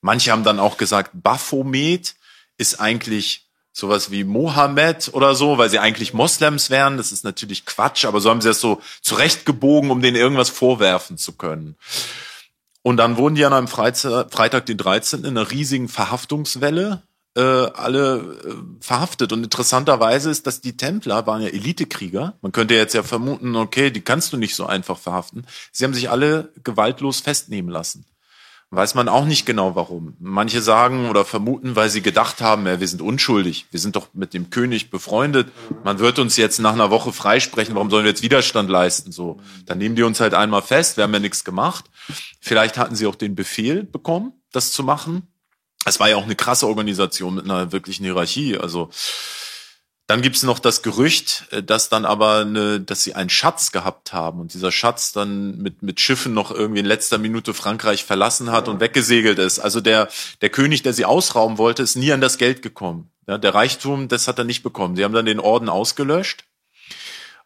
Manche 0.00 0.32
haben 0.32 0.42
dann 0.42 0.58
auch 0.58 0.78
gesagt, 0.78 1.10
Baphomet 1.12 2.16
ist 2.58 2.80
eigentlich 2.80 3.51
sowas 3.72 4.10
wie 4.10 4.24
Mohammed 4.24 5.10
oder 5.12 5.34
so, 5.34 5.58
weil 5.58 5.70
sie 5.70 5.78
eigentlich 5.78 6.12
Moslems 6.12 6.70
wären. 6.70 6.96
Das 6.98 7.10
ist 7.10 7.24
natürlich 7.24 7.64
Quatsch, 7.64 8.04
aber 8.04 8.20
so 8.20 8.30
haben 8.30 8.40
sie 8.40 8.48
das 8.48 8.60
so 8.60 8.80
zurechtgebogen, 9.00 9.90
um 9.90 10.02
denen 10.02 10.16
irgendwas 10.16 10.50
vorwerfen 10.50 11.18
zu 11.18 11.32
können. 11.32 11.76
Und 12.82 12.96
dann 12.96 13.16
wurden 13.16 13.34
die 13.34 13.44
an 13.44 13.52
einem 13.52 13.68
Freitag, 13.68 14.66
den 14.66 14.76
13. 14.76 15.20
in 15.20 15.38
einer 15.38 15.50
riesigen 15.50 15.88
Verhaftungswelle 15.88 17.02
äh, 17.34 17.40
alle 17.40 18.38
äh, 18.44 18.54
verhaftet. 18.80 19.32
Und 19.32 19.44
interessanterweise 19.44 20.30
ist, 20.30 20.46
dass 20.46 20.60
die 20.60 20.76
Templer 20.76 21.26
waren 21.26 21.42
ja 21.42 21.48
Elitekrieger. 21.48 22.34
Man 22.42 22.52
könnte 22.52 22.74
jetzt 22.74 22.94
ja 22.94 23.02
vermuten, 23.02 23.56
okay, 23.56 23.90
die 23.90 24.02
kannst 24.02 24.32
du 24.32 24.36
nicht 24.36 24.54
so 24.54 24.66
einfach 24.66 24.98
verhaften. 24.98 25.46
Sie 25.70 25.84
haben 25.84 25.94
sich 25.94 26.10
alle 26.10 26.52
gewaltlos 26.64 27.20
festnehmen 27.20 27.70
lassen. 27.70 28.04
Weiß 28.74 28.94
man 28.94 29.06
auch 29.10 29.26
nicht 29.26 29.44
genau 29.44 29.74
warum. 29.76 30.16
Manche 30.18 30.62
sagen 30.62 31.10
oder 31.10 31.26
vermuten, 31.26 31.76
weil 31.76 31.90
sie 31.90 32.00
gedacht 32.00 32.40
haben, 32.40 32.66
ja, 32.66 32.80
wir 32.80 32.88
sind 32.88 33.02
unschuldig. 33.02 33.66
Wir 33.70 33.78
sind 33.78 33.96
doch 33.96 34.08
mit 34.14 34.32
dem 34.32 34.48
König 34.48 34.90
befreundet. 34.90 35.52
Man 35.84 35.98
wird 35.98 36.18
uns 36.18 36.38
jetzt 36.38 36.58
nach 36.58 36.72
einer 36.72 36.90
Woche 36.90 37.12
freisprechen. 37.12 37.74
Warum 37.74 37.90
sollen 37.90 38.04
wir 38.04 38.10
jetzt 38.10 38.22
Widerstand 38.22 38.70
leisten? 38.70 39.12
So, 39.12 39.40
dann 39.66 39.76
nehmen 39.76 39.94
die 39.94 40.04
uns 40.04 40.20
halt 40.20 40.32
einmal 40.32 40.62
fest. 40.62 40.96
Wir 40.96 41.04
haben 41.04 41.12
ja 41.12 41.18
nichts 41.20 41.44
gemacht. 41.44 41.84
Vielleicht 42.40 42.78
hatten 42.78 42.96
sie 42.96 43.06
auch 43.06 43.14
den 43.14 43.34
Befehl 43.34 43.84
bekommen, 43.84 44.32
das 44.52 44.72
zu 44.72 44.82
machen. 44.82 45.28
Es 45.84 46.00
war 46.00 46.08
ja 46.08 46.16
auch 46.16 46.24
eine 46.24 46.34
krasse 46.34 46.66
Organisation 46.66 47.34
mit 47.34 47.44
einer 47.44 47.72
wirklichen 47.72 48.04
Hierarchie. 48.04 48.56
Also, 48.56 48.88
dann 50.12 50.20
gibt's 50.20 50.42
noch 50.42 50.58
das 50.58 50.82
Gerücht, 50.82 51.46
äh, 51.52 51.62
dass 51.62 51.88
dann 51.88 52.04
aber 52.04 52.40
eine, 52.40 52.80
dass 52.80 53.02
sie 53.02 53.14
einen 53.14 53.30
Schatz 53.30 53.72
gehabt 53.72 54.12
haben 54.12 54.40
und 54.40 54.52
dieser 54.52 54.70
Schatz 54.70 55.12
dann 55.12 55.56
mit 55.56 55.82
mit 55.82 56.00
Schiffen 56.00 56.34
noch 56.34 56.50
irgendwie 56.50 56.80
in 56.80 56.86
letzter 56.86 57.16
Minute 57.16 57.54
Frankreich 57.54 58.04
verlassen 58.04 58.52
hat 58.52 58.68
und 58.68 58.80
weggesegelt 58.80 59.38
ist. 59.38 59.58
Also 59.58 59.80
der 59.80 60.08
der 60.42 60.50
König, 60.50 60.82
der 60.82 60.92
sie 60.92 61.06
ausrauben 61.06 61.56
wollte, 61.56 61.82
ist 61.82 61.96
nie 61.96 62.12
an 62.12 62.20
das 62.20 62.36
Geld 62.36 62.60
gekommen. 62.60 63.10
Ja, 63.26 63.38
der 63.38 63.54
Reichtum, 63.54 64.08
das 64.08 64.28
hat 64.28 64.38
er 64.38 64.44
nicht 64.44 64.62
bekommen. 64.62 64.96
Sie 64.96 65.04
haben 65.04 65.14
dann 65.14 65.24
den 65.24 65.40
Orden 65.40 65.70
ausgelöscht. 65.70 66.44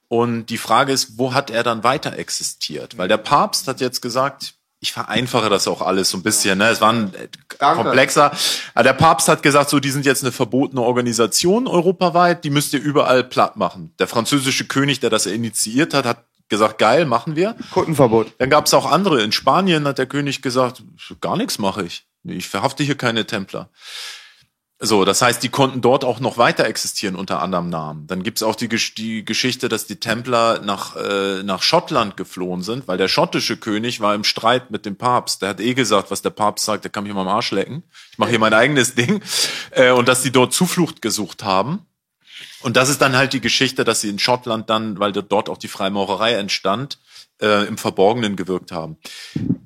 Und 0.09 0.47
die 0.47 0.59
Frage 0.59 0.93
ist, 0.93 1.19
wo 1.19 1.35
hat 1.35 1.51
er 1.51 1.63
dann 1.63 1.85
weiter 1.85 2.19
existiert? 2.19 2.99
Weil 2.99 3.07
der 3.07 3.19
Papst 3.19 3.69
hat 3.69 3.81
jetzt 3.81 4.03
gesagt, 4.03 4.56
ich 4.81 4.93
vereinfache 4.93 5.49
das 5.49 5.67
auch 5.69 5.81
alles 5.81 6.11
so 6.11 6.19
ein 6.19 6.23
bisschen. 6.23 6.59
Ne? 6.59 6.69
Es 6.69 6.81
war 6.81 6.93
ein 6.93 7.15
äh, 7.15 7.29
Danke. 7.59 7.83
komplexer. 7.83 8.33
Aber 8.75 8.85
der 8.85 8.93
Papst 8.93 9.29
hat 9.29 9.43
gesagt, 9.43 9.71
so 9.71 9.81
die 9.81 9.91
sind 9.91 10.05
jetzt 10.05 10.23
eine 10.23 10.33
verbotene 10.33 10.83
Organisation 10.83 11.67
europaweit, 11.67 12.45
die 12.45 12.51
müsst 12.51 12.73
ihr 12.75 12.81
überall 12.81 13.25
platt 13.25 13.57
machen. 13.57 13.95
Der 13.99 14.07
französische 14.07 14.67
König, 14.67 15.01
der 15.01 15.11
das 15.11 15.27
initiiert 15.27 15.95
hat, 15.95 16.05
hat 16.05 16.25
gesagt, 16.49 16.79
geil, 16.79 17.07
machen 17.07 17.37
wir. 17.37 17.57
Kundenverbot. 17.73 18.35
Dann 18.39 18.51
gab 18.51 18.67
es 18.67 18.75
auch 18.75 18.91
andere. 18.91 19.23
In 19.23 19.33
Spanien 19.33 19.87
hat 19.87 19.99
der 19.99 20.07
König 20.07 20.43
gesagt, 20.43 20.83
gar 21.21 21.37
nichts 21.37 21.59
mache 21.59 21.85
ich. 21.85 22.07
Ich 22.23 22.49
verhafte 22.49 22.83
hier 22.85 22.97
keine 22.97 23.27
Templer. 23.27 23.71
So, 24.79 25.07
das 25.07 25.23
heißt, 25.23 25.43
die 25.43 25.49
konnten 25.49 25.81
dort 25.81 26.05
auch 26.05 26.21
noch 26.21 26.37
weiter 26.37 26.67
existieren 26.67 27.17
unter 27.17 27.41
anderem 27.41 27.71
Namen. 27.71 28.07
Dann 28.09 28.23
gibt's 28.23 28.43
auch 28.43 28.55
die, 28.55 28.69
die 28.69 29.25
Geschichte, 29.25 29.71
dass 29.71 29.87
die 29.87 29.97
Templer 29.97 30.61
nach, 30.61 30.97
äh, 30.97 31.43
nach 31.43 31.63
Schottland 31.63 32.19
geflohen 32.19 32.61
sind, 32.61 32.87
weil 32.87 32.99
der 32.99 33.09
schottische 33.09 33.57
König 33.57 34.01
war 34.01 34.15
im 34.15 34.23
Streit 34.23 34.71
mit 34.71 34.85
dem 34.85 34.97
Papst. 34.97 35.41
Der 35.41 35.49
hat 35.51 35.61
eh 35.61 35.73
gesagt, 35.73 36.11
was 36.11 36.21
der 36.21 36.31
Papst 36.31 36.67
sagt, 36.67 36.85
der 36.85 36.91
kann 36.91 37.05
mich 37.05 37.15
mal 37.15 37.23
am 37.23 37.29
Arsch 37.29 37.53
lecken. 37.53 37.85
Ich 38.13 38.19
mache 38.19 38.31
hier 38.31 38.39
mein 38.39 38.55
eigenes 38.55 38.95
Ding. 38.95 39.23
Äh, 39.73 39.91
und 39.91 40.09
dass 40.09 40.23
die 40.23 40.31
dort 40.31 40.55
Zuflucht 40.55 41.03
gesucht 41.03 41.45
haben. 41.45 41.85
Und 42.63 42.77
das 42.77 42.89
ist 42.89 43.03
dann 43.03 43.17
halt 43.17 43.33
die 43.33 43.41
Geschichte, 43.41 43.85
dass 43.85 44.01
sie 44.01 44.09
in 44.09 44.19
Schottland 44.19 44.71
dann, 44.71 44.99
weil 44.99 45.13
dort 45.13 45.49
auch 45.49 45.59
die 45.59 45.69
Freimaurerei 45.69 46.33
entstand, 46.35 46.99
äh, 47.41 47.67
im 47.67 47.77
Verborgenen 47.77 48.37
gewirkt 48.37 48.73
haben. 48.73 48.97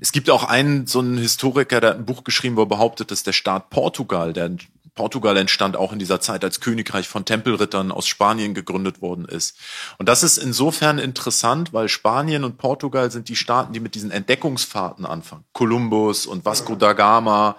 Es 0.01 0.13
gibt 0.13 0.31
auch 0.31 0.45
einen, 0.45 0.87
so 0.87 0.99
einen 0.99 1.19
Historiker, 1.19 1.81
der 1.81 1.91
hat 1.91 1.97
ein 1.99 2.07
Buch 2.07 2.25
geschrieben, 2.25 2.57
wo 2.57 2.63
er 2.63 2.67
behauptet, 2.67 3.11
dass 3.11 3.23
der 3.23 3.33
Staat 3.33 3.71
Portugal, 3.71 4.33
der 4.33 4.57
Portugal 4.95 5.37
entstand 5.37 5.77
auch 5.77 5.93
in 5.93 5.99
dieser 5.99 6.21
Zeit 6.21 6.45
als 6.45 6.61
Königreich 6.61 7.09
von 7.09 7.25
Tempelrittern 7.25 7.93
aus 7.93 8.07
Spanien 8.07 8.55
gegründet 8.55 9.01
worden 9.01 9.25
ist. 9.25 9.57
Und 9.99 10.09
das 10.09 10.23
ist 10.23 10.39
insofern 10.39 10.99
interessant, 10.99 11.73
weil 11.73 11.89
Spanien 11.89 12.45
und 12.45 12.59
Portugal 12.59 13.11
sind 13.11 13.29
die 13.29 13.37
Staaten, 13.37 13.73
die 13.73 13.81
mit 13.81 13.95
diesen 13.95 14.11
Entdeckungsfahrten 14.11 15.07
anfangen. 15.07 15.45
Kolumbus 15.53 16.27
und 16.27 16.45
Vasco 16.45 16.75
da 16.75 16.93
Gama. 16.93 17.57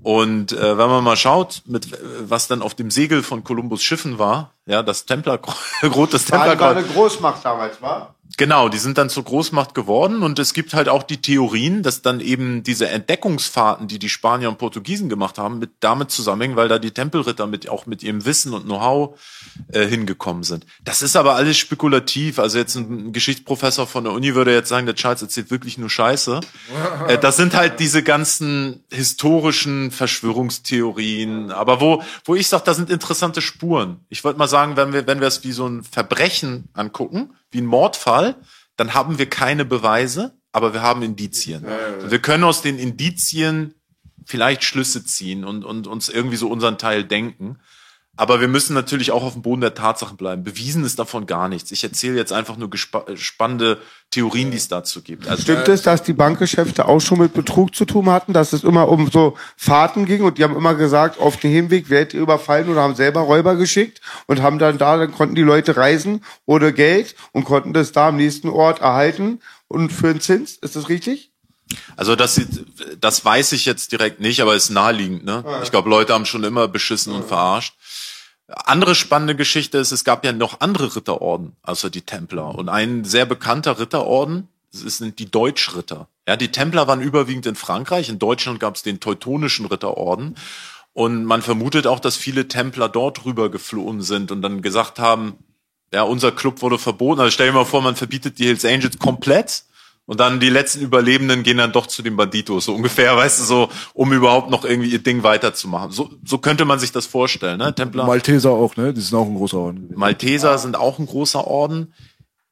Und 0.00 0.52
äh, 0.52 0.78
wenn 0.78 0.88
man 0.88 1.02
mal 1.02 1.16
schaut, 1.16 1.62
mit 1.66 1.88
was 2.20 2.46
dann 2.46 2.62
auf 2.62 2.74
dem 2.74 2.90
Segel 2.90 3.24
von 3.24 3.42
Kolumbus 3.42 3.82
Schiffen 3.82 4.18
war, 4.18 4.52
ja, 4.66 4.82
das 4.82 5.06
Templer, 5.06 5.40
rotes 5.82 6.24
Templerkreuz. 6.24 6.60
War 6.60 6.76
eine 6.76 6.86
Großmacht 6.86 7.44
damals, 7.44 7.82
war? 7.82 8.14
Genau, 8.36 8.68
die 8.68 8.78
sind 8.78 8.98
dann 8.98 9.08
zur 9.08 9.24
Großmacht 9.24 9.74
geworden 9.74 10.22
und 10.22 10.38
es 10.38 10.52
gibt 10.52 10.74
halt 10.74 10.88
auch 10.88 11.02
die 11.02 11.16
Theorien, 11.16 11.82
dass 11.82 12.02
dann 12.02 12.20
eben 12.20 12.62
diese 12.62 12.88
Entdeckungsfahrten, 12.88 13.88
die 13.88 13.98
die 13.98 14.10
Spanier 14.10 14.50
und 14.50 14.58
Portugiesen 14.58 15.08
gemacht 15.08 15.38
haben, 15.38 15.58
mit 15.58 15.70
damit 15.80 16.10
zusammenhängen, 16.10 16.54
weil 16.54 16.68
da 16.68 16.78
die 16.78 16.90
Tempelritter 16.90 17.46
mit 17.46 17.68
auch 17.68 17.86
mit 17.86 18.02
ihrem 18.02 18.26
Wissen 18.26 18.52
und 18.52 18.64
Know-how 18.64 19.18
äh, 19.72 19.86
hingekommen 19.86 20.42
sind. 20.42 20.66
Das 20.84 21.02
ist 21.02 21.16
aber 21.16 21.36
alles 21.36 21.56
spekulativ. 21.56 22.38
Also 22.38 22.58
jetzt 22.58 22.76
ein 22.76 23.12
Geschichtsprofessor 23.12 23.86
von 23.86 24.04
der 24.04 24.12
Uni 24.12 24.34
würde 24.34 24.52
jetzt 24.52 24.68
sagen, 24.68 24.84
der 24.84 24.94
Charles 24.94 25.22
erzählt 25.22 25.50
wirklich 25.50 25.78
nur 25.78 25.88
Scheiße. 25.88 26.40
Äh, 27.08 27.18
das 27.18 27.36
sind 27.38 27.54
halt 27.54 27.80
diese 27.80 28.02
ganzen 28.02 28.84
historischen 28.90 29.90
Verschwörungstheorien. 29.90 31.50
Aber 31.50 31.80
wo 31.80 32.02
wo 32.24 32.34
ich 32.34 32.46
sage, 32.46 32.64
da 32.66 32.74
sind 32.74 32.90
interessante 32.90 33.40
Spuren. 33.40 34.00
Ich 34.10 34.22
wollte 34.22 34.38
mal 34.38 34.48
sagen, 34.48 34.76
wenn 34.76 34.92
wir 34.92 35.06
wenn 35.06 35.20
wir 35.20 35.28
es 35.28 35.44
wie 35.44 35.52
so 35.52 35.66
ein 35.66 35.82
Verbrechen 35.82 36.68
angucken 36.74 37.30
wie 37.50 37.60
ein 37.60 37.66
Mordfall, 37.66 38.36
dann 38.76 38.94
haben 38.94 39.18
wir 39.18 39.28
keine 39.28 39.64
Beweise, 39.64 40.38
aber 40.52 40.72
wir 40.72 40.82
haben 40.82 41.02
Indizien. 41.02 41.64
Wir 42.10 42.18
können 42.20 42.44
aus 42.44 42.62
den 42.62 42.78
Indizien 42.78 43.74
vielleicht 44.24 44.64
Schlüsse 44.64 45.04
ziehen 45.04 45.44
und, 45.44 45.64
und 45.64 45.86
uns 45.86 46.08
irgendwie 46.08 46.36
so 46.36 46.48
unseren 46.48 46.78
Teil 46.78 47.04
denken. 47.04 47.58
Aber 48.18 48.40
wir 48.40 48.48
müssen 48.48 48.74
natürlich 48.74 49.12
auch 49.12 49.22
auf 49.22 49.34
dem 49.34 49.42
Boden 49.42 49.60
der 49.60 49.74
Tatsachen 49.74 50.16
bleiben. 50.16 50.42
Bewiesen 50.42 50.84
ist 50.84 50.98
davon 50.98 51.26
gar 51.26 51.48
nichts. 51.48 51.70
Ich 51.70 51.84
erzähle 51.84 52.16
jetzt 52.16 52.32
einfach 52.32 52.56
nur 52.56 52.68
spannende 53.14 53.78
Theorien, 54.10 54.50
die 54.50 54.56
es 54.56 54.66
dazu 54.66 55.02
gibt. 55.02 55.28
Also 55.28 55.42
Stimmt 55.44 55.68
es, 55.68 55.82
dass 55.82 56.02
die 56.02 56.14
Bankgeschäfte 56.14 56.86
auch 56.88 56.98
schon 56.98 57.20
mit 57.20 57.32
Betrug 57.32 57.76
zu 57.76 57.84
tun 57.84 58.10
hatten, 58.10 58.32
dass 58.32 58.52
es 58.52 58.64
immer 58.64 58.88
um 58.88 59.08
so 59.08 59.36
Fahrten 59.56 60.04
ging 60.04 60.22
und 60.22 60.36
die 60.36 60.42
haben 60.42 60.56
immer 60.56 60.74
gesagt, 60.74 61.20
auf 61.20 61.36
dem 61.36 61.52
Hinweg 61.52 61.90
werdet 61.90 62.12
ihr 62.12 62.20
überfallen 62.20 62.68
oder 62.68 62.82
haben 62.82 62.96
selber 62.96 63.20
Räuber 63.20 63.54
geschickt 63.54 64.00
und 64.26 64.42
haben 64.42 64.58
dann 64.58 64.78
da, 64.78 64.96
dann 64.96 65.12
konnten 65.12 65.36
die 65.36 65.42
Leute 65.42 65.76
reisen 65.76 66.24
ohne 66.44 66.72
Geld 66.72 67.14
und 67.30 67.44
konnten 67.44 67.72
das 67.72 67.92
da 67.92 68.08
am 68.08 68.16
nächsten 68.16 68.48
Ort 68.48 68.80
erhalten 68.80 69.38
und 69.68 69.92
für 69.92 70.08
einen 70.08 70.20
Zins. 70.20 70.56
Ist 70.56 70.74
das 70.74 70.88
richtig? 70.88 71.30
Also 71.96 72.16
das, 72.16 72.40
das 73.00 73.24
weiß 73.24 73.52
ich 73.52 73.64
jetzt 73.64 73.92
direkt 73.92 74.20
nicht, 74.20 74.40
aber 74.40 74.54
ist 74.54 74.70
naheliegend. 74.70 75.24
Ne? 75.24 75.44
Ich 75.62 75.70
glaube, 75.70 75.90
Leute 75.90 76.14
haben 76.14 76.24
schon 76.26 76.44
immer 76.44 76.66
beschissen 76.66 77.12
und 77.12 77.26
verarscht. 77.26 77.74
Andere 78.48 78.94
spannende 78.94 79.36
Geschichte 79.36 79.78
ist, 79.78 79.92
es 79.92 80.04
gab 80.04 80.24
ja 80.24 80.32
noch 80.32 80.60
andere 80.60 80.96
Ritterorden, 80.96 81.56
außer 81.62 81.90
die 81.90 82.02
Templer. 82.02 82.54
Und 82.54 82.68
ein 82.68 83.04
sehr 83.04 83.26
bekannter 83.26 83.78
Ritterorden 83.78 84.48
sind 84.70 85.18
die 85.18 85.30
Deutschritter. 85.30 86.08
Ja, 86.26 86.36
die 86.36 86.50
Templer 86.50 86.86
waren 86.88 87.00
überwiegend 87.00 87.46
in 87.46 87.56
Frankreich. 87.56 88.08
In 88.08 88.18
Deutschland 88.18 88.58
gab 88.58 88.76
es 88.76 88.82
den 88.82 89.00
Teutonischen 89.00 89.66
Ritterorden. 89.66 90.34
Und 90.94 91.24
man 91.24 91.42
vermutet 91.42 91.86
auch, 91.86 92.00
dass 92.00 92.16
viele 92.16 92.48
Templer 92.48 92.88
dort 92.88 93.24
rüber 93.24 93.50
geflohen 93.50 94.00
sind 94.02 94.32
und 94.32 94.42
dann 94.42 94.62
gesagt 94.62 94.98
haben, 94.98 95.38
ja, 95.92 96.02
unser 96.02 96.32
Club 96.32 96.60
wurde 96.62 96.78
verboten. 96.78 97.20
Also 97.20 97.30
stell 97.30 97.48
dir 97.48 97.52
mal 97.52 97.64
vor, 97.64 97.82
man 97.82 97.96
verbietet 97.96 98.38
die 98.38 98.46
Hells 98.46 98.64
Angels 98.64 98.98
komplett 98.98 99.64
und 100.08 100.20
dann 100.20 100.40
die 100.40 100.48
letzten 100.48 100.80
Überlebenden 100.80 101.42
gehen 101.42 101.58
dann 101.58 101.70
doch 101.70 101.86
zu 101.86 102.00
den 102.00 102.16
Banditos, 102.16 102.64
so 102.64 102.74
ungefähr, 102.74 103.14
weißt 103.18 103.40
du, 103.40 103.44
so, 103.44 103.68
um 103.92 104.10
überhaupt 104.14 104.48
noch 104.48 104.64
irgendwie 104.64 104.88
ihr 104.88 105.02
Ding 105.02 105.22
weiterzumachen. 105.22 105.90
So, 105.90 106.08
so 106.24 106.38
könnte 106.38 106.64
man 106.64 106.78
sich 106.78 106.92
das 106.92 107.04
vorstellen, 107.04 107.58
ne? 107.58 107.74
Templer. 107.74 108.06
Malteser 108.06 108.50
auch, 108.50 108.74
ne? 108.76 108.94
Die 108.94 109.02
sind 109.02 109.18
auch 109.18 109.26
ein 109.26 109.34
großer 109.34 109.58
Orden. 109.58 109.90
Malteser 109.94 110.56
sind 110.56 110.76
auch 110.76 110.98
ein 110.98 111.04
großer 111.04 111.46
Orden. 111.46 111.92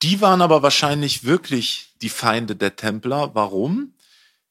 Die 0.02 0.20
waren 0.20 0.42
aber 0.42 0.62
wahrscheinlich 0.62 1.24
wirklich 1.24 1.94
die 2.02 2.10
Feinde 2.10 2.56
der 2.56 2.76
Templer. 2.76 3.30
Warum? 3.32 3.94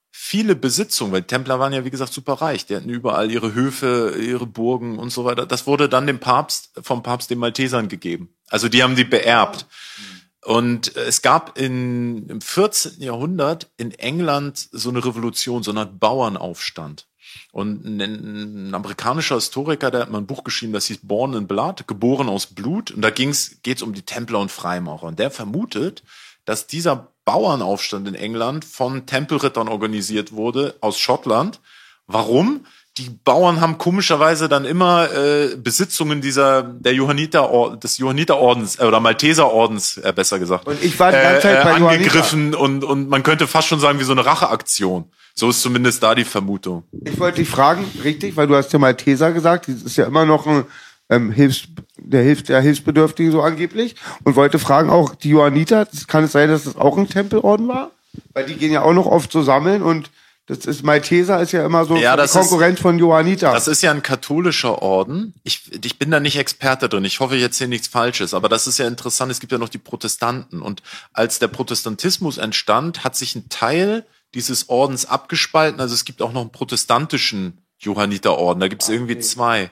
Viele 0.10 0.56
Besitzungen, 0.56 1.14
weil 1.14 1.22
die 1.22 1.28
Templer 1.28 1.60
waren 1.60 1.74
ja, 1.74 1.86
wie 1.86 1.92
gesagt, 1.92 2.12
super 2.12 2.34
reich. 2.34 2.66
Die 2.66 2.76
hatten 2.76 2.90
überall 2.90 3.30
ihre 3.30 3.54
Höfe, 3.54 4.16
ihre 4.20 4.48
Burgen 4.48 4.98
und 4.98 5.12
so 5.12 5.26
weiter. 5.26 5.46
Das 5.46 5.68
wurde 5.68 5.90
dann 5.90 6.08
dem 6.08 6.20
Papst, 6.20 6.72
vom 6.82 7.04
Papst 7.04 7.30
den 7.30 7.38
Maltesern 7.38 7.88
gegeben. 7.88 8.30
Also 8.50 8.68
die 8.68 8.82
haben 8.82 8.96
die 8.96 9.04
beerbt. 9.04 9.68
Mhm. 10.00 10.15
Und 10.46 10.96
es 10.96 11.24
gab 11.24 11.58
in, 11.58 12.30
im 12.30 12.40
14. 12.40 13.02
Jahrhundert 13.02 13.72
in 13.78 13.90
England 13.92 14.70
so 14.72 14.90
eine 14.90 15.04
Revolution, 15.04 15.64
so 15.64 15.72
eine 15.72 15.88
Bauernaufstand. 15.88 17.08
Und 17.52 17.84
ein, 17.84 18.00
ein, 18.00 18.76
amerikanischer 18.76 19.36
Historiker, 19.36 19.90
der 19.90 20.02
hat 20.02 20.12
mal 20.12 20.20
ein 20.20 20.28
Buch 20.28 20.44
geschrieben, 20.44 20.72
das 20.72 20.86
hieß 20.86 21.00
Born 21.02 21.34
in 21.34 21.48
Blood, 21.48 21.88
geboren 21.88 22.30
aus 22.30 22.46
Blut. 22.46 22.92
Und 22.92 23.02
da 23.02 23.10
ging's, 23.10 23.58
geht's 23.64 23.82
um 23.82 23.94
die 23.96 24.04
Templer 24.04 24.40
und 24.40 24.52
Freimaurer. 24.52 25.08
Und 25.08 25.18
der 25.18 25.32
vermutet, 25.32 26.04
dass 26.46 26.68
dieser 26.68 27.12
Bauernaufstand 27.26 28.08
in 28.08 28.14
England 28.14 28.66
von 28.66 29.08
Tempelrittern 29.08 29.68
organisiert 29.68 30.32
wurde 30.32 30.76
aus 30.80 31.00
Schottland. 31.00 31.60
Warum? 32.06 32.68
Die 32.98 33.10
Bauern 33.10 33.60
haben 33.60 33.78
komischerweise 33.78 34.48
dann 34.48 34.64
immer 34.64 35.12
äh, 35.12 35.56
Besitzungen 35.58 36.22
dieser 36.22 36.64
der 36.64 36.94
Johanniter 36.94 37.78
des 37.82 37.98
Johanniterordens 37.98 38.80
äh, 38.80 38.86
oder 38.86 39.02
Malteserordens 39.02 39.98
äh, 39.98 40.14
besser 40.16 40.40
gesagt. 40.40 40.66
Und 40.66 40.82
ich 40.82 40.98
war 40.98 41.12
die 41.12 41.18
ganze 41.18 41.42
Zeit 41.42 41.62
äh, 41.62 41.64
bei 41.64 41.74
angegriffen 41.74 42.56
und 42.56 42.84
und 42.84 43.10
man 43.10 43.24
könnte 43.24 43.48
fast 43.48 43.68
schon 43.68 43.80
sagen 43.80 44.00
wie 44.00 44.06
so 44.06 44.14
eine 44.14 44.26
Racheaktion. 44.26 45.06
So 45.34 45.50
ist 45.50 45.62
zumindest 45.62 46.02
da 46.02 46.16
die 46.16 46.24
Vermutung. 46.24 46.84
Ich 47.04 47.20
wollte 47.20 47.42
dich 47.42 47.50
fragen, 47.50 47.86
richtig, 48.04 48.38
weil 48.38 48.48
du 48.48 48.56
hast 48.56 48.72
ja 48.72 48.80
Malteser 48.80 49.34
gesagt, 49.34 49.68
das 49.68 49.82
ist 49.82 49.98
ja 49.98 50.06
immer 50.06 50.26
noch 50.26 50.48
ein 50.48 50.64
ähm, 51.10 51.32
Hilfs, 51.32 51.68
der 51.98 52.24
hilft 52.24 52.48
der 52.48 52.62
Hilfsbedürftige 52.62 53.32
so 53.32 53.42
angeblich 53.42 53.96
und 54.24 54.38
wollte 54.38 54.60
fragen 54.60 54.90
auch 54.90 55.14
die 55.14 55.30
Johanniter, 55.30 55.88
kann 56.08 56.24
es 56.24 56.32
sein, 56.32 56.48
dass 56.48 56.64
das 56.64 56.78
auch 56.78 56.98
ein 56.98 57.10
Tempelorden 57.10 57.68
war? 57.68 57.92
Weil 58.34 58.46
die 58.46 58.56
gehen 58.56 58.72
ja 58.72 58.82
auch 58.82 58.94
noch 58.94 59.08
oft 59.08 59.30
so 59.32 59.44
sammeln 59.44 59.82
und 59.82 60.10
das 60.48 60.60
ist 60.66 60.84
Malteser 60.84 61.42
ist 61.42 61.54
ja 61.54 61.66
immer 61.66 61.86
so 61.86 61.96
ja, 61.96 62.16
das 62.16 62.34
Konkurrent 62.34 62.78
ist, 62.78 62.82
von 62.84 63.00
Johanniter. 63.00 63.52
Das 63.52 63.68
ist 63.68 63.82
ja 63.82 63.90
ein 63.90 64.04
katholischer 64.04 64.80
Orden. 64.84 65.34
Ich, 65.44 65.72
ich 65.84 65.98
bin 65.98 66.12
da 66.12 66.20
nicht 66.20 66.38
Experte 66.38 66.88
drin. 66.88 67.04
Ich 67.04 67.20
hoffe 67.20 67.36
jetzt 67.36 67.58
hier 67.58 67.68
nichts 67.68 67.88
Falsches. 67.88 68.36
Aber 68.36 68.48
das 68.48 68.68
ist 68.68 68.78
ja 68.78 68.88
interessant. 68.88 69.32
Es 69.32 69.40
gibt 69.40 69.52
ja 69.52 69.58
noch 69.58 69.70
die 69.70 69.80
Protestanten. 69.80 70.62
Und 70.62 70.84
als 71.14 71.40
der 71.40 71.48
Protestantismus 71.48 72.38
entstand, 72.38 73.04
hat 73.04 73.16
sich 73.16 73.36
ein 73.36 73.50
Teil 73.50 74.06
dieses 74.36 74.70
Ordens 74.70 75.08
abgespalten. 75.08 75.82
Also 75.82 75.96
es 75.96 76.06
gibt 76.06 76.22
auch 76.22 76.32
noch 76.32 76.42
einen 76.42 76.52
protestantischen 76.52 77.66
Johanniterorden. 77.80 78.62
Da 78.62 78.68
gibt 78.68 78.84
es 78.84 78.90
irgendwie 78.90 79.18
zwei. 79.18 79.72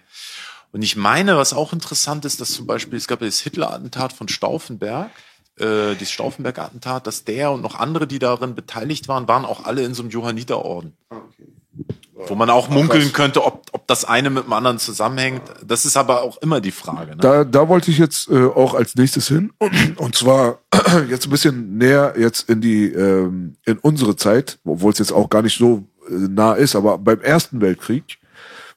Und 0.71 0.81
ich 0.81 0.95
meine, 0.95 1.37
was 1.37 1.53
auch 1.53 1.71
interessant 1.71 2.25
ist, 2.25 2.41
dass 2.41 2.51
zum 2.51 2.65
Beispiel, 2.65 2.97
es 2.97 3.07
gab 3.07 3.21
ja 3.21 3.27
das 3.27 3.41
Hitler-Attentat 3.41 4.11
von 4.11 4.27
Stauffenberg 4.27 5.11
äh, 5.59 5.95
dieses 5.95 6.11
Stauffenberg-Attentat, 6.11 7.05
dass 7.07 7.25
der 7.25 7.51
und 7.51 7.61
noch 7.61 7.75
andere, 7.75 8.07
die 8.07 8.19
darin 8.19 8.55
beteiligt 8.55 9.07
waren, 9.07 9.27
waren 9.27 9.45
auch 9.45 9.65
alle 9.65 9.83
in 9.83 9.93
so 9.93 10.03
einem 10.03 10.09
Johanniterorden. 10.09 10.93
Okay. 11.09 11.47
Wo 12.27 12.35
man 12.35 12.49
auch 12.49 12.69
munkeln 12.69 13.11
könnte, 13.11 13.43
ob, 13.43 13.65
ob 13.71 13.85
das 13.87 14.05
eine 14.05 14.29
mit 14.29 14.45
dem 14.45 14.53
anderen 14.53 14.79
zusammenhängt. 14.79 15.41
Das 15.65 15.83
ist 15.83 15.97
aber 15.97 16.21
auch 16.21 16.37
immer 16.37 16.61
die 16.61 16.71
Frage. 16.71 17.11
Ne? 17.11 17.17
Da, 17.17 17.43
da 17.43 17.67
wollte 17.67 17.91
ich 17.91 17.97
jetzt 17.97 18.29
äh, 18.29 18.45
auch 18.45 18.75
als 18.75 18.95
nächstes 18.95 19.27
hin. 19.27 19.51
Und, 19.57 19.73
und 19.99 20.15
zwar 20.15 20.59
jetzt 21.09 21.27
ein 21.27 21.31
bisschen 21.31 21.77
näher 21.77 22.13
jetzt 22.17 22.49
in 22.49 22.61
die 22.61 22.85
ähm, 22.85 23.55
in 23.65 23.77
unsere 23.79 24.15
Zeit, 24.15 24.59
obwohl 24.63 24.93
es 24.93 24.99
jetzt 24.99 25.11
auch 25.11 25.29
gar 25.29 25.41
nicht 25.41 25.57
so 25.57 25.83
äh, 26.09 26.13
nah 26.13 26.53
ist, 26.53 26.75
aber 26.75 26.97
beim 26.97 27.19
Ersten 27.19 27.59
Weltkrieg 27.59 28.19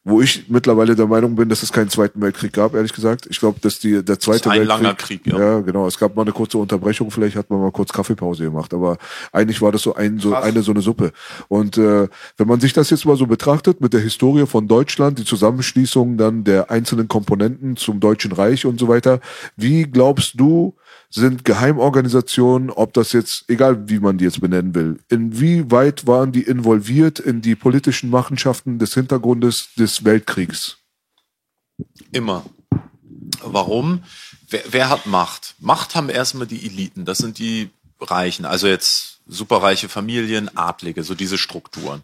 wo 0.09 0.21
ich 0.21 0.49
mittlerweile 0.49 0.95
der 0.95 1.09
Meinung 1.09 1.35
bin, 1.35 1.49
dass 1.49 1.65
es 1.65 1.73
keinen 1.73 1.91
Zweiten 1.91 2.23
Weltkrieg 2.23 2.53
gab, 2.53 2.77
ehrlich 2.77 2.93
gesagt. 2.93 3.27
Ich 3.29 3.41
glaube, 3.41 3.59
dass 3.61 3.81
die 3.81 4.05
der 4.05 4.21
Zweite 4.21 4.49
ein 4.51 4.61
Weltkrieg. 4.61 4.77
Ein 4.77 4.83
langer 4.83 4.95
Krieg, 4.95 5.27
ja. 5.27 5.37
Ja, 5.37 5.61
genau. 5.61 5.89
Es 5.89 5.99
gab 5.99 6.15
mal 6.15 6.23
eine 6.23 6.31
kurze 6.31 6.59
Unterbrechung, 6.59 7.11
vielleicht 7.11 7.35
hat 7.35 7.51
man 7.51 7.61
mal 7.61 7.73
kurz 7.73 7.93
Kaffeepause 7.93 8.45
gemacht, 8.45 8.73
aber 8.73 8.99
eigentlich 9.33 9.61
war 9.61 9.73
das 9.73 9.83
so, 9.83 9.97
ein, 9.97 10.21
so 10.21 10.33
eine 10.33 10.63
so 10.63 10.71
eine 10.71 10.81
Suppe. 10.81 11.11
Und 11.49 11.77
äh, 11.77 12.07
wenn 12.37 12.47
man 12.47 12.61
sich 12.61 12.73
das 12.73 12.89
jetzt 12.91 13.05
mal 13.05 13.17
so 13.17 13.27
betrachtet 13.27 13.81
mit 13.81 13.95
der 13.95 14.01
Historie 14.01 14.47
von 14.47 14.69
Deutschland, 14.69 15.19
die 15.19 15.25
Zusammenschließung 15.25 16.17
dann 16.17 16.45
der 16.45 16.71
einzelnen 16.71 17.09
Komponenten 17.09 17.77
zum 17.77 17.99
Deutschen 17.99 18.31
Reich 18.31 18.65
und 18.65 18.79
so 18.79 18.87
weiter, 18.87 19.19
wie 19.57 19.91
glaubst 19.91 20.39
du, 20.39 20.77
sind 21.11 21.45
Geheimorganisationen, 21.45 22.71
ob 22.71 22.93
das 22.93 23.13
jetzt, 23.13 23.45
egal 23.49 23.89
wie 23.89 24.01
man 24.01 24.19
die 24.19 24.25
jetzt 24.25 24.41
benennen 24.41 24.75
will, 24.75 24.99
inwieweit 25.09 26.07
waren 26.07 26.33
die 26.33 26.43
involviert 26.43 27.19
in 27.19 27.41
die 27.41 27.55
politischen 27.55 28.11
Machenschaften 28.11 28.79
des 28.79 28.95
Hintergrundes 28.95 29.69
des 29.79 30.05
Weltkriegs? 30.05 30.79
Immer. 32.13 32.45
Warum? 33.43 34.03
Wer, 34.49 34.63
wer 34.71 34.89
hat 34.89 35.07
Macht? 35.07 35.55
Macht 35.59 35.95
haben 35.95 36.09
erstmal 36.09 36.47
die 36.47 36.65
Eliten, 36.67 37.05
das 37.05 37.19
sind 37.19 37.39
die 37.39 37.71
Reichen, 38.01 38.45
also 38.45 38.67
jetzt 38.67 39.21
superreiche 39.27 39.89
Familien, 39.89 40.57
Adlige, 40.57 41.03
so 41.03 41.15
diese 41.15 41.39
Strukturen. 41.39 42.03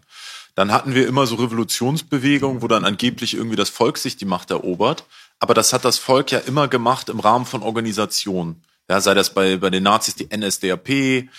Dann 0.55 0.71
hatten 0.71 0.93
wir 0.93 1.07
immer 1.07 1.25
so 1.25 1.35
Revolutionsbewegungen, 1.35 2.61
wo 2.61 2.67
dann 2.67 2.85
angeblich 2.85 3.33
irgendwie 3.33 3.55
das 3.55 3.69
Volk 3.69 3.97
sich 3.97 4.17
die 4.17 4.25
Macht 4.25 4.51
erobert. 4.51 5.05
aber 5.39 5.53
das 5.53 5.73
hat 5.73 5.83
das 5.83 5.97
Volk 5.97 6.31
ja 6.31 6.39
immer 6.39 6.67
gemacht 6.67 7.09
im 7.09 7.19
Rahmen 7.19 7.45
von 7.45 7.63
Organisationen. 7.63 8.61
Ja, 8.89 9.01
sei 9.01 9.13
das 9.13 9.33
bei, 9.33 9.57
bei 9.57 9.69
den 9.69 9.83
Nazis 9.83 10.15
die 10.15 10.27
NSDAP, 10.35 11.29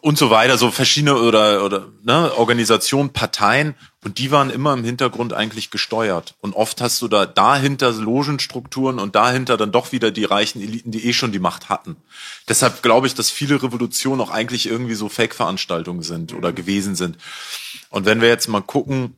und 0.00 0.18
so 0.18 0.30
weiter, 0.30 0.58
so 0.58 0.70
verschiedene 0.70 1.16
oder, 1.16 1.64
oder 1.64 1.88
ne, 2.02 2.32
Organisationen, 2.36 3.10
Parteien 3.12 3.74
und 4.04 4.18
die 4.18 4.30
waren 4.30 4.50
immer 4.50 4.72
im 4.72 4.84
Hintergrund 4.84 5.32
eigentlich 5.32 5.70
gesteuert. 5.70 6.34
Und 6.40 6.54
oft 6.54 6.80
hast 6.80 7.00
du 7.02 7.08
da 7.08 7.24
dahinter 7.24 7.92
Logenstrukturen 7.92 8.98
und 8.98 9.14
dahinter 9.14 9.56
dann 9.56 9.72
doch 9.72 9.92
wieder 9.92 10.10
die 10.10 10.24
reichen 10.24 10.60
Eliten, 10.60 10.90
die 10.90 11.06
eh 11.06 11.12
schon 11.12 11.32
die 11.32 11.38
Macht 11.38 11.68
hatten. 11.68 11.96
Deshalb 12.48 12.82
glaube 12.82 13.06
ich, 13.06 13.14
dass 13.14 13.30
viele 13.30 13.62
Revolutionen 13.62 14.20
auch 14.20 14.30
eigentlich 14.30 14.66
irgendwie 14.66 14.94
so 14.94 15.08
Fake-Veranstaltungen 15.08 16.02
sind 16.02 16.34
oder 16.34 16.52
gewesen 16.52 16.96
sind. 16.96 17.16
Und 17.88 18.06
wenn 18.06 18.20
wir 18.20 18.28
jetzt 18.28 18.48
mal 18.48 18.62
gucken, 18.62 19.16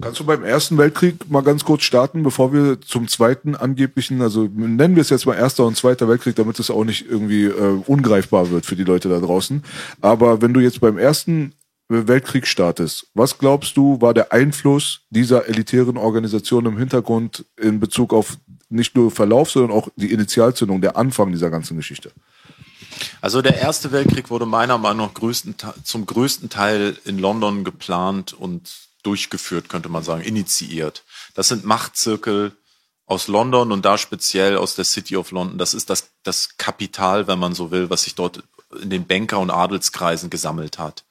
Kannst 0.00 0.20
du 0.20 0.24
beim 0.24 0.44
Ersten 0.44 0.76
Weltkrieg 0.76 1.30
mal 1.30 1.42
ganz 1.42 1.64
kurz 1.64 1.82
starten, 1.82 2.22
bevor 2.22 2.52
wir 2.52 2.80
zum 2.82 3.08
zweiten 3.08 3.54
angeblichen, 3.54 4.20
also 4.20 4.44
nennen 4.44 4.94
wir 4.94 5.00
es 5.00 5.08
jetzt 5.08 5.24
mal 5.24 5.34
Erster 5.34 5.64
und 5.64 5.76
Zweiter 5.76 6.06
Weltkrieg, 6.06 6.36
damit 6.36 6.58
es 6.58 6.70
auch 6.70 6.84
nicht 6.84 7.06
irgendwie 7.08 7.44
äh, 7.44 7.82
ungreifbar 7.86 8.50
wird 8.50 8.66
für 8.66 8.76
die 8.76 8.84
Leute 8.84 9.08
da 9.08 9.18
draußen. 9.18 9.64
Aber 10.02 10.42
wenn 10.42 10.52
du 10.52 10.60
jetzt 10.60 10.80
beim 10.80 10.98
Ersten 10.98 11.54
Weltkrieg 11.88 12.46
startest, 12.46 13.06
was 13.14 13.38
glaubst 13.38 13.76
du, 13.76 14.00
war 14.00 14.12
der 14.12 14.32
Einfluss 14.32 15.02
dieser 15.08 15.48
elitären 15.48 15.96
Organisation 15.96 16.66
im 16.66 16.76
Hintergrund 16.76 17.46
in 17.56 17.80
Bezug 17.80 18.12
auf 18.12 18.36
nicht 18.68 18.96
nur 18.96 19.10
Verlauf, 19.10 19.50
sondern 19.50 19.70
auch 19.70 19.88
die 19.96 20.12
Initialzündung, 20.12 20.82
der 20.82 20.96
Anfang 20.96 21.32
dieser 21.32 21.48
ganzen 21.48 21.76
Geschichte? 21.76 22.10
Also 23.20 23.40
der 23.40 23.56
Erste 23.58 23.92
Weltkrieg 23.92 24.30
wurde 24.30 24.46
meiner 24.46 24.78
Meinung 24.78 25.06
nach 25.06 25.14
größten, 25.14 25.54
zum 25.84 26.06
größten 26.06 26.50
Teil 26.50 26.96
in 27.04 27.18
London 27.18 27.64
geplant 27.64 28.32
und 28.32 28.85
durchgeführt, 29.06 29.68
könnte 29.68 29.88
man 29.88 30.02
sagen, 30.02 30.22
initiiert. 30.22 31.04
Das 31.34 31.48
sind 31.48 31.64
Machtzirkel 31.64 32.56
aus 33.06 33.28
London 33.28 33.70
und 33.72 33.84
da 33.84 33.98
speziell 33.98 34.56
aus 34.56 34.74
der 34.74 34.84
City 34.84 35.16
of 35.16 35.30
London. 35.30 35.58
Das 35.58 35.74
ist 35.74 35.88
das, 35.90 36.10
das 36.24 36.56
Kapital, 36.58 37.28
wenn 37.28 37.38
man 37.38 37.54
so 37.54 37.70
will, 37.70 37.88
was 37.88 38.02
sich 38.02 38.16
dort 38.16 38.42
in 38.82 38.90
den 38.90 39.06
Banker- 39.06 39.38
und 39.38 39.50
Adelskreisen 39.50 40.28
gesammelt 40.28 40.78
hat. 40.78 41.04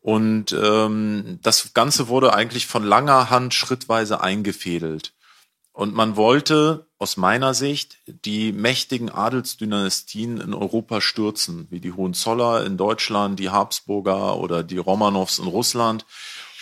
Und 0.00 0.52
ähm, 0.52 1.38
das 1.42 1.74
Ganze 1.74 2.08
wurde 2.08 2.32
eigentlich 2.32 2.66
von 2.66 2.84
langer 2.84 3.28
Hand 3.28 3.52
schrittweise 3.52 4.22
eingefädelt. 4.22 5.12
Und 5.72 5.94
man 5.94 6.16
wollte 6.16 6.88
aus 6.98 7.16
meiner 7.16 7.54
Sicht 7.54 7.98
die 8.06 8.52
mächtigen 8.52 9.08
Adelsdynastien 9.08 10.40
in 10.40 10.52
Europa 10.52 11.00
stürzen, 11.00 11.66
wie 11.70 11.80
die 11.80 11.92
Hohenzoller 11.92 12.64
in 12.66 12.76
Deutschland, 12.76 13.38
die 13.38 13.50
Habsburger 13.50 14.38
oder 14.38 14.62
die 14.62 14.78
Romanows 14.78 15.38
in 15.38 15.46
Russland 15.46 16.04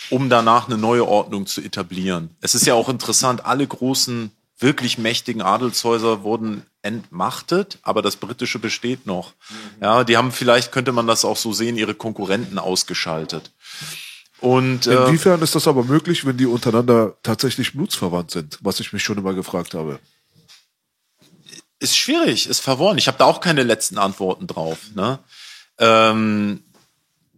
um 0.09 0.29
danach 0.29 0.67
eine 0.67 0.77
neue 0.77 1.07
Ordnung 1.07 1.45
zu 1.45 1.61
etablieren. 1.61 2.35
Es 2.41 2.55
ist 2.55 2.65
ja 2.65 2.73
auch 2.73 2.89
interessant, 2.89 3.45
alle 3.45 3.65
großen, 3.65 4.31
wirklich 4.59 4.97
mächtigen 4.97 5.41
Adelshäuser 5.41 6.23
wurden 6.23 6.65
entmachtet, 6.81 7.79
aber 7.81 8.01
das 8.01 8.17
britische 8.17 8.59
besteht 8.59 9.05
noch. 9.05 9.33
Mhm. 9.49 9.83
Ja, 9.83 10.03
die 10.03 10.17
haben 10.17 10.31
vielleicht, 10.31 10.71
könnte 10.71 10.91
man 10.91 11.07
das 11.07 11.25
auch 11.25 11.37
so 11.37 11.53
sehen, 11.53 11.77
ihre 11.77 11.93
Konkurrenten 11.93 12.59
ausgeschaltet. 12.59 13.51
Und, 14.39 14.87
äh, 14.87 15.05
Inwiefern 15.05 15.41
ist 15.41 15.55
das 15.55 15.67
aber 15.67 15.83
möglich, 15.83 16.25
wenn 16.25 16.37
die 16.37 16.45
untereinander 16.45 17.17
tatsächlich 17.23 17.73
blutsverwandt 17.73 18.31
sind, 18.31 18.57
was 18.61 18.79
ich 18.79 18.93
mich 18.93 19.03
schon 19.03 19.17
immer 19.17 19.33
gefragt 19.33 19.73
habe? 19.73 19.99
Ist 21.79 21.97
schwierig, 21.97 22.47
ist 22.47 22.59
verworren. 22.59 22.97
Ich 22.97 23.07
habe 23.07 23.17
da 23.17 23.25
auch 23.25 23.41
keine 23.41 23.63
letzten 23.63 23.97
Antworten 23.97 24.47
drauf. 24.47 24.77
Ne? 24.95 25.19
Ähm, 25.77 26.63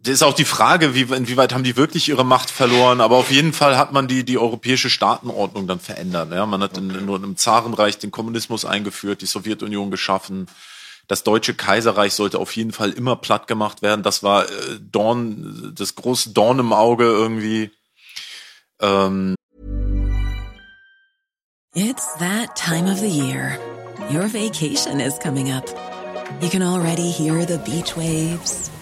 das 0.04 0.14
ist 0.14 0.22
auch 0.24 0.34
die 0.34 0.44
Frage, 0.44 0.94
wie, 0.94 1.02
inwieweit 1.02 1.54
haben 1.54 1.62
die 1.62 1.76
wirklich 1.76 2.08
ihre 2.08 2.24
Macht 2.24 2.50
verloren. 2.50 3.00
Aber 3.00 3.16
auf 3.16 3.30
jeden 3.30 3.52
Fall 3.52 3.78
hat 3.78 3.92
man 3.92 4.08
die, 4.08 4.24
die 4.24 4.36
europäische 4.36 4.90
Staatenordnung 4.90 5.68
dann 5.68 5.78
verändert. 5.78 6.32
Ja, 6.32 6.44
man 6.44 6.60
hat 6.60 6.76
okay. 6.76 6.80
in, 6.80 7.08
in, 7.08 7.24
im 7.24 7.36
Zarenreich 7.36 7.98
den 7.98 8.10
Kommunismus 8.10 8.64
eingeführt, 8.64 9.22
die 9.22 9.26
Sowjetunion 9.26 9.92
geschaffen. 9.92 10.48
Das 11.06 11.22
deutsche 11.22 11.54
Kaiserreich 11.54 12.14
sollte 12.14 12.40
auf 12.40 12.56
jeden 12.56 12.72
Fall 12.72 12.90
immer 12.90 13.14
platt 13.14 13.46
gemacht 13.46 13.82
werden. 13.82 14.02
Das 14.02 14.24
war 14.24 14.46
äh, 14.46 14.48
Dorn, 14.80 15.72
das 15.76 15.94
große 15.94 16.30
Dorn 16.30 16.58
im 16.58 16.72
Auge 16.72 17.04
irgendwie. 17.04 17.70
Ähm. 18.80 19.36
It's 21.74 22.18
that 22.18 22.56
time 22.56 22.90
of 22.90 22.98
the 22.98 23.08
year. 23.08 23.56
Your 24.10 24.28
vacation 24.32 24.98
is 24.98 25.16
coming 25.20 25.52
up. 25.52 25.64
You 26.40 26.48
can 26.48 26.62
already 26.62 27.12
hear 27.12 27.46
the 27.46 27.58
beach 27.58 27.96
waves. 27.96 28.71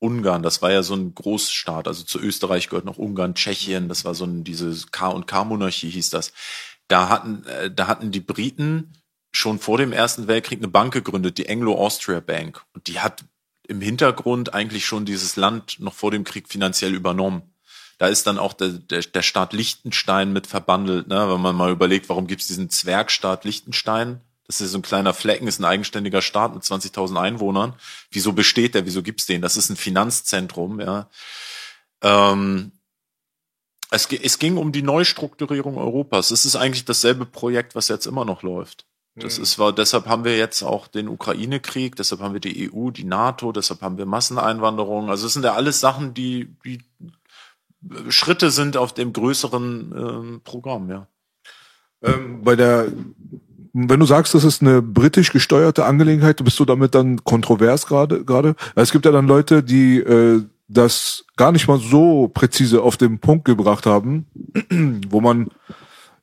Ungarn, 0.00 0.42
das 0.42 0.62
war 0.62 0.72
ja 0.72 0.82
so 0.82 0.94
ein 0.94 1.14
Großstaat, 1.14 1.86
also 1.86 2.04
zu 2.04 2.18
Österreich 2.18 2.68
gehört 2.68 2.86
noch 2.86 2.98
Ungarn, 2.98 3.34
Tschechien, 3.34 3.88
das 3.88 4.04
war 4.04 4.14
so 4.14 4.24
ein, 4.24 4.44
diese 4.44 4.74
K&K-Monarchie 4.90 5.90
hieß 5.90 6.10
das. 6.10 6.32
Da 6.88 7.08
hatten, 7.08 7.44
äh, 7.44 7.70
da 7.70 7.86
hatten 7.86 8.10
die 8.10 8.20
Briten 8.20 8.94
schon 9.32 9.58
vor 9.58 9.78
dem 9.78 9.92
Ersten 9.92 10.26
Weltkrieg 10.26 10.58
eine 10.58 10.68
Bank 10.68 10.92
gegründet, 10.92 11.38
die 11.38 11.48
Anglo-Austria 11.48 12.20
Bank. 12.20 12.64
Und 12.72 12.88
die 12.88 13.00
hat 13.00 13.24
im 13.68 13.80
Hintergrund 13.80 14.54
eigentlich 14.54 14.84
schon 14.86 15.04
dieses 15.04 15.36
Land 15.36 15.78
noch 15.78 15.94
vor 15.94 16.10
dem 16.10 16.24
Krieg 16.24 16.48
finanziell 16.48 16.94
übernommen. 16.94 17.54
Da 17.98 18.08
ist 18.08 18.26
dann 18.26 18.38
auch 18.38 18.54
der, 18.54 18.70
der, 18.70 19.02
der 19.02 19.22
Staat 19.22 19.52
Liechtenstein 19.52 20.32
mit 20.32 20.46
verbandelt, 20.46 21.08
ne? 21.08 21.30
wenn 21.30 21.40
man 21.40 21.54
mal 21.54 21.70
überlegt, 21.70 22.08
warum 22.08 22.26
gibt 22.26 22.40
es 22.40 22.48
diesen 22.48 22.70
Zwergstaat 22.70 23.44
Liechtenstein? 23.44 24.22
Das 24.50 24.60
ist 24.60 24.72
so 24.72 24.78
ein 24.78 24.82
kleiner 24.82 25.14
Flecken, 25.14 25.46
ist 25.46 25.60
ein 25.60 25.64
eigenständiger 25.64 26.20
Staat 26.22 26.52
mit 26.52 26.64
20.000 26.64 27.16
Einwohnern. 27.16 27.74
Wieso 28.10 28.32
besteht 28.32 28.74
der? 28.74 28.84
Wieso 28.84 29.00
gibt's 29.00 29.24
den? 29.24 29.42
Das 29.42 29.56
ist 29.56 29.70
ein 29.70 29.76
Finanzzentrum, 29.76 30.80
ja. 30.80 31.08
Ähm, 32.02 32.72
es, 33.92 34.06
es 34.10 34.40
ging 34.40 34.56
um 34.56 34.72
die 34.72 34.82
Neustrukturierung 34.82 35.78
Europas. 35.78 36.32
Es 36.32 36.44
ist 36.44 36.56
eigentlich 36.56 36.84
dasselbe 36.84 37.26
Projekt, 37.26 37.76
was 37.76 37.86
jetzt 37.86 38.06
immer 38.06 38.24
noch 38.24 38.42
läuft. 38.42 38.86
Das 39.14 39.38
mhm. 39.38 39.44
ist, 39.44 39.60
war, 39.60 39.72
deshalb 39.72 40.06
haben 40.06 40.24
wir 40.24 40.36
jetzt 40.36 40.64
auch 40.64 40.88
den 40.88 41.06
Ukraine-Krieg, 41.06 41.94
deshalb 41.94 42.20
haben 42.20 42.32
wir 42.34 42.40
die 42.40 42.72
EU, 42.72 42.90
die 42.90 43.04
NATO, 43.04 43.52
deshalb 43.52 43.82
haben 43.82 43.98
wir 43.98 44.06
Masseneinwanderung. 44.06 45.10
Also 45.10 45.28
es 45.28 45.32
sind 45.32 45.44
ja 45.44 45.54
alles 45.54 45.78
Sachen, 45.78 46.12
die, 46.12 46.56
die 46.64 46.82
Schritte 48.08 48.50
sind 48.50 48.76
auf 48.76 48.94
dem 48.94 49.12
größeren 49.12 49.94
ähm, 49.96 50.40
Programm, 50.42 50.90
ja. 50.90 51.06
Ähm, 52.02 52.42
bei 52.42 52.56
der 52.56 52.90
wenn 53.72 54.00
du 54.00 54.06
sagst, 54.06 54.34
das 54.34 54.44
ist 54.44 54.62
eine 54.62 54.82
britisch 54.82 55.32
gesteuerte 55.32 55.84
Angelegenheit, 55.84 56.42
bist 56.42 56.58
du 56.58 56.64
damit 56.64 56.94
dann 56.94 57.24
kontrovers 57.24 57.86
gerade? 57.86 58.24
Gerade 58.24 58.54
es 58.74 58.90
gibt 58.90 59.04
ja 59.04 59.12
dann 59.12 59.26
Leute, 59.26 59.62
die 59.62 59.98
äh, 59.98 60.42
das 60.68 61.24
gar 61.36 61.52
nicht 61.52 61.68
mal 61.68 61.78
so 61.78 62.28
präzise 62.28 62.82
auf 62.82 62.96
den 62.96 63.18
Punkt 63.18 63.44
gebracht 63.44 63.86
haben, 63.86 64.26
wo 65.08 65.20
man 65.20 65.48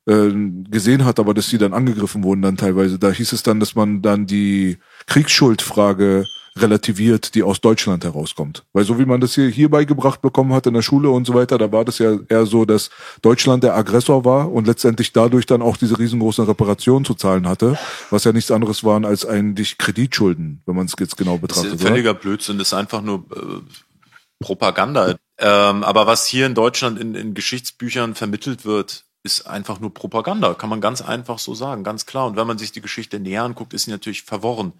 äh, 0.07 0.29
gesehen 0.69 1.05
hat, 1.05 1.19
aber 1.19 1.33
dass 1.33 1.49
sie 1.49 1.57
dann 1.57 1.73
angegriffen 1.73 2.23
wurden 2.23 2.41
dann 2.41 2.57
teilweise. 2.57 2.97
Da 2.97 3.11
hieß 3.11 3.33
es 3.33 3.43
dann, 3.43 3.59
dass 3.59 3.75
man 3.75 4.01
dann 4.01 4.25
die 4.25 4.77
Kriegsschuldfrage 5.05 6.25
relativiert, 6.61 7.35
die 7.35 7.43
aus 7.43 7.61
Deutschland 7.61 8.03
herauskommt. 8.03 8.65
Weil 8.73 8.83
so 8.83 8.99
wie 8.99 9.05
man 9.05 9.21
das 9.21 9.35
hier, 9.35 9.49
hier 9.49 9.69
beigebracht 9.69 10.21
bekommen 10.21 10.53
hat 10.53 10.67
in 10.67 10.73
der 10.73 10.81
Schule 10.81 11.09
und 11.09 11.25
so 11.25 11.33
weiter, 11.33 11.57
da 11.57 11.71
war 11.71 11.85
das 11.85 11.99
ja 11.99 12.17
eher 12.27 12.45
so, 12.45 12.65
dass 12.65 12.89
Deutschland 13.21 13.63
der 13.63 13.75
Aggressor 13.75 14.25
war 14.25 14.51
und 14.51 14.67
letztendlich 14.67 15.13
dadurch 15.13 15.45
dann 15.45 15.61
auch 15.61 15.77
diese 15.77 15.97
riesengroßen 15.97 16.45
Reparationen 16.45 17.05
zu 17.05 17.13
zahlen 17.13 17.47
hatte, 17.47 17.77
was 18.09 18.23
ja 18.23 18.31
nichts 18.31 18.51
anderes 18.51 18.83
waren 18.83 19.05
als 19.05 19.25
eigentlich 19.25 19.77
Kreditschulden, 19.77 20.61
wenn 20.65 20.75
man 20.75 20.85
es 20.85 20.93
jetzt 20.99 21.17
genau 21.17 21.37
betrachtet. 21.37 21.73
Das 21.73 21.81
ist 21.81 21.87
völliger? 21.87 22.13
Blödsinn, 22.13 22.57
das 22.57 22.69
ist 22.69 22.73
einfach 22.73 23.01
nur 23.01 23.25
äh, 23.35 24.43
Propaganda. 24.43 25.15
Ähm, 25.39 25.83
aber 25.83 26.07
was 26.07 26.25
hier 26.25 26.45
in 26.45 26.55
Deutschland 26.55 26.99
in, 26.99 27.15
in 27.15 27.33
Geschichtsbüchern 27.33 28.15
vermittelt 28.15 28.65
wird, 28.65 29.05
ist 29.23 29.47
einfach 29.47 29.79
nur 29.79 29.93
Propaganda, 29.93 30.53
kann 30.53 30.69
man 30.69 30.81
ganz 30.81 31.01
einfach 31.01 31.39
so 31.39 31.53
sagen, 31.53 31.83
ganz 31.83 32.05
klar. 32.05 32.27
Und 32.27 32.37
wenn 32.37 32.47
man 32.47 32.57
sich 32.57 32.71
die 32.71 32.81
Geschichte 32.81 33.19
näher 33.19 33.43
anguckt, 33.43 33.73
ist 33.73 33.83
sie 33.83 33.91
natürlich 33.91 34.23
verworren. 34.23 34.73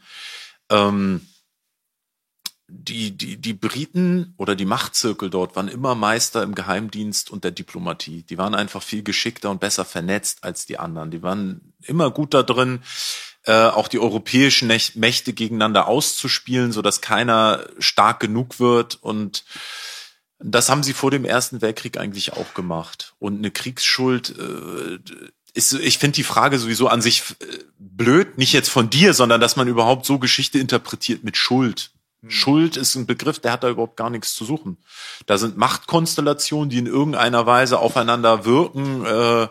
Ähm, 0.69 1.27
die, 2.69 3.11
die, 3.15 3.37
die 3.37 3.53
Briten 3.53 4.33
oder 4.37 4.55
die 4.55 4.65
Machtzirkel 4.65 5.29
dort 5.29 5.55
waren 5.55 5.69
immer 5.69 5.95
Meister 5.95 6.43
im 6.43 6.53
Geheimdienst 6.53 7.31
und 7.31 7.43
der 7.43 7.51
Diplomatie. 7.51 8.23
Die 8.23 8.37
waren 8.37 8.55
einfach 8.55 8.83
viel 8.83 9.03
geschickter 9.03 9.49
und 9.49 9.61
besser 9.61 9.85
vernetzt 9.85 10.43
als 10.43 10.65
die 10.65 10.77
anderen. 10.77 11.09
Die 11.09 11.23
waren 11.23 11.73
immer 11.81 12.11
gut 12.11 12.33
da 12.33 12.43
drin, 12.43 12.81
äh, 13.45 13.53
auch 13.53 13.87
die 13.87 13.99
europäischen 13.99 14.67
Mächte 14.67 15.31
gegeneinander 15.31 15.87
auszuspielen, 15.87 16.73
so 16.73 16.81
dass 16.81 16.99
keiner 16.99 17.65
stark 17.79 18.19
genug 18.19 18.59
wird. 18.59 18.95
Und 18.95 19.45
das 20.39 20.69
haben 20.69 20.83
sie 20.83 20.93
vor 20.93 21.09
dem 21.09 21.23
Ersten 21.23 21.61
Weltkrieg 21.61 21.97
eigentlich 21.97 22.33
auch 22.33 22.53
gemacht. 22.53 23.15
Und 23.17 23.37
eine 23.37 23.51
Kriegsschuld 23.51 24.37
äh, 24.37 24.99
ist, 25.53 25.71
ich 25.71 25.99
finde 25.99 26.15
die 26.15 26.23
Frage 26.23 26.59
sowieso 26.59 26.89
an 26.89 27.01
sich 27.01 27.23
äh, 27.39 27.59
blöd, 27.79 28.37
nicht 28.37 28.51
jetzt 28.51 28.69
von 28.69 28.89
dir, 28.89 29.13
sondern 29.13 29.39
dass 29.39 29.55
man 29.55 29.69
überhaupt 29.69 30.05
so 30.05 30.19
Geschichte 30.19 30.59
interpretiert 30.59 31.23
mit 31.23 31.37
Schuld. 31.37 31.91
Hm. 32.21 32.31
Schuld 32.31 32.77
ist 32.77 32.95
ein 32.95 33.05
Begriff, 33.05 33.39
der 33.39 33.51
hat 33.51 33.63
da 33.63 33.69
überhaupt 33.69 33.97
gar 33.97 34.09
nichts 34.09 34.35
zu 34.35 34.45
suchen. 34.45 34.77
Da 35.25 35.37
sind 35.37 35.57
Machtkonstellationen, 35.57 36.69
die 36.69 36.79
in 36.79 36.87
irgendeiner 36.87 37.45
Weise 37.45 37.79
aufeinander 37.79 38.45
wirken. 38.45 39.05
Äh, 39.05 39.47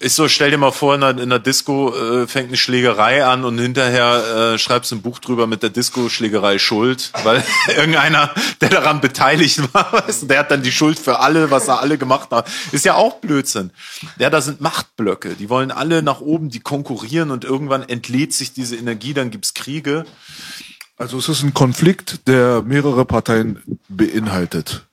ist 0.00 0.16
so, 0.16 0.28
stell 0.28 0.50
dir 0.50 0.56
mal 0.56 0.72
vor, 0.72 0.94
in 0.94 1.02
der, 1.02 1.18
in 1.18 1.28
der 1.28 1.38
Disco 1.38 1.94
äh, 1.94 2.26
fängt 2.26 2.48
eine 2.48 2.56
Schlägerei 2.56 3.26
an 3.26 3.44
und 3.44 3.58
hinterher 3.58 4.54
äh, 4.54 4.58
schreibst 4.58 4.92
ein 4.92 5.02
Buch 5.02 5.18
drüber 5.18 5.46
mit 5.46 5.62
der 5.62 5.68
Disco-Schlägerei 5.68 6.58
Schuld, 6.58 7.12
weil 7.22 7.44
irgendeiner, 7.76 8.32
der 8.62 8.70
daran 8.70 9.02
beteiligt 9.02 9.62
war, 9.74 9.92
weißt 10.06 10.30
der 10.30 10.38
hat 10.38 10.50
dann 10.50 10.62
die 10.62 10.72
Schuld 10.72 10.98
für 10.98 11.18
alle, 11.18 11.50
was 11.50 11.68
er 11.68 11.80
alle 11.80 11.98
gemacht 11.98 12.30
hat. 12.30 12.50
Ist 12.72 12.86
ja 12.86 12.94
auch 12.94 13.16
Blödsinn. 13.16 13.70
Ja, 14.18 14.30
da 14.30 14.40
sind 14.40 14.62
Machtblöcke, 14.62 15.34
die 15.34 15.50
wollen 15.50 15.70
alle 15.70 16.02
nach 16.02 16.22
oben, 16.22 16.48
die 16.48 16.60
konkurrieren 16.60 17.30
und 17.30 17.44
irgendwann 17.44 17.82
entlädt 17.82 18.32
sich 18.32 18.54
diese 18.54 18.76
Energie, 18.76 19.12
dann 19.12 19.30
gibt's 19.30 19.52
Kriege. 19.52 20.06
Also 20.98 21.18
es 21.18 21.28
ist 21.28 21.42
ein 21.42 21.54
Konflikt, 21.54 22.26
der 22.26 22.62
mehrere 22.62 23.04
Parteien 23.04 23.62
beinhaltet. 23.88 24.84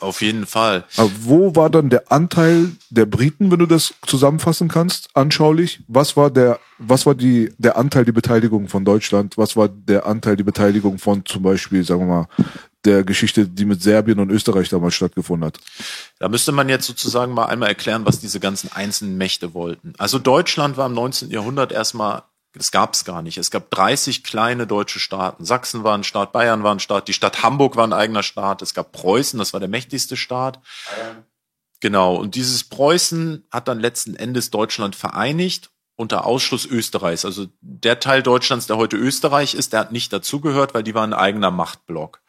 Auf 0.00 0.20
jeden 0.20 0.46
Fall. 0.46 0.84
Aber 0.96 1.10
wo 1.20 1.54
war 1.54 1.70
dann 1.70 1.88
der 1.88 2.10
Anteil 2.10 2.72
der 2.90 3.06
Briten, 3.06 3.50
wenn 3.50 3.60
du 3.60 3.66
das 3.66 3.94
zusammenfassen 4.06 4.68
kannst, 4.68 5.10
anschaulich? 5.14 5.80
Was 5.86 6.16
war 6.16 6.30
der, 6.30 6.58
was 6.78 7.06
war 7.06 7.14
die, 7.14 7.52
der 7.58 7.76
Anteil, 7.76 8.04
die 8.04 8.12
Beteiligung 8.12 8.68
von 8.68 8.84
Deutschland? 8.84 9.38
Was 9.38 9.56
war 9.56 9.68
der 9.68 10.06
Anteil, 10.06 10.36
die 10.36 10.42
Beteiligung 10.42 10.98
von 10.98 11.24
zum 11.24 11.42
Beispiel, 11.42 11.84
sagen 11.84 12.00
wir 12.00 12.06
mal, 12.06 12.26
der 12.84 13.04
Geschichte, 13.04 13.46
die 13.46 13.64
mit 13.64 13.80
Serbien 13.80 14.18
und 14.18 14.30
Österreich 14.30 14.68
damals 14.68 14.94
stattgefunden 14.94 15.46
hat. 15.46 15.60
Da 16.18 16.28
müsste 16.28 16.50
man 16.50 16.68
jetzt 16.68 16.86
sozusagen 16.86 17.32
mal 17.32 17.46
einmal 17.46 17.68
erklären, 17.68 18.04
was 18.04 18.18
diese 18.18 18.40
ganzen 18.40 18.72
einzelnen 18.72 19.16
Mächte 19.16 19.54
wollten. 19.54 19.92
Also 19.98 20.18
Deutschland 20.18 20.76
war 20.76 20.86
im 20.86 20.94
19. 20.94 21.30
Jahrhundert 21.30 21.70
erstmal 21.70 22.22
das 22.54 22.70
gab 22.70 22.94
es 22.94 23.04
gar 23.04 23.22
nicht. 23.22 23.38
Es 23.38 23.50
gab 23.50 23.70
30 23.70 24.24
kleine 24.24 24.66
deutsche 24.66 25.00
Staaten. 25.00 25.44
Sachsen 25.44 25.84
war 25.84 25.96
ein 25.96 26.04
Staat, 26.04 26.32
Bayern 26.32 26.62
war 26.62 26.74
ein 26.74 26.80
Staat, 26.80 27.08
die 27.08 27.14
Stadt 27.14 27.42
Hamburg 27.42 27.76
war 27.76 27.86
ein 27.86 27.92
eigener 27.92 28.22
Staat. 28.22 28.62
Es 28.62 28.74
gab 28.74 28.92
Preußen, 28.92 29.38
das 29.38 29.52
war 29.52 29.60
der 29.60 29.70
mächtigste 29.70 30.16
Staat. 30.16 30.60
Genau. 31.80 32.16
Und 32.16 32.34
dieses 32.34 32.64
Preußen 32.64 33.46
hat 33.50 33.68
dann 33.68 33.80
letzten 33.80 34.14
Endes 34.14 34.50
Deutschland 34.50 34.94
vereinigt 34.94 35.70
unter 35.96 36.26
Ausschluss 36.26 36.66
Österreichs. 36.66 37.24
Also 37.24 37.46
der 37.60 38.00
Teil 38.00 38.22
Deutschlands, 38.22 38.66
der 38.66 38.76
heute 38.76 38.96
Österreich 38.96 39.54
ist, 39.54 39.72
der 39.72 39.80
hat 39.80 39.92
nicht 39.92 40.12
dazugehört, 40.12 40.74
weil 40.74 40.82
die 40.82 40.94
waren 40.94 41.12
ein 41.12 41.18
eigener 41.18 41.50
Machtblock. 41.50 42.20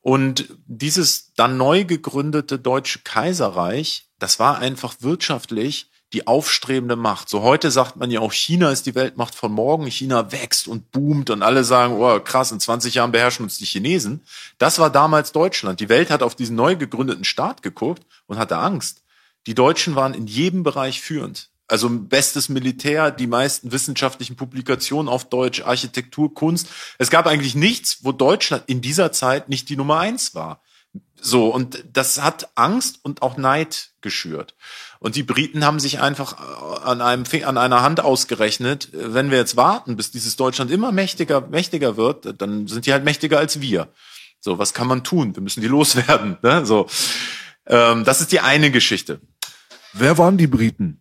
Und 0.00 0.48
dieses 0.66 1.32
dann 1.34 1.56
neu 1.56 1.84
gegründete 1.84 2.60
Deutsche 2.60 3.00
Kaiserreich, 3.00 4.08
das 4.20 4.38
war 4.38 4.58
einfach 4.58 4.94
wirtschaftlich 5.00 5.90
die 6.12 6.26
aufstrebende 6.26 6.96
Macht. 6.96 7.28
So 7.28 7.42
heute 7.42 7.70
sagt 7.70 7.96
man 7.96 8.10
ja 8.10 8.20
auch, 8.20 8.32
China 8.32 8.70
ist 8.70 8.86
die 8.86 8.94
Weltmacht 8.94 9.34
von 9.34 9.52
morgen. 9.52 9.86
China 9.86 10.30
wächst 10.30 10.68
und 10.68 10.92
boomt 10.92 11.30
und 11.30 11.42
alle 11.42 11.64
sagen, 11.64 11.94
oh 11.94 12.20
krass, 12.20 12.52
in 12.52 12.60
20 12.60 12.94
Jahren 12.94 13.12
beherrschen 13.12 13.44
uns 13.44 13.58
die 13.58 13.64
Chinesen. 13.64 14.22
Das 14.58 14.78
war 14.78 14.90
damals 14.90 15.32
Deutschland. 15.32 15.80
Die 15.80 15.88
Welt 15.88 16.10
hat 16.10 16.22
auf 16.22 16.36
diesen 16.36 16.56
neu 16.56 16.76
gegründeten 16.76 17.24
Staat 17.24 17.62
geguckt 17.62 18.04
und 18.26 18.38
hatte 18.38 18.58
Angst. 18.58 19.02
Die 19.46 19.54
Deutschen 19.54 19.96
waren 19.96 20.14
in 20.14 20.26
jedem 20.26 20.62
Bereich 20.62 21.00
führend. 21.00 21.50
Also 21.68 21.88
bestes 21.90 22.48
Militär, 22.48 23.10
die 23.10 23.26
meisten 23.26 23.72
wissenschaftlichen 23.72 24.36
Publikationen 24.36 25.08
auf 25.08 25.28
Deutsch, 25.28 25.62
Architektur, 25.62 26.32
Kunst. 26.32 26.68
Es 26.98 27.10
gab 27.10 27.26
eigentlich 27.26 27.56
nichts, 27.56 27.98
wo 28.02 28.12
Deutschland 28.12 28.64
in 28.68 28.80
dieser 28.80 29.10
Zeit 29.10 29.48
nicht 29.48 29.68
die 29.68 29.76
Nummer 29.76 29.98
eins 29.98 30.36
war. 30.36 30.60
So, 31.20 31.48
und 31.48 31.84
das 31.92 32.22
hat 32.22 32.50
Angst 32.54 33.00
und 33.02 33.22
auch 33.22 33.36
Neid 33.36 33.90
geschürt. 34.00 34.54
Und 35.06 35.14
die 35.14 35.22
Briten 35.22 35.64
haben 35.64 35.78
sich 35.78 36.00
einfach 36.00 36.32
äh, 36.32 36.84
an 36.84 37.00
einem 37.00 37.22
an 37.44 37.58
einer 37.58 37.80
Hand 37.80 38.00
ausgerechnet, 38.00 38.88
wenn 38.92 39.30
wir 39.30 39.38
jetzt 39.38 39.56
warten, 39.56 39.94
bis 39.94 40.10
dieses 40.10 40.34
Deutschland 40.34 40.68
immer 40.72 40.90
mächtiger 40.90 41.42
mächtiger 41.42 41.96
wird, 41.96 42.42
dann 42.42 42.66
sind 42.66 42.86
die 42.86 42.92
halt 42.92 43.04
mächtiger 43.04 43.38
als 43.38 43.60
wir. 43.60 43.86
So, 44.40 44.58
was 44.58 44.74
kann 44.74 44.88
man 44.88 45.04
tun? 45.04 45.36
Wir 45.36 45.44
müssen 45.44 45.60
die 45.60 45.68
loswerden. 45.68 46.38
Ne? 46.42 46.66
So, 46.66 46.88
ähm, 47.68 48.02
das 48.02 48.20
ist 48.20 48.32
die 48.32 48.40
eine 48.40 48.72
Geschichte. 48.72 49.20
Wer 49.92 50.18
waren 50.18 50.38
die 50.38 50.48
Briten 50.48 51.00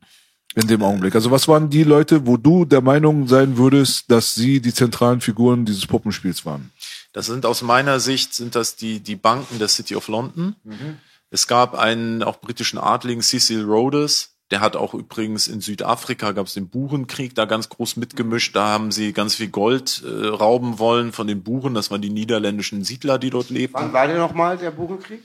in 0.54 0.68
dem 0.68 0.84
Augenblick? 0.84 1.16
Also 1.16 1.32
was 1.32 1.48
waren 1.48 1.72
die 1.72 1.84
Leute, 1.84 2.28
wo 2.28 2.38
du 2.38 2.64
der 2.64 2.82
Meinung 2.82 3.28
sein 3.28 3.58
würdest, 3.58 4.12
dass 4.12 4.36
sie 4.36 4.62
die 4.62 4.76
zentralen 4.76 5.20
Figuren 5.20 5.66
dieses 5.66 5.88
Puppenspiels 5.88 6.46
waren? 6.46 6.70
Das 7.12 7.26
sind 7.26 7.44
aus 7.44 7.64
meiner 7.64 8.00
Sicht 8.00 8.36
sind 8.36 8.54
das 8.54 8.76
die 8.76 9.00
die 9.00 9.16
Banken 9.16 9.58
der 9.58 9.68
City 9.68 9.96
of 9.96 10.10
London. 10.10 10.56
Mhm 10.64 11.00
es 11.36 11.48
gab 11.48 11.76
einen 11.76 12.24
auch 12.24 12.40
britischen 12.40 12.80
Adligen, 12.80 13.22
Cecil 13.22 13.66
Rhodes, 13.66 14.36
der 14.52 14.62
hat 14.62 14.76
auch 14.76 14.94
übrigens 14.94 15.48
in 15.48 15.60
Südafrika 15.60 16.32
gab 16.32 16.48
es 16.48 16.54
den 16.54 16.70
Burenkrieg 16.70 17.34
da 17.36 17.46
ganz 17.46 17.68
groß 17.68 17.98
mitgemischt. 17.98 18.56
Da 18.56 18.68
haben 18.68 18.92
sie 18.92 19.12
ganz 19.12 19.36
viel 19.36 19.50
Gold 19.50 20.04
äh, 20.06 20.28
rauben 20.28 20.78
wollen 20.78 21.12
von 21.12 21.26
den 21.26 21.44
Buren. 21.44 21.74
Das 21.74 21.90
waren 21.90 22.02
die 22.02 22.12
niederländischen 22.12 22.84
Siedler, 22.84 23.18
die 23.18 23.32
dort 23.32 23.50
lebten. 23.50 23.76
Wann 23.76 23.94
war 23.94 24.08
der 24.08 24.20
nochmal, 24.20 24.58
der 24.58 24.72
Burenkrieg? 24.72 25.24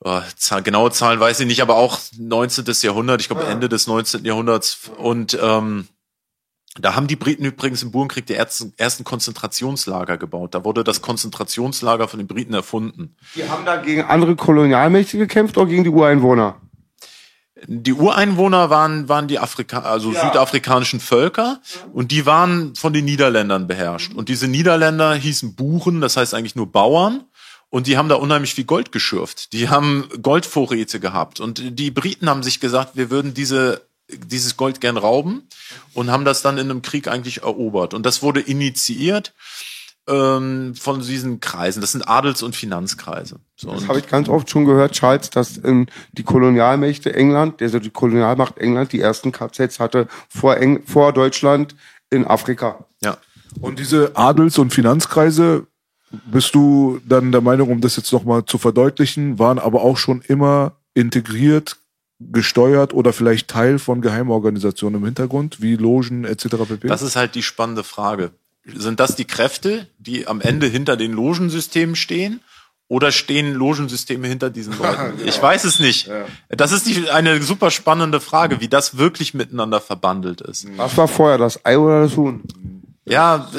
Oh, 0.00 0.20
genaue 0.62 0.92
Zahlen 0.92 1.18
weiß 1.18 1.40
ich 1.40 1.46
nicht, 1.46 1.62
aber 1.62 1.76
auch 1.76 1.98
19. 2.16 2.66
Jahrhundert, 2.82 3.20
ich 3.20 3.28
glaube 3.28 3.46
ah, 3.46 3.50
Ende 3.50 3.68
des 3.68 3.86
19. 3.86 4.24
Jahrhunderts. 4.24 4.90
Und 4.96 5.36
ähm, 5.42 5.88
da 6.80 6.94
haben 6.94 7.06
die 7.06 7.16
Briten 7.16 7.44
übrigens 7.44 7.82
im 7.82 7.90
Burenkrieg 7.90 8.26
die 8.26 8.34
ersten, 8.34 9.04
Konzentrationslager 9.04 10.16
gebaut. 10.16 10.54
Da 10.54 10.64
wurde 10.64 10.84
das 10.84 11.02
Konzentrationslager 11.02 12.08
von 12.08 12.18
den 12.18 12.26
Briten 12.26 12.54
erfunden. 12.54 13.16
Die 13.34 13.48
haben 13.48 13.64
da 13.64 13.76
gegen 13.76 14.02
andere 14.02 14.36
Kolonialmächte 14.36 15.18
gekämpft 15.18 15.56
oder 15.56 15.66
gegen 15.66 15.84
die 15.84 15.90
Ureinwohner? 15.90 16.60
Die 17.66 17.92
Ureinwohner 17.92 18.70
waren, 18.70 19.08
waren 19.08 19.26
die 19.26 19.38
Afrika 19.38 19.80
also 19.80 20.12
ja. 20.12 20.26
südafrikanischen 20.26 21.00
Völker 21.00 21.60
und 21.92 22.12
die 22.12 22.24
waren 22.24 22.76
von 22.76 22.92
den 22.92 23.04
Niederländern 23.04 23.66
beherrscht. 23.66 24.14
Und 24.14 24.28
diese 24.28 24.46
Niederländer 24.46 25.14
hießen 25.14 25.56
Buchen, 25.56 26.00
das 26.00 26.16
heißt 26.16 26.34
eigentlich 26.34 26.56
nur 26.56 26.70
Bauern. 26.70 27.24
Und 27.70 27.86
die 27.86 27.98
haben 27.98 28.08
da 28.08 28.14
unheimlich 28.14 28.54
viel 28.54 28.64
Gold 28.64 28.92
geschürft. 28.92 29.52
Die 29.52 29.68
haben 29.68 30.08
Goldvorräte 30.22 31.00
gehabt. 31.00 31.38
Und 31.38 31.78
die 31.78 31.90
Briten 31.90 32.30
haben 32.30 32.42
sich 32.42 32.60
gesagt, 32.60 32.96
wir 32.96 33.10
würden 33.10 33.34
diese 33.34 33.87
dieses 34.08 34.56
Gold 34.56 34.80
gern 34.80 34.96
rauben 34.96 35.48
und 35.94 36.10
haben 36.10 36.24
das 36.24 36.42
dann 36.42 36.58
in 36.58 36.70
einem 36.70 36.82
Krieg 36.82 37.08
eigentlich 37.08 37.42
erobert. 37.42 37.94
Und 37.94 38.06
das 38.06 38.22
wurde 38.22 38.40
initiiert 38.40 39.34
ähm, 40.08 40.74
von 40.74 41.00
diesen 41.00 41.40
Kreisen. 41.40 41.80
Das 41.80 41.92
sind 41.92 42.08
Adels- 42.08 42.42
und 42.42 42.56
Finanzkreise. 42.56 43.40
So, 43.56 43.72
das 43.72 43.88
habe 43.88 43.98
ich 43.98 44.08
ganz 44.08 44.28
oft 44.28 44.48
schon 44.48 44.64
gehört, 44.64 44.92
Charles, 44.92 45.30
dass 45.30 45.62
ähm, 45.62 45.86
die 46.12 46.22
Kolonialmächte 46.22 47.14
England, 47.14 47.60
also 47.60 47.78
die 47.78 47.90
Kolonialmacht 47.90 48.58
England, 48.58 48.92
die 48.92 49.00
ersten 49.00 49.32
KZs 49.32 49.78
hatte 49.78 50.08
vor, 50.28 50.56
Eng 50.56 50.82
vor 50.86 51.12
Deutschland 51.12 51.76
in 52.10 52.26
Afrika. 52.26 52.86
Ja. 53.02 53.18
Und 53.60 53.78
diese 53.78 54.16
Adels- 54.16 54.58
und 54.58 54.72
Finanzkreise, 54.72 55.66
bist 56.10 56.54
du 56.54 57.00
dann 57.06 57.32
der 57.32 57.40
Meinung, 57.40 57.70
um 57.70 57.80
das 57.80 57.96
jetzt 57.96 58.12
nochmal 58.12 58.44
zu 58.44 58.58
verdeutlichen, 58.58 59.38
waren 59.38 59.58
aber 59.58 59.82
auch 59.82 59.96
schon 59.96 60.22
immer 60.22 60.72
integriert, 60.94 61.76
gesteuert 62.20 62.94
oder 62.94 63.12
vielleicht 63.12 63.48
Teil 63.48 63.78
von 63.78 64.00
Geheimorganisationen 64.00 65.00
im 65.00 65.04
Hintergrund, 65.04 65.62
wie 65.62 65.76
Logen 65.76 66.24
etc. 66.24 66.46
pp? 66.68 66.88
Das 66.88 67.02
ist 67.02 67.16
halt 67.16 67.34
die 67.34 67.42
spannende 67.42 67.84
Frage. 67.84 68.32
Sind 68.64 69.00
das 69.00 69.16
die 69.16 69.24
Kräfte, 69.24 69.86
die 69.98 70.26
am 70.26 70.40
Ende 70.40 70.66
hinter 70.66 70.96
den 70.96 71.12
Logensystemen 71.12 71.96
stehen? 71.96 72.40
Oder 72.90 73.12
stehen 73.12 73.52
Logensysteme 73.52 74.26
hinter 74.26 74.48
diesen 74.48 74.76
Leuten? 74.78 75.18
genau. 75.18 75.28
Ich 75.28 75.40
weiß 75.40 75.64
es 75.64 75.78
nicht. 75.78 76.10
Das 76.48 76.72
ist 76.72 76.86
die, 76.86 77.10
eine 77.10 77.42
super 77.42 77.70
spannende 77.70 78.18
Frage, 78.18 78.60
wie 78.60 78.68
das 78.68 78.96
wirklich 78.96 79.34
miteinander 79.34 79.80
verbandelt 79.80 80.40
ist. 80.40 80.66
Was 80.76 80.96
war 80.96 81.06
vorher, 81.06 81.36
das 81.36 81.64
Ei 81.66 81.78
oder 81.78 82.02
das 82.02 82.16
Huhn? 82.16 82.42
Ja, 83.04 83.50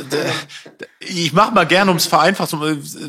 ich 0.99 1.33
mach 1.33 1.51
mal 1.51 1.65
gerne, 1.65 1.89
ums 1.89 2.05
vereinfacht. 2.05 2.55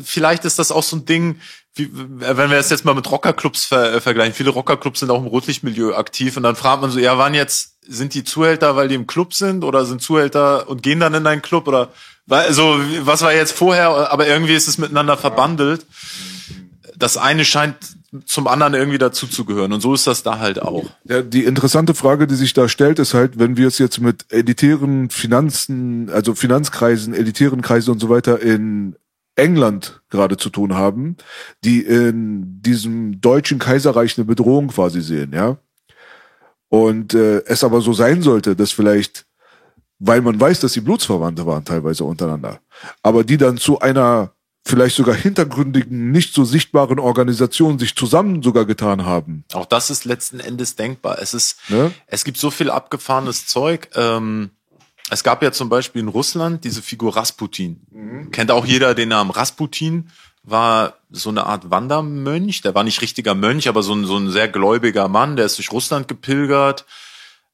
Vielleicht 0.03 0.45
ist 0.45 0.59
das 0.59 0.71
auch 0.71 0.83
so 0.83 0.97
ein 0.97 1.05
Ding, 1.05 1.39
wie, 1.75 1.89
wenn 1.93 2.49
wir 2.49 2.57
es 2.57 2.69
jetzt 2.69 2.83
mal 2.83 2.95
mit 2.95 3.09
Rockerclubs 3.09 3.65
ver, 3.65 3.93
äh, 3.93 4.01
vergleichen, 4.01 4.33
viele 4.33 4.49
Rockerclubs 4.49 4.99
sind 4.99 5.09
auch 5.09 5.21
im 5.21 5.27
Rotlichtmilieu 5.27 5.95
aktiv 5.95 6.35
und 6.37 6.43
dann 6.43 6.55
fragt 6.55 6.81
man 6.81 6.91
so, 6.91 6.99
ja, 6.99 7.17
wann 7.17 7.33
jetzt, 7.33 7.77
sind 7.87 8.13
die 8.13 8.23
Zuhälter, 8.23 8.75
weil 8.75 8.89
die 8.89 8.95
im 8.95 9.07
Club 9.07 9.33
sind 9.33 9.63
oder 9.63 9.85
sind 9.85 10.01
Zuhälter 10.01 10.69
und 10.69 10.83
gehen 10.83 10.99
dann 10.99 11.13
in 11.13 11.25
einen 11.25 11.41
Club 11.41 11.67
oder, 11.67 11.89
also, 12.29 12.79
was 13.01 13.21
war 13.21 13.33
jetzt 13.33 13.53
vorher, 13.53 14.11
aber 14.11 14.27
irgendwie 14.27 14.53
ist 14.53 14.67
es 14.67 14.77
miteinander 14.77 15.17
verbandelt. 15.17 15.85
Das 16.95 17.17
eine 17.17 17.43
scheint 17.43 17.77
zum 18.25 18.47
anderen 18.47 18.73
irgendwie 18.73 18.97
dazuzugehören. 18.97 19.71
Und 19.71 19.81
so 19.81 19.93
ist 19.93 20.05
das 20.05 20.21
da 20.21 20.39
halt 20.39 20.61
auch. 20.61 20.85
Ja, 21.05 21.21
die 21.21 21.45
interessante 21.45 21.93
Frage, 21.93 22.27
die 22.27 22.35
sich 22.35 22.53
da 22.53 22.67
stellt, 22.67 22.99
ist 22.99 23.13
halt, 23.13 23.39
wenn 23.39 23.57
wir 23.57 23.67
es 23.67 23.77
jetzt 23.77 23.99
mit 23.99 24.25
elitären 24.29 25.09
Finanzen, 25.09 26.09
also 26.09 26.35
Finanzkreisen, 26.35 27.13
elitären 27.13 27.61
Kreisen 27.61 27.91
und 27.91 27.99
so 27.99 28.09
weiter 28.09 28.39
in 28.41 28.95
England 29.35 30.01
gerade 30.09 30.37
zu 30.37 30.49
tun 30.49 30.75
haben, 30.75 31.17
die 31.63 31.81
in 31.81 32.61
diesem 32.61 33.21
deutschen 33.21 33.59
Kaiserreich 33.59 34.17
eine 34.17 34.25
Bedrohung 34.25 34.67
quasi 34.69 35.01
sehen, 35.01 35.31
ja. 35.33 35.57
Und 36.69 37.13
äh, 37.13 37.43
es 37.45 37.63
aber 37.63 37.81
so 37.81 37.91
sein 37.93 38.21
sollte, 38.21 38.55
dass 38.55 38.71
vielleicht, 38.71 39.25
weil 39.99 40.21
man 40.21 40.39
weiß, 40.39 40.61
dass 40.61 40.73
sie 40.73 40.81
Blutsverwandte 40.81 41.45
waren 41.45 41.65
teilweise 41.65 42.05
untereinander, 42.05 42.59
aber 43.03 43.23
die 43.23 43.37
dann 43.37 43.57
zu 43.57 43.79
einer 43.79 44.33
vielleicht 44.65 44.95
sogar 44.95 45.15
hintergründigen, 45.15 46.11
nicht 46.11 46.33
so 46.33 46.43
sichtbaren 46.43 46.99
Organisationen 46.99 47.79
sich 47.79 47.95
zusammen 47.95 48.43
sogar 48.43 48.65
getan 48.65 49.05
haben. 49.05 49.43
Auch 49.53 49.65
das 49.65 49.89
ist 49.89 50.05
letzten 50.05 50.39
Endes 50.39 50.75
denkbar. 50.75 51.19
Es 51.19 51.33
ist, 51.33 51.57
ne? 51.69 51.91
es 52.07 52.23
gibt 52.23 52.37
so 52.37 52.51
viel 52.51 52.69
abgefahrenes 52.69 53.47
Zeug. 53.47 53.89
Ähm, 53.95 54.51
es 55.11 55.23
gab 55.23 55.43
ja 55.43 55.51
zum 55.51 55.67
Beispiel 55.67 56.01
in 56.01 56.07
Russland 56.07 56.63
diese 56.63 56.81
Figur 56.81 57.17
Rasputin. 57.17 57.81
Mhm. 57.91 58.31
Kennt 58.31 58.49
auch 58.49 58.65
jeder 58.65 58.95
den 58.95 59.09
Namen 59.09 59.29
Rasputin 59.29 60.09
war 60.43 60.95
so 61.11 61.29
eine 61.29 61.45
Art 61.45 61.69
Wandermönch. 61.69 62.61
Der 62.61 62.73
war 62.73 62.83
nicht 62.83 63.01
richtiger 63.01 63.35
Mönch, 63.35 63.67
aber 63.67 63.83
so 63.83 63.93
ein, 63.93 64.05
so 64.05 64.17
ein 64.17 64.31
sehr 64.31 64.47
gläubiger 64.47 65.09
Mann. 65.09 65.35
Der 65.35 65.45
ist 65.45 65.57
durch 65.57 65.71
Russland 65.71 66.07
gepilgert 66.07 66.85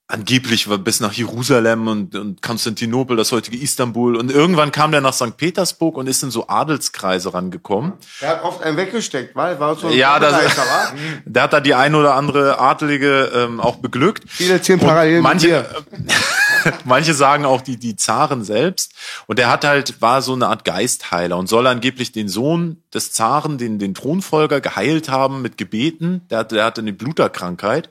angeblich 0.07 0.69
war 0.69 0.77
bis 0.77 1.01
nach 1.01 1.11
Jerusalem 1.13 1.87
und, 1.87 2.15
und 2.15 2.41
Konstantinopel, 2.41 3.17
das 3.17 3.31
heutige 3.31 3.57
Istanbul. 3.57 4.15
Und 4.15 4.31
irgendwann 4.31 4.71
kam 4.71 4.91
der 4.91 5.01
nach 5.01 5.13
St. 5.13 5.35
Petersburg 5.35 5.97
und 5.97 6.07
ist 6.07 6.23
in 6.23 6.31
so 6.31 6.47
Adelskreise 6.47 7.33
rangekommen. 7.33 7.93
Der 8.21 8.29
hat 8.29 8.43
oft 8.43 8.63
einen 8.63 8.77
weggesteckt, 8.77 9.35
weil 9.35 9.59
war 9.59 9.75
so 9.75 9.87
ein 9.87 9.93
Ja, 9.93 10.19
das, 10.19 10.33
der 11.25 11.43
hat 11.43 11.53
da 11.53 11.59
die 11.59 11.73
ein 11.73 11.93
oder 11.93 12.15
andere 12.15 12.59
Adelige 12.59 13.31
ähm, 13.35 13.59
auch 13.59 13.77
beglückt. 13.77 14.23
Viele 14.27 14.61
zehn 14.61 14.79
Parallelen. 14.79 15.21
Manche, 15.21 15.65
manche 16.85 17.13
sagen 17.13 17.45
auch 17.45 17.61
die, 17.61 17.77
die 17.77 17.95
Zaren 17.95 18.43
selbst. 18.43 18.93
Und 19.25 19.39
der 19.39 19.49
hat 19.49 19.65
halt, 19.65 20.01
war 20.01 20.21
so 20.21 20.33
eine 20.33 20.47
Art 20.47 20.65
Geistheiler 20.65 21.37
und 21.37 21.47
soll 21.47 21.67
angeblich 21.67 22.11
den 22.11 22.29
Sohn 22.29 22.83
des 22.93 23.11
Zaren, 23.11 23.57
den, 23.57 23.79
den 23.79 23.93
Thronfolger, 23.93 24.61
geheilt 24.61 25.09
haben 25.09 25.41
mit 25.41 25.57
Gebeten. 25.57 26.27
Der, 26.29 26.43
der 26.43 26.65
hatte 26.65 26.81
eine 26.81 26.93
Bluterkrankheit. 26.93 27.89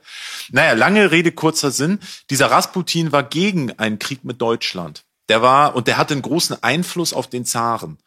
Naja, 0.51 0.73
lange 0.73 1.11
Rede, 1.11 1.31
kurzer 1.31 1.71
Sinn. 1.71 1.99
Dieser 2.29 2.51
Rasputin 2.51 3.11
war 3.11 3.23
gegen 3.23 3.71
einen 3.79 3.99
Krieg 3.99 4.23
mit 4.23 4.41
Deutschland. 4.41 5.03
Der 5.29 5.41
war, 5.41 5.75
und 5.75 5.87
der 5.87 5.97
hatte 5.97 6.13
einen 6.13 6.21
großen 6.21 6.61
Einfluss 6.63 7.13
auf 7.13 7.27
den 7.27 7.45
Zaren. 7.45 7.97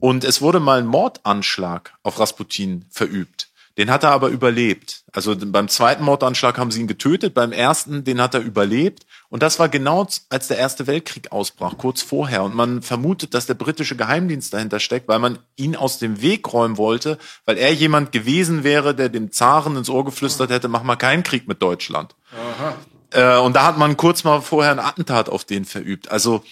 Und 0.00 0.24
es 0.24 0.40
wurde 0.40 0.60
mal 0.60 0.78
ein 0.78 0.86
Mordanschlag 0.86 1.94
auf 2.02 2.20
Rasputin 2.20 2.84
verübt. 2.90 3.48
Den 3.78 3.90
hat 3.90 4.02
er 4.02 4.10
aber 4.10 4.28
überlebt. 4.28 5.04
Also 5.12 5.36
beim 5.38 5.68
zweiten 5.68 6.02
Mordanschlag 6.02 6.58
haben 6.58 6.72
sie 6.72 6.80
ihn 6.80 6.88
getötet, 6.88 7.32
beim 7.32 7.52
ersten, 7.52 8.02
den 8.02 8.20
hat 8.20 8.34
er 8.34 8.40
überlebt. 8.40 9.06
Und 9.28 9.44
das 9.44 9.60
war 9.60 9.68
genau, 9.68 10.06
als 10.30 10.48
der 10.48 10.58
Erste 10.58 10.88
Weltkrieg 10.88 11.30
ausbrach, 11.30 11.78
kurz 11.78 12.02
vorher. 12.02 12.42
Und 12.42 12.56
man 12.56 12.82
vermutet, 12.82 13.34
dass 13.34 13.46
der 13.46 13.54
britische 13.54 13.94
Geheimdienst 13.94 14.52
dahinter 14.52 14.80
steckt, 14.80 15.06
weil 15.06 15.20
man 15.20 15.38
ihn 15.54 15.76
aus 15.76 16.00
dem 16.00 16.20
Weg 16.20 16.52
räumen 16.52 16.76
wollte, 16.76 17.18
weil 17.44 17.56
er 17.56 17.72
jemand 17.72 18.10
gewesen 18.10 18.64
wäre, 18.64 18.96
der 18.96 19.10
dem 19.10 19.30
Zaren 19.30 19.76
ins 19.76 19.88
Ohr 19.88 20.04
geflüstert 20.04 20.50
hätte, 20.50 20.66
mach 20.66 20.82
mal 20.82 20.96
keinen 20.96 21.22
Krieg 21.22 21.46
mit 21.46 21.62
Deutschland. 21.62 22.16
Aha. 22.32 22.74
Äh, 23.10 23.40
und 23.40 23.54
da 23.54 23.64
hat 23.64 23.78
man 23.78 23.96
kurz 23.96 24.24
mal 24.24 24.40
vorher 24.40 24.72
ein 24.72 24.80
Attentat 24.80 25.28
auf 25.28 25.44
den 25.44 25.64
verübt. 25.64 26.10
Also 26.10 26.42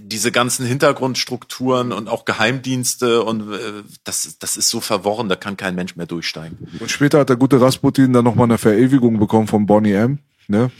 diese 0.00 0.32
ganzen 0.32 0.66
Hintergrundstrukturen 0.66 1.92
und 1.92 2.08
auch 2.08 2.24
Geheimdienste 2.24 3.22
und 3.22 3.52
äh, 3.52 3.82
das, 4.04 4.38
das 4.38 4.56
ist 4.56 4.68
so 4.68 4.80
verworren, 4.80 5.28
da 5.28 5.36
kann 5.36 5.56
kein 5.56 5.74
Mensch 5.74 5.96
mehr 5.96 6.06
durchsteigen. 6.06 6.58
Und 6.80 6.90
später 6.90 7.20
hat 7.20 7.28
der 7.28 7.36
gute 7.36 7.60
Rasputin 7.60 8.12
dann 8.12 8.24
nochmal 8.24 8.44
eine 8.44 8.58
Verewigung 8.58 9.18
bekommen 9.18 9.46
von 9.46 9.66
Bonnie 9.66 9.92
M. 9.92 10.18
Ne? 10.50 10.70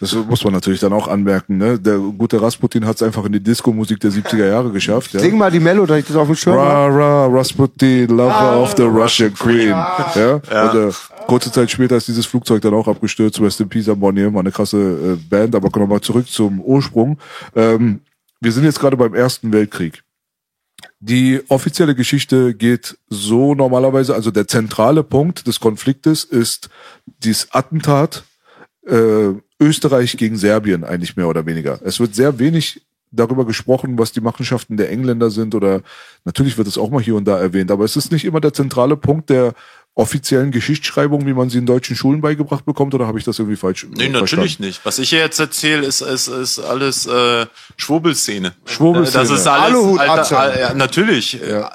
Das 0.00 0.14
muss 0.14 0.44
man 0.44 0.52
natürlich 0.52 0.80
dann 0.80 0.92
auch 0.92 1.08
anmerken. 1.08 1.56
Ne? 1.56 1.78
Der 1.78 1.96
gute 1.96 2.42
Rasputin 2.42 2.86
hat 2.86 2.96
es 2.96 3.02
einfach 3.02 3.24
in 3.24 3.32
die 3.32 3.42
Disco-Musik 3.42 3.98
der 4.00 4.10
70er 4.10 4.46
Jahre 4.46 4.70
geschafft. 4.70 5.14
Ja? 5.14 5.20
Sing 5.20 5.38
mal 5.38 5.50
die 5.50 5.60
Melodie, 5.60 5.94
ich 5.94 6.06
das 6.06 6.16
auf 6.16 6.26
dem 6.26 6.36
Schirm 6.36 6.56
Ra, 6.56 6.86
ra, 6.88 7.26
Rasputin, 7.26 8.08
Lover 8.08 8.34
ah, 8.34 8.60
of 8.60 8.74
the 8.76 8.82
Russian 8.82 9.32
Queen. 9.32 9.70
Ja. 9.70 10.12
ja? 10.14 10.40
ja. 10.50 10.70
Und, 10.70 10.90
äh, 10.90 10.92
kurze 11.26 11.50
Zeit 11.50 11.70
später 11.70 11.96
ist 11.96 12.08
dieses 12.08 12.26
Flugzeug 12.26 12.60
dann 12.60 12.74
auch 12.74 12.86
abgestürzt. 12.86 13.40
Rest 13.40 13.62
in 13.62 13.68
Peace 13.70 13.88
am 13.88 13.98
Bonnier, 13.98 14.32
war 14.32 14.40
eine 14.40 14.52
krasse 14.52 14.76
äh, 14.76 15.16
Band. 15.16 15.54
Aber 15.54 15.70
kommen 15.70 15.88
wir 15.88 15.94
mal 15.94 16.02
zurück 16.02 16.28
zum 16.28 16.60
Ursprung. 16.60 17.18
Ähm, 17.56 18.00
wir 18.40 18.52
sind 18.52 18.64
jetzt 18.64 18.78
gerade 18.78 18.98
beim 18.98 19.14
Ersten 19.14 19.54
Weltkrieg. 19.54 20.02
Die 20.98 21.40
offizielle 21.48 21.94
Geschichte 21.94 22.54
geht 22.54 22.98
so 23.08 23.54
normalerweise, 23.54 24.14
also 24.14 24.30
der 24.30 24.46
zentrale 24.46 25.02
Punkt 25.02 25.46
des 25.46 25.60
Konfliktes 25.60 26.24
ist 26.24 26.68
dieses 27.22 27.52
Attentat 27.52 28.24
äh, 28.90 29.34
Österreich 29.60 30.16
gegen 30.16 30.36
Serbien 30.36 30.84
eigentlich 30.84 31.16
mehr 31.16 31.28
oder 31.28 31.46
weniger. 31.46 31.80
Es 31.84 32.00
wird 32.00 32.14
sehr 32.14 32.38
wenig 32.38 32.82
darüber 33.12 33.44
gesprochen, 33.44 33.98
was 33.98 34.12
die 34.12 34.20
Machenschaften 34.20 34.76
der 34.76 34.90
Engländer 34.90 35.30
sind 35.30 35.54
oder 35.54 35.82
natürlich 36.24 36.56
wird 36.56 36.68
es 36.68 36.78
auch 36.78 36.90
mal 36.90 37.02
hier 37.02 37.16
und 37.16 37.24
da 37.24 37.38
erwähnt, 37.38 37.70
aber 37.70 37.84
es 37.84 37.96
ist 37.96 38.12
nicht 38.12 38.24
immer 38.24 38.40
der 38.40 38.52
zentrale 38.52 38.96
Punkt 38.96 39.30
der 39.30 39.54
offiziellen 39.96 40.52
Geschichtsschreibung, 40.52 41.26
wie 41.26 41.32
man 41.32 41.50
sie 41.50 41.58
in 41.58 41.66
deutschen 41.66 41.96
Schulen 41.96 42.20
beigebracht 42.20 42.64
bekommt, 42.64 42.94
oder 42.94 43.08
habe 43.08 43.18
ich 43.18 43.24
das 43.24 43.38
irgendwie 43.40 43.56
falsch 43.56 43.82
Nee, 43.84 43.96
verstanden? 43.96 44.20
natürlich 44.20 44.60
nicht. 44.60 44.84
Was 44.84 45.00
ich 45.00 45.10
hier 45.10 45.18
jetzt 45.18 45.40
erzähle, 45.40 45.84
ist, 45.84 46.00
ist, 46.00 46.28
ist 46.28 46.60
alles 46.60 47.06
äh, 47.06 47.46
Schwurbelszene. 47.76 48.54
Schwurbelszene. 48.64 49.24
Das 49.24 49.38
ist 49.38 49.46
alles, 49.48 49.98
Alter, 49.98 50.38
Alter, 50.38 50.60
ja, 50.60 50.74
natürlich. 50.74 51.32
Ja. 51.32 51.72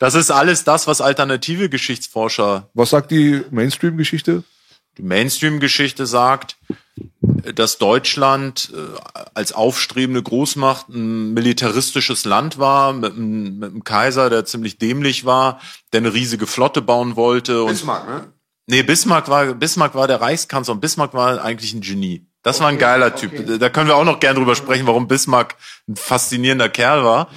Das 0.00 0.16
ist 0.16 0.32
alles 0.32 0.64
das, 0.64 0.88
was 0.88 1.00
alternative 1.00 1.68
Geschichtsforscher... 1.68 2.68
Was 2.74 2.90
sagt 2.90 3.12
die 3.12 3.42
Mainstream-Geschichte? 3.52 4.42
Die 4.98 5.02
Mainstream-Geschichte 5.02 6.06
sagt, 6.06 6.56
dass 7.54 7.78
Deutschland 7.78 8.72
äh, 8.74 8.98
als 9.34 9.52
aufstrebende 9.52 10.22
Großmacht 10.22 10.88
ein 10.90 11.32
militaristisches 11.34 12.24
Land 12.24 12.58
war, 12.58 12.92
mit 12.92 13.14
einem, 13.14 13.58
mit 13.58 13.70
einem 13.70 13.84
Kaiser, 13.84 14.30
der 14.30 14.44
ziemlich 14.44 14.78
dämlich 14.78 15.24
war, 15.24 15.60
der 15.92 15.98
eine 15.98 16.12
riesige 16.12 16.46
Flotte 16.46 16.82
bauen 16.82 17.16
wollte. 17.16 17.64
Bismarck, 17.64 18.08
ne? 18.08 18.32
Nee, 18.66 18.82
Bismarck 18.82 19.28
war, 19.28 19.54
Bismarck 19.54 19.94
war 19.94 20.06
der 20.06 20.20
Reichskanzler 20.20 20.74
und 20.74 20.80
Bismarck 20.80 21.14
war 21.14 21.42
eigentlich 21.42 21.72
ein 21.72 21.80
Genie. 21.80 22.26
Das 22.42 22.56
okay, 22.56 22.62
war 22.62 22.70
ein 22.70 22.78
geiler 22.78 23.14
Typ. 23.14 23.32
Okay. 23.32 23.58
Da 23.58 23.68
können 23.70 23.88
wir 23.88 23.96
auch 23.96 24.04
noch 24.04 24.20
gern 24.20 24.36
drüber 24.36 24.54
sprechen, 24.54 24.86
warum 24.86 25.08
Bismarck 25.08 25.56
ein 25.88 25.96
faszinierender 25.96 26.68
Kerl 26.68 27.04
war. 27.04 27.28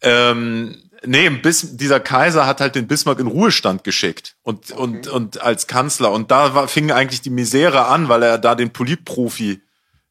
Ähm, 0.00 0.82
Nee, 1.04 1.30
bis, 1.30 1.76
dieser 1.76 2.00
Kaiser 2.00 2.46
hat 2.46 2.60
halt 2.60 2.74
den 2.74 2.86
Bismarck 2.86 3.18
in 3.18 3.26
Ruhestand 3.26 3.84
geschickt 3.84 4.36
und, 4.42 4.70
okay. 4.70 4.80
und, 4.80 5.08
und 5.08 5.42
als 5.42 5.66
Kanzler. 5.66 6.12
Und 6.12 6.30
da 6.30 6.54
war, 6.54 6.68
fing 6.68 6.92
eigentlich 6.92 7.20
die 7.20 7.30
Misere 7.30 7.86
an, 7.86 8.08
weil 8.08 8.22
er 8.22 8.38
da 8.38 8.54
den 8.54 8.72
Politprofi 8.72 9.60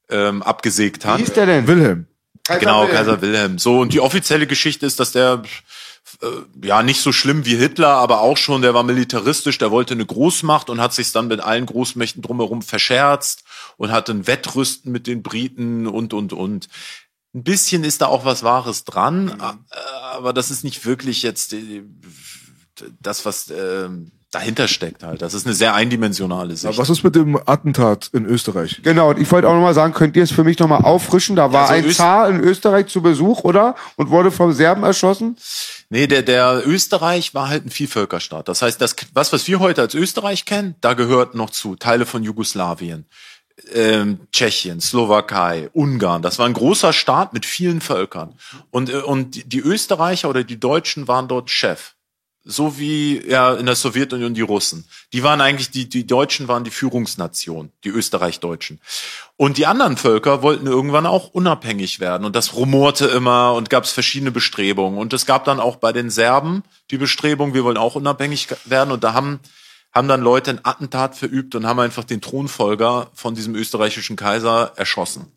ähm, 0.09 0.43
abgesägt 0.43 1.05
hat. 1.05 1.19
Wie 1.19 1.23
hieß 1.23 1.33
der 1.33 1.45
denn? 1.45 1.67
Wilhelm. 1.67 2.07
Kaiser 2.43 2.59
genau, 2.59 2.81
Wilhelm. 2.81 2.97
Kaiser 2.97 3.21
Wilhelm. 3.21 3.59
So, 3.59 3.79
und 3.79 3.93
die 3.93 3.99
offizielle 4.01 4.47
Geschichte 4.47 4.85
ist, 4.85 4.99
dass 4.99 5.11
der 5.11 5.43
äh, 6.21 6.27
ja 6.67 6.83
nicht 6.83 7.01
so 7.01 7.11
schlimm 7.11 7.45
wie 7.45 7.55
Hitler, 7.55 7.89
aber 7.89 8.21
auch 8.21 8.37
schon, 8.37 8.61
der 8.61 8.73
war 8.73 8.83
militaristisch, 8.83 9.57
der 9.57 9.71
wollte 9.71 9.93
eine 9.93 10.05
Großmacht 10.05 10.69
und 10.69 10.81
hat 10.81 10.93
sich 10.93 11.11
dann 11.11 11.27
mit 11.27 11.39
allen 11.39 11.65
Großmächten 11.65 12.21
drumherum 12.21 12.61
verscherzt 12.61 13.43
und 13.77 13.91
hatte 13.91 14.11
ein 14.11 14.27
Wettrüsten 14.27 14.91
mit 14.91 15.07
den 15.07 15.23
Briten 15.23 15.87
und 15.87 16.13
und 16.13 16.33
und 16.33 16.67
ein 17.33 17.43
bisschen 17.43 17.83
ist 17.83 18.01
da 18.01 18.07
auch 18.07 18.25
was 18.25 18.43
Wahres 18.43 18.83
dran, 18.83 19.25
mhm. 19.25 19.41
aber 20.13 20.33
das 20.33 20.51
ist 20.51 20.63
nicht 20.63 20.85
wirklich 20.85 21.23
jetzt 21.23 21.53
äh, 21.53 21.83
das, 22.99 23.25
was 23.25 23.49
äh, 23.49 23.89
dahinter 24.31 24.67
steckt 24.67 25.03
halt. 25.03 25.21
Das 25.21 25.33
ist 25.33 25.45
eine 25.45 25.53
sehr 25.53 25.73
eindimensionale 25.75 26.55
Sicht. 26.55 26.73
Ja, 26.73 26.77
was 26.77 26.89
ist 26.89 27.03
mit 27.03 27.15
dem 27.15 27.37
Attentat 27.45 28.09
in 28.13 28.25
Österreich? 28.25 28.81
Genau, 28.81 29.09
und 29.09 29.19
ich 29.19 29.29
wollte 29.31 29.47
auch 29.47 29.53
nochmal 29.53 29.73
sagen, 29.73 29.93
könnt 29.93 30.15
ihr 30.15 30.23
es 30.23 30.31
für 30.31 30.43
mich 30.43 30.57
nochmal 30.57 30.83
auffrischen? 30.83 31.35
Da 31.35 31.51
war 31.51 31.69
also 31.69 31.73
ein 31.73 31.85
Öst 31.85 31.97
Zar 31.97 32.29
in 32.29 32.39
Österreich 32.39 32.87
zu 32.87 33.01
Besuch, 33.01 33.43
oder? 33.43 33.75
Und 33.97 34.09
wurde 34.09 34.31
vom 34.31 34.53
Serben 34.53 34.83
erschossen? 34.83 35.37
Nee, 35.89 36.07
der, 36.07 36.21
der 36.23 36.63
Österreich 36.65 37.33
war 37.33 37.49
halt 37.49 37.65
ein 37.65 37.69
Vielvölkerstaat. 37.69 38.47
Das 38.47 38.61
heißt, 38.61 38.79
das, 38.81 38.95
was, 39.13 39.33
was 39.33 39.47
wir 39.47 39.59
heute 39.59 39.81
als 39.81 39.93
Österreich 39.93 40.45
kennen, 40.45 40.75
da 40.79 40.93
gehört 40.93 41.35
noch 41.35 41.49
zu 41.49 41.75
Teile 41.75 42.05
von 42.05 42.23
Jugoslawien 42.23 43.05
ähm, 43.73 44.21
Tschechien, 44.31 44.81
Slowakei, 44.81 45.69
Ungarn. 45.73 46.21
Das 46.21 46.39
war 46.39 46.45
ein 46.45 46.53
großer 46.53 46.93
Staat 46.93 47.33
mit 47.33 47.45
vielen 47.45 47.81
Völkern. 47.81 48.35
Und, 48.69 48.89
äh, 48.89 48.97
und 48.97 49.53
die 49.53 49.59
Österreicher 49.59 50.29
oder 50.29 50.43
die 50.43 50.59
Deutschen 50.59 51.07
waren 51.07 51.27
dort 51.27 51.49
Chef. 51.49 51.93
So 52.43 52.79
wie 52.79 53.23
ja 53.27 53.53
in 53.53 53.67
der 53.67 53.75
Sowjetunion 53.75 54.33
die 54.33 54.41
Russen. 54.41 54.85
Die 55.13 55.21
waren 55.21 55.41
eigentlich, 55.41 55.69
die, 55.69 55.87
die 55.87 56.07
Deutschen 56.07 56.47
waren 56.47 56.63
die 56.63 56.71
Führungsnation, 56.71 57.71
die 57.83 57.89
Österreich-Deutschen. 57.89 58.79
Und 59.37 59.57
die 59.57 59.67
anderen 59.67 59.95
Völker 59.95 60.41
wollten 60.41 60.65
irgendwann 60.65 61.05
auch 61.05 61.29
unabhängig 61.29 61.99
werden. 61.99 62.25
Und 62.25 62.35
das 62.35 62.55
rumorte 62.55 63.05
immer 63.05 63.53
und 63.53 63.69
gab 63.69 63.83
es 63.83 63.91
verschiedene 63.91 64.31
Bestrebungen. 64.31 64.97
Und 64.97 65.13
es 65.13 65.27
gab 65.27 65.45
dann 65.45 65.59
auch 65.59 65.75
bei 65.75 65.93
den 65.93 66.09
Serben 66.09 66.63
die 66.89 66.97
Bestrebung, 66.97 67.53
wir 67.53 67.63
wollen 67.63 67.77
auch 67.77 67.93
unabhängig 67.93 68.47
werden. 68.65 68.91
Und 68.91 69.03
da 69.03 69.13
haben 69.13 69.39
haben 69.93 70.07
dann 70.07 70.21
Leute 70.21 70.51
ein 70.51 70.59
Attentat 70.63 71.15
verübt 71.15 71.55
und 71.55 71.65
haben 71.65 71.79
einfach 71.79 72.03
den 72.03 72.21
Thronfolger 72.21 73.11
von 73.13 73.35
diesem 73.35 73.55
österreichischen 73.55 74.15
Kaiser 74.15 74.73
erschossen. 74.75 75.31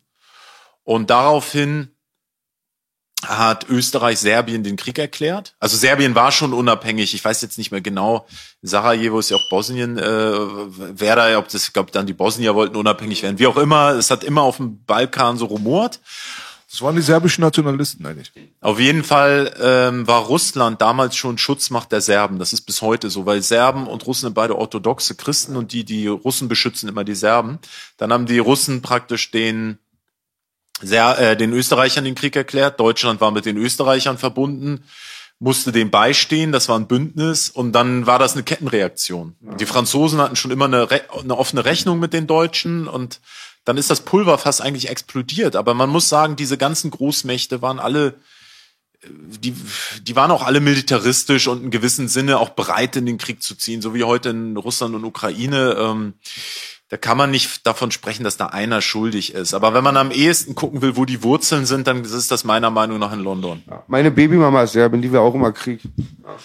Und 0.83 1.09
daraufhin 1.09 1.95
hat 3.27 3.67
Österreich 3.69 4.19
Serbien 4.19 4.63
den 4.63 4.75
Krieg 4.75 4.99
erklärt. 4.99 5.55
Also 5.59 5.77
Serbien 5.77 6.15
war 6.15 6.31
schon 6.31 6.53
unabhängig. 6.53 7.13
Ich 7.13 7.25
weiß 7.25 7.41
jetzt 7.41 7.57
nicht 7.57 7.71
mehr 7.71 7.81
genau. 7.81 8.27
Sarajevo 8.61 9.19
ist 9.19 9.31
ja 9.31 9.37
auch 9.37 9.49
Bosnien. 9.49 9.97
Äh, 9.97 10.03
wer 10.77 11.15
da, 11.15 11.37
ob 11.37 11.47
das, 11.49 11.67
ich 11.67 11.73
glaube, 11.73 11.91
dann 11.91 12.05
die 12.05 12.13
Bosnier 12.13 12.55
wollten 12.55 12.75
unabhängig 12.75 13.23
werden. 13.23 13.39
Wie 13.39 13.47
auch 13.47 13.57
immer, 13.57 13.91
es 13.91 14.11
hat 14.11 14.23
immer 14.23 14.41
auf 14.41 14.57
dem 14.57 14.83
Balkan 14.85 15.37
so 15.37 15.45
rumort. 15.45 15.99
Das 16.75 16.81
waren 16.81 16.97
die 16.97 17.01
serbischen 17.01 17.41
Nationalisten 17.41 18.05
eigentlich. 18.05 18.33
Auf 18.59 18.81
jeden 18.81 19.05
Fall 19.05 19.55
ähm, 19.61 20.05
war 20.07 20.23
Russland 20.23 20.81
damals 20.81 21.15
schon 21.15 21.37
Schutzmacht 21.37 21.89
der 21.93 22.01
Serben. 22.01 22.37
Das 22.37 22.51
ist 22.51 22.63
bis 22.63 22.81
heute 22.81 23.09
so, 23.09 23.25
weil 23.25 23.41
Serben 23.41 23.87
und 23.87 24.05
Russen 24.05 24.25
sind 24.25 24.33
beide 24.33 24.57
orthodoxe 24.57 25.15
Christen 25.15 25.55
und 25.55 25.71
die, 25.71 25.85
die 25.85 26.07
Russen 26.07 26.49
beschützen 26.49 26.89
immer 26.89 27.05
die 27.05 27.15
Serben. 27.15 27.59
Dann 27.95 28.11
haben 28.11 28.25
die 28.25 28.39
Russen 28.39 28.81
praktisch 28.81 29.31
den 29.31 29.77
sehr, 30.81 31.17
äh, 31.17 31.37
den 31.37 31.53
Österreichern 31.53 32.03
den 32.03 32.13
Krieg 32.13 32.35
erklärt. 32.35 32.77
Deutschland 32.77 33.21
war 33.21 33.31
mit 33.31 33.45
den 33.45 33.55
Österreichern 33.55 34.17
verbunden. 34.17 34.83
musste 35.39 35.71
dem 35.71 35.91
beistehen, 35.91 36.51
das 36.51 36.67
war 36.67 36.77
ein 36.77 36.87
Bündnis 36.87 37.47
und 37.49 37.71
dann 37.71 38.05
war 38.05 38.19
das 38.19 38.33
eine 38.33 38.43
Kettenreaktion. 38.43 39.37
Die 39.59 39.65
Franzosen 39.65 40.19
hatten 40.19 40.35
schon 40.35 40.51
immer 40.51 40.65
eine, 40.65 40.89
eine 40.89 41.37
offene 41.37 41.63
Rechnung 41.63 41.99
mit 41.99 42.11
den 42.11 42.27
Deutschen 42.27 42.89
und 42.89 43.21
dann 43.65 43.77
ist 43.77 43.89
das 43.89 44.01
Pulver 44.01 44.37
fast 44.37 44.61
eigentlich 44.61 44.89
explodiert. 44.89 45.55
Aber 45.55 45.73
man 45.73 45.89
muss 45.89 46.07
sagen, 46.07 46.35
diese 46.35 46.57
ganzen 46.57 46.91
Großmächte 46.91 47.61
waren 47.61 47.79
alle, 47.79 48.15
die, 49.03 49.55
die 50.03 50.15
waren 50.15 50.31
auch 50.31 50.43
alle 50.43 50.59
militaristisch 50.59 51.47
und 51.47 51.63
in 51.63 51.71
gewissem 51.71 52.07
Sinne 52.07 52.39
auch 52.39 52.49
bereit, 52.49 52.95
in 52.95 53.07
den 53.07 53.17
Krieg 53.17 53.41
zu 53.41 53.55
ziehen, 53.55 53.81
so 53.81 53.93
wie 53.93 54.03
heute 54.03 54.29
in 54.29 54.55
Russland 54.55 54.95
und 54.95 55.03
Ukraine. 55.03 55.75
Ähm, 55.79 56.13
da 56.89 56.97
kann 56.97 57.17
man 57.17 57.31
nicht 57.31 57.65
davon 57.65 57.89
sprechen, 57.89 58.23
dass 58.23 58.37
da 58.37 58.45
einer 58.45 58.79
schuldig 58.79 59.33
ist. 59.33 59.55
Aber 59.55 59.73
wenn 59.73 59.83
man 59.83 59.97
am 59.97 60.11
ehesten 60.11 60.53
gucken 60.53 60.83
will, 60.83 60.95
wo 60.95 61.05
die 61.05 61.23
Wurzeln 61.23 61.65
sind, 61.65 61.87
dann 61.87 62.03
ist 62.03 62.29
das 62.29 62.43
meiner 62.43 62.69
Meinung 62.69 62.99
nach 62.99 63.11
in 63.11 63.21
London. 63.21 63.63
Ja, 63.67 63.83
meine 63.87 64.11
Babymama 64.11 64.61
ist 64.61 64.73
Serbin, 64.73 65.01
die 65.01 65.11
wir 65.11 65.21
auch 65.21 65.33
immer 65.33 65.51
Krieg. 65.51 65.81
Ja. 66.23 66.35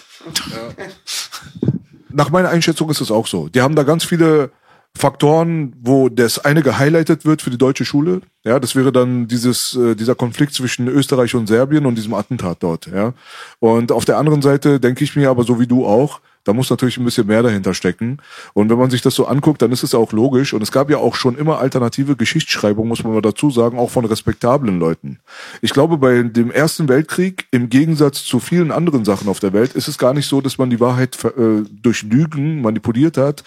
Nach 2.09 2.31
meiner 2.31 2.49
Einschätzung 2.49 2.89
ist 2.89 3.01
es 3.01 3.11
auch 3.11 3.27
so. 3.27 3.49
Die 3.49 3.61
haben 3.61 3.75
da 3.75 3.83
ganz 3.83 4.03
viele 4.03 4.51
Faktoren, 4.97 5.73
wo 5.81 6.09
das 6.09 6.39
eine 6.39 6.61
gehighlightet 6.61 7.25
wird 7.25 7.41
für 7.41 7.49
die 7.49 7.57
deutsche 7.57 7.85
Schule. 7.85 8.21
Ja, 8.43 8.59
das 8.59 8.75
wäre 8.75 8.91
dann 8.91 9.27
dieses 9.27 9.75
äh, 9.75 9.95
dieser 9.95 10.15
Konflikt 10.15 10.53
zwischen 10.53 10.87
Österreich 10.87 11.33
und 11.33 11.47
Serbien 11.47 11.85
und 11.85 11.95
diesem 11.95 12.13
Attentat 12.13 12.57
dort. 12.61 12.87
Ja, 12.87 13.13
und 13.59 13.91
auf 13.91 14.05
der 14.05 14.17
anderen 14.17 14.41
Seite 14.41 14.79
denke 14.79 15.03
ich 15.03 15.15
mir 15.15 15.29
aber 15.29 15.43
so 15.43 15.59
wie 15.59 15.67
du 15.67 15.85
auch, 15.85 16.19
da 16.43 16.53
muss 16.53 16.69
natürlich 16.71 16.97
ein 16.97 17.05
bisschen 17.05 17.27
mehr 17.27 17.43
dahinter 17.43 17.73
stecken. 17.73 18.17
Und 18.53 18.69
wenn 18.69 18.77
man 18.77 18.89
sich 18.89 19.01
das 19.01 19.13
so 19.13 19.27
anguckt, 19.27 19.61
dann 19.61 19.71
ist 19.71 19.83
es 19.83 19.93
auch 19.93 20.11
logisch. 20.11 20.53
Und 20.53 20.63
es 20.63 20.71
gab 20.71 20.89
ja 20.89 20.97
auch 20.97 21.15
schon 21.15 21.37
immer 21.37 21.59
alternative 21.59 22.15
Geschichtsschreibung, 22.15 22.87
muss 22.87 23.03
man 23.03 23.13
mal 23.13 23.21
dazu 23.21 23.51
sagen, 23.51 23.77
auch 23.77 23.91
von 23.91 24.05
respektablen 24.05 24.79
Leuten. 24.79 25.19
Ich 25.61 25.71
glaube, 25.71 25.97
bei 25.97 26.23
dem 26.23 26.49
Ersten 26.49 26.89
Weltkrieg, 26.89 27.47
im 27.51 27.69
Gegensatz 27.69 28.23
zu 28.23 28.39
vielen 28.39 28.71
anderen 28.71 29.05
Sachen 29.05 29.29
auf 29.29 29.39
der 29.39 29.53
Welt, 29.53 29.73
ist 29.73 29.87
es 29.87 29.99
gar 29.99 30.13
nicht 30.13 30.27
so, 30.27 30.41
dass 30.41 30.57
man 30.57 30.71
die 30.71 30.79
Wahrheit 30.79 31.23
äh, 31.25 31.63
durch 31.69 32.03
Lügen 32.03 32.61
manipuliert 32.61 33.17
hat, 33.17 33.43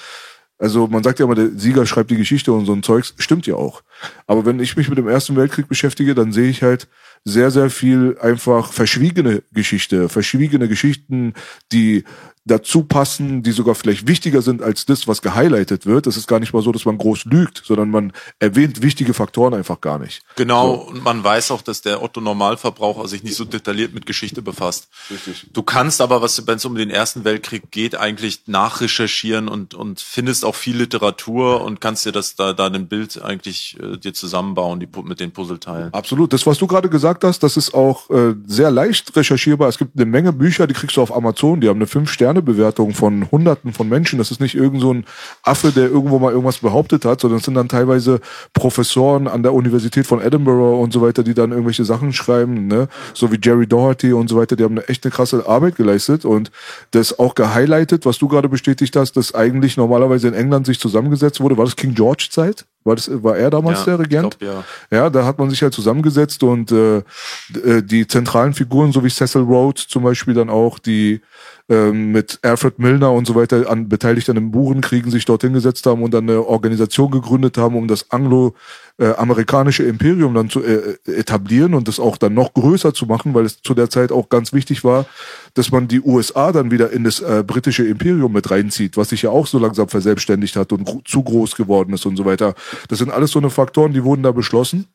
also 0.59 0.87
man 0.87 1.03
sagt 1.03 1.19
ja 1.19 1.25
immer, 1.25 1.35
der 1.35 1.51
Sieger 1.51 1.85
schreibt 1.87 2.11
die 2.11 2.17
Geschichte 2.17 2.53
und 2.53 2.67
so 2.67 2.73
ein 2.73 2.83
Zeugs, 2.83 3.15
stimmt 3.19 3.47
ja 3.47 3.55
auch. 3.55 3.83
Aber 4.27 4.47
wenn 4.47 4.61
ich 4.61 4.77
mich 4.77 4.89
mit 4.89 4.99
dem 4.99 5.09
Ersten 5.09 5.37
Weltkrieg 5.37 5.69
beschäftige, 5.69 6.15
dann 6.15 6.33
sehe 6.33 6.49
ich 6.49 6.63
halt 6.63 6.89
sehr, 7.25 7.51
sehr 7.51 7.71
viel 7.71 8.17
einfach 8.21 8.73
verschwiegene 8.73 9.43
Geschichte, 9.53 10.09
verschwiegene 10.09 10.69
Geschichten, 10.69 11.35
die 11.73 12.05
dazu 12.45 12.85
passen, 12.85 13.43
die 13.43 13.53
sogar 13.53 13.75
vielleicht 13.75 14.07
wichtiger 14.07 14.43
sind 14.43 14.63
als 14.63 14.85
das, 14.85 15.09
was 15.09 15.23
gehighlightet 15.23 15.87
wird. 15.87 16.07
Es 16.07 16.17
ist 16.17 16.29
gar 16.29 16.41
nicht 16.41 16.53
mal 16.53 16.63
so, 16.63 16.73
dass 16.73 16.85
man 16.85 16.99
groß 16.99 17.25
lügt, 17.25 17.63
sondern 17.65 17.91
man 17.91 18.13
erwähnt 18.39 18.83
wichtige 18.83 19.15
Faktoren 19.15 19.55
einfach 19.55 19.81
gar 19.81 19.99
nicht. 19.99 20.23
Genau, 20.37 20.75
so. 20.75 20.83
und 20.91 21.05
man 21.05 21.25
weiß 21.25 21.51
auch, 21.51 21.63
dass 21.63 21.81
der 21.81 22.03
Otto 22.03 22.21
Normalverbraucher 22.21 23.09
sich 23.09 23.23
nicht 23.23 23.37
so 23.37 23.45
detailliert 23.45 23.95
mit 23.95 24.05
Geschichte 24.05 24.43
befasst. 24.43 24.89
Richtig. 25.11 25.47
Du 25.53 25.63
kannst 25.63 26.01
aber, 26.01 26.21
was 26.21 26.47
wenn 26.47 26.57
es 26.57 26.65
um 26.65 26.75
den 26.75 26.91
Ersten 26.91 27.25
Weltkrieg 27.25 27.71
geht, 27.71 27.97
eigentlich 27.97 28.43
nachrecherchieren 28.47 29.49
und 29.49 29.75
und 29.75 30.01
findest 30.01 30.45
auch 30.45 30.55
viel 30.55 30.77
Literatur 30.77 31.63
und 31.63 31.81
kannst 31.81 32.05
dir 32.05 32.13
das 32.13 32.37
da 32.37 32.53
da 32.53 32.67
ein 32.67 32.89
Bild 32.89 33.23
eigentlich 33.23 33.79
äh, 33.81 33.97
dir 33.97 34.13
zusammenbauen, 34.13 34.81
die 34.81 34.89
mit 35.03 35.21
den 35.21 35.33
Puzzleteilen. 35.33 35.93
Absolut. 35.93 36.33
Das, 36.33 36.47
was 36.47 36.59
du 36.59 36.67
gerade 36.67 36.89
gesagt 36.89 37.25
hast, 37.25 37.43
das 37.43 37.57
ist 37.57 37.75
auch 37.75 38.11
äh, 38.11 38.35
sehr 38.47 38.71
leicht 38.71 39.17
recherchierbar. 39.17 39.69
Es 39.69 39.79
gibt 39.79 39.97
eine 39.97 40.07
Menge 40.07 40.33
Bücher, 40.33 40.67
die 40.67 40.75
kriegst 40.75 40.97
du 40.97 41.03
auf 41.03 41.15
Amazon, 41.15 41.61
die 41.61 41.69
haben 41.69 41.79
eine 41.79 41.87
fünf 41.87 42.11
Sterne 42.11 42.34
Sternebewertung 42.35 42.95
von 42.95 43.31
Hunderten 43.31 43.73
von 43.73 43.89
Menschen. 43.89 44.19
Das 44.19 44.31
ist 44.31 44.41
nicht 44.41 44.55
irgend 44.55 44.81
so 44.81 44.93
ein 44.93 45.05
Affe, 45.43 45.71
der 45.71 45.85
irgendwo 45.85 46.19
mal 46.19 46.33
irgendwas 46.33 46.59
behauptet 46.59 47.05
hat, 47.05 47.21
sondern 47.21 47.39
es 47.39 47.45
sind 47.45 47.55
dann 47.55 47.69
teilweise 47.69 48.21
Professoren 48.53 49.29
an 49.29 49.43
der 49.43 49.55
Universität 49.55 50.07
von 50.07 50.21
Edinburgh 50.21 50.81
und 50.81 50.93
so 50.93 51.01
weiter, 51.01 51.23
die 51.23 51.35
dann 51.35 51.51
irgendwelche 51.51 51.85
Sachen 51.85 52.13
schreiben, 52.13 52.67
ne? 52.67 52.89
So 53.15 53.31
wie 53.31 53.39
Jerry 53.41 53.67
Doherty 53.67 54.13
und 54.13 54.29
so 54.29 54.37
weiter. 54.37 54.57
Die 54.57 54.65
haben 54.65 54.77
eine 54.79 54.89
echt 54.89 55.05
eine 55.05 55.13
krasse 55.13 55.47
Arbeit 55.47 55.77
geleistet 55.77 56.25
und 56.25 56.51
das 56.91 57.19
auch 57.19 57.35
gehighlightet, 57.35 58.05
was 58.05 58.19
du 58.19 58.29
gerade 58.29 58.49
bestätigt 58.49 58.97
hast, 58.97 59.13
dass 59.17 59.35
eigentlich 59.35 59.77
normalerweise 59.77 60.29
in 60.29 60.35
England 60.35 60.67
sich 60.67 60.81
zusammengesetzt 60.81 61.41
wurde. 61.41 61.57
War 61.57 61.65
das 61.65 61.77
King 61.77 61.95
George 61.95 62.29
Zeit? 62.31 62.65
War, 62.85 62.97
das, 62.97 63.11
war 63.23 63.37
er 63.37 63.49
damals 63.49 63.81
ja, 63.81 63.85
der 63.97 63.99
Regent? 64.01 64.39
Glaub, 64.39 64.65
ja. 64.91 64.97
ja, 64.99 65.11
da 65.11 65.25
hat 65.25 65.39
man 65.39 65.49
sich 65.49 65.63
halt 65.63 65.73
zusammengesetzt 65.73 66.43
und 66.43 66.71
äh, 66.71 66.99
äh 66.99 67.83
die 67.83 68.07
zentralen 68.07 68.53
Figuren, 68.53 68.93
so 68.93 69.03
wie 69.03 69.09
Cecil 69.09 69.41
Rhodes 69.41 69.89
zum 69.89 70.03
Beispiel, 70.03 70.35
dann 70.35 70.51
auch 70.51 70.79
die 70.79 71.23
ähm, 71.71 72.13
mit 72.13 72.39
Alfred 72.43 72.79
Milner 72.79 73.13
und 73.13 73.27
so 73.27 73.35
weiter 73.35 73.71
an, 73.71 73.89
beteiligt 73.89 74.29
an 74.29 74.35
den 74.35 74.51
Burenkriegen 74.51 75.11
sich 75.11 75.25
dort 75.25 75.43
hingesetzt 75.43 75.87
haben 75.87 76.03
und 76.03 76.13
dann 76.13 76.29
eine 76.29 76.47
Organisation 76.47 77.11
gegründet 77.11 77.57
haben, 77.57 77.75
um 77.75 77.89
das 77.89 78.11
anglo-amerikanische 78.11 79.83
Imperium 79.85 80.35
dann 80.35 80.51
zu 80.51 80.63
äh, 80.63 80.97
etablieren 81.07 81.73
und 81.73 81.89
das 81.89 81.99
auch 81.99 82.19
dann 82.19 82.35
noch 82.35 82.53
größer 82.53 82.93
zu 82.93 83.07
machen, 83.07 83.33
weil 83.33 83.47
es 83.47 83.63
zu 83.63 83.73
der 83.73 83.89
Zeit 83.89 84.13
auch 84.13 84.29
ganz 84.29 84.53
wichtig 84.53 84.85
war, 84.85 85.07
dass 85.55 85.73
man 85.73 85.89
die 85.89 86.03
USA 86.03 86.53
dann 86.53 86.71
wieder 86.71 86.91
in 86.91 87.05
das 87.05 87.21
äh, 87.21 87.43
britische 87.47 87.87
Imperium 87.87 88.33
mit 88.33 88.51
reinzieht, 88.51 88.99
was 88.99 89.09
sich 89.09 89.23
ja 89.23 89.31
auch 89.31 89.47
so 89.47 89.59
langsam 89.59 89.89
verselbstständigt 89.89 90.57
hat 90.57 90.71
und 90.73 91.09
zu 91.09 91.23
groß 91.23 91.57
geworden 91.57 91.95
ist 91.95 92.05
und 92.05 92.17
so 92.17 92.27
weiter. 92.27 92.55
Das 92.89 92.99
sind 92.99 93.11
alles 93.11 93.31
so 93.31 93.39
eine 93.39 93.49
Faktoren, 93.49 93.95
die 93.95 94.05
wurden 94.05 94.23
da 94.23 94.33
beschlossen. 94.33 94.87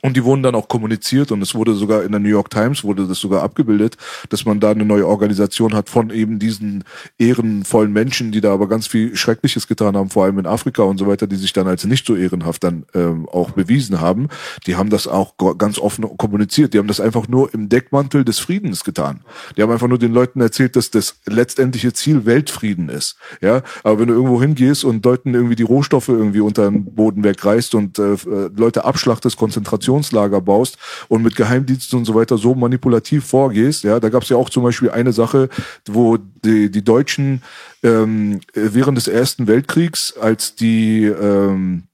Und 0.00 0.16
die 0.16 0.24
wurden 0.24 0.42
dann 0.42 0.54
auch 0.54 0.68
kommuniziert 0.68 1.30
und 1.30 1.42
es 1.42 1.54
wurde 1.54 1.74
sogar 1.74 2.02
in 2.02 2.10
der 2.10 2.20
New 2.20 2.28
York 2.28 2.50
Times 2.50 2.84
wurde 2.84 3.06
das 3.06 3.18
sogar 3.18 3.42
abgebildet, 3.42 3.96
dass 4.28 4.44
man 4.44 4.60
da 4.60 4.70
eine 4.70 4.84
neue 4.84 5.06
Organisation 5.06 5.74
hat 5.74 5.88
von 5.88 6.10
eben 6.10 6.38
diesen 6.38 6.84
ehrenvollen 7.18 7.92
Menschen, 7.92 8.32
die 8.32 8.40
da 8.40 8.52
aber 8.52 8.68
ganz 8.68 8.86
viel 8.86 9.14
Schreckliches 9.14 9.68
getan 9.68 9.96
haben, 9.96 10.10
vor 10.10 10.24
allem 10.24 10.38
in 10.38 10.46
Afrika 10.46 10.82
und 10.82 10.98
so 10.98 11.06
weiter, 11.06 11.26
die 11.26 11.36
sich 11.36 11.52
dann 11.52 11.68
als 11.68 11.84
nicht 11.84 12.06
so 12.06 12.16
ehrenhaft 12.16 12.64
dann 12.64 12.86
ähm, 12.94 13.28
auch 13.28 13.52
bewiesen 13.52 14.00
haben. 14.00 14.28
Die 14.66 14.76
haben 14.76 14.90
das 14.90 15.06
auch 15.06 15.34
ganz 15.58 15.78
offen 15.78 16.16
kommuniziert. 16.16 16.74
Die 16.74 16.78
haben 16.78 16.88
das 16.88 17.00
einfach 17.00 17.28
nur 17.28 17.52
im 17.54 17.68
Deckmantel 17.68 18.24
des 18.24 18.38
Friedens 18.38 18.84
getan. 18.84 19.20
Die 19.56 19.62
haben 19.62 19.70
einfach 19.70 19.88
nur 19.88 19.98
den 19.98 20.12
Leuten 20.12 20.40
erzählt, 20.40 20.76
dass 20.76 20.90
das 20.90 21.20
letztendliche 21.26 21.92
Ziel 21.92 22.26
Weltfrieden 22.26 22.88
ist. 22.88 23.16
Ja, 23.40 23.62
aber 23.82 24.00
wenn 24.00 24.08
du 24.08 24.14
irgendwo 24.14 24.40
hingehst 24.40 24.84
und 24.84 25.04
Leuten 25.04 25.34
irgendwie 25.34 25.56
die 25.56 25.62
Rohstoffe 25.62 26.08
irgendwie 26.08 26.40
unter 26.40 26.70
den 26.70 26.94
Boden 26.94 27.22
wegreißt 27.22 27.74
und 27.74 27.98
äh, 27.98 28.16
Leute 28.56 28.84
abschlachtest, 28.84 29.36
Konzentration 29.36 29.73
Informationslager 29.74 30.40
baust 30.40 30.78
und 31.08 31.22
mit 31.22 31.36
Geheimdiensten 31.36 31.98
und 31.98 32.04
so 32.04 32.14
weiter 32.14 32.38
so 32.38 32.54
manipulativ 32.54 33.24
vorgehst. 33.24 33.84
Ja, 33.84 34.00
da 34.00 34.08
gab 34.08 34.22
es 34.22 34.28
ja 34.28 34.36
auch 34.36 34.50
zum 34.50 34.62
Beispiel 34.62 34.90
eine 34.90 35.12
Sache, 35.12 35.48
wo 35.86 36.16
die, 36.16 36.70
die 36.70 36.84
Deutschen 36.84 37.42
ähm, 37.82 38.40
während 38.54 38.96
des 38.96 39.08
Ersten 39.08 39.46
Weltkriegs, 39.46 40.16
als 40.16 40.54
die 40.54 41.04
ähm, 41.04 41.84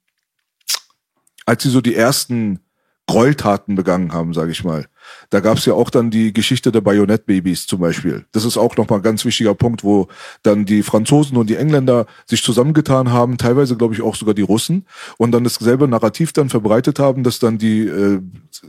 als 1.46 1.62
sie 1.62 1.70
so 1.70 1.80
die 1.80 1.96
ersten 1.96 2.60
Gräueltaten 3.06 3.74
begangen 3.74 4.12
haben, 4.12 4.34
sage 4.34 4.52
ich 4.52 4.62
mal, 4.62 4.86
da 5.30 5.40
gab 5.40 5.58
es 5.58 5.66
ja 5.66 5.74
auch 5.74 5.90
dann 5.90 6.10
die 6.10 6.32
Geschichte 6.32 6.72
der 6.72 6.80
Bayonettbabys 6.80 7.66
zum 7.66 7.80
Beispiel. 7.80 8.24
Das 8.32 8.44
ist 8.44 8.56
auch 8.56 8.76
nochmal 8.76 8.98
ein 8.98 9.02
ganz 9.02 9.24
wichtiger 9.24 9.54
Punkt, 9.54 9.84
wo 9.84 10.08
dann 10.42 10.64
die 10.64 10.82
Franzosen 10.82 11.36
und 11.36 11.48
die 11.48 11.56
Engländer 11.56 12.06
sich 12.26 12.42
zusammengetan 12.42 13.12
haben, 13.12 13.38
teilweise 13.38 13.76
glaube 13.76 13.94
ich 13.94 14.02
auch 14.02 14.16
sogar 14.16 14.34
die 14.34 14.42
Russen, 14.42 14.86
und 15.18 15.32
dann 15.32 15.44
dasselbe 15.44 15.88
Narrativ 15.88 16.32
dann 16.32 16.48
verbreitet 16.48 16.98
haben, 16.98 17.22
dass 17.22 17.38
dann 17.38 17.58
die, 17.58 17.86
äh, 17.86 18.20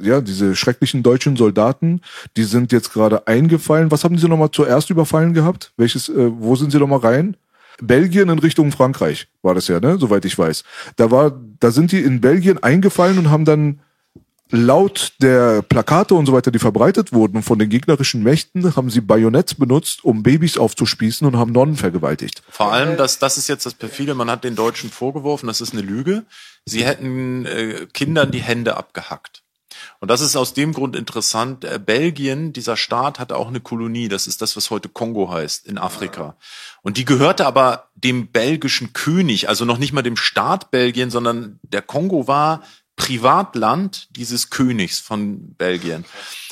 ja, 0.02 0.22
diese 0.22 0.56
schrecklichen 0.56 1.04
deutschen 1.04 1.36
Soldaten, 1.36 2.02
die 2.38 2.44
sind 2.44 2.72
jetzt 2.72 2.94
gerade 2.94 3.28
eingefallen. 3.28 3.92
Was 3.92 4.04
haben 4.04 4.18
sie 4.18 4.30
nochmal 4.30 4.52
zuerst 4.52 4.90
überfallen 4.90 5.34
gehabt? 5.34 5.74
Welches, 5.78 6.10
äh, 6.10 6.32
wo 6.32 6.56
sind 6.56 6.72
sie 6.72 6.80
nochmal 6.80 7.00
rein? 7.00 7.38
Belgien 7.82 8.30
in 8.30 8.40
Richtung 8.40 8.72
Frankreich 8.72 9.28
war 9.42 9.56
das 9.56 9.68
ja, 9.68 9.80
ne? 9.80 9.98
Soweit 9.98 10.26
ich 10.26 10.38
weiß. 10.38 10.64
Da 10.98 11.10
war, 11.10 11.40
da 11.60 11.72
sind 11.72 11.92
die 11.92 12.02
in 12.02 12.22
Belgien 12.22 12.62
eingefallen 12.62 13.18
und 13.18 13.32
haben 13.32 13.46
dann 13.46 13.80
laut 14.52 15.14
der 15.22 15.62
Plakate 15.62 16.14
und 16.14 16.26
so 16.26 16.34
weiter, 16.34 16.52
die 16.52 16.60
verbreitet 16.60 17.14
wurden 17.14 17.42
von 17.42 17.58
den 17.58 17.70
gegnerischen 17.70 18.22
Mächten, 18.24 18.76
haben 18.76 18.90
sie 18.90 19.02
Bajonetts 19.02 19.56
benutzt, 19.56 20.04
um 20.04 20.24
Babys 20.24 20.58
aufzuspießen 20.58 21.26
und 21.26 21.38
haben 21.38 21.52
Nonnen 21.52 21.78
vergewaltigt. 21.78 22.44
Vor 22.50 22.72
allem, 22.72 22.98
das, 22.98 23.20
das 23.20 23.38
ist 23.38 23.48
jetzt 23.48 23.66
das 23.66 23.74
perfide, 23.74 24.14
man 24.14 24.30
hat 24.30 24.44
den 24.44 24.56
Deutschen 24.56 24.90
vorgeworfen, 24.90 25.48
das 25.48 25.62
ist 25.62 25.74
eine 25.74 25.82
Lüge. 25.82 26.26
Sie 26.66 26.86
hätten 26.86 27.46
äh, 27.46 27.88
Kindern 27.94 28.32
die 28.32 28.42
Hände 28.42 28.78
abgehackt. 28.78 29.42
Und 30.00 30.10
das 30.10 30.22
ist 30.22 30.36
aus 30.36 30.54
dem 30.54 30.74
Grund 30.74 30.96
interessant. 30.96 31.64
Äh, 31.64 31.80
Belgien, 31.84 32.54
dieser 32.54 32.78
Staat, 32.78 33.20
hatte 33.20 33.38
auch 33.38 33.48
eine 33.48 33.60
Kolonie. 33.62 34.10
Das 34.10 34.28
ist 34.28 34.42
das, 34.42 34.56
was 34.56 34.70
heute 34.70 34.90
Kongo 34.90 35.32
heißt, 35.32 35.66
in 35.66 35.78
Afrika. 35.78 36.36
Und 36.82 36.98
die 36.98 37.06
gehörte 37.06 37.46
aber 37.46 37.90
dem 37.96 38.28
belgischen 38.28 38.94
König, 38.94 39.50
also 39.50 39.66
noch 39.66 39.78
nicht 39.78 39.94
mal 39.94 40.02
dem 40.02 40.18
Staat 40.18 40.72
Belgien, 40.72 41.12
sondern 41.12 41.60
der 41.64 41.82
Kongo 41.82 42.28
war 42.28 42.64
Privatland 43.02 44.10
dieses 44.16 44.52
Königs 44.52 45.00
von 45.00 45.56
Belgien. 45.56 46.06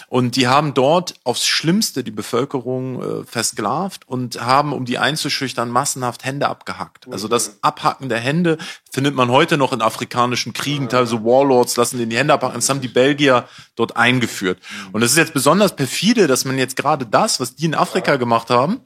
Und 0.08 0.36
die 0.36 0.48
haben 0.48 0.74
dort 0.74 1.14
aufs 1.24 1.46
Schlimmste 1.46 2.04
die 2.04 2.10
Bevölkerung 2.10 3.04
äh, 3.22 3.24
versklavt 3.24 4.08
und 4.08 4.42
haben, 4.42 4.74
um 4.74 4.84
die 4.84 4.98
einzuschüchtern, 4.98 5.70
massenhaft 5.70 6.26
Hände 6.26 6.48
abgehackt. 6.48 7.08
Also 7.12 7.28
das 7.28 7.60
Abhacken 7.62 8.10
der 8.10 8.18
Hände 8.18 8.58
findet 8.92 9.14
man 9.14 9.30
heute 9.30 9.58
noch 9.58 9.74
in 9.74 9.84
afrikanischen 9.84 10.54
Kriegen. 10.54 10.90
Teilweise 10.90 11.24
Warlords 11.24 11.78
lassen 11.78 12.00
den 12.00 12.10
die 12.10 12.18
Hände 12.18 12.34
abhacken. 12.34 12.56
Das 12.56 12.68
haben 12.68 12.82
die 12.82 12.88
Belgier 12.88 13.48
dort 13.76 13.96
eingeführt. 13.96 14.58
Und 14.92 15.04
es 15.04 15.12
ist 15.12 15.18
jetzt 15.18 15.36
besonders 15.36 15.76
perfide, 15.76 16.26
dass 16.26 16.46
man 16.46 16.58
jetzt 16.58 16.76
gerade 16.76 17.06
das, 17.06 17.40
was 17.40 17.54
die 17.54 17.66
in 17.66 17.76
Afrika 17.76 18.16
gemacht 18.16 18.50
haben, 18.50 18.82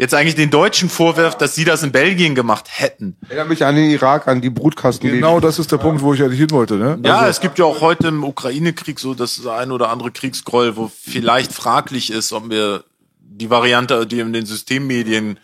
jetzt 0.00 0.14
eigentlich 0.14 0.34
den 0.34 0.48
Deutschen 0.48 0.88
vorwirft, 0.88 1.42
dass 1.42 1.54
sie 1.54 1.66
das 1.66 1.82
in 1.82 1.92
Belgien 1.92 2.34
gemacht 2.34 2.64
hätten. 2.70 3.18
Erinnert 3.28 3.50
mich 3.50 3.64
an 3.66 3.76
den 3.76 3.90
Irak, 3.90 4.28
an 4.28 4.40
die 4.40 4.48
Brutkasten. 4.48 5.10
Genau, 5.10 5.40
das 5.40 5.58
ist 5.58 5.70
der 5.70 5.76
Punkt, 5.76 6.00
wo 6.00 6.14
ich 6.14 6.22
eigentlich 6.22 6.40
hin 6.40 6.50
wollte. 6.52 6.76
Ne? 6.76 6.98
Ja, 7.04 7.18
also 7.18 7.30
es 7.30 7.40
gibt 7.40 7.58
ja 7.58 7.66
auch 7.66 7.82
heute 7.82 8.08
im 8.08 8.24
Ukraine-Krieg 8.24 8.98
so 8.98 9.12
das 9.12 9.46
ein 9.46 9.70
oder 9.70 9.90
andere 9.90 10.10
Kriegsgräuel, 10.10 10.76
wo 10.76 10.90
vielleicht 10.90 11.52
fraglich 11.52 12.10
ist, 12.10 12.32
ob 12.32 12.48
wir 12.48 12.84
die 13.18 13.50
Variante, 13.50 14.06
die 14.06 14.20
in 14.20 14.32
den 14.32 14.46
Systemmedien 14.46 15.38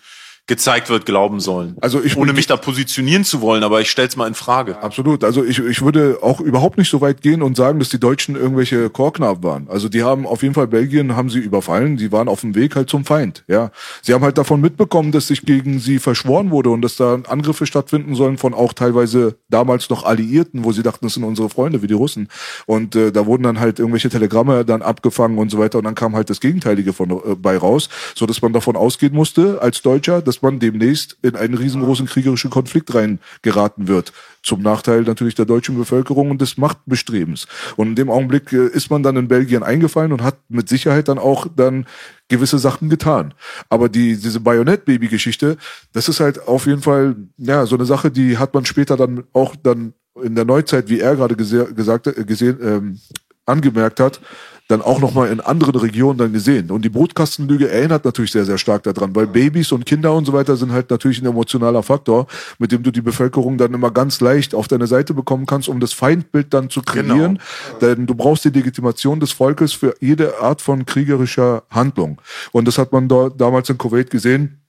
gezeigt 0.46 0.88
wird, 0.90 1.06
glauben 1.06 1.40
sollen. 1.40 1.76
Also 1.80 2.02
ich 2.02 2.16
ohne 2.16 2.32
mich 2.32 2.46
da 2.46 2.56
positionieren 2.56 3.24
zu 3.24 3.40
wollen, 3.40 3.64
aber 3.64 3.80
ich 3.80 3.90
stell's 3.90 4.16
mal 4.16 4.28
in 4.28 4.34
Frage. 4.34 4.80
Absolut. 4.80 5.24
Also 5.24 5.44
ich, 5.44 5.58
ich 5.58 5.82
würde 5.82 6.18
auch 6.22 6.40
überhaupt 6.40 6.78
nicht 6.78 6.88
so 6.88 7.00
weit 7.00 7.20
gehen 7.20 7.42
und 7.42 7.56
sagen, 7.56 7.80
dass 7.80 7.88
die 7.88 7.98
Deutschen 7.98 8.36
irgendwelche 8.36 8.88
Chorknaben 8.88 9.42
waren. 9.42 9.68
Also 9.68 9.88
die 9.88 10.04
haben 10.04 10.24
auf 10.24 10.42
jeden 10.42 10.54
Fall 10.54 10.68
Belgien 10.68 11.16
haben 11.16 11.30
sie 11.30 11.40
überfallen. 11.40 11.96
Die 11.96 12.12
waren 12.12 12.28
auf 12.28 12.42
dem 12.42 12.54
Weg 12.54 12.76
halt 12.76 12.88
zum 12.88 13.04
Feind. 13.04 13.42
Ja, 13.48 13.72
sie 14.02 14.14
haben 14.14 14.22
halt 14.22 14.38
davon 14.38 14.60
mitbekommen, 14.60 15.10
dass 15.10 15.26
sich 15.26 15.42
gegen 15.42 15.80
sie 15.80 15.98
verschworen 15.98 16.50
wurde 16.50 16.70
und 16.70 16.82
dass 16.82 16.94
da 16.94 17.18
Angriffe 17.26 17.66
stattfinden 17.66 18.14
sollen 18.14 18.38
von 18.38 18.54
auch 18.54 18.72
teilweise 18.72 19.36
damals 19.48 19.90
noch 19.90 20.04
Alliierten, 20.04 20.62
wo 20.62 20.70
sie 20.70 20.84
dachten, 20.84 21.06
das 21.06 21.14
sind 21.14 21.24
unsere 21.24 21.48
Freunde 21.48 21.82
wie 21.82 21.88
die 21.88 21.94
Russen. 21.94 22.28
Und 22.66 22.94
äh, 22.94 23.10
da 23.10 23.26
wurden 23.26 23.42
dann 23.42 23.58
halt 23.58 23.80
irgendwelche 23.80 24.10
Telegramme 24.10 24.64
dann 24.64 24.82
abgefangen 24.82 25.38
und 25.38 25.50
so 25.50 25.58
weiter 25.58 25.78
und 25.78 25.84
dann 25.84 25.96
kam 25.96 26.14
halt 26.14 26.30
das 26.30 26.40
Gegenteilige 26.40 26.92
von 26.92 27.10
äh, 27.10 27.34
bei 27.36 27.56
raus, 27.56 27.88
so 28.14 28.26
dass 28.26 28.42
man 28.42 28.52
davon 28.52 28.76
ausgehen 28.76 29.12
musste 29.12 29.60
als 29.60 29.82
Deutscher, 29.82 30.22
dass 30.22 30.35
dass 30.36 30.42
man 30.42 30.58
demnächst 30.58 31.16
in 31.22 31.34
einen 31.34 31.54
riesengroßen 31.54 32.06
kriegerischen 32.06 32.50
Konflikt 32.50 32.94
reingeraten 32.94 33.88
wird. 33.88 34.12
Zum 34.42 34.60
Nachteil 34.60 35.02
natürlich 35.02 35.34
der 35.34 35.46
deutschen 35.46 35.78
Bevölkerung 35.78 36.30
und 36.30 36.42
des 36.42 36.58
Machtbestrebens. 36.58 37.46
Und 37.76 37.88
in 37.88 37.94
dem 37.94 38.10
Augenblick 38.10 38.52
äh, 38.52 38.66
ist 38.66 38.90
man 38.90 39.02
dann 39.02 39.16
in 39.16 39.28
Belgien 39.28 39.62
eingefallen 39.62 40.12
und 40.12 40.22
hat 40.22 40.36
mit 40.48 40.68
Sicherheit 40.68 41.08
dann 41.08 41.18
auch 41.18 41.46
dann 41.54 41.86
gewisse 42.28 42.58
Sachen 42.58 42.90
getan. 42.90 43.32
Aber 43.70 43.88
die, 43.88 44.16
diese 44.16 44.40
Bajonett-Baby-Geschichte, 44.40 45.56
das 45.92 46.08
ist 46.08 46.20
halt 46.20 46.46
auf 46.46 46.66
jeden 46.66 46.82
Fall, 46.82 47.16
ja, 47.38 47.64
so 47.64 47.76
eine 47.76 47.86
Sache, 47.86 48.10
die 48.10 48.36
hat 48.36 48.52
man 48.52 48.66
später 48.66 48.96
dann 48.98 49.24
auch 49.32 49.56
dann 49.56 49.94
in 50.22 50.34
der 50.34 50.44
Neuzeit, 50.44 50.90
wie 50.90 51.00
er 51.00 51.16
gerade 51.16 51.34
gesagt, 51.36 52.08
äh, 52.08 52.24
gesehen, 52.24 52.58
ähm, 52.62 53.00
angemerkt 53.46 54.00
hat, 54.00 54.20
dann 54.68 54.82
auch 54.82 55.00
nochmal 55.00 55.30
in 55.30 55.40
anderen 55.40 55.76
Regionen 55.76 56.18
dann 56.18 56.32
gesehen. 56.32 56.70
Und 56.70 56.84
die 56.84 56.88
Brotkastenlüge 56.88 57.70
erinnert 57.70 58.04
natürlich 58.04 58.32
sehr, 58.32 58.44
sehr 58.44 58.58
stark 58.58 58.82
daran, 58.82 59.14
weil 59.14 59.26
Babys 59.26 59.70
und 59.70 59.86
Kinder 59.86 60.12
und 60.14 60.24
so 60.24 60.32
weiter 60.32 60.56
sind 60.56 60.72
halt 60.72 60.90
natürlich 60.90 61.20
ein 61.22 61.26
emotionaler 61.26 61.82
Faktor, 61.82 62.26
mit 62.58 62.72
dem 62.72 62.82
du 62.82 62.90
die 62.90 63.00
Bevölkerung 63.00 63.58
dann 63.58 63.74
immer 63.74 63.92
ganz 63.92 64.20
leicht 64.20 64.54
auf 64.54 64.66
deine 64.66 64.86
Seite 64.86 65.14
bekommen 65.14 65.46
kannst, 65.46 65.68
um 65.68 65.78
das 65.78 65.92
Feindbild 65.92 66.52
dann 66.52 66.68
zu 66.68 66.82
kreieren. 66.82 67.38
Genau. 67.38 67.78
Denn 67.80 68.06
du 68.06 68.14
brauchst 68.14 68.44
die 68.44 68.50
Legitimation 68.50 69.20
des 69.20 69.32
Volkes 69.32 69.72
für 69.72 69.94
jede 70.00 70.40
Art 70.40 70.60
von 70.60 70.84
kriegerischer 70.84 71.62
Handlung. 71.70 72.20
Und 72.50 72.66
das 72.66 72.78
hat 72.78 72.92
man 72.92 73.08
dort 73.08 73.40
damals 73.40 73.70
in 73.70 73.78
Kuwait 73.78 74.10
gesehen. 74.10 74.60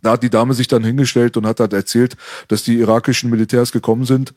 Da 0.00 0.12
hat 0.12 0.22
die 0.22 0.30
Dame 0.30 0.54
sich 0.54 0.66
dann 0.66 0.82
hingestellt 0.82 1.36
und 1.36 1.46
hat 1.46 1.60
halt 1.60 1.72
erzählt, 1.72 2.16
dass 2.48 2.64
die 2.64 2.78
irakischen 2.78 3.30
Militärs 3.30 3.70
gekommen 3.70 4.04
sind 4.04 4.34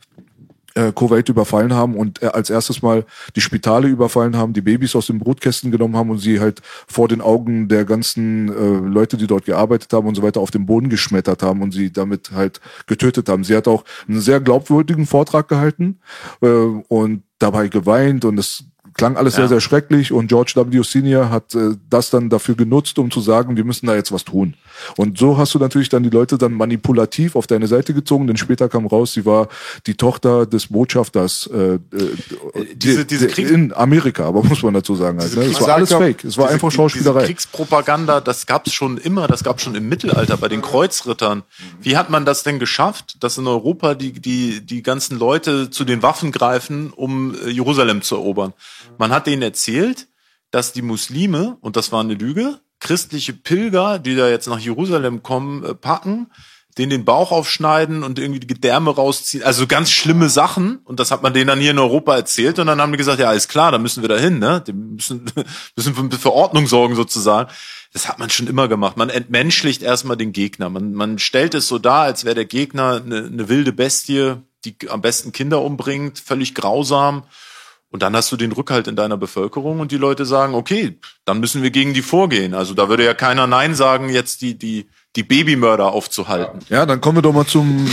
äh, 0.75 0.91
Kuwait 0.91 1.29
überfallen 1.29 1.73
haben 1.73 1.95
und 1.95 2.21
äh, 2.21 2.27
als 2.27 2.49
erstes 2.49 2.81
mal 2.81 3.05
die 3.35 3.41
Spitale 3.41 3.87
überfallen 3.87 4.37
haben, 4.37 4.53
die 4.53 4.61
Babys 4.61 4.95
aus 4.95 5.07
den 5.07 5.19
Brutkästen 5.19 5.71
genommen 5.71 5.95
haben 5.95 6.09
und 6.09 6.19
sie 6.19 6.39
halt 6.39 6.61
vor 6.87 7.07
den 7.07 7.21
Augen 7.21 7.67
der 7.67 7.85
ganzen 7.85 8.49
äh, 8.49 8.87
Leute, 8.87 9.17
die 9.17 9.27
dort 9.27 9.45
gearbeitet 9.45 9.91
haben 9.93 10.07
und 10.07 10.15
so 10.15 10.21
weiter, 10.21 10.41
auf 10.41 10.51
den 10.51 10.65
Boden 10.65 10.89
geschmettert 10.89 11.41
haben 11.41 11.61
und 11.61 11.71
sie 11.71 11.91
damit 11.91 12.31
halt 12.31 12.59
getötet 12.87 13.29
haben. 13.29 13.43
Sie 13.43 13.55
hat 13.55 13.67
auch 13.67 13.83
einen 14.07 14.21
sehr 14.21 14.39
glaubwürdigen 14.39 15.05
Vortrag 15.05 15.47
gehalten 15.47 15.99
äh, 16.41 16.47
und 16.47 17.23
dabei 17.39 17.67
geweint 17.67 18.25
und 18.25 18.37
es 18.37 18.65
klang 18.93 19.17
alles 19.17 19.33
ja. 19.33 19.41
sehr, 19.41 19.47
sehr 19.49 19.61
schrecklich 19.61 20.11
und 20.11 20.27
George 20.27 20.53
W. 20.55 20.81
Senior 20.83 21.29
hat 21.29 21.53
äh, 21.55 21.75
das 21.89 22.09
dann 22.09 22.29
dafür 22.29 22.55
genutzt, 22.55 22.97
um 22.99 23.11
zu 23.11 23.21
sagen, 23.21 23.57
wir 23.57 23.65
müssen 23.65 23.87
da 23.87 23.95
jetzt 23.95 24.11
was 24.11 24.23
tun. 24.23 24.55
Und 24.97 25.17
so 25.17 25.37
hast 25.37 25.53
du 25.53 25.59
natürlich 25.59 25.89
dann 25.89 26.03
die 26.03 26.09
Leute 26.09 26.37
dann 26.37 26.53
manipulativ 26.53 27.35
auf 27.35 27.47
deine 27.47 27.67
Seite 27.67 27.93
gezogen, 27.93 28.27
denn 28.27 28.37
später 28.37 28.69
kam 28.69 28.85
raus, 28.85 29.13
sie 29.13 29.25
war 29.25 29.47
die 29.87 29.95
Tochter 29.95 30.45
des 30.45 30.67
Botschafters 30.67 31.49
äh, 31.53 31.75
äh, 31.75 31.79
diese, 32.75 33.05
diese 33.05 33.27
Krieg 33.27 33.49
in 33.49 33.73
Amerika, 33.73 34.25
aber 34.25 34.43
muss 34.43 34.63
man 34.63 34.73
dazu 34.73 34.95
sagen. 34.95 35.19
Halt, 35.19 35.35
ne? 35.35 35.43
Es 35.43 35.61
war 35.61 35.75
alles 35.75 35.91
fake, 35.91 36.23
es 36.23 36.37
war 36.37 36.45
diese, 36.45 36.53
einfach 36.53 36.71
Schauspielerei. 36.71 37.19
Diese 37.21 37.27
Kriegspropaganda, 37.27 38.21
das 38.21 38.45
gab 38.45 38.67
es 38.67 38.73
schon 38.73 38.97
immer, 38.97 39.27
das 39.27 39.43
gab 39.43 39.57
es 39.57 39.63
schon 39.63 39.75
im 39.75 39.87
Mittelalter 39.89 40.37
bei 40.37 40.47
den 40.47 40.61
Kreuzrittern. 40.61 41.43
Wie 41.81 41.97
hat 41.97 42.09
man 42.09 42.25
das 42.25 42.43
denn 42.43 42.59
geschafft, 42.59 43.23
dass 43.23 43.37
in 43.37 43.47
Europa 43.47 43.95
die, 43.95 44.13
die, 44.13 44.65
die 44.65 44.83
ganzen 44.83 45.17
Leute 45.17 45.69
zu 45.69 45.85
den 45.85 46.03
Waffen 46.03 46.31
greifen, 46.31 46.91
um 46.91 47.35
äh, 47.35 47.49
Jerusalem 47.49 48.01
zu 48.01 48.15
erobern? 48.15 48.53
Man 48.97 49.11
hat 49.11 49.27
denen 49.27 49.41
erzählt, 49.41 50.07
dass 50.51 50.71
die 50.71 50.81
Muslime, 50.81 51.57
und 51.61 51.75
das 51.75 51.91
war 51.91 52.01
eine 52.01 52.13
Lüge, 52.13 52.59
christliche 52.79 53.33
Pilger, 53.33 53.99
die 53.99 54.15
da 54.15 54.29
jetzt 54.29 54.47
nach 54.47 54.59
Jerusalem 54.59 55.23
kommen, 55.23 55.63
äh, 55.63 55.75
packen, 55.75 56.27
den 56.77 56.89
den 56.89 57.05
Bauch 57.05 57.31
aufschneiden 57.31 58.03
und 58.03 58.19
irgendwie 58.19 58.41
die 58.41 58.47
Gedärme 58.47 58.93
rausziehen. 58.93 59.43
Also 59.43 59.65
ganz 59.65 59.91
schlimme 59.91 60.27
Sachen. 60.27 60.79
Und 60.83 60.99
das 60.99 61.09
hat 61.09 61.23
man 61.23 61.33
denen 61.33 61.47
dann 61.47 61.59
hier 61.59 61.71
in 61.71 61.79
Europa 61.79 62.15
erzählt. 62.15 62.59
Und 62.59 62.67
dann 62.67 62.81
haben 62.81 62.91
die 62.91 62.97
gesagt, 62.97 63.19
ja, 63.19 63.29
alles 63.29 63.47
klar, 63.47 63.71
da 63.71 63.77
müssen 63.77 64.03
wir 64.03 64.09
da 64.09 64.17
hin, 64.17 64.39
ne? 64.39 64.61
Die 64.65 64.73
müssen, 64.73 65.25
müssen 65.75 66.11
für 66.11 66.33
Ordnung 66.33 66.67
sorgen 66.67 66.95
sozusagen. 66.95 67.49
Das 67.93 68.09
hat 68.09 68.19
man 68.19 68.29
schon 68.29 68.47
immer 68.47 68.67
gemacht. 68.67 68.97
Man 68.97 69.09
entmenschlicht 69.09 69.83
erstmal 69.83 70.17
den 70.17 70.33
Gegner. 70.33 70.69
Man, 70.69 70.93
man 70.93 71.17
stellt 71.17 71.53
es 71.53 71.69
so 71.69 71.79
dar, 71.79 72.03
als 72.03 72.25
wäre 72.25 72.35
der 72.35 72.45
Gegner 72.45 73.01
eine, 73.03 73.25
eine 73.25 73.47
wilde 73.47 73.71
Bestie, 73.71 74.35
die 74.65 74.75
am 74.89 75.01
besten 75.01 75.31
Kinder 75.31 75.61
umbringt, 75.61 76.19
völlig 76.19 76.55
grausam. 76.55 77.23
Und 77.95 78.01
dann 78.01 78.13
hast 78.13 78.29
du 78.29 78.35
den 78.35 78.51
Rückhalt 78.51 78.89
in 78.89 78.97
deiner 78.97 79.15
Bevölkerung 79.15 79.79
und 79.79 79.89
die 79.89 79.97
Leute 79.97 80.25
sagen, 80.25 80.53
okay, 80.53 80.99
dann 81.23 81.39
müssen 81.39 81.63
wir 81.63 81.71
gegen 81.71 81.93
die 81.93 82.01
vorgehen. 82.01 82.53
Also 82.53 82.73
da 82.73 82.89
würde 82.89 83.05
ja 83.05 83.13
keiner 83.13 83.47
Nein 83.47 83.73
sagen, 83.73 84.09
jetzt 84.09 84.41
die, 84.41 84.59
die, 84.59 84.87
die 85.15 85.23
Babymörder 85.23 85.93
aufzuhalten. 85.93 86.59
Ja, 86.67 86.85
dann 86.85 86.99
kommen 86.99 87.19
wir 87.19 87.21
doch 87.21 87.31
mal 87.31 87.45
zum, 87.45 87.89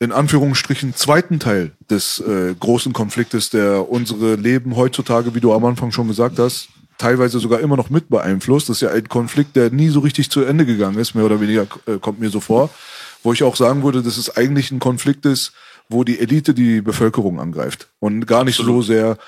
in 0.00 0.12
Anführungsstrichen, 0.12 0.94
zweiten 0.94 1.40
Teil 1.40 1.72
des 1.88 2.20
äh, 2.20 2.54
großen 2.60 2.92
Konfliktes, 2.92 3.48
der 3.48 3.88
unsere 3.88 4.34
Leben 4.34 4.76
heutzutage, 4.76 5.34
wie 5.34 5.40
du 5.40 5.54
am 5.54 5.64
Anfang 5.64 5.90
schon 5.90 6.08
gesagt 6.08 6.38
hast, 6.38 6.68
teilweise 6.98 7.38
sogar 7.38 7.60
immer 7.60 7.78
noch 7.78 7.88
mit 7.88 8.10
beeinflusst. 8.10 8.68
Das 8.68 8.76
ist 8.76 8.82
ja 8.82 8.90
ein 8.90 9.08
Konflikt, 9.08 9.56
der 9.56 9.70
nie 9.70 9.88
so 9.88 10.00
richtig 10.00 10.28
zu 10.28 10.42
Ende 10.42 10.66
gegangen 10.66 10.98
ist, 10.98 11.14
mehr 11.14 11.24
oder 11.24 11.40
weniger 11.40 11.66
äh, 11.86 11.96
kommt 11.98 12.20
mir 12.20 12.28
so 12.28 12.40
vor. 12.40 12.68
Wo 13.22 13.32
ich 13.32 13.44
auch 13.44 13.56
sagen 13.56 13.82
würde, 13.82 14.02
dass 14.02 14.18
es 14.18 14.36
eigentlich 14.36 14.70
ein 14.72 14.78
Konflikt 14.78 15.24
ist, 15.24 15.54
wo 15.92 16.04
die 16.04 16.18
Elite 16.18 16.54
die 16.54 16.80
Bevölkerung 16.80 17.40
angreift 17.40 17.88
und 18.00 18.26
gar 18.26 18.44
nicht 18.44 18.58
Absolut. 18.58 18.84
so 18.84 18.92
sehr 18.92 19.18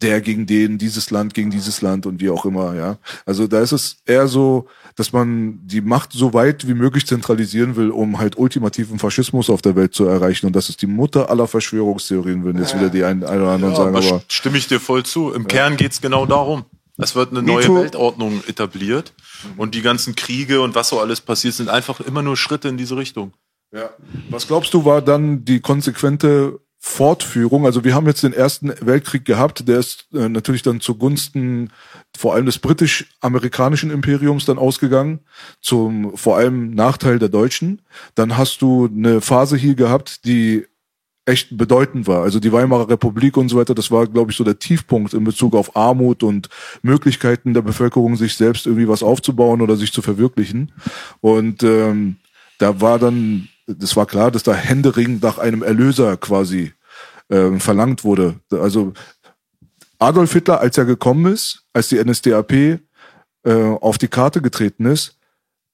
der 0.00 0.20
gegen 0.20 0.46
den, 0.46 0.78
dieses 0.78 1.10
Land 1.10 1.34
gegen 1.34 1.50
dieses 1.50 1.82
Land 1.82 2.06
und 2.06 2.20
wie 2.20 2.30
auch 2.30 2.44
immer, 2.44 2.74
ja. 2.74 2.98
Also 3.26 3.48
da 3.48 3.60
ist 3.60 3.72
es 3.72 3.96
eher 4.06 4.28
so, 4.28 4.68
dass 4.94 5.12
man 5.12 5.58
die 5.64 5.80
Macht 5.80 6.12
so 6.12 6.32
weit 6.34 6.68
wie 6.68 6.74
möglich 6.74 7.06
zentralisieren 7.06 7.74
will, 7.74 7.90
um 7.90 8.18
halt 8.18 8.38
ultimativen 8.38 8.98
Faschismus 8.98 9.50
auf 9.50 9.60
der 9.60 9.74
Welt 9.74 9.94
zu 9.94 10.04
erreichen. 10.04 10.46
Und 10.46 10.54
das 10.54 10.68
ist 10.68 10.82
die 10.82 10.86
Mutter 10.86 11.30
aller 11.30 11.48
Verschwörungstheorien, 11.48 12.44
würden 12.44 12.58
jetzt 12.58 12.76
wieder 12.76 12.90
die 12.90 13.02
einen, 13.02 13.24
einen 13.24 13.42
oder 13.42 13.52
anderen 13.52 13.74
ja, 13.74 13.80
sagen. 13.80 13.96
Aber 13.96 14.22
stimme 14.28 14.58
ich 14.58 14.68
dir 14.68 14.78
voll 14.78 15.04
zu. 15.04 15.32
Im 15.32 15.42
ja. 15.42 15.48
Kern 15.48 15.76
geht's 15.76 16.00
genau 16.00 16.26
darum. 16.26 16.64
Es 16.96 17.14
wird 17.14 17.30
eine 17.30 17.42
neue 17.42 17.72
Weltordnung 17.74 18.42
etabliert 18.48 19.12
und 19.56 19.76
die 19.76 19.82
ganzen 19.82 20.16
Kriege 20.16 20.60
und 20.60 20.74
was 20.74 20.88
so 20.88 20.98
alles 20.98 21.20
passiert, 21.20 21.54
sind 21.54 21.68
einfach 21.68 22.00
immer 22.00 22.22
nur 22.22 22.36
Schritte 22.36 22.68
in 22.68 22.76
diese 22.76 22.96
Richtung. 22.96 23.32
Ja. 23.72 23.90
Was 24.30 24.46
glaubst 24.46 24.72
du, 24.74 24.84
war 24.84 25.02
dann 25.02 25.44
die 25.44 25.60
konsequente 25.60 26.60
Fortführung? 26.78 27.66
Also 27.66 27.84
wir 27.84 27.94
haben 27.94 28.06
jetzt 28.06 28.22
den 28.22 28.32
Ersten 28.32 28.72
Weltkrieg 28.80 29.24
gehabt, 29.24 29.68
der 29.68 29.78
ist 29.78 30.08
äh, 30.14 30.28
natürlich 30.28 30.62
dann 30.62 30.80
zugunsten 30.80 31.70
vor 32.16 32.34
allem 32.34 32.46
des 32.46 32.58
britisch-amerikanischen 32.58 33.90
Imperiums 33.90 34.46
dann 34.46 34.58
ausgegangen, 34.58 35.20
zum 35.60 36.16
vor 36.16 36.36
allem 36.36 36.70
Nachteil 36.70 37.18
der 37.18 37.28
Deutschen. 37.28 37.82
Dann 38.14 38.38
hast 38.38 38.62
du 38.62 38.86
eine 38.86 39.20
Phase 39.20 39.56
hier 39.56 39.74
gehabt, 39.74 40.24
die 40.24 40.66
echt 41.26 41.58
bedeutend 41.58 42.06
war. 42.06 42.22
Also 42.22 42.40
die 42.40 42.52
Weimarer 42.52 42.88
Republik 42.88 43.36
und 43.36 43.50
so 43.50 43.58
weiter, 43.58 43.74
das 43.74 43.90
war, 43.90 44.06
glaube 44.06 44.30
ich, 44.30 44.36
so 44.36 44.44
der 44.44 44.58
Tiefpunkt 44.58 45.12
in 45.12 45.24
Bezug 45.24 45.54
auf 45.54 45.76
Armut 45.76 46.22
und 46.22 46.48
Möglichkeiten 46.80 47.52
der 47.52 47.60
Bevölkerung, 47.60 48.16
sich 48.16 48.34
selbst 48.34 48.66
irgendwie 48.66 48.88
was 48.88 49.02
aufzubauen 49.02 49.60
oder 49.60 49.76
sich 49.76 49.92
zu 49.92 50.00
verwirklichen. 50.00 50.72
Und 51.20 51.62
ähm, 51.62 52.16
da 52.56 52.80
war 52.80 52.98
dann 52.98 53.48
das 53.68 53.96
war 53.96 54.06
klar, 54.06 54.30
dass 54.30 54.42
da 54.42 54.54
Händering 54.54 55.20
nach 55.22 55.38
einem 55.38 55.62
Erlöser 55.62 56.16
quasi 56.16 56.72
ähm, 57.30 57.60
verlangt 57.60 58.02
wurde. 58.02 58.36
Also 58.50 58.94
Adolf 59.98 60.32
Hitler, 60.32 60.60
als 60.60 60.78
er 60.78 60.86
gekommen 60.86 61.32
ist, 61.32 61.64
als 61.72 61.88
die 61.88 62.02
NSDAP 62.02 62.52
äh, 62.52 62.80
auf 63.80 63.98
die 63.98 64.08
Karte 64.08 64.40
getreten 64.40 64.86
ist, 64.86 65.18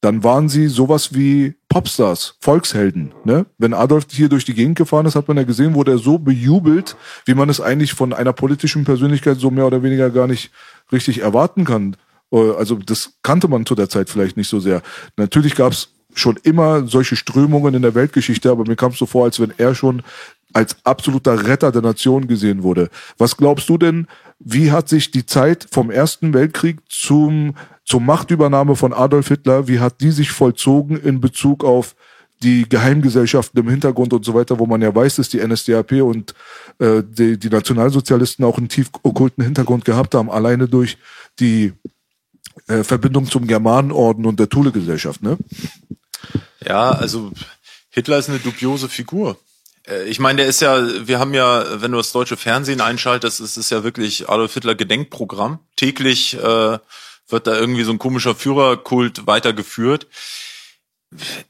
dann 0.01 0.23
waren 0.23 0.51
sie 0.51 0.69
sowas 0.69 1.15
wie 1.15 1.55
Popstars, 1.71 2.37
Volkshelden. 2.41 3.15
Ne? 3.25 3.47
Wenn 3.57 3.73
Adolf 3.73 4.07
hier 4.11 4.29
durch 4.29 4.45
die 4.45 4.53
Gegend 4.53 4.77
gefahren 4.77 5.07
ist, 5.07 5.15
hat 5.15 5.29
man 5.29 5.39
ja 5.39 5.45
gesehen, 5.45 5.75
wurde 5.75 5.93
er 5.93 5.99
so 5.99 6.19
bejubelt, 6.19 6.97
wie 7.25 7.35
man 7.35 7.49
es 7.49 7.61
eigentlich 7.61 7.95
von 7.95 8.13
einer 8.13 8.35
politischen 8.35 8.85
Persönlichkeit 8.85 9.39
so 9.39 9.51
mehr 9.51 9.67
oder 9.67 9.83
weniger 9.83 10.11
gar 10.11 10.27
nicht 10.27 10.51
richtig 10.93 11.23
erwarten 11.23 11.65
kann. 11.65 11.97
Äh, 12.31 12.51
also 12.53 12.77
das 12.77 13.15
kannte 13.23 13.49
man 13.49 13.65
zu 13.65 13.75
der 13.75 13.89
Zeit 13.89 14.11
vielleicht 14.11 14.37
nicht 14.37 14.49
so 14.49 14.61
sehr. 14.61 14.83
Natürlich 15.17 15.55
gab 15.55 15.73
es 15.73 15.94
schon 16.15 16.39
immer 16.43 16.87
solche 16.87 17.17
Strömungen 17.17 17.75
in 17.75 17.83
der 17.83 17.95
Weltgeschichte, 17.95 18.51
aber 18.51 18.65
mir 18.67 18.77
kam 18.77 18.93
es 18.93 18.99
so 18.99 19.07
vor, 19.07 19.25
als 19.25 19.41
wenn 19.41 19.53
er 19.57 19.75
schon 19.75 20.03
als 20.53 20.77
absoluter 20.85 21.47
Retter 21.47 21.73
der 21.73 21.83
Nation 21.83 22.29
gesehen 22.29 22.63
wurde. 22.63 22.89
Was 23.19 23.37
glaubst 23.37 23.69
du 23.69 23.77
denn, 23.77 24.07
wie 24.39 24.71
hat 24.71 24.89
sich 24.89 25.11
die 25.11 25.27
Zeit 25.27 25.67
vom 25.71 25.91
Ersten 25.91 26.33
Weltkrieg 26.33 26.79
zum, 26.89 27.55
zur 27.85 28.01
Machtübernahme 28.01 28.77
von 28.77 28.93
Adolf 28.93 29.29
Hitler, 29.29 29.69
wie 29.69 29.81
hat 29.81 30.01
die 30.01 30.13
sich 30.13 30.31
vollzogen 30.31 30.97
in 30.97 31.21
Bezug 31.21 31.65
auf 31.65 31.97
die 32.43 32.69
Geheimgesellschaften 32.69 33.61
im 33.61 33.69
Hintergrund 33.69 34.13
und 34.13 34.25
so 34.25 34.35
weiter, 34.35 34.59
wo 34.59 34.67
man 34.67 34.83
ja 34.83 34.95
weiß, 34.95 35.17
dass 35.17 35.29
die 35.29 35.45
NSDAP 35.45 35.93
und 36.03 36.35
äh, 36.79 37.03
die, 37.03 37.39
die 37.39 37.49
Nationalsozialisten 37.49 38.45
auch 38.45 38.59
einen 38.59 38.69
tief 38.69 38.91
okkulten 39.03 39.43
Hintergrund 39.43 39.85
gehabt 39.85 40.15
haben, 40.15 40.31
alleine 40.31 40.69
durch 40.69 40.99
die 41.41 41.73
äh, 42.69 42.85
Verbindung 42.85 43.27
zum 43.27 43.47
Germanenorden 43.47 44.27
und 44.27 44.39
der 44.39 44.49
Thule-Gesellschaft, 44.49 45.23
ne? 45.23 45.37
Ja, 46.67 46.91
also 46.91 47.33
Hitler 47.91 48.19
ist 48.19 48.29
eine 48.29 48.39
dubiose 48.39 48.89
Figur. 48.89 49.39
Äh, 49.87 50.05
ich 50.05 50.19
meine, 50.19 50.39
der 50.39 50.47
ist 50.47 50.61
ja, 50.61 51.07
wir 51.07 51.19
haben 51.19 51.35
ja, 51.35 51.81
wenn 51.81 51.93
du 51.93 51.99
das 51.99 52.13
deutsche 52.13 52.37
Fernsehen 52.37 52.81
einschaltest, 52.81 53.41
ist 53.41 53.57
es 53.57 53.71
ja 53.71 53.85
wirklich 53.85 54.29
Adolf 54.29 54.55
Hitler 54.55 54.75
Gedenkprogramm. 54.75 55.61
Täglich 55.77 56.35
äh, 56.35 56.79
wird 57.29 57.47
da 57.47 57.55
irgendwie 57.55 57.85
so 57.85 57.93
ein 57.93 57.99
komischer 57.99 58.35
Führerkult 58.35 59.27
weitergeführt. 59.27 60.07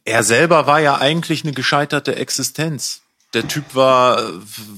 Er 0.05 0.23
selber 0.23 0.67
war 0.67 0.81
ja 0.81 0.99
eigentlich 0.99 1.45
eine 1.45 1.53
gescheiterte 1.53 2.17
Existenz. 2.17 3.01
Der 3.33 3.49
Typ 3.49 3.75
war, 3.75 4.23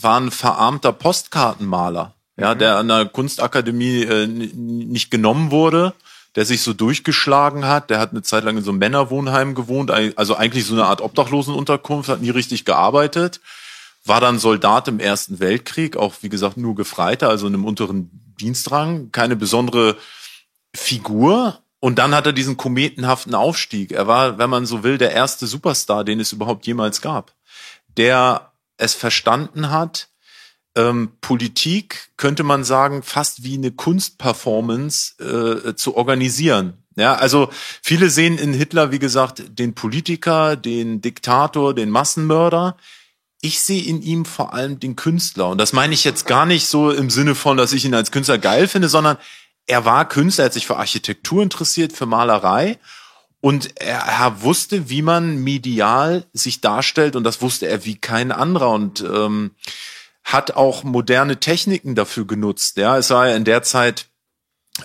war 0.00 0.20
ein 0.20 0.30
verarmter 0.30 0.92
Postkartenmaler, 0.92 2.14
ja, 2.38 2.54
mhm. 2.54 2.58
der 2.58 2.76
an 2.76 2.88
der 2.88 3.06
Kunstakademie 3.06 4.02
äh, 4.02 4.26
nicht 4.26 5.10
genommen 5.10 5.50
wurde 5.50 5.94
der 6.36 6.44
sich 6.44 6.62
so 6.62 6.74
durchgeschlagen 6.74 7.64
hat. 7.64 7.90
Der 7.90 7.98
hat 7.98 8.12
eine 8.12 8.22
Zeit 8.22 8.44
lang 8.44 8.58
in 8.58 8.62
so 8.62 8.70
einem 8.70 8.78
Männerwohnheim 8.78 9.54
gewohnt, 9.54 9.90
also 9.90 10.36
eigentlich 10.36 10.66
so 10.66 10.74
eine 10.74 10.84
Art 10.84 11.00
Obdachlosenunterkunft, 11.00 12.08
hat 12.08 12.20
nie 12.20 12.30
richtig 12.30 12.64
gearbeitet, 12.64 13.40
war 14.04 14.20
dann 14.20 14.38
Soldat 14.38 14.86
im 14.86 15.00
Ersten 15.00 15.40
Weltkrieg, 15.40 15.96
auch 15.96 16.14
wie 16.20 16.28
gesagt 16.28 16.58
nur 16.58 16.74
Gefreiter, 16.76 17.30
also 17.30 17.46
in 17.46 17.54
einem 17.54 17.64
unteren 17.64 18.10
Dienstrang, 18.38 19.10
keine 19.10 19.34
besondere 19.34 19.96
Figur. 20.74 21.58
Und 21.80 21.98
dann 21.98 22.14
hat 22.14 22.26
er 22.26 22.32
diesen 22.32 22.56
kometenhaften 22.56 23.34
Aufstieg. 23.34 23.92
Er 23.92 24.06
war, 24.06 24.38
wenn 24.38 24.50
man 24.50 24.66
so 24.66 24.82
will, 24.82 24.98
der 24.98 25.12
erste 25.12 25.46
Superstar, 25.46 26.04
den 26.04 26.20
es 26.20 26.32
überhaupt 26.32 26.66
jemals 26.66 27.00
gab, 27.00 27.32
der 27.96 28.52
es 28.76 28.94
verstanden 28.94 29.70
hat, 29.70 30.08
ähm, 30.76 31.10
Politik, 31.20 32.10
könnte 32.16 32.44
man 32.44 32.62
sagen, 32.62 33.02
fast 33.02 33.42
wie 33.42 33.54
eine 33.54 33.72
Kunstperformance 33.72 35.18
äh, 35.18 35.74
zu 35.74 35.96
organisieren. 35.96 36.74
Ja, 36.96 37.14
also 37.14 37.50
viele 37.82 38.08
sehen 38.08 38.38
in 38.38 38.54
Hitler, 38.54 38.90
wie 38.90 38.98
gesagt, 38.98 39.42
den 39.58 39.74
Politiker, 39.74 40.56
den 40.56 41.02
Diktator, 41.02 41.74
den 41.74 41.90
Massenmörder. 41.90 42.76
Ich 43.42 43.60
sehe 43.60 43.82
in 43.82 44.00
ihm 44.00 44.24
vor 44.24 44.54
allem 44.54 44.80
den 44.80 44.96
Künstler. 44.96 45.48
Und 45.48 45.58
das 45.58 45.74
meine 45.74 45.92
ich 45.92 46.04
jetzt 46.04 46.26
gar 46.26 46.46
nicht 46.46 46.66
so 46.66 46.90
im 46.90 47.10
Sinne 47.10 47.34
von, 47.34 47.58
dass 47.58 47.74
ich 47.74 47.84
ihn 47.84 47.94
als 47.94 48.12
Künstler 48.12 48.38
geil 48.38 48.66
finde, 48.66 48.88
sondern 48.88 49.18
er 49.66 49.84
war 49.84 50.08
Künstler, 50.08 50.44
er 50.44 50.46
hat 50.46 50.54
sich 50.54 50.66
für 50.66 50.78
Architektur 50.78 51.42
interessiert, 51.42 51.92
für 51.92 52.06
Malerei. 52.06 52.78
Und 53.40 53.78
er, 53.78 53.98
er 53.98 54.42
wusste, 54.42 54.88
wie 54.88 55.02
man 55.02 55.36
medial 55.36 56.24
sich 56.32 56.62
darstellt. 56.62 57.14
Und 57.14 57.24
das 57.24 57.42
wusste 57.42 57.68
er 57.68 57.84
wie 57.84 57.96
kein 57.96 58.32
anderer. 58.32 58.70
Und 58.70 59.02
ähm, 59.02 59.50
hat 60.26 60.56
auch 60.56 60.82
moderne 60.82 61.38
Techniken 61.38 61.94
dafür 61.94 62.26
genutzt. 62.26 62.76
Ja, 62.76 62.98
es 62.98 63.10
war 63.10 63.28
ja 63.28 63.36
in 63.36 63.44
der 63.44 63.62
Zeit 63.62 64.06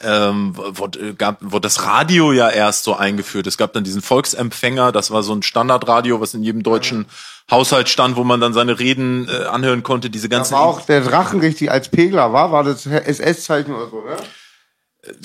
ähm, 0.03 0.53
wurde, 0.55 1.15
gab, 1.15 1.39
wurde 1.41 1.61
das 1.61 1.83
Radio 1.83 2.31
ja 2.31 2.47
erst 2.47 2.83
so 2.83 2.95
eingeführt. 2.95 3.47
Es 3.47 3.57
gab 3.57 3.73
dann 3.73 3.83
diesen 3.83 4.01
Volksempfänger, 4.01 4.91
das 4.91 5.11
war 5.11 5.23
so 5.23 5.33
ein 5.33 5.43
Standardradio, 5.43 6.21
was 6.21 6.35
in 6.35 6.43
jedem 6.43 6.63
deutschen 6.63 7.07
Haushalt 7.49 7.89
stand, 7.89 8.15
wo 8.15 8.23
man 8.23 8.39
dann 8.39 8.53
seine 8.53 8.79
Reden 8.79 9.27
äh, 9.27 9.45
anhören 9.45 9.83
konnte. 9.83 10.09
Diese 10.09 10.29
ganzen. 10.29 10.53
Da 10.53 10.59
war 10.59 10.65
auch 10.65 10.85
der 10.85 11.01
Drachen 11.01 11.39
richtig 11.41 11.71
als 11.71 11.89
Pegler 11.89 12.31
war, 12.31 12.51
war 12.51 12.63
das 12.63 12.85
SS-Zeichen 12.85 13.73
oder 13.73 13.89
so, 13.89 14.01
ne? 14.01 14.15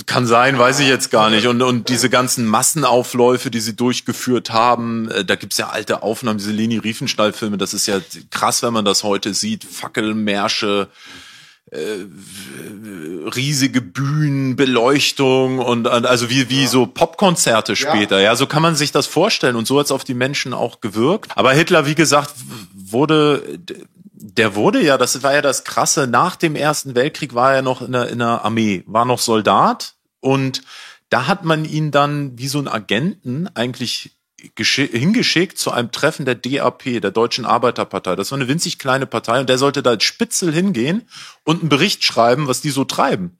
Kann 0.06 0.26
sein, 0.26 0.58
weiß 0.58 0.80
ich 0.80 0.88
jetzt 0.88 1.10
gar 1.10 1.28
nicht. 1.28 1.46
Und, 1.46 1.60
und 1.60 1.90
diese 1.90 2.08
ganzen 2.08 2.46
Massenaufläufe, 2.46 3.50
die 3.50 3.60
sie 3.60 3.76
durchgeführt 3.76 4.50
haben, 4.50 5.10
äh, 5.10 5.22
da 5.22 5.34
gibt's 5.34 5.58
ja 5.58 5.68
alte 5.68 6.02
Aufnahmen, 6.02 6.38
diese 6.38 6.52
Leni 6.52 6.78
Riefenstahl-Filme, 6.78 7.58
das 7.58 7.74
ist 7.74 7.86
ja 7.86 8.00
krass, 8.30 8.62
wenn 8.62 8.72
man 8.72 8.86
das 8.86 9.04
heute 9.04 9.34
sieht. 9.34 9.64
Fackelmärsche, 9.64 10.88
äh, 11.70 11.76
riesige 13.34 13.82
Bühnen, 13.82 14.56
Beleuchtung 14.56 15.58
und 15.58 15.86
also 15.86 16.30
wie, 16.30 16.48
wie 16.48 16.66
so 16.66 16.86
Popkonzerte 16.86 17.76
später. 17.76 18.16
Ja. 18.16 18.30
ja, 18.30 18.36
so 18.36 18.46
kann 18.46 18.62
man 18.62 18.76
sich 18.76 18.92
das 18.92 19.06
vorstellen. 19.06 19.56
Und 19.56 19.66
so 19.66 19.78
hat's 19.78 19.90
auf 19.90 20.04
die 20.04 20.14
Menschen 20.14 20.54
auch 20.54 20.80
gewirkt. 20.80 21.32
Aber 21.36 21.52
Hitler, 21.52 21.84
wie 21.84 21.94
gesagt, 21.94 22.32
wurde 22.74 23.58
der 24.18 24.54
wurde 24.54 24.82
ja, 24.82 24.96
das 24.96 25.22
war 25.22 25.34
ja 25.34 25.42
das 25.42 25.64
Krasse, 25.64 26.06
nach 26.06 26.36
dem 26.36 26.56
Ersten 26.56 26.94
Weltkrieg 26.94 27.34
war 27.34 27.54
er 27.54 27.62
noch 27.62 27.82
in 27.82 27.92
der, 27.92 28.08
in 28.08 28.18
der 28.18 28.44
Armee, 28.44 28.82
war 28.86 29.04
noch 29.04 29.18
Soldat 29.18 29.94
und 30.20 30.62
da 31.10 31.26
hat 31.26 31.44
man 31.44 31.64
ihn 31.64 31.90
dann 31.90 32.38
wie 32.38 32.48
so 32.48 32.58
ein 32.58 32.68
Agenten 32.68 33.48
eigentlich 33.54 34.16
hingeschickt 34.56 35.58
zu 35.58 35.70
einem 35.70 35.92
Treffen 35.92 36.24
der 36.24 36.34
DAP, 36.34 37.00
der 37.00 37.10
Deutschen 37.10 37.46
Arbeiterpartei. 37.46 38.16
Das 38.16 38.30
war 38.30 38.38
eine 38.38 38.48
winzig 38.48 38.78
kleine 38.78 39.06
Partei 39.06 39.40
und 39.40 39.48
der 39.48 39.58
sollte 39.58 39.82
da 39.82 39.90
als 39.90 40.04
Spitzel 40.04 40.52
hingehen 40.52 41.08
und 41.44 41.60
einen 41.60 41.68
Bericht 41.68 42.04
schreiben, 42.04 42.46
was 42.46 42.60
die 42.60 42.70
so 42.70 42.84
treiben. 42.84 43.38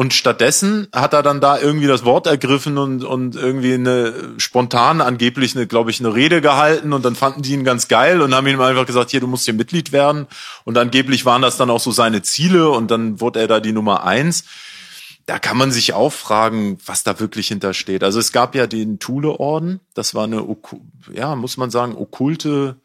Und 0.00 0.14
stattdessen 0.14 0.88
hat 0.94 1.12
er 1.12 1.22
dann 1.22 1.42
da 1.42 1.60
irgendwie 1.60 1.86
das 1.86 2.06
Wort 2.06 2.26
ergriffen 2.26 2.78
und, 2.78 3.04
und 3.04 3.36
irgendwie 3.36 3.74
eine 3.74 4.14
spontan 4.38 5.02
angeblich 5.02 5.54
eine, 5.54 5.66
glaube 5.66 5.90
ich, 5.90 6.00
eine 6.00 6.14
Rede 6.14 6.40
gehalten 6.40 6.94
und 6.94 7.04
dann 7.04 7.14
fanden 7.14 7.42
die 7.42 7.52
ihn 7.52 7.64
ganz 7.64 7.86
geil 7.86 8.22
und 8.22 8.34
haben 8.34 8.46
ihm 8.46 8.62
einfach 8.62 8.86
gesagt, 8.86 9.10
hier, 9.10 9.20
du 9.20 9.26
musst 9.26 9.44
hier 9.44 9.52
Mitglied 9.52 9.92
werden. 9.92 10.26
Und 10.64 10.78
angeblich 10.78 11.26
waren 11.26 11.42
das 11.42 11.58
dann 11.58 11.68
auch 11.68 11.80
so 11.80 11.90
seine 11.90 12.22
Ziele 12.22 12.70
und 12.70 12.90
dann 12.90 13.20
wurde 13.20 13.40
er 13.40 13.46
da 13.46 13.60
die 13.60 13.72
Nummer 13.72 14.02
eins. 14.04 14.44
Da 15.26 15.38
kann 15.38 15.58
man 15.58 15.70
sich 15.70 15.92
auch 15.92 16.14
fragen, 16.14 16.78
was 16.86 17.04
da 17.04 17.20
wirklich 17.20 17.48
hintersteht. 17.48 18.02
Also 18.02 18.20
es 18.20 18.32
gab 18.32 18.54
ja 18.54 18.66
den 18.66 19.00
Thule-Orden, 19.00 19.80
das 19.92 20.14
war 20.14 20.24
eine, 20.24 20.46
ja, 21.12 21.36
muss 21.36 21.58
man 21.58 21.70
sagen, 21.70 21.94
okkulte 21.94 22.76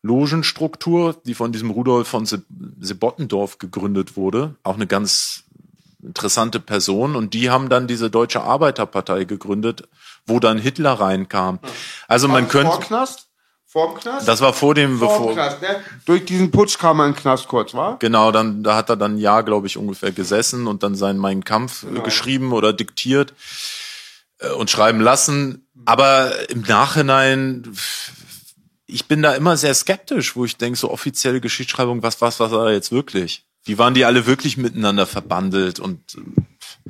Logenstruktur, 0.00 1.20
die 1.26 1.34
von 1.34 1.52
diesem 1.52 1.70
Rudolf 1.70 2.08
von 2.08 2.26
Sebottendorf 2.26 3.58
gegründet 3.58 4.16
wurde. 4.16 4.54
Auch 4.62 4.76
eine 4.76 4.86
ganz 4.86 5.44
interessante 6.02 6.60
Person 6.60 7.16
und 7.16 7.34
die 7.34 7.50
haben 7.50 7.68
dann 7.68 7.86
diese 7.86 8.10
Deutsche 8.10 8.42
Arbeiterpartei 8.42 9.24
gegründet, 9.24 9.88
wo 10.26 10.40
dann 10.40 10.58
Hitler 10.58 10.94
reinkam. 10.94 11.58
Also 12.08 12.28
man 12.28 12.48
könnte. 12.48 12.72
Vorknast? 12.72 13.28
Vorm 13.72 13.94
Knast? 13.94 14.28
Das 14.28 14.42
war 14.42 14.52
vor 14.52 14.74
dem, 14.74 15.00
bevor. 15.00 15.32
Knast, 15.32 15.62
ne? 15.62 15.82
Durch 16.04 16.26
diesen 16.26 16.50
Putsch 16.50 16.78
kam 16.78 17.00
er 17.00 17.06
in 17.06 17.12
den 17.12 17.18
Knast 17.18 17.48
kurz, 17.48 17.72
war? 17.72 17.98
Genau, 18.00 18.30
dann, 18.30 18.62
da 18.62 18.76
hat 18.76 18.90
er 18.90 18.96
dann 18.96 19.14
ein 19.14 19.18
Jahr, 19.18 19.42
glaube 19.44 19.66
ich, 19.66 19.78
ungefähr 19.78 20.12
gesessen 20.12 20.66
und 20.66 20.82
dann 20.82 20.94
seinen 20.94 21.18
Mein 21.18 21.42
Kampf 21.42 21.80
genau. 21.80 22.02
geschrieben 22.02 22.52
oder 22.52 22.74
diktiert 22.74 23.32
äh, 24.40 24.50
und 24.50 24.68
schreiben 24.68 25.00
lassen. 25.00 25.66
Aber 25.86 26.50
im 26.50 26.60
Nachhinein, 26.68 27.62
ich 28.84 29.08
bin 29.08 29.22
da 29.22 29.32
immer 29.32 29.56
sehr 29.56 29.72
skeptisch, 29.72 30.36
wo 30.36 30.44
ich 30.44 30.58
denke, 30.58 30.78
so 30.78 30.90
offizielle 30.90 31.40
Geschichtsschreibung, 31.40 32.02
was, 32.02 32.20
was, 32.20 32.40
was 32.40 32.50
war 32.50 32.66
da 32.66 32.72
jetzt 32.72 32.92
wirklich? 32.92 33.46
Wie 33.64 33.78
waren 33.78 33.94
die 33.94 34.04
alle 34.04 34.26
wirklich 34.26 34.56
miteinander 34.56 35.06
verbandelt 35.06 35.78
und 35.78 36.16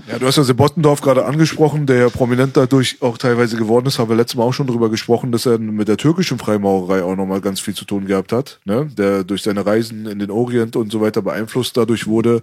ja, 0.09 0.19
du 0.19 0.27
hast 0.27 0.37
ja 0.37 0.43
Sebottendorf 0.43 1.03
gerade 1.03 1.27
angesprochen, 1.27 1.87
der 1.87 1.97
ja 1.97 2.09
prominent 2.09 2.57
dadurch 2.57 3.03
auch 3.03 3.19
teilweise 3.19 3.57
geworden 3.57 3.87
ist, 3.87 3.99
haben 3.99 4.09
wir 4.09 4.17
letztes 4.17 4.37
Mal 4.37 4.45
auch 4.45 4.55
schon 4.55 4.67
drüber 4.67 4.89
gesprochen, 4.89 5.33
dass 5.33 5.45
er 5.45 5.59
mit 5.59 5.87
der 5.87 5.99
türkischen 5.99 6.39
Freimaurerei 6.39 7.03
auch 7.03 7.15
nochmal 7.15 7.43
ganz 7.43 7.61
viel 7.61 7.75
zu 7.75 7.85
tun 7.85 8.07
gehabt 8.07 8.33
hat, 8.33 8.61
ne? 8.65 8.91
der 8.97 9.23
durch 9.23 9.43
seine 9.43 9.67
Reisen 9.67 10.07
in 10.07 10.19
den 10.19 10.31
Orient 10.31 10.77
und 10.77 10.91
so 10.91 11.03
weiter 11.03 11.21
beeinflusst 11.21 11.77
dadurch 11.77 12.07
wurde. 12.07 12.43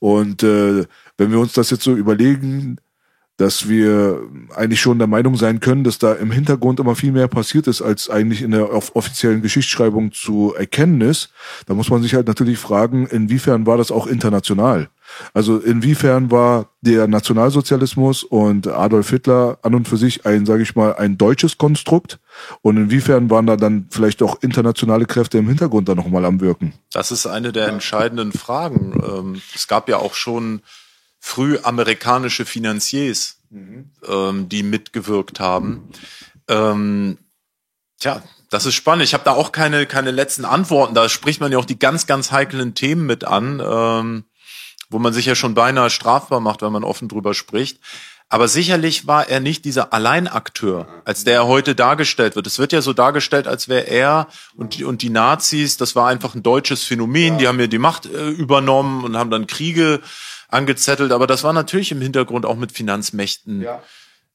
Und 0.00 0.42
äh, 0.42 0.84
wenn 1.16 1.30
wir 1.30 1.38
uns 1.38 1.54
das 1.54 1.70
jetzt 1.70 1.84
so 1.84 1.94
überlegen, 1.94 2.78
dass 3.38 3.68
wir 3.68 4.22
eigentlich 4.54 4.80
schon 4.80 4.98
der 4.98 5.08
Meinung 5.08 5.36
sein 5.36 5.60
können, 5.60 5.84
dass 5.84 5.98
da 5.98 6.12
im 6.12 6.30
Hintergrund 6.30 6.78
immer 6.80 6.94
viel 6.94 7.12
mehr 7.12 7.28
passiert 7.28 7.66
ist, 7.66 7.80
als 7.80 8.10
eigentlich 8.10 8.42
in 8.42 8.50
der 8.50 8.72
offiziellen 8.72 9.42
Geschichtsschreibung 9.42 10.12
zu 10.12 10.54
erkennen 10.54 11.00
ist. 11.00 11.30
Da 11.66 11.74
muss 11.74 11.90
man 11.90 12.02
sich 12.02 12.14
halt 12.14 12.28
natürlich 12.28 12.58
fragen, 12.58 13.06
inwiefern 13.06 13.66
war 13.66 13.78
das 13.78 13.90
auch 13.90 14.06
international? 14.06 14.88
Also 15.34 15.58
inwiefern 15.58 16.30
war 16.30 16.70
der 16.80 17.06
Nationalsozialismus 17.06 18.22
und 18.22 18.66
Adolf 18.68 19.10
Hitler 19.10 19.58
an 19.62 19.74
und 19.74 19.88
für 19.88 19.96
sich 19.96 20.26
ein, 20.26 20.46
sage 20.46 20.62
ich 20.62 20.74
mal, 20.74 20.94
ein 20.94 21.18
deutsches 21.18 21.58
Konstrukt? 21.58 22.18
Und 22.60 22.76
inwiefern 22.76 23.30
waren 23.30 23.46
da 23.46 23.56
dann 23.56 23.86
vielleicht 23.90 24.22
auch 24.22 24.42
internationale 24.42 25.06
Kräfte 25.06 25.38
im 25.38 25.48
Hintergrund 25.48 25.88
da 25.88 25.94
nochmal 25.94 26.24
am 26.24 26.40
Wirken? 26.40 26.74
Das 26.92 27.12
ist 27.12 27.26
eine 27.26 27.52
der 27.52 27.68
entscheidenden 27.68 28.32
Fragen. 28.32 29.02
Ähm, 29.04 29.42
es 29.54 29.68
gab 29.68 29.88
ja 29.88 29.98
auch 29.98 30.14
schon 30.14 30.60
früh 31.24 31.56
amerikanische 31.62 32.44
Finanziers, 32.44 33.38
mhm. 33.48 33.90
ähm, 34.06 34.48
die 34.48 34.64
mitgewirkt 34.64 35.38
haben. 35.38 35.88
Ähm, 36.48 37.16
tja, 38.00 38.22
das 38.50 38.66
ist 38.66 38.74
spannend. 38.74 39.04
Ich 39.04 39.14
habe 39.14 39.22
da 39.24 39.30
auch 39.30 39.52
keine, 39.52 39.86
keine 39.86 40.10
letzten 40.10 40.44
Antworten. 40.44 40.94
Da 40.94 41.08
spricht 41.08 41.40
man 41.40 41.52
ja 41.52 41.58
auch 41.58 41.64
die 41.64 41.78
ganz, 41.78 42.08
ganz 42.08 42.32
heiklen 42.32 42.74
Themen 42.74 43.06
mit 43.06 43.22
an, 43.22 43.62
ähm, 43.64 44.24
wo 44.90 44.98
man 44.98 45.12
sich 45.12 45.24
ja 45.24 45.36
schon 45.36 45.54
beinahe 45.54 45.90
strafbar 45.90 46.40
macht, 46.40 46.60
wenn 46.60 46.72
man 46.72 46.84
offen 46.84 47.08
drüber 47.08 47.34
spricht. 47.34 47.78
Aber 48.28 48.48
sicherlich 48.48 49.06
war 49.06 49.28
er 49.28 49.38
nicht 49.38 49.64
dieser 49.64 49.92
Alleinakteur, 49.92 50.88
als 51.04 51.22
der 51.22 51.34
er 51.34 51.46
heute 51.46 51.76
dargestellt 51.76 52.34
wird. 52.34 52.48
Es 52.48 52.58
wird 52.58 52.72
ja 52.72 52.82
so 52.82 52.94
dargestellt, 52.94 53.46
als 53.46 53.68
wäre 53.68 53.86
er 53.86 54.26
und 54.56 54.76
die, 54.76 54.84
und 54.84 55.02
die 55.02 55.10
Nazis, 55.10 55.76
das 55.76 55.94
war 55.94 56.08
einfach 56.08 56.34
ein 56.34 56.42
deutsches 56.42 56.82
Phänomen. 56.82 57.34
Ja. 57.34 57.38
Die 57.38 57.48
haben 57.48 57.60
ja 57.60 57.68
die 57.68 57.78
Macht 57.78 58.06
äh, 58.06 58.28
übernommen 58.30 59.04
und 59.04 59.16
haben 59.16 59.30
dann 59.30 59.46
Kriege 59.46 60.00
angezettelt, 60.52 61.12
aber 61.12 61.26
das 61.26 61.44
war 61.44 61.52
natürlich 61.52 61.92
im 61.92 62.00
Hintergrund 62.00 62.46
auch 62.46 62.56
mit 62.56 62.72
Finanzmächten 62.72 63.62
ja. 63.62 63.82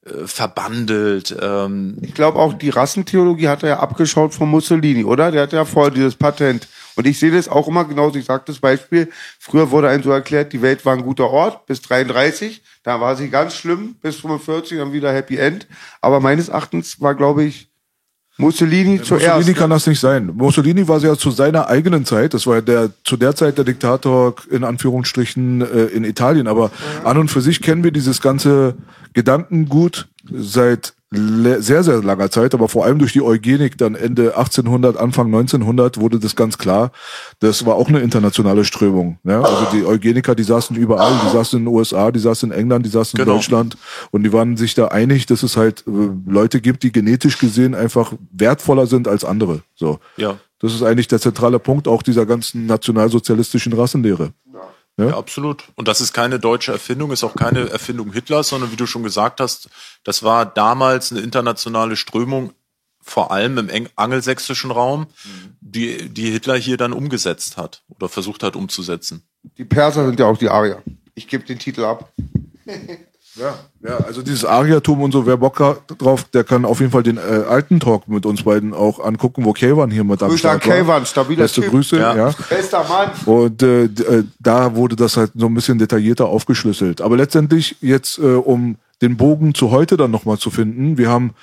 äh, 0.04 0.26
verbandelt. 0.26 1.36
Ähm. 1.40 1.98
Ich 2.02 2.14
glaube 2.14 2.38
auch 2.38 2.54
die 2.54 2.70
Rassentheologie 2.70 3.48
hat 3.48 3.62
er 3.62 3.68
ja 3.68 3.78
abgeschaut 3.80 4.34
von 4.34 4.48
Mussolini, 4.48 5.04
oder? 5.04 5.30
Der 5.30 5.42
hat 5.42 5.52
ja 5.52 5.64
voll 5.64 5.90
dieses 5.90 6.16
Patent. 6.16 6.68
Und 6.96 7.06
ich 7.06 7.20
sehe 7.20 7.30
das 7.30 7.48
auch 7.48 7.68
immer 7.68 7.84
genauso. 7.84 8.18
Ich 8.18 8.24
sage 8.24 8.42
das 8.46 8.58
Beispiel. 8.58 9.08
Früher 9.38 9.70
wurde 9.70 9.88
einem 9.88 10.02
so 10.02 10.10
erklärt, 10.10 10.52
die 10.52 10.62
Welt 10.62 10.84
war 10.84 10.94
ein 10.94 11.04
guter 11.04 11.30
Ort 11.30 11.64
bis 11.66 11.80
33. 11.82 12.60
Da 12.82 13.00
war 13.00 13.14
sie 13.14 13.30
ganz 13.30 13.54
schlimm 13.54 13.94
bis 14.02 14.16
45, 14.16 14.78
dann 14.78 14.92
wieder 14.92 15.12
Happy 15.12 15.36
End. 15.36 15.68
Aber 16.00 16.18
meines 16.18 16.48
Erachtens 16.48 17.00
war, 17.00 17.14
glaube 17.14 17.44
ich, 17.44 17.70
Mussolini 18.38 19.02
zuerst. 19.02 19.26
Mussolini 19.26 19.50
ne? 19.50 19.54
kann 19.54 19.70
das 19.70 19.86
nicht 19.86 20.00
sein. 20.00 20.30
Mussolini 20.34 20.86
war 20.86 21.00
ja 21.00 21.16
zu 21.16 21.30
seiner 21.30 21.68
eigenen 21.68 22.04
Zeit, 22.04 22.34
das 22.34 22.46
war 22.46 22.56
ja 22.56 22.60
der, 22.60 22.90
zu 23.04 23.16
der 23.16 23.34
Zeit 23.34 23.58
der 23.58 23.64
Diktator 23.64 24.34
in 24.50 24.62
Anführungsstrichen 24.64 25.60
äh, 25.60 25.86
in 25.86 26.04
Italien, 26.04 26.46
aber 26.46 26.70
an 27.04 27.18
und 27.18 27.30
für 27.30 27.40
sich 27.40 27.60
kennen 27.60 27.82
wir 27.82 27.90
dieses 27.90 28.20
ganze 28.20 28.74
Gedankengut 29.12 30.06
seit 30.30 30.94
sehr, 31.10 31.82
sehr 31.82 32.02
langer 32.02 32.30
Zeit, 32.30 32.52
aber 32.52 32.68
vor 32.68 32.84
allem 32.84 32.98
durch 32.98 33.14
die 33.14 33.22
Eugenik 33.22 33.78
dann 33.78 33.94
Ende 33.94 34.36
1800, 34.36 34.96
Anfang 34.98 35.26
1900 35.26 35.98
wurde 35.98 36.18
das 36.18 36.36
ganz 36.36 36.58
klar. 36.58 36.92
Das 37.40 37.64
war 37.64 37.76
auch 37.76 37.88
eine 37.88 38.00
internationale 38.00 38.64
Strömung. 38.64 39.18
Ne? 39.22 39.42
Also 39.42 39.66
die 39.72 39.86
Eugeniker, 39.86 40.34
die 40.34 40.42
saßen 40.42 40.76
überall, 40.76 41.12
die 41.26 41.30
saßen 41.32 41.58
in 41.58 41.64
den 41.64 41.74
USA, 41.74 42.10
die 42.10 42.18
saßen 42.18 42.52
in 42.52 42.58
England, 42.58 42.84
die 42.84 42.90
saßen 42.90 43.18
in 43.18 43.24
Genau. 43.24 43.36
Deutschland 43.36 43.78
und 44.10 44.22
die 44.22 44.32
waren 44.34 44.56
sich 44.58 44.74
da 44.74 44.88
einig, 44.88 45.24
dass 45.26 45.42
es 45.42 45.56
halt 45.56 45.84
äh, 45.86 45.90
Leute 46.26 46.60
gibt, 46.60 46.82
die 46.82 46.92
genetisch 46.92 47.38
gesehen 47.38 47.74
einfach 47.74 48.12
wertvoller 48.30 48.86
sind 48.86 49.08
als 49.08 49.24
andere. 49.24 49.62
So. 49.74 50.00
Ja. 50.18 50.36
Das 50.60 50.74
ist 50.74 50.82
eigentlich 50.82 51.08
der 51.08 51.20
zentrale 51.20 51.58
Punkt 51.58 51.88
auch 51.88 52.02
dieser 52.02 52.26
ganzen 52.26 52.66
nationalsozialistischen 52.66 53.72
Rassenlehre. 53.72 54.32
Ja, 54.52 54.60
absolut. 55.06 55.64
Und 55.76 55.88
das 55.88 56.00
ist 56.00 56.12
keine 56.12 56.38
deutsche 56.38 56.72
Erfindung, 56.72 57.12
ist 57.12 57.24
auch 57.24 57.36
keine 57.36 57.70
Erfindung 57.70 58.12
Hitlers, 58.12 58.48
sondern 58.48 58.72
wie 58.72 58.76
du 58.76 58.86
schon 58.86 59.02
gesagt 59.02 59.40
hast, 59.40 59.68
das 60.04 60.22
war 60.22 60.46
damals 60.46 61.12
eine 61.12 61.20
internationale 61.20 61.96
Strömung, 61.96 62.52
vor 63.00 63.30
allem 63.30 63.56
im 63.58 63.88
angelsächsischen 63.96 64.70
Raum, 64.70 65.06
die, 65.60 66.10
die 66.10 66.30
Hitler 66.30 66.56
hier 66.56 66.76
dann 66.76 66.92
umgesetzt 66.92 67.56
hat 67.56 67.82
oder 67.88 68.08
versucht 68.08 68.42
hat 68.42 68.54
umzusetzen. 68.54 69.22
Die 69.56 69.64
Perser 69.64 70.06
sind 70.06 70.20
ja 70.20 70.26
auch 70.26 70.36
die 70.36 70.50
Arier. 70.50 70.82
Ich 71.14 71.26
gebe 71.26 71.44
den 71.44 71.58
Titel 71.58 71.84
ab. 71.84 72.12
Ja, 73.38 73.54
ja, 73.82 73.96
also 73.98 74.22
dieses 74.22 74.44
Ariertum 74.44 75.02
und 75.02 75.12
so, 75.12 75.26
wer 75.26 75.36
Bock 75.36 75.60
hat 75.60 75.82
drauf, 75.98 76.24
der 76.24 76.44
kann 76.44 76.64
auf 76.64 76.80
jeden 76.80 76.90
Fall 76.90 77.02
den 77.02 77.16
äh, 77.16 77.44
alten 77.48 77.78
Talk 77.78 78.08
mit 78.08 78.26
uns 78.26 78.42
beiden 78.42 78.74
auch 78.74 78.98
angucken, 78.98 79.44
wo 79.44 79.52
Kayvan 79.52 79.90
hier 79.90 80.04
mit 80.04 80.22
am 80.22 80.30
Grüße 80.30 80.50
an 80.50 80.58
Start 80.60 80.68
war. 80.68 80.76
Kayvan, 80.76 81.06
stabiler 81.06 81.42
Beste 81.42 81.60
Typ. 81.60 81.70
Grüße, 81.70 81.98
ja. 81.98 82.16
Ja. 82.16 82.34
Bester 82.48 82.84
Mann. 82.88 83.10
Und 83.26 83.62
äh, 83.62 83.84
äh, 83.84 84.24
da 84.40 84.74
wurde 84.74 84.96
das 84.96 85.16
halt 85.16 85.32
so 85.36 85.46
ein 85.46 85.54
bisschen 85.54 85.78
detaillierter 85.78 86.26
aufgeschlüsselt. 86.26 87.00
Aber 87.00 87.16
letztendlich 87.16 87.76
jetzt, 87.80 88.18
äh, 88.18 88.22
um 88.22 88.76
den 89.00 89.16
Bogen 89.16 89.54
zu 89.54 89.70
heute 89.70 89.96
dann 89.96 90.10
nochmal 90.10 90.38
zu 90.38 90.50
finden, 90.50 90.98
wir 90.98 91.08
haben 91.08 91.34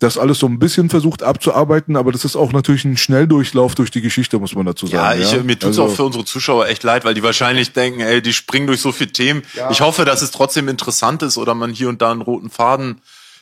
das 0.00 0.18
alles 0.18 0.38
so 0.40 0.46
ein 0.46 0.58
bisschen 0.58 0.90
versucht 0.90 1.22
abzuarbeiten, 1.22 1.94
aber 1.96 2.10
das 2.10 2.24
ist 2.24 2.34
auch 2.34 2.52
natürlich 2.52 2.84
ein 2.84 2.96
Schnelldurchlauf 2.96 3.74
durch 3.76 3.90
die 3.90 4.00
Geschichte, 4.00 4.38
muss 4.38 4.54
man 4.54 4.66
dazu 4.66 4.86
Ja, 4.86 5.10
sagen. 5.16 5.20
ich, 5.22 5.44
mir 5.44 5.52
tut's 5.58 5.78
Also- 5.78 5.84
auch 5.84 5.94
für 5.94 6.04
unsere 6.04 6.24
Zuschauer 6.24 6.66
echt 6.66 6.82
leid, 6.82 7.04
weil 7.04 7.14
die 7.14 7.22
wahrscheinlich 7.22 7.72
denken, 7.72 8.00
ey, 8.00 8.20
die 8.22 8.32
springen 8.32 8.66
durch 8.66 8.80
so 8.80 8.90
viele 8.92 9.12
Themen. 9.12 9.42
Ich 9.70 9.80
hoffe, 9.80 10.04
dass 10.04 10.22
es 10.22 10.30
trotzdem 10.32 10.68
interessant 10.68 11.22
ist 11.22 11.36
oder 11.38 11.54
man 11.54 11.70
hier 11.72 11.88
und 11.88 12.02
da 12.02 12.10
einen 12.10 12.22
roten 12.22 12.50
Faden 12.50 13.00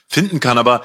finden 0.09 0.41
kann. 0.41 0.59
Aber 0.59 0.83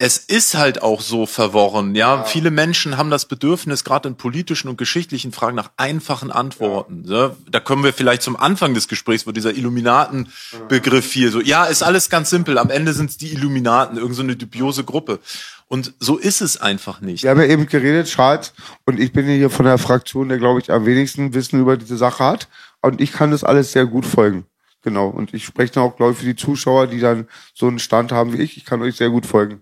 es 0.00 0.18
ist 0.18 0.56
halt 0.56 0.80
auch 0.80 1.00
so 1.00 1.26
verworren. 1.26 1.96
Ja, 1.96 2.22
viele 2.22 2.52
Menschen 2.52 2.96
haben 2.96 3.10
das 3.10 3.24
Bedürfnis, 3.24 3.82
gerade 3.82 4.08
in 4.08 4.14
politischen 4.14 4.68
und 4.68 4.78
geschichtlichen 4.78 5.32
Fragen, 5.32 5.56
nach 5.56 5.72
einfachen 5.76 6.30
Antworten. 6.30 7.02
Ja. 7.04 7.34
Da 7.50 7.58
kommen 7.58 7.82
wir 7.82 7.92
vielleicht 7.92 8.22
zum 8.22 8.36
Anfang 8.36 8.74
des 8.74 8.86
Gesprächs, 8.86 9.26
wo 9.26 9.32
dieser 9.32 9.54
Illuminaten-Begriff 9.54 11.12
hier 11.12 11.32
so, 11.32 11.40
ja, 11.40 11.64
ist 11.64 11.82
alles 11.82 12.10
ganz 12.10 12.30
simpel. 12.30 12.58
Am 12.58 12.70
Ende 12.70 12.92
sind 12.92 13.10
es 13.10 13.16
die 13.16 13.32
Illuminaten, 13.32 13.98
irgend 13.98 14.14
so 14.14 14.22
eine 14.22 14.36
dubiose 14.36 14.84
Gruppe. 14.84 15.18
Und 15.66 15.94
so 15.98 16.16
ist 16.16 16.42
es 16.42 16.60
einfach 16.60 17.00
nicht. 17.00 17.24
Wir 17.24 17.30
haben 17.30 17.40
ja 17.40 17.46
eben 17.46 17.66
geredet, 17.66 18.06
Charles, 18.06 18.52
und 18.84 19.00
ich 19.00 19.12
bin 19.12 19.28
ja 19.28 19.34
hier 19.34 19.50
von 19.50 19.66
der 19.66 19.78
Fraktion, 19.78 20.28
der, 20.28 20.38
glaube 20.38 20.60
ich, 20.60 20.70
am 20.70 20.86
wenigsten 20.86 21.34
Wissen 21.34 21.60
über 21.60 21.76
diese 21.76 21.96
Sache 21.96 22.24
hat. 22.24 22.48
Und 22.82 23.00
ich 23.00 23.12
kann 23.12 23.32
das 23.32 23.42
alles 23.42 23.72
sehr 23.72 23.84
gut 23.84 24.06
folgen. 24.06 24.46
Genau. 24.82 25.08
Und 25.08 25.34
ich 25.34 25.44
spreche 25.44 25.72
dann 25.72 25.82
auch, 25.82 25.96
glaube 25.96 26.12
ich, 26.12 26.18
für 26.18 26.24
die 26.24 26.36
Zuschauer, 26.36 26.86
die 26.86 27.00
dann 27.00 27.26
so 27.52 27.66
einen 27.66 27.80
Stand 27.80 28.12
haben 28.12 28.32
wie 28.32 28.40
ich. 28.40 28.56
Ich 28.56 28.64
kann 28.64 28.80
euch 28.80 28.94
sehr 28.94 29.10
gut 29.10 29.26
folgen. 29.26 29.60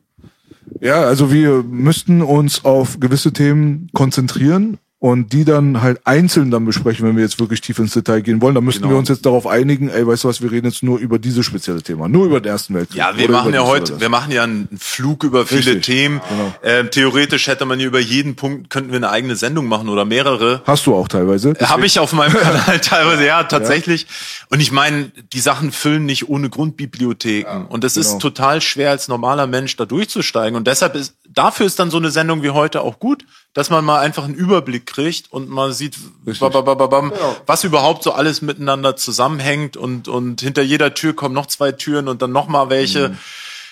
Ja, 0.80 1.02
also 1.02 1.32
wir 1.32 1.62
müssten 1.62 2.22
uns 2.22 2.64
auf 2.64 3.00
gewisse 3.00 3.32
Themen 3.32 3.88
konzentrieren 3.92 4.78
und 4.98 5.34
die 5.34 5.44
dann 5.44 5.82
halt 5.82 6.00
einzeln 6.06 6.50
dann 6.50 6.64
besprechen, 6.64 7.06
wenn 7.06 7.16
wir 7.16 7.22
jetzt 7.22 7.38
wirklich 7.38 7.60
tief 7.60 7.78
ins 7.78 7.92
Detail 7.92 8.22
gehen 8.22 8.40
wollen. 8.40 8.54
Da 8.54 8.62
müssten 8.62 8.82
Genau. 8.82 8.94
wir 8.94 8.98
uns 8.98 9.10
jetzt 9.10 9.26
darauf 9.26 9.46
einigen, 9.46 9.90
ey, 9.90 10.06
weißt 10.06 10.24
du 10.24 10.28
was, 10.28 10.40
wir 10.40 10.50
reden 10.50 10.66
jetzt 10.68 10.82
nur 10.82 10.98
über 10.98 11.18
dieses 11.18 11.44
spezielle 11.44 11.82
Thema, 11.82 12.08
nur 12.08 12.24
über 12.24 12.40
den 12.40 12.50
Ersten 12.50 12.72
Weltkrieg. 12.74 12.96
Ja, 12.96 13.16
wir 13.16 13.30
machen 13.30 13.52
ja 13.52 13.62
heute, 13.64 14.00
wir 14.00 14.08
machen 14.08 14.32
ja 14.32 14.44
einen 14.44 14.68
Flug 14.80 15.22
über 15.22 15.44
viele 15.46 15.60
Richtig, 15.66 15.82
Themen. 15.84 16.22
genau. 16.28 16.54
Ähm, 16.62 16.90
theoretisch 16.90 17.46
hätte 17.46 17.66
man 17.66 17.78
hier 17.78 17.88
über 17.88 18.00
jeden 18.00 18.36
Punkt, 18.36 18.70
könnten 18.70 18.90
wir 18.90 18.96
eine 18.96 19.10
eigene 19.10 19.36
Sendung 19.36 19.66
machen 19.66 19.90
oder 19.90 20.06
mehrere. 20.06 20.62
Hast 20.66 20.86
du 20.86 20.94
auch 20.94 21.08
teilweise. 21.08 21.52
Habe 21.62 21.84
ich 21.84 21.98
auf 21.98 22.14
meinem 22.14 22.32
Kanal 22.38 22.80
teilweise, 22.80 23.26
ja, 23.26 23.44
tatsächlich. 23.44 24.06
Und 24.48 24.60
ich 24.60 24.72
meine, 24.72 25.12
die 25.34 25.40
Sachen 25.40 25.72
füllen 25.72 26.06
nicht 26.06 26.28
ohne 26.30 26.48
Grundbibliotheken. 26.48 27.66
und 27.68 27.84
es 27.84 27.94
genau. 27.94 28.06
ist 28.06 28.18
total 28.18 28.60
schwer 28.62 28.90
als 28.90 29.08
normaler 29.08 29.46
Mensch 29.46 29.76
da 29.76 29.84
durchzusteigen. 29.84 30.56
Und 30.56 30.66
deshalb 30.66 30.94
ist, 30.94 31.14
dafür 31.28 31.66
ist 31.66 31.78
dann 31.78 31.90
so 31.90 31.98
eine 31.98 32.10
Sendung 32.10 32.42
wie 32.42 32.50
heute 32.50 32.80
auch 32.80 32.98
gut, 32.98 33.24
dass 33.56 33.70
man 33.70 33.86
mal 33.86 34.00
einfach 34.00 34.24
einen 34.24 34.34
Überblick 34.34 34.84
kriegt 34.84 35.32
und 35.32 35.48
man 35.48 35.72
sieht, 35.72 35.96
babababam, 36.38 37.10
was 37.46 37.64
überhaupt 37.64 38.02
so 38.02 38.12
alles 38.12 38.42
miteinander 38.42 38.96
zusammenhängt 38.96 39.78
und, 39.78 40.08
und 40.08 40.42
hinter 40.42 40.60
jeder 40.60 40.92
Tür 40.92 41.16
kommen 41.16 41.34
noch 41.34 41.46
zwei 41.46 41.72
Türen 41.72 42.06
und 42.08 42.20
dann 42.20 42.32
noch 42.32 42.48
mal 42.48 42.68
welche. 42.68 43.08
Mhm. 43.08 43.18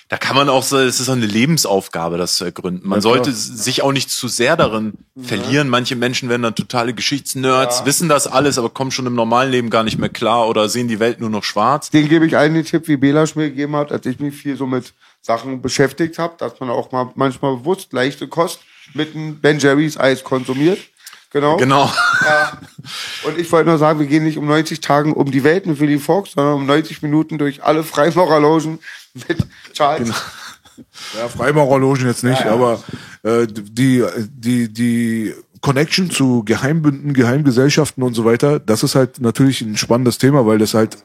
Da 0.09 0.17
kann 0.17 0.37
man 0.37 0.49
auch 0.49 0.63
so, 0.63 0.79
es 0.79 1.01
ist 1.01 1.11
eine 1.11 1.27
Lebensaufgabe, 1.27 2.17
das 2.17 2.37
zu 2.37 2.47
ergründen. 2.47 2.89
Man 2.89 3.01
Ja, 3.01 3.03
klar. 3.03 3.15
sollte 3.25 3.33
sich 3.33 3.83
auch 3.83 3.93
nicht 3.93 4.11
zu 4.11 4.29
sehr 4.29 4.57
darin 4.57 4.95
verlieren. 5.21 5.69
Manche 5.69 5.97
Menschen 5.97 6.31
werden 6.31 6.43
dann 6.43 6.55
totale 6.55 6.95
Geschichtsnerds, 6.95 7.85
wissen 7.85 8.09
das 8.09 8.27
alles, 8.27 8.57
aber 8.57 8.71
kommen 8.71 8.91
schon 8.91 9.05
im 9.05 9.15
normalen 9.15 9.51
Leben 9.51 9.69
gar 9.69 9.83
nicht 9.83 9.99
mehr 9.99 10.09
klar 10.09 10.49
oder 10.49 10.71
sehen 10.71 10.89
die 10.89 10.99
Welt 10.99 11.21
nur 11.21 11.29
noch 11.31 11.45
schwarz. 11.45 11.91
Den 11.91 12.09
gebe 12.09 12.25
ich 12.25 12.33
den 12.33 12.65
Tipp, 12.65 12.89
wie 12.89 12.97
Belasch 12.97 13.35
mir 13.35 13.51
gegeben 13.51 13.77
hat, 13.77 13.93
als 13.93 14.07
ich 14.07 14.19
mich 14.19 14.35
viel 14.35 14.57
so 14.57 14.67
mit 14.67 14.95
Sachen 15.21 15.61
beschäftigt 15.61 16.19
habe, 16.19 16.35
dass 16.39 16.59
man 16.59 16.71
auch 16.71 16.91
mal 16.91 17.11
manchmal 17.17 17.57
bewusst 17.57 17.93
leichte 17.93 18.29
Kost 18.29 18.61
mit 18.93 19.15
einem 19.15 19.41
Ben 19.41 19.59
Jerry's 19.59 19.97
Eis 19.97 20.25
konsumiert. 20.25 20.79
Genau. 21.31 21.57
Genau. 21.57 21.91
Ja. 22.25 22.59
Und 23.25 23.39
ich 23.39 23.51
wollte 23.51 23.69
nur 23.69 23.79
sagen, 23.79 23.99
wir 23.99 24.07
gehen 24.07 24.23
nicht 24.23 24.39
um 24.39 24.47
90 24.47 24.81
Tagen 24.81 25.13
um 25.13 25.31
die 25.31 25.43
Welt 25.43 25.67
mit 25.67 25.81
Willy 25.81 25.99
Fox, 25.99 26.33
sondern 26.33 26.55
um 26.55 26.67
90 26.67 27.03
Minuten 27.03 27.39
durch 27.39 27.65
alle 27.65 27.83
Freimaurerlogen 27.83 28.79
mit 29.29 29.45
Charles. 29.73 30.13
Ja, 31.17 31.29
Freimaurerlogen 31.29 32.07
jetzt 32.07 32.25
nicht, 32.25 32.47
aber 32.47 32.83
äh, 33.23 33.47
die, 33.49 34.05
die, 34.29 34.73
die 34.73 35.35
Connection 35.65 36.11
zu 36.11 36.45
Geheimbünden, 36.45 37.15
Geheimgesellschaften 37.15 38.03
und 38.03 38.13
so 38.13 38.27
weiter, 38.27 38.61
das 38.61 38.83
ist 38.83 38.95
halt 38.95 39.21
natürlich 39.21 39.63
ein 39.63 39.79
spannendes 39.79 40.19
Thema, 40.19 40.47
weil 40.47 40.59
das 40.59 40.75
halt 40.75 40.99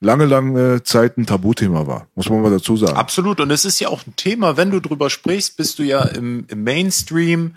lange, 0.00 0.24
lange 0.24 0.84
Zeit 0.84 1.18
ein 1.18 1.26
Tabuthema 1.26 1.88
war, 1.88 2.06
muss 2.14 2.30
man 2.30 2.40
mal 2.40 2.52
dazu 2.52 2.76
sagen. 2.76 2.96
Absolut. 2.96 3.40
Und 3.40 3.50
es 3.50 3.64
ist 3.64 3.80
ja 3.80 3.88
auch 3.88 4.06
ein 4.06 4.14
Thema, 4.14 4.56
wenn 4.56 4.70
du 4.70 4.78
drüber 4.78 5.10
sprichst, 5.10 5.56
bist 5.56 5.80
du 5.80 5.82
ja 5.82 6.04
im, 6.04 6.44
im 6.46 6.62
Mainstream, 6.62 7.56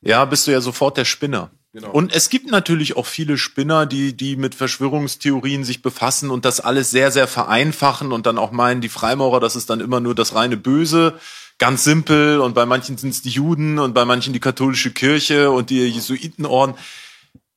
ja, 0.00 0.24
bist 0.24 0.46
du 0.46 0.52
ja 0.52 0.62
sofort 0.62 0.96
der 0.96 1.04
Spinner. 1.04 1.50
Und 1.92 2.14
es 2.14 2.30
gibt 2.30 2.50
natürlich 2.50 2.96
auch 2.96 3.04
viele 3.04 3.36
Spinner, 3.36 3.84
die, 3.84 4.16
die 4.16 4.36
mit 4.36 4.54
Verschwörungstheorien 4.54 5.64
sich 5.64 5.82
befassen 5.82 6.30
und 6.30 6.46
das 6.46 6.60
alles 6.60 6.90
sehr, 6.90 7.10
sehr 7.10 7.28
vereinfachen 7.28 8.10
und 8.10 8.24
dann 8.24 8.38
auch 8.38 8.52
meinen, 8.52 8.80
die 8.80 8.88
Freimaurer, 8.88 9.38
das 9.38 9.54
ist 9.54 9.68
dann 9.68 9.80
immer 9.80 10.00
nur 10.00 10.14
das 10.14 10.34
reine 10.34 10.56
Böse. 10.56 11.18
Ganz 11.58 11.84
simpel. 11.84 12.40
Und 12.40 12.54
bei 12.54 12.66
manchen 12.66 12.96
sind 12.96 13.10
es 13.10 13.22
die 13.22 13.30
Juden 13.30 13.78
und 13.78 13.92
bei 13.92 14.04
manchen 14.04 14.32
die 14.32 14.40
katholische 14.40 14.92
Kirche 14.92 15.50
und 15.50 15.70
die 15.70 15.86
Jesuitenorden. 15.86 16.76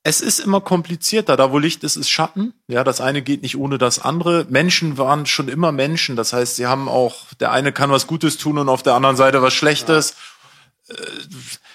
Es 0.03 0.21
ist 0.21 0.39
immer 0.39 0.61
komplizierter. 0.61 1.37
Da, 1.37 1.51
wo 1.51 1.59
Licht 1.59 1.83
ist, 1.83 1.95
ist 1.95 2.09
Schatten. 2.09 2.53
Ja, 2.67 2.83
das 2.83 3.01
eine 3.01 3.21
geht 3.21 3.43
nicht 3.43 3.57
ohne 3.57 3.77
das 3.77 3.99
andere. 3.99 4.47
Menschen 4.49 4.97
waren 4.97 5.27
schon 5.27 5.47
immer 5.47 5.71
Menschen. 5.71 6.15
Das 6.15 6.33
heißt, 6.33 6.55
sie 6.55 6.65
haben 6.65 6.89
auch, 6.89 7.33
der 7.39 7.51
eine 7.51 7.71
kann 7.71 7.91
was 7.91 8.07
Gutes 8.07 8.37
tun 8.37 8.57
und 8.57 8.69
auf 8.69 8.81
der 8.81 8.95
anderen 8.95 9.15
Seite 9.15 9.43
was 9.43 9.53
Schlechtes. 9.53 10.15
Äh, 10.89 10.95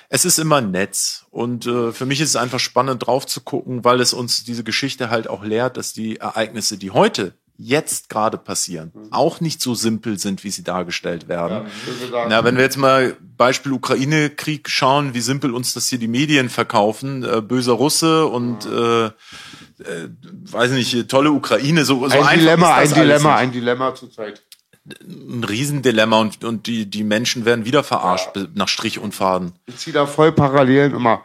Es 0.08 0.24
ist 0.24 0.38
immer 0.38 0.56
ein 0.56 0.70
Netz. 0.70 1.26
Und 1.30 1.66
äh, 1.66 1.92
für 1.92 2.06
mich 2.06 2.20
ist 2.20 2.30
es 2.30 2.36
einfach 2.36 2.60
spannend 2.60 3.06
drauf 3.06 3.26
zu 3.26 3.40
gucken, 3.40 3.84
weil 3.84 4.00
es 4.00 4.12
uns 4.12 4.44
diese 4.44 4.64
Geschichte 4.64 5.10
halt 5.10 5.28
auch 5.28 5.44
lehrt, 5.44 5.76
dass 5.76 5.92
die 5.92 6.16
Ereignisse, 6.16 6.78
die 6.78 6.90
heute, 6.90 7.34
jetzt 7.58 8.08
gerade 8.08 8.36
passieren, 8.38 8.92
auch 9.10 9.40
nicht 9.40 9.60
so 9.62 9.74
simpel 9.74 10.18
sind, 10.18 10.44
wie 10.44 10.50
sie 10.50 10.62
dargestellt 10.62 11.28
werden. 11.28 11.66
Na, 12.28 12.44
wenn 12.44 12.56
wir 12.56 12.62
jetzt 12.64 12.76
mal 12.76 13.16
Beispiel 13.36 13.72
Ukraine-Krieg 13.72 14.68
schauen, 14.68 15.14
wie 15.14 15.20
simpel 15.20 15.52
uns 15.54 15.72
das 15.74 15.88
hier 15.88 15.98
die 15.98 16.08
Medien 16.08 16.48
verkaufen, 16.50 17.22
äh, 17.24 17.40
böser 17.40 17.72
Russe 17.72 18.26
und 18.26 18.66
äh, 18.66 19.06
äh, 19.06 19.10
weiß 20.50 20.70
nicht, 20.72 21.08
tolle 21.08 21.30
Ukraine, 21.32 21.84
so, 21.84 22.08
so 22.08 22.20
Ein 22.20 22.38
Dilemma, 22.40 22.74
ein 22.76 22.92
Dilemma, 22.92 23.36
ein 23.36 23.52
Dilemma 23.52 23.94
zurzeit. 23.94 24.42
ein 25.02 25.44
Riesendilemma 25.44 26.20
und, 26.20 26.44
und 26.44 26.66
die, 26.66 26.86
die 26.86 27.04
Menschen 27.04 27.44
werden 27.44 27.64
wieder 27.64 27.82
verarscht 27.84 28.32
be- 28.34 28.48
nach 28.54 28.68
Strich 28.68 28.98
und 28.98 29.14
Faden. 29.14 29.52
Ich 29.66 29.78
ziehe 29.78 29.94
da 29.94 30.06
voll 30.06 30.32
Parallelen 30.32 30.94
immer. 30.94 31.24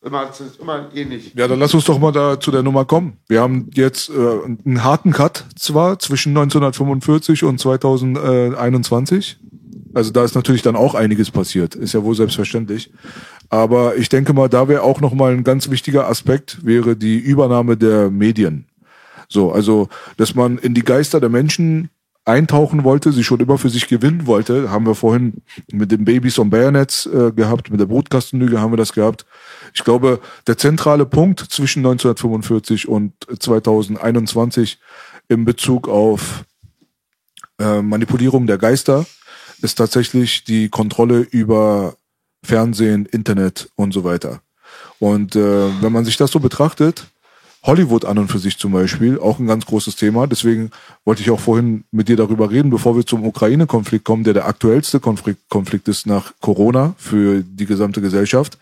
Immer, 0.00 0.30
immer 0.60 0.90
ähnlich. 0.94 1.32
Ja, 1.34 1.48
dann 1.48 1.58
lass 1.58 1.74
uns 1.74 1.84
doch 1.84 1.98
mal 1.98 2.12
da 2.12 2.38
zu 2.38 2.52
der 2.52 2.62
Nummer 2.62 2.84
kommen. 2.84 3.18
Wir 3.28 3.40
haben 3.40 3.68
jetzt 3.74 4.10
äh, 4.10 4.12
einen 4.64 4.84
harten 4.84 5.12
Cut 5.12 5.44
zwar 5.56 5.98
zwischen 5.98 6.30
1945 6.30 7.42
und 7.42 7.58
2021. 7.58 9.38
Also 9.94 10.12
da 10.12 10.22
ist 10.22 10.36
natürlich 10.36 10.62
dann 10.62 10.76
auch 10.76 10.94
einiges 10.94 11.30
passiert, 11.32 11.74
ist 11.74 11.94
ja 11.94 12.04
wohl 12.04 12.14
selbstverständlich. 12.14 12.92
Aber 13.48 13.96
ich 13.96 14.08
denke 14.08 14.32
mal, 14.32 14.48
da 14.48 14.68
wäre 14.68 14.82
auch 14.82 15.00
noch 15.00 15.14
mal 15.14 15.32
ein 15.32 15.42
ganz 15.42 15.70
wichtiger 15.70 16.08
Aspekt 16.08 16.64
wäre 16.64 16.94
die 16.94 17.18
Übernahme 17.18 17.76
der 17.76 18.10
Medien. 18.10 18.66
So, 19.28 19.50
also, 19.50 19.88
dass 20.16 20.34
man 20.34 20.58
in 20.58 20.74
die 20.74 20.84
Geister 20.84 21.20
der 21.20 21.28
Menschen 21.28 21.90
eintauchen 22.28 22.84
wollte, 22.84 23.12
sie 23.12 23.24
schon 23.24 23.40
immer 23.40 23.58
für 23.58 23.70
sich 23.70 23.88
gewinnen 23.88 24.26
wollte, 24.26 24.70
haben 24.70 24.86
wir 24.86 24.94
vorhin 24.94 25.42
mit 25.72 25.90
den 25.90 26.04
Babys 26.04 26.38
on 26.38 26.50
Bayonets 26.50 27.06
äh, 27.06 27.32
gehabt, 27.32 27.70
mit 27.70 27.80
der 27.80 27.86
Brotkastennüge 27.86 28.60
haben 28.60 28.72
wir 28.72 28.76
das 28.76 28.92
gehabt. 28.92 29.24
Ich 29.74 29.82
glaube, 29.82 30.20
der 30.46 30.58
zentrale 30.58 31.06
Punkt 31.06 31.40
zwischen 31.40 31.80
1945 31.80 32.88
und 32.88 33.12
2021 33.38 34.78
in 35.28 35.44
Bezug 35.44 35.88
auf 35.88 36.44
äh, 37.58 37.82
Manipulierung 37.82 38.46
der 38.46 38.58
Geister 38.58 39.06
ist 39.62 39.76
tatsächlich 39.76 40.44
die 40.44 40.68
Kontrolle 40.68 41.20
über 41.20 41.96
Fernsehen, 42.44 43.06
Internet 43.06 43.70
und 43.74 43.92
so 43.92 44.04
weiter. 44.04 44.40
Und 44.98 45.34
äh, 45.34 45.82
wenn 45.82 45.92
man 45.92 46.04
sich 46.04 46.16
das 46.16 46.30
so 46.30 46.40
betrachtet, 46.40 47.06
Hollywood 47.64 48.04
an 48.04 48.18
und 48.18 48.28
für 48.28 48.38
sich 48.38 48.58
zum 48.58 48.72
Beispiel, 48.72 49.18
auch 49.18 49.38
ein 49.38 49.46
ganz 49.46 49.66
großes 49.66 49.96
Thema. 49.96 50.26
Deswegen 50.26 50.70
wollte 51.04 51.22
ich 51.22 51.30
auch 51.30 51.40
vorhin 51.40 51.84
mit 51.90 52.08
dir 52.08 52.16
darüber 52.16 52.50
reden, 52.50 52.70
bevor 52.70 52.96
wir 52.96 53.04
zum 53.04 53.26
Ukraine-Konflikt 53.26 54.04
kommen, 54.04 54.24
der 54.24 54.34
der 54.34 54.46
aktuellste 54.46 55.00
Konflikt, 55.00 55.48
Konflikt 55.48 55.88
ist 55.88 56.06
nach 56.06 56.32
Corona 56.40 56.94
für 56.98 57.42
die 57.42 57.66
gesamte 57.66 58.00
Gesellschaft. 58.00 58.58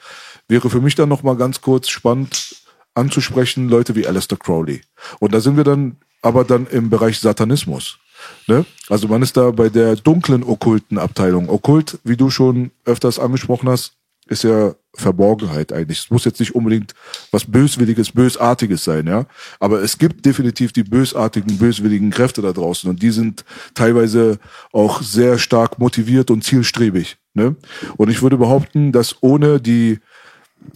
Wäre 0.49 0.71
für 0.71 0.81
mich 0.81 0.95
dann 0.95 1.09
nochmal 1.09 1.37
ganz 1.37 1.61
kurz 1.61 1.89
spannend 1.89 2.57
anzusprechen, 2.95 3.69
Leute 3.69 3.95
wie 3.95 4.07
Alistair 4.07 4.39
Crowley. 4.39 4.81
Und 5.21 5.35
da 5.35 5.41
sind 5.41 5.57
wir 5.57 5.65
dann 5.65 5.97
aber 6.23 6.45
dann 6.45 6.67
im 6.67 6.91
Bereich 6.91 7.21
Satanismus. 7.21 7.99
Ne? 8.47 8.65
Also 8.89 9.09
man 9.09 9.23
ist 9.23 9.37
da 9.37 9.51
bei 9.51 9.69
der 9.69 9.97
dunklen 9.97 10.43
okkulten 10.43 10.99
Abteilung. 10.99 11.49
Okkult, 11.49 11.99
wie 12.05 12.17
du 12.17 12.31
schon 12.31 12.71
öfters 12.85 13.19
angesprochen 13.19 13.69
hast, 13.69 13.93
ist 14.29 14.45
ja 14.45 14.75
Verborgenheit 14.95 15.73
eigentlich. 15.73 15.99
Es 15.99 16.11
muss 16.11 16.25
jetzt 16.25 16.41
nicht 16.41 16.55
unbedingt 16.55 16.95
was 17.31 17.45
Böswilliges, 17.45 18.13
Bösartiges 18.13 18.85
sein, 18.85 19.07
ja. 19.07 19.27
Aber 19.61 19.83
es 19.83 19.99
gibt 19.99 20.25
definitiv 20.25 20.73
die 20.73 20.83
bösartigen, 20.83 21.59
böswilligen 21.59 22.11
Kräfte 22.11 22.43
da 22.43 22.53
draußen 22.53 22.89
und 22.89 23.03
die 23.03 23.11
sind 23.11 23.45
teilweise 23.75 24.39
auch 24.73 25.03
sehr 25.03 25.39
stark 25.39 25.79
motiviert 25.79 26.31
und 26.31 26.43
zielstrebig. 26.43 27.19
Ne? 27.35 27.57
Und 27.97 28.11
ich 28.11 28.23
würde 28.23 28.39
behaupten, 28.39 28.93
dass 28.93 29.17
ohne 29.21 29.61
die 29.61 30.01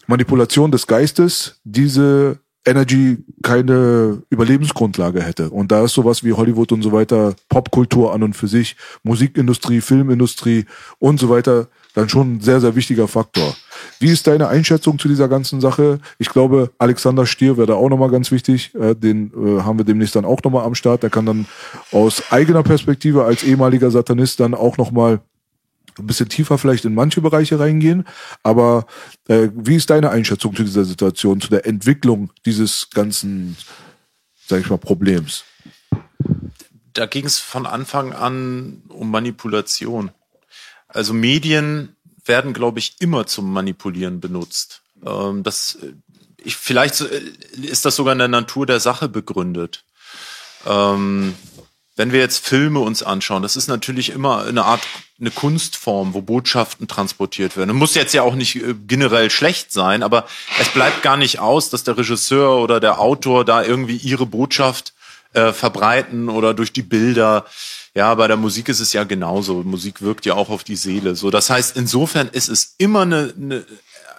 Manipulation 0.06 0.70
des 0.70 0.86
Geistes 0.86 1.60
diese 1.64 2.39
Energy 2.66 3.24
keine 3.43 4.22
Überlebensgrundlage 4.28 5.22
hätte. 5.22 5.51
Und 5.51 5.72
da 5.72 5.85
ist 5.85 5.94
sowas 5.94 6.22
wie 6.22 6.35
Hollywood 6.35 6.72
und 6.72 6.82
so 6.82 6.93
weiter, 6.93 7.35
Popkultur 7.48 8.12
an 8.12 8.22
und 8.22 8.36
für 8.36 8.48
sich, 8.48 8.77
Musikindustrie, 9.02 9.81
Filmindustrie 9.81 10.66
und 10.98 11.18
so 11.18 11.31
weiter 11.31 11.68
dann 11.94 12.08
schon 12.08 12.36
ein 12.36 12.40
sehr, 12.40 12.60
sehr 12.60 12.76
wichtiger 12.76 13.08
Faktor. 13.08 13.54
Wie 13.98 14.08
ist 14.08 14.26
deine 14.26 14.48
Einschätzung 14.48 14.98
zu 14.98 15.08
dieser 15.08 15.28
ganzen 15.28 15.60
Sache? 15.60 16.00
Ich 16.18 16.30
glaube, 16.30 16.70
Alexander 16.78 17.26
Stier 17.26 17.56
wäre 17.56 17.66
da 17.66 17.74
auch 17.74 17.88
nochmal 17.88 18.10
ganz 18.10 18.30
wichtig. 18.30 18.74
Äh, 18.74 18.94
den 18.94 19.32
äh, 19.34 19.62
haben 19.62 19.78
wir 19.78 19.84
demnächst 19.84 20.16
dann 20.16 20.24
auch 20.24 20.42
nochmal 20.42 20.64
am 20.64 20.74
Start. 20.74 21.02
Der 21.02 21.10
kann 21.10 21.26
dann 21.26 21.46
aus 21.92 22.22
eigener 22.30 22.62
Perspektive 22.62 23.24
als 23.24 23.42
ehemaliger 23.42 23.90
Satanist 23.90 24.40
dann 24.40 24.54
auch 24.54 24.76
nochmal 24.76 25.20
ein 25.98 26.06
bisschen 26.06 26.28
tiefer 26.28 26.58
vielleicht 26.58 26.84
in 26.84 26.94
manche 26.94 27.20
Bereiche 27.20 27.58
reingehen. 27.58 28.06
Aber 28.42 28.86
äh, 29.28 29.48
wie 29.54 29.76
ist 29.76 29.90
deine 29.90 30.10
Einschätzung 30.10 30.54
zu 30.54 30.62
dieser 30.62 30.84
Situation, 30.84 31.40
zu 31.40 31.48
der 31.48 31.66
Entwicklung 31.66 32.30
dieses 32.46 32.88
ganzen, 32.90 33.56
sag 34.46 34.60
ich 34.60 34.70
mal, 34.70 34.78
Problems? 34.78 35.44
Da 36.92 37.06
ging 37.06 37.24
es 37.24 37.38
von 37.38 37.66
Anfang 37.66 38.12
an 38.12 38.82
um 38.88 39.10
Manipulation. 39.10 40.10
Also 40.92 41.12
Medien 41.12 41.96
werden, 42.24 42.52
glaube 42.52 42.78
ich, 42.78 42.96
immer 43.00 43.26
zum 43.26 43.52
Manipulieren 43.52 44.20
benutzt. 44.20 44.82
Ähm, 45.04 45.42
das, 45.42 45.78
äh, 45.82 45.92
ich, 46.42 46.56
vielleicht 46.56 47.00
äh, 47.00 47.22
ist 47.62 47.84
das 47.84 47.96
sogar 47.96 48.12
in 48.12 48.18
der 48.18 48.28
Natur 48.28 48.66
der 48.66 48.80
Sache 48.80 49.08
begründet. 49.08 49.84
Ähm, 50.66 51.34
wenn 51.96 52.12
wir 52.12 52.20
jetzt 52.20 52.46
Filme 52.46 52.80
uns 52.80 53.02
anschauen, 53.02 53.42
das 53.42 53.56
ist 53.56 53.68
natürlich 53.68 54.10
immer 54.10 54.44
eine 54.44 54.64
Art, 54.64 54.80
eine 55.20 55.30
Kunstform, 55.30 56.14
wo 56.14 56.22
Botschaften 56.22 56.88
transportiert 56.88 57.56
werden. 57.56 57.76
Muss 57.76 57.94
jetzt 57.94 58.14
ja 58.14 58.22
auch 58.22 58.34
nicht 58.34 58.56
äh, 58.56 58.74
generell 58.86 59.30
schlecht 59.30 59.72
sein, 59.72 60.02
aber 60.02 60.26
es 60.58 60.68
bleibt 60.70 61.02
gar 61.02 61.16
nicht 61.16 61.40
aus, 61.40 61.68
dass 61.70 61.84
der 61.84 61.98
Regisseur 61.98 62.58
oder 62.58 62.80
der 62.80 63.00
Autor 63.00 63.44
da 63.44 63.62
irgendwie 63.62 63.96
ihre 63.96 64.26
Botschaft 64.26 64.94
äh, 65.32 65.52
verbreiten 65.52 66.28
oder 66.28 66.54
durch 66.54 66.72
die 66.72 66.82
Bilder 66.82 67.44
ja, 67.94 68.14
bei 68.14 68.28
der 68.28 68.36
Musik 68.36 68.68
ist 68.68 68.80
es 68.80 68.92
ja 68.92 69.04
genauso. 69.04 69.62
Musik 69.62 70.00
wirkt 70.02 70.26
ja 70.26 70.34
auch 70.34 70.48
auf 70.48 70.64
die 70.64 70.76
Seele. 70.76 71.16
So, 71.16 71.30
das 71.30 71.50
heißt, 71.50 71.76
insofern 71.76 72.28
ist 72.28 72.48
es 72.48 72.74
immer 72.78 73.02
eine, 73.02 73.34
eine 73.36 73.64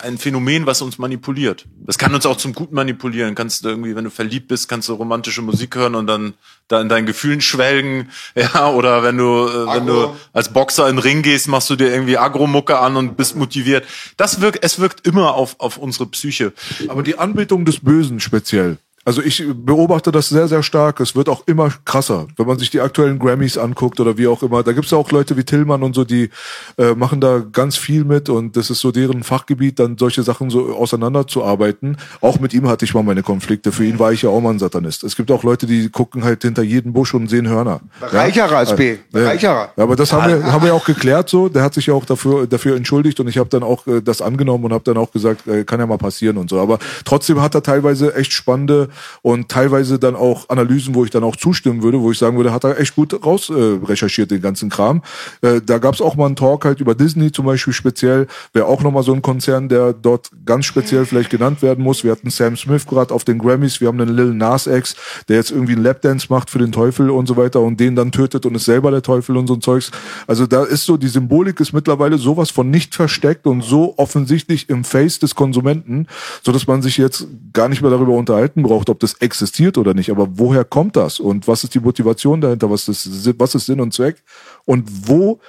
ein 0.04 0.18
Phänomen, 0.18 0.66
was 0.66 0.82
uns 0.82 0.98
manipuliert. 0.98 1.66
Das 1.86 1.98
kann 1.98 2.14
uns 2.14 2.26
auch 2.26 2.38
zum 2.38 2.54
Guten 2.54 2.76
manipulieren. 2.76 3.36
Kannst 3.36 3.64
du 3.64 3.70
irgendwie, 3.70 3.96
wenn 3.96 4.04
du 4.04 4.10
verliebt 4.10 4.48
bist, 4.48 4.68
kannst 4.68 4.90
du 4.90 4.94
romantische 4.94 5.42
Musik 5.42 5.76
hören 5.76 5.96
und 5.96 6.08
dann 6.08 6.34
da 6.68 6.82
in 6.82 6.90
deinen 6.90 7.06
Gefühlen 7.06 7.42
schwelgen. 7.42 8.10
Ja, 8.42 8.70
oder 8.70 9.04
wenn 9.04 9.18
du, 9.18 9.48
äh, 9.48 9.68
wenn 9.76 9.86
du 9.86 10.16
als 10.34 10.52
Boxer 10.52 10.88
in 10.90 10.96
den 10.96 11.02
Ring 11.02 11.22
gehst, 11.22 11.48
machst 11.48 11.70
du 11.70 11.76
dir 11.76 11.92
irgendwie 11.92 12.18
Agro-Mucke 12.18 12.80
an 12.80 12.96
und 12.96 13.18
bist 13.18 13.36
motiviert. 13.36 13.86
Das 14.18 14.42
wirkt, 14.42 14.64
es 14.64 14.80
wirkt 14.80 15.06
immer 15.06 15.36
auf, 15.36 15.60
auf 15.60 15.78
unsere 15.78 16.08
Psyche. 16.08 16.54
Aber 16.88 17.04
die 17.04 17.20
Anbetung 17.20 17.66
des 17.66 17.82
Bösen 17.82 18.20
speziell, 18.20 18.78
also 19.04 19.22
ich 19.24 19.44
beobachte 19.52 20.12
das 20.12 20.30
sehr, 20.30 20.48
sehr 20.48 20.62
stark. 20.62 21.00
Es 21.00 21.16
wird 21.16 21.28
auch 21.28 21.48
immer 21.48 21.72
krasser, 21.86 22.28
wenn 22.38 22.46
man 22.46 22.60
sich 22.60 22.70
die 22.70 22.82
aktuellen 22.82 23.18
Grammys 23.18 23.58
anguckt 23.58 24.00
oder 24.00 24.18
wie 24.18 24.28
auch 24.28 24.44
immer. 24.44 24.62
Da 24.62 24.74
gibt's 24.74 24.92
ja 24.92 24.98
auch 25.00 25.10
Leute 25.10 25.36
wie 25.38 25.44
Tillmann 25.44 25.82
und 25.82 25.96
so, 25.96 26.04
die 26.04 26.30
äh, 26.78 26.94
machen 26.94 27.20
da 27.20 27.40
ganz 27.40 27.78
viel 27.78 28.04
mit 28.04 28.30
und 28.30 28.56
das 28.56 28.70
ist 28.70 28.80
so 28.80 28.92
deren 28.92 29.24
Fachgebiet, 29.24 29.80
dann 29.80 29.98
solche 29.98 30.22
Sachen 30.22 30.52
so 30.52 30.76
auseinanderzuarbeiten. 30.76 31.98
Auch 32.22 32.40
mit 32.40 32.54
ihm 32.54 32.70
hatte 32.70 32.86
ich 32.86 32.94
mal 32.94 33.02
meine 33.02 33.24
Konflikte. 33.24 33.72
Für 33.72 33.86
ihn 33.86 33.98
war 33.98 34.12
ich 34.12 34.22
ja 34.22 34.30
auch 34.30 34.40
mal 34.40 34.52
ein 34.52 34.60
Satanist. 34.60 35.04
Es 35.04 35.16
gibt 35.16 35.32
auch 35.32 35.42
Leute, 35.42 35.66
die 35.66 35.90
gucken 35.90 36.24
halt 36.24 36.44
hinter 36.44 36.62
jeden 36.62 36.94
Busch 36.94 37.16
und 37.16 37.28
sehen 37.28 37.50
Hörner. 37.50 37.82
Bereicherer 38.00 38.52
ja? 38.52 38.58
als 38.58 38.76
B. 38.76 38.98
Bereicherer. 39.12 39.72
Ja, 39.78 39.84
aber 39.84 39.96
das 39.96 40.14
haben 40.14 40.28
wir, 40.32 40.52
haben 40.52 40.64
wir 40.64 40.76
auch 40.76 40.86
geklärt 40.86 41.28
so. 41.28 41.50
Der 41.50 41.64
hat 41.64 41.74
sich 41.74 41.88
ja 41.88 41.96
auch 41.96 42.06
dafür, 42.06 42.46
dafür 42.46 42.76
entschuldigt 42.76 43.20
und 43.20 43.28
ich 43.28 43.40
habe 43.40 43.50
dann 43.50 43.64
auch 43.64 43.88
äh, 43.88 44.02
das 44.02 44.22
angenommen 44.22 44.66
und 44.66 44.74
habe 44.74 44.84
dann 44.84 44.98
auch 44.98 45.12
gesagt, 45.12 45.48
äh, 45.48 45.64
kann 45.64 45.80
ja 45.80 45.88
mal 45.88 45.98
passieren 45.98 46.38
und 46.38 46.52
so. 46.52 46.60
Aber 46.60 46.78
trotzdem 47.04 47.42
hat 47.42 47.56
er 47.56 47.64
teilweise 47.64 48.14
echt 48.14 48.32
spannende 48.32 48.90
und 49.22 49.50
teilweise 49.50 50.00
dann 50.00 50.16
auch 50.16 50.50
Analysen, 50.50 50.96
wo 50.96 51.04
ich 51.04 51.12
dann 51.12 51.24
auch 51.24 51.36
zustimmen 51.36 51.84
würde, 51.84 52.00
wo 52.00 52.12
ich 52.12 52.18
sagen 52.18 52.38
würde, 52.38 52.54
hat 52.54 52.64
er 52.64 52.80
echt 52.80 52.96
gut 52.96 53.26
raus 53.26 53.50
äh, 53.50 53.54
recherchiert, 53.84 54.32
den 54.32 54.42
ganzen 54.42 54.70
Kram. 54.70 55.02
Äh, 55.42 55.62
da 55.66 55.78
gab 55.78 55.94
es 55.94 56.02
auch 56.02 56.16
mal 56.16 56.26
einen 56.26 56.36
Talk 56.36 56.66
halt 56.66 56.80
über 56.80 56.96
Disney 56.96 57.32
zum 57.32 57.46
Beispiel 57.46 57.74
speziell, 57.74 58.28
wäre 58.54 58.66
auch 58.66 58.82
nochmal 58.82 59.04
so 59.04 59.14
ein 59.14 59.22
Konzern, 59.22 59.70
der 59.70 59.94
dort 59.94 60.30
ganz 60.46 60.66
speziell 60.66 61.06
vielleicht 61.06 61.30
genannt 61.30 61.62
werden 61.62 61.84
muss. 61.84 62.04
Wir 62.04 62.12
hatten 62.12 62.30
Sam 62.30 62.56
Smith 62.56 62.88
gerade 62.88 63.14
auf 63.14 63.24
den 63.24 63.40
Grammys, 63.40 63.82
wir 63.82 63.88
haben 63.88 64.00
einen 64.00 64.16
Lil 64.16 64.34
Nas 64.34 64.68
X, 64.68 64.96
der 65.28 65.38
jetzt 65.38 65.52
irgendwie 65.52 65.74
einen 65.74 65.84
Lapdance 65.84 66.28
macht 66.30 66.50
für 66.50 66.60
den 66.60 66.72
Teufel 66.72 67.10
und 67.10 67.28
so 67.28 67.38
weiter 67.38 67.60
und 67.60 67.80
den 67.80 67.96
dann 67.96 68.12
tötet 68.12 68.46
und 68.46 68.56
ist 68.56 68.66
selber 68.66 68.92
der 68.92 69.02
Teufel 69.02 69.38
und 69.38 69.48
so 69.48 69.56
ein 69.56 69.62
Zeugs. 69.62 69.92
Also 70.28 70.48
da 70.48 70.64
ist 70.64 70.86
so, 70.86 70.98
die 70.98 71.08
Symbolik 71.08 71.60
ist 71.60 71.74
mittlerweile 71.74 72.18
sowas 72.18 72.50
von 72.50 72.70
nicht 72.70 72.96
versteckt 72.96 73.48
und 73.48 73.62
so 73.62 73.96
offensichtlich 73.98 74.70
im 74.70 74.84
Face 74.84 75.20
des 75.20 75.36
Konsumenten, 75.36 76.08
so 76.44 76.52
man 76.68 76.82
sich 76.82 76.98
jetzt 76.98 77.28
gar 77.54 77.70
nicht 77.70 77.82
mehr 77.82 77.92
darüber 77.92 78.14
unterhalten 78.14 78.64
braucht, 78.64 78.81
ob 78.90 79.00
das 79.00 79.14
existiert 79.16 79.78
oder 79.78 79.94
nicht. 79.94 80.10
Aber 80.10 80.28
woher 80.38 80.64
kommt 80.64 80.96
das? 80.96 81.20
Und 81.20 81.48
was 81.48 81.64
ist 81.64 81.74
die 81.74 81.80
Motivation 81.80 82.42
dahinter? 82.42 82.70
Was 82.70 82.88
ist, 82.88 83.40
was 83.40 83.56
ist 83.56 83.66
Sinn 83.66 83.80
und 83.80 83.94
Zweck? 83.94 84.24
Und 84.66 85.08
wo 85.08 85.40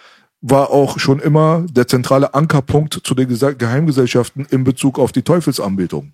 war 0.41 0.71
auch 0.71 0.99
schon 0.99 1.21
immer 1.21 1.65
der 1.71 1.87
zentrale 1.87 2.35
Ankerpunkt 2.35 3.01
zu 3.03 3.15
den 3.15 3.29
Geheimgesellschaften 3.29 4.47
in 4.51 4.65
Bezug 4.65 4.99
auf 4.99 5.13
die 5.13 5.23
Teufelsanbetung? 5.23 6.13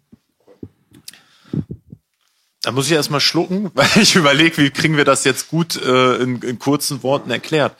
Da 2.69 2.73
muss 2.73 2.85
ich 2.85 2.93
erstmal 2.93 3.21
schlucken, 3.21 3.71
weil 3.75 3.89
ich 3.97 4.15
überlege, 4.15 4.59
wie 4.59 4.69
kriegen 4.69 4.99
wir 4.99 5.07
das 5.07 5.25
jetzt 5.25 5.49
gut 5.49 5.81
äh, 5.83 6.17
in, 6.17 6.43
in 6.43 6.59
kurzen 6.59 7.03
Worten 7.03 7.31
erklärt. 7.31 7.75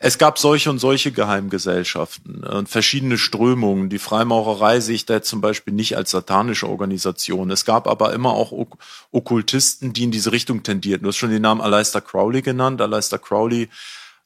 Es 0.00 0.18
gab 0.18 0.36
solche 0.36 0.68
und 0.68 0.80
solche 0.80 1.12
Geheimgesellschaften 1.12 2.42
und 2.42 2.68
verschiedene 2.68 3.18
Strömungen. 3.18 3.88
Die 3.88 4.00
Freimaurerei 4.00 4.80
sehe 4.80 4.96
ich 4.96 5.06
da 5.06 5.14
jetzt 5.14 5.28
zum 5.28 5.40
Beispiel 5.40 5.72
nicht 5.72 5.96
als 5.96 6.10
satanische 6.10 6.68
Organisation. 6.68 7.52
Es 7.52 7.64
gab 7.64 7.86
aber 7.86 8.14
immer 8.14 8.30
auch 8.30 8.50
Ok 8.50 8.78
Okkultisten, 9.12 9.92
die 9.92 10.02
in 10.02 10.10
diese 10.10 10.32
Richtung 10.32 10.64
tendierten. 10.64 11.04
Du 11.04 11.10
hast 11.10 11.18
schon 11.18 11.30
den 11.30 11.42
Namen 11.42 11.60
Aleister 11.60 12.00
Crowley 12.00 12.42
genannt. 12.42 12.80
Aleister 12.80 13.18
Crowley 13.18 13.68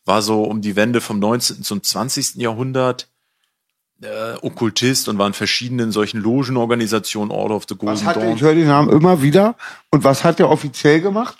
war 0.07 0.23
so 0.23 0.45
um 0.45 0.63
die 0.63 0.77
Wende 0.77 1.03
vom 1.03 1.19
19. 1.19 1.63
zum 1.63 1.83
20. 1.83 2.37
Jahrhundert 2.37 3.07
äh, 4.03 4.35
Okkultist 4.43 5.09
und 5.09 5.19
war 5.19 5.27
in 5.27 5.33
verschiedenen 5.33 5.93
solchen 5.93 6.21
Logenorganisationen, 6.21 7.31
Order 7.31 7.57
of 7.57 7.65
the 7.69 7.77
Golden 7.77 7.95
was 7.95 8.05
hat 8.05 8.17
Dawn. 8.17 8.37
Ich 8.37 8.43
höre 8.43 8.55
den 8.55 8.67
Namen 8.67 8.91
immer 8.91 9.23
wieder. 9.23 9.57
Und 9.91 10.05
was 10.05 10.25
hat 10.25 10.41
er 10.41 10.51
offiziell 10.51 11.01
gemacht? 11.01 11.39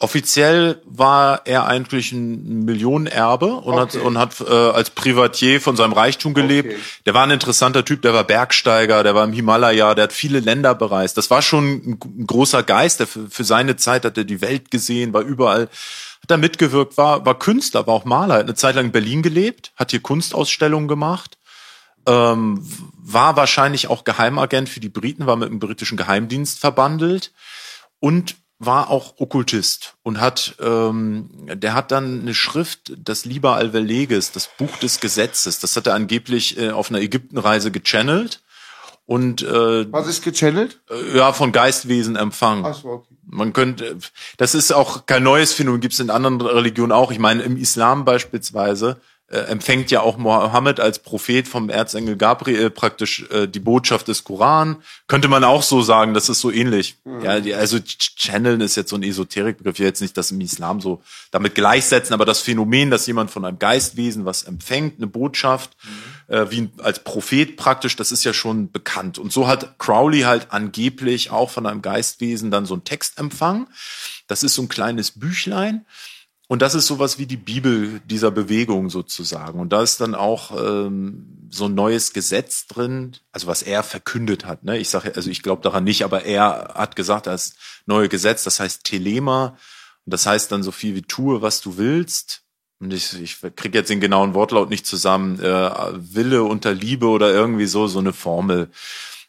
Offiziell 0.00 0.80
war 0.84 1.42
er 1.44 1.66
eigentlich 1.66 2.12
ein 2.12 2.64
Millionenerbe 2.64 3.46
und 3.46 3.74
okay. 3.74 3.80
hat 3.80 3.94
und 3.96 4.16
hat 4.16 4.40
äh, 4.40 4.52
als 4.52 4.90
Privatier 4.90 5.60
von 5.60 5.74
seinem 5.74 5.92
Reichtum 5.92 6.34
gelebt. 6.34 6.70
Okay. 6.70 6.80
Der 7.06 7.14
war 7.14 7.24
ein 7.24 7.32
interessanter 7.32 7.84
Typ, 7.84 8.02
der 8.02 8.14
war 8.14 8.22
Bergsteiger, 8.22 9.02
der 9.02 9.16
war 9.16 9.24
im 9.24 9.32
Himalaya, 9.32 9.96
der 9.96 10.04
hat 10.04 10.12
viele 10.12 10.38
Länder 10.38 10.76
bereist. 10.76 11.16
Das 11.16 11.30
war 11.30 11.42
schon 11.42 11.64
ein, 11.64 11.98
ein 12.04 12.26
großer 12.28 12.62
Geist, 12.62 13.00
der 13.00 13.08
für, 13.08 13.28
für 13.28 13.42
seine 13.42 13.74
Zeit 13.74 14.04
hat 14.04 14.16
er 14.16 14.22
die 14.22 14.40
Welt 14.40 14.70
gesehen, 14.70 15.12
war 15.12 15.22
überall, 15.22 15.62
hat 15.62 16.28
da 16.28 16.36
mitgewirkt, 16.36 16.96
war 16.96 17.26
war 17.26 17.36
Künstler, 17.36 17.88
war 17.88 17.94
auch 17.94 18.04
Maler, 18.04 18.34
hat 18.34 18.42
eine 18.42 18.54
Zeit 18.54 18.76
lang 18.76 18.86
in 18.86 18.92
Berlin 18.92 19.22
gelebt, 19.22 19.72
hat 19.74 19.90
hier 19.90 20.00
Kunstausstellungen 20.00 20.86
gemacht 20.86 21.38
ähm, 22.08 22.66
war 22.96 23.36
wahrscheinlich 23.36 23.88
auch 23.88 24.04
Geheimagent 24.04 24.68
für 24.68 24.80
die 24.80 24.88
Briten, 24.88 25.26
war 25.26 25.36
mit 25.36 25.50
dem 25.50 25.58
britischen 25.58 25.96
Geheimdienst 25.96 26.58
verbandelt 26.58 27.32
und 28.00 28.36
war 28.58 28.90
auch 28.90 29.14
Okkultist 29.18 29.94
und 30.02 30.20
hat, 30.20 30.56
ähm, 30.60 31.30
der 31.46 31.74
hat 31.74 31.92
dann 31.92 32.20
eine 32.22 32.34
Schrift, 32.34 32.92
das 32.98 33.24
Liber 33.24 33.54
Alverleges, 33.54 34.32
das 34.32 34.48
Buch 34.58 34.76
des 34.78 34.98
Gesetzes, 34.98 35.60
das 35.60 35.76
hat 35.76 35.86
er 35.86 35.94
angeblich 35.94 36.58
äh, 36.58 36.70
auf 36.70 36.90
einer 36.90 37.00
Ägyptenreise 37.00 37.70
gechannelt 37.70 38.42
und 39.06 39.42
äh, 39.42 39.92
Was 39.92 40.08
ist 40.08 40.24
gechannelt? 40.24 40.80
äh, 40.90 41.16
ja 41.16 41.32
von 41.32 41.52
Geistwesen 41.52 42.16
empfangen. 42.16 42.64
Ach 42.66 42.74
so, 42.74 42.88
okay. 42.88 43.14
Man 43.30 43.52
könnte, 43.52 43.98
das 44.38 44.54
ist 44.54 44.72
auch 44.72 45.06
kein 45.06 45.22
neues 45.22 45.52
Phänomen, 45.52 45.80
gibt 45.80 45.94
es 45.94 46.00
in 46.00 46.10
anderen 46.10 46.40
Religionen 46.40 46.92
auch. 46.92 47.12
Ich 47.12 47.18
meine, 47.18 47.42
im 47.42 47.56
Islam 47.56 48.04
beispielsweise 48.04 49.00
äh, 49.30 49.38
empfängt 49.40 49.90
ja 49.90 50.00
auch 50.00 50.16
Mohammed 50.16 50.80
als 50.80 50.98
Prophet 50.98 51.46
vom 51.46 51.68
Erzengel 51.68 52.16
Gabriel 52.16 52.70
praktisch 52.70 53.26
äh, 53.30 53.46
die 53.46 53.60
Botschaft 53.60 54.08
des 54.08 54.24
Koran. 54.24 54.76
Könnte 55.06 55.28
man 55.28 55.44
auch 55.44 55.62
so 55.62 55.82
sagen, 55.82 56.14
das 56.14 56.28
ist 56.28 56.40
so 56.40 56.50
ähnlich. 56.50 56.96
Ja, 57.22 57.40
die, 57.40 57.54
also 57.54 57.76
Ch- 57.76 58.16
Channeln 58.16 58.60
ist 58.60 58.76
jetzt 58.76 58.90
so 58.90 58.96
ein 58.96 59.02
Esoterikbegriff. 59.02 59.74
Ich 59.74 59.80
will 59.80 59.86
jetzt 59.86 60.00
nicht 60.00 60.16
das 60.16 60.30
im 60.30 60.40
Islam 60.40 60.80
so 60.80 61.02
damit 61.30 61.54
gleichsetzen, 61.54 62.14
aber 62.14 62.24
das 62.24 62.40
Phänomen, 62.40 62.90
dass 62.90 63.06
jemand 63.06 63.30
von 63.30 63.44
einem 63.44 63.58
Geistwesen 63.58 64.24
was 64.24 64.44
empfängt, 64.44 64.96
eine 64.96 65.06
Botschaft, 65.06 65.76
äh, 66.28 66.46
wie 66.48 66.70
als 66.78 67.04
Prophet 67.04 67.56
praktisch, 67.56 67.96
das 67.96 68.12
ist 68.12 68.24
ja 68.24 68.32
schon 68.32 68.70
bekannt. 68.70 69.18
Und 69.18 69.32
so 69.32 69.46
hat 69.46 69.78
Crowley 69.78 70.22
halt 70.22 70.48
angeblich 70.50 71.30
auch 71.30 71.50
von 71.50 71.66
einem 71.66 71.82
Geistwesen 71.82 72.50
dann 72.50 72.66
so 72.66 72.74
einen 72.74 72.84
Text 72.84 73.18
empfangen. 73.18 73.66
Das 74.26 74.42
ist 74.42 74.54
so 74.54 74.62
ein 74.62 74.68
kleines 74.68 75.12
Büchlein. 75.12 75.84
Und 76.50 76.62
das 76.62 76.74
ist 76.74 76.86
sowas 76.86 77.18
wie 77.18 77.26
die 77.26 77.36
Bibel 77.36 78.00
dieser 78.06 78.30
Bewegung 78.30 78.88
sozusagen. 78.88 79.60
Und 79.60 79.70
da 79.70 79.82
ist 79.82 80.00
dann 80.00 80.14
auch 80.14 80.50
ähm, 80.58 81.46
so 81.50 81.66
ein 81.66 81.74
neues 81.74 82.14
Gesetz 82.14 82.66
drin, 82.66 83.16
also 83.32 83.46
was 83.46 83.62
er 83.62 83.82
verkündet 83.82 84.46
hat. 84.46 84.64
Ne? 84.64 84.78
Ich 84.78 84.88
sage, 84.88 85.12
also 85.14 85.28
ich 85.28 85.42
glaube 85.42 85.62
daran 85.62 85.84
nicht, 85.84 86.04
aber 86.04 86.24
er 86.24 86.72
hat 86.74 86.96
gesagt, 86.96 87.26
das 87.26 87.54
neue 87.84 88.08
Gesetz, 88.08 88.44
das 88.44 88.60
heißt 88.60 88.82
Telema. 88.84 89.58
Und 90.06 90.14
das 90.14 90.24
heißt 90.24 90.50
dann 90.50 90.62
so 90.62 90.72
viel 90.72 90.94
wie 90.94 91.02
tue, 91.02 91.42
was 91.42 91.60
du 91.60 91.76
willst. 91.76 92.44
Und 92.80 92.94
ich, 92.94 93.20
ich 93.20 93.40
kriege 93.54 93.76
jetzt 93.76 93.90
den 93.90 94.00
genauen 94.00 94.32
Wortlaut 94.32 94.70
nicht 94.70 94.86
zusammen. 94.86 95.38
Äh, 95.40 95.70
Wille 96.14 96.44
unter 96.44 96.72
Liebe 96.72 97.08
oder 97.08 97.30
irgendwie 97.30 97.66
so, 97.66 97.88
so 97.88 97.98
eine 97.98 98.14
Formel. 98.14 98.70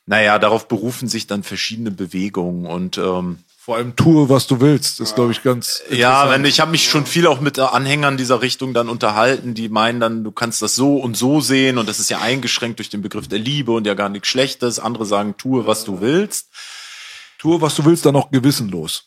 Naja, 0.05 0.39
darauf 0.39 0.69
berufen 0.69 1.09
sich 1.09 1.27
dann 1.27 1.43
verschiedene 1.43 1.91
Bewegungen 1.91 2.65
und 2.65 2.97
ähm, 2.97 3.39
Vor 3.69 3.75
allem 3.75 3.95
tue, 3.95 4.29
was 4.29 4.47
du 4.47 4.61
willst, 4.61 4.99
ist, 4.99 5.13
glaube 5.13 5.31
ich, 5.31 5.43
ganz. 5.43 5.83
ja, 5.91 6.27
wenn 6.31 6.43
ich 6.43 6.59
habe 6.59 6.71
mich 6.71 6.89
schon 6.89 7.05
viel 7.05 7.27
auch 7.27 7.39
mit 7.39 7.59
Anhängern 7.59 8.17
dieser 8.17 8.41
Richtung 8.41 8.73
dann 8.73 8.89
unterhalten, 8.89 9.53
die 9.53 9.69
meinen 9.69 9.99
dann, 9.99 10.23
du 10.23 10.31
kannst 10.31 10.63
das 10.63 10.73
so 10.73 10.97
und 10.97 11.15
so 11.15 11.39
sehen 11.39 11.77
und 11.77 11.87
das 11.87 11.99
ist 11.99 12.09
ja 12.09 12.17
eingeschränkt 12.17 12.79
durch 12.79 12.89
den 12.89 13.03
Begriff 13.03 13.27
der 13.27 13.37
Liebe 13.37 13.71
und 13.71 13.85
ja 13.85 13.93
gar 13.93 14.09
nichts 14.09 14.27
Schlechtes. 14.27 14.79
Andere 14.79 15.05
sagen, 15.05 15.35
tue, 15.37 15.67
was 15.67 15.83
du 15.83 16.01
willst. 16.01 16.47
Tue, 17.37 17.61
was 17.61 17.75
du 17.75 17.85
willst, 17.85 18.07
dann 18.07 18.15
auch 18.15 18.31
gewissenlos. 18.31 19.03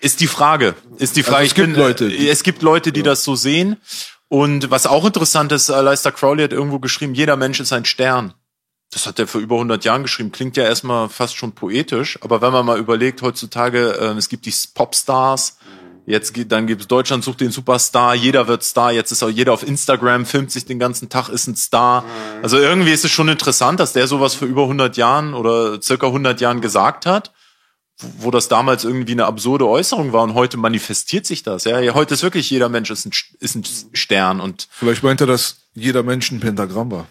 Ist 0.00 0.18
die 0.18 0.26
Frage. 0.26 0.74
Ist 0.98 1.14
die 1.14 1.22
Frage. 1.22 1.36
Also 1.36 1.46
es 1.50 1.54
gibt 1.54 1.68
bin, 1.68 1.76
Leute, 1.76 2.08
die- 2.08 2.26
äh, 2.26 2.30
es 2.32 2.42
gibt 2.42 2.62
Leute, 2.62 2.90
die 2.90 3.04
das 3.04 3.22
so 3.22 3.36
sehen. 3.36 3.76
Und 4.26 4.72
was 4.72 4.88
auch 4.88 5.04
interessant 5.04 5.52
ist, 5.52 5.68
äh, 5.68 5.80
Leister 5.80 6.10
Crowley 6.10 6.42
hat 6.42 6.52
irgendwo 6.52 6.80
geschrieben, 6.80 7.14
jeder 7.14 7.36
Mensch 7.36 7.60
ist 7.60 7.72
ein 7.72 7.84
Stern. 7.84 8.34
Das 8.94 9.06
hat 9.06 9.18
er 9.18 9.26
vor 9.26 9.40
über 9.40 9.56
100 9.56 9.84
Jahren 9.84 10.02
geschrieben. 10.02 10.32
Klingt 10.32 10.56
ja 10.56 10.64
erstmal 10.64 11.08
fast 11.08 11.36
schon 11.36 11.52
poetisch. 11.52 12.18
Aber 12.22 12.40
wenn 12.40 12.52
man 12.52 12.64
mal 12.64 12.78
überlegt, 12.78 13.22
heutzutage, 13.22 13.98
äh, 13.98 14.16
es 14.16 14.28
gibt 14.28 14.46
die 14.46 14.54
Popstars. 14.72 15.58
Jetzt 16.06 16.34
geht, 16.34 16.52
dann 16.52 16.66
gibt's 16.66 16.86
Deutschland 16.86 17.24
sucht 17.24 17.40
den 17.40 17.50
Superstar, 17.50 18.14
jeder 18.14 18.46
wird 18.46 18.62
Star, 18.62 18.92
jetzt 18.92 19.10
ist 19.10 19.22
auch 19.22 19.30
jeder 19.30 19.54
auf 19.54 19.66
Instagram, 19.66 20.26
filmt 20.26 20.50
sich 20.50 20.66
den 20.66 20.78
ganzen 20.78 21.08
Tag, 21.08 21.30
ist 21.30 21.46
ein 21.46 21.56
Star. 21.56 22.04
Also 22.42 22.58
irgendwie 22.58 22.92
ist 22.92 23.06
es 23.06 23.10
schon 23.10 23.28
interessant, 23.28 23.80
dass 23.80 23.94
der 23.94 24.06
sowas 24.06 24.34
vor 24.34 24.46
über 24.46 24.64
100 24.64 24.98
Jahren 24.98 25.32
oder 25.32 25.80
circa 25.80 26.08
100 26.08 26.42
Jahren 26.42 26.60
gesagt 26.60 27.06
hat 27.06 27.32
wo 28.18 28.30
das 28.30 28.48
damals 28.48 28.84
irgendwie 28.84 29.12
eine 29.12 29.26
absurde 29.26 29.68
Äußerung 29.68 30.12
war 30.12 30.22
und 30.22 30.34
heute 30.34 30.56
manifestiert 30.56 31.26
sich 31.26 31.42
das. 31.42 31.64
Ja, 31.64 31.78
Ja, 31.78 31.94
heute 31.94 32.14
ist 32.14 32.24
wirklich 32.24 32.50
jeder 32.50 32.68
Mensch 32.68 32.90
ist 32.90 33.06
ein, 33.06 33.12
ist 33.38 33.54
ein 33.54 33.64
Stern 33.92 34.40
und 34.40 34.66
Vielleicht 34.70 35.02
meint 35.02 35.20
er, 35.20 35.26
dass 35.26 35.58
jeder 35.74 36.02
Mensch 36.02 36.30
ein 36.30 36.40
Pentagramm 36.40 36.90
war. 36.90 37.06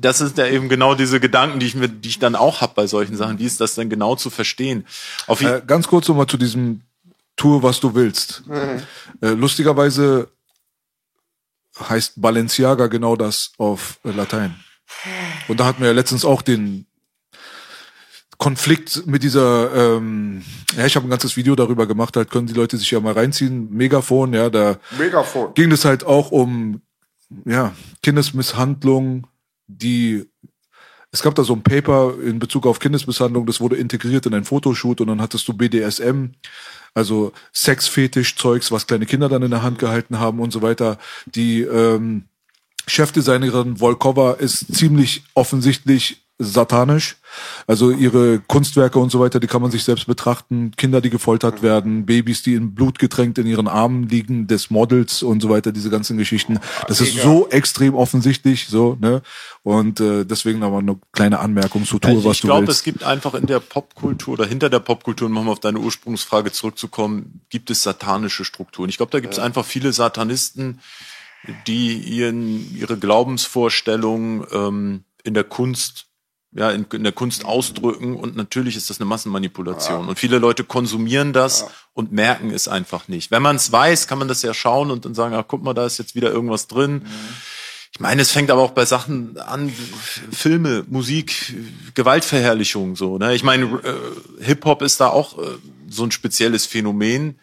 Das 0.00 0.20
ist 0.20 0.38
ja 0.38 0.46
eben 0.46 0.68
genau 0.68 0.94
diese 0.94 1.20
Gedanken, 1.20 1.60
die 1.60 1.66
ich 1.66 1.74
mir, 1.74 1.88
die 1.88 2.08
ich 2.08 2.18
dann 2.18 2.36
auch 2.36 2.60
hab 2.60 2.74
bei 2.74 2.86
solchen 2.86 3.16
Sachen. 3.16 3.38
Wie 3.38 3.44
ist 3.44 3.60
das 3.60 3.74
denn 3.74 3.88
genau 3.90 4.16
zu 4.16 4.30
verstehen? 4.30 4.86
Auf 5.26 5.40
Äh, 5.40 5.62
ganz 5.66 5.88
kurz 5.88 6.08
nochmal 6.08 6.26
zu 6.26 6.36
diesem 6.36 6.82
Tue, 7.36 7.62
was 7.62 7.80
du 7.80 7.94
willst. 7.94 8.42
Äh, 9.20 9.28
lustigerweise 9.30 10.28
heißt 11.78 12.20
Balenciaga 12.20 12.88
genau 12.88 13.16
das 13.16 13.52
auf 13.58 13.98
äh, 14.04 14.10
Latein. 14.10 14.56
Und 15.46 15.60
da 15.60 15.66
hatten 15.66 15.80
wir 15.80 15.88
ja 15.88 15.94
letztens 15.94 16.24
auch 16.24 16.42
den 16.42 16.86
Konflikt 18.38 19.06
mit 19.06 19.22
dieser, 19.22 19.96
ähm, 19.96 20.42
ja, 20.76 20.86
ich 20.86 20.94
habe 20.94 21.06
ein 21.06 21.10
ganzes 21.10 21.36
Video 21.36 21.56
darüber 21.56 21.86
gemacht, 21.86 22.16
halt 22.16 22.30
können 22.30 22.46
die 22.46 22.54
Leute 22.54 22.76
sich 22.76 22.90
ja 22.90 23.00
mal 23.00 23.12
reinziehen, 23.12 23.68
Megafon, 23.70 24.32
ja, 24.32 24.48
da 24.48 24.78
Megafon. 24.96 25.54
ging 25.54 25.72
es 25.72 25.84
halt 25.84 26.04
auch 26.04 26.30
um 26.30 26.80
ja, 27.44 27.74
Kindesmisshandlung, 28.02 29.26
die 29.68 30.26
es 31.10 31.22
gab 31.22 31.34
da 31.34 31.42
so 31.42 31.54
ein 31.54 31.62
Paper 31.62 32.14
in 32.22 32.38
Bezug 32.38 32.66
auf 32.66 32.80
Kindesmisshandlung, 32.80 33.46
das 33.46 33.60
wurde 33.60 33.76
integriert 33.76 34.26
in 34.26 34.34
ein 34.34 34.44
Fotoshoot 34.44 35.00
und 35.00 35.06
dann 35.06 35.22
hattest 35.22 35.48
du 35.48 35.54
BDSM, 35.54 36.32
also 36.92 37.32
Sexfetisch-Zeugs, 37.54 38.70
was 38.72 38.86
kleine 38.86 39.06
Kinder 39.06 39.30
dann 39.30 39.42
in 39.42 39.50
der 39.50 39.62
Hand 39.62 39.78
gehalten 39.78 40.18
haben 40.18 40.38
und 40.40 40.52
so 40.52 40.60
weiter. 40.60 40.98
Die 41.24 41.62
ähm, 41.62 42.24
Chefdesignerin 42.86 43.80
Volkova 43.80 44.32
ist 44.32 44.74
ziemlich 44.74 45.22
offensichtlich 45.34 46.27
satanisch. 46.38 47.16
Also 47.66 47.90
ihre 47.90 48.38
Kunstwerke 48.38 48.98
und 48.98 49.10
so 49.10 49.20
weiter, 49.20 49.40
die 49.40 49.48
kann 49.48 49.60
man 49.60 49.70
sich 49.70 49.82
selbst 49.82 50.06
betrachten. 50.06 50.70
Kinder, 50.76 51.00
die 51.00 51.10
gefoltert 51.10 51.62
werden, 51.62 52.06
Babys, 52.06 52.42
die 52.42 52.54
in 52.54 52.74
Blut 52.74 52.98
getränkt 52.98 53.38
in 53.38 53.46
ihren 53.46 53.68
Armen 53.68 54.08
liegen, 54.08 54.46
des 54.46 54.70
Models 54.70 55.22
und 55.22 55.40
so 55.40 55.48
weiter, 55.48 55.72
diese 55.72 55.90
ganzen 55.90 56.16
Geschichten. 56.16 56.60
Das 56.86 57.00
ist 57.00 57.16
so 57.20 57.48
extrem 57.48 57.94
offensichtlich, 57.94 58.68
so, 58.68 58.96
ne? 59.00 59.22
Und 59.64 60.00
äh, 60.00 60.24
deswegen 60.24 60.62
aber 60.62 60.78
eine 60.78 60.98
kleine 61.12 61.40
Anmerkung 61.40 61.84
zu 61.84 61.98
Tue, 61.98 62.24
was 62.24 62.36
ich 62.36 62.40
du 62.40 62.46
glaube, 62.46 62.64
es 62.64 62.68
willst. 62.68 62.84
gibt 62.84 63.02
einfach 63.02 63.34
in 63.34 63.46
der 63.46 63.60
Popkultur 63.60 64.34
oder 64.34 64.46
hinter 64.46 64.70
der 64.70 64.80
Popkultur, 64.80 65.26
um 65.26 65.34
nochmal 65.34 65.52
auf 65.52 65.60
deine 65.60 65.80
Ursprungsfrage 65.80 66.52
zurückzukommen, 66.52 67.42
gibt 67.50 67.70
es 67.70 67.82
satanische 67.82 68.44
Strukturen. 68.44 68.88
Ich 68.88 68.96
glaube, 68.96 69.12
da 69.12 69.20
gibt 69.20 69.34
es 69.34 69.40
einfach 69.40 69.66
viele 69.66 69.92
Satanisten, 69.92 70.80
die 71.66 71.96
ihren, 71.96 72.74
ihre 72.74 72.96
Glaubensvorstellungen 72.96 74.46
ähm, 74.52 75.04
in 75.24 75.34
der 75.34 75.44
Kunst 75.44 76.07
ja, 76.58 76.72
in, 76.72 76.86
in 76.92 77.04
der 77.04 77.12
Kunst 77.12 77.44
ausdrücken 77.44 78.16
und 78.16 78.34
natürlich 78.34 78.76
ist 78.76 78.90
das 78.90 78.98
eine 79.00 79.08
Massenmanipulation. 79.08 80.08
Und 80.08 80.18
viele 80.18 80.38
Leute 80.38 80.64
konsumieren 80.64 81.32
das 81.32 81.66
und 81.94 82.10
merken 82.10 82.50
es 82.50 82.66
einfach 82.66 83.06
nicht. 83.06 83.30
Wenn 83.30 83.42
man 83.42 83.54
es 83.56 83.70
weiß, 83.70 84.08
kann 84.08 84.18
man 84.18 84.26
das 84.26 84.42
ja 84.42 84.52
schauen 84.52 84.90
und 84.90 85.04
dann 85.04 85.14
sagen, 85.14 85.36
ach, 85.36 85.44
guck 85.46 85.62
mal, 85.62 85.72
da 85.72 85.86
ist 85.86 85.98
jetzt 85.98 86.16
wieder 86.16 86.32
irgendwas 86.32 86.66
drin. 86.66 87.02
Ich 87.92 88.00
meine, 88.00 88.22
es 88.22 88.32
fängt 88.32 88.50
aber 88.50 88.60
auch 88.60 88.72
bei 88.72 88.84
Sachen 88.84 89.38
an, 89.38 89.72
Filme, 90.32 90.84
Musik, 90.88 91.54
Gewaltverherrlichung 91.94 92.96
so. 92.96 93.18
Ne? 93.18 93.36
Ich 93.36 93.44
meine, 93.44 93.64
äh, 93.64 94.44
Hip-Hop 94.44 94.82
ist 94.82 95.00
da 95.00 95.10
auch 95.10 95.38
äh, 95.38 95.42
so 95.88 96.02
ein 96.02 96.10
spezielles 96.10 96.66
Phänomen. 96.66 97.38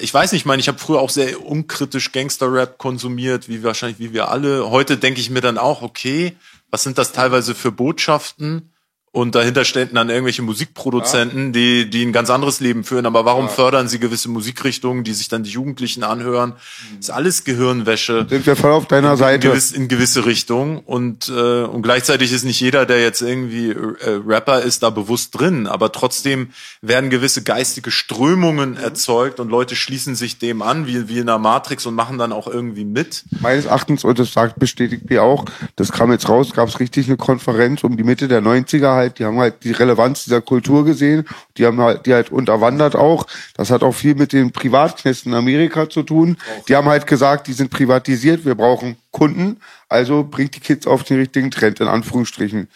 Ich 0.00 0.12
weiß 0.12 0.32
nicht, 0.32 0.42
ich 0.42 0.46
meine, 0.46 0.60
ich 0.60 0.68
habe 0.68 0.78
früher 0.78 1.00
auch 1.00 1.10
sehr 1.10 1.42
unkritisch 1.42 2.12
Gangster-Rap 2.12 2.76
konsumiert, 2.76 3.48
wie 3.48 3.64
wahrscheinlich 3.64 3.98
wie 3.98 4.12
wir 4.12 4.28
alle. 4.28 4.70
Heute 4.70 4.98
denke 4.98 5.20
ich 5.20 5.30
mir 5.30 5.40
dann 5.40 5.56
auch, 5.56 5.80
okay, 5.80 6.36
was 6.70 6.82
sind 6.82 6.98
das 6.98 7.12
teilweise 7.12 7.54
für 7.54 7.72
Botschaften? 7.72 8.72
Und 9.10 9.34
dahinter 9.34 9.64
stehen 9.64 9.90
dann 9.94 10.10
irgendwelche 10.10 10.42
Musikproduzenten, 10.42 11.52
die, 11.52 11.88
die 11.88 12.04
ein 12.04 12.12
ganz 12.12 12.28
anderes 12.28 12.60
Leben 12.60 12.84
führen. 12.84 13.06
Aber 13.06 13.24
warum 13.24 13.48
fördern 13.48 13.88
sie 13.88 13.98
gewisse 13.98 14.28
Musikrichtungen, 14.28 15.02
die 15.02 15.14
sich 15.14 15.28
dann 15.28 15.42
die 15.44 15.50
Jugendlichen 15.50 16.04
anhören? 16.04 16.54
Ist 17.00 17.10
alles 17.10 17.44
Gehirnwäsche 17.44 18.26
Sind 18.28 18.46
wir 18.46 18.54
voll 18.54 18.72
auf 18.72 18.86
deiner 18.86 19.12
in, 19.12 19.16
Seite. 19.16 19.48
gewiss, 19.48 19.72
in 19.72 19.88
gewisse 19.88 20.26
Richtung. 20.26 20.80
Und, 20.80 21.28
äh, 21.30 21.62
und 21.62 21.82
gleichzeitig 21.82 22.32
ist 22.32 22.44
nicht 22.44 22.60
jeder, 22.60 22.84
der 22.84 23.00
jetzt 23.00 23.22
irgendwie 23.22 23.70
äh, 23.70 24.20
Rapper 24.26 24.60
ist, 24.60 24.82
da 24.82 24.90
bewusst 24.90 25.38
drin. 25.38 25.66
Aber 25.66 25.90
trotzdem 25.90 26.50
werden 26.82 27.08
gewisse 27.08 27.42
geistige 27.42 27.90
Strömungen 27.90 28.76
erzeugt 28.76 29.40
und 29.40 29.48
Leute 29.48 29.74
schließen 29.74 30.16
sich 30.16 30.38
dem 30.38 30.60
an, 30.60 30.86
wie, 30.86 31.08
wie 31.08 31.18
in 31.18 31.26
der 31.26 31.38
Matrix 31.38 31.86
und 31.86 31.94
machen 31.94 32.18
dann 32.18 32.32
auch 32.32 32.46
irgendwie 32.46 32.84
mit. 32.84 33.24
Meines 33.40 33.64
Erachtens, 33.64 34.04
und 34.04 34.18
das 34.18 34.32
sagt, 34.32 34.58
bestätigt 34.58 35.08
mir 35.08 35.22
auch, 35.22 35.46
das 35.76 35.92
kam 35.92 36.12
jetzt 36.12 36.28
raus, 36.28 36.52
gab 36.52 36.68
es 36.68 36.78
richtig 36.78 37.06
eine 37.06 37.16
Konferenz 37.16 37.84
um 37.84 37.96
die 37.96 38.04
Mitte 38.04 38.28
der 38.28 38.42
90er 38.42 38.94
halt, 38.94 39.07
die 39.10 39.24
haben 39.24 39.38
halt 39.38 39.64
die 39.64 39.72
Relevanz 39.72 40.24
dieser 40.24 40.40
Kultur 40.40 40.84
gesehen, 40.84 41.26
die 41.56 41.66
haben 41.66 41.80
halt, 41.80 42.06
die 42.06 42.14
halt 42.14 42.30
unterwandert 42.30 42.96
auch. 42.96 43.26
Das 43.54 43.70
hat 43.70 43.82
auch 43.82 43.92
viel 43.92 44.14
mit 44.14 44.32
den 44.32 44.52
Privatknästen 44.52 45.32
in 45.32 45.38
Amerika 45.38 45.88
zu 45.88 46.02
tun. 46.02 46.36
Die 46.68 46.76
haben 46.76 46.88
halt 46.88 47.06
gesagt, 47.06 47.46
die 47.46 47.52
sind 47.52 47.70
privatisiert, 47.70 48.44
wir 48.44 48.54
brauchen 48.54 48.96
Kunden, 49.10 49.60
also 49.88 50.24
bringt 50.24 50.54
die 50.54 50.60
Kids 50.60 50.86
auf 50.86 51.04
den 51.04 51.18
richtigen 51.18 51.50
Trend, 51.50 51.80
in 51.80 51.88
Anführungsstrichen. 51.88 52.68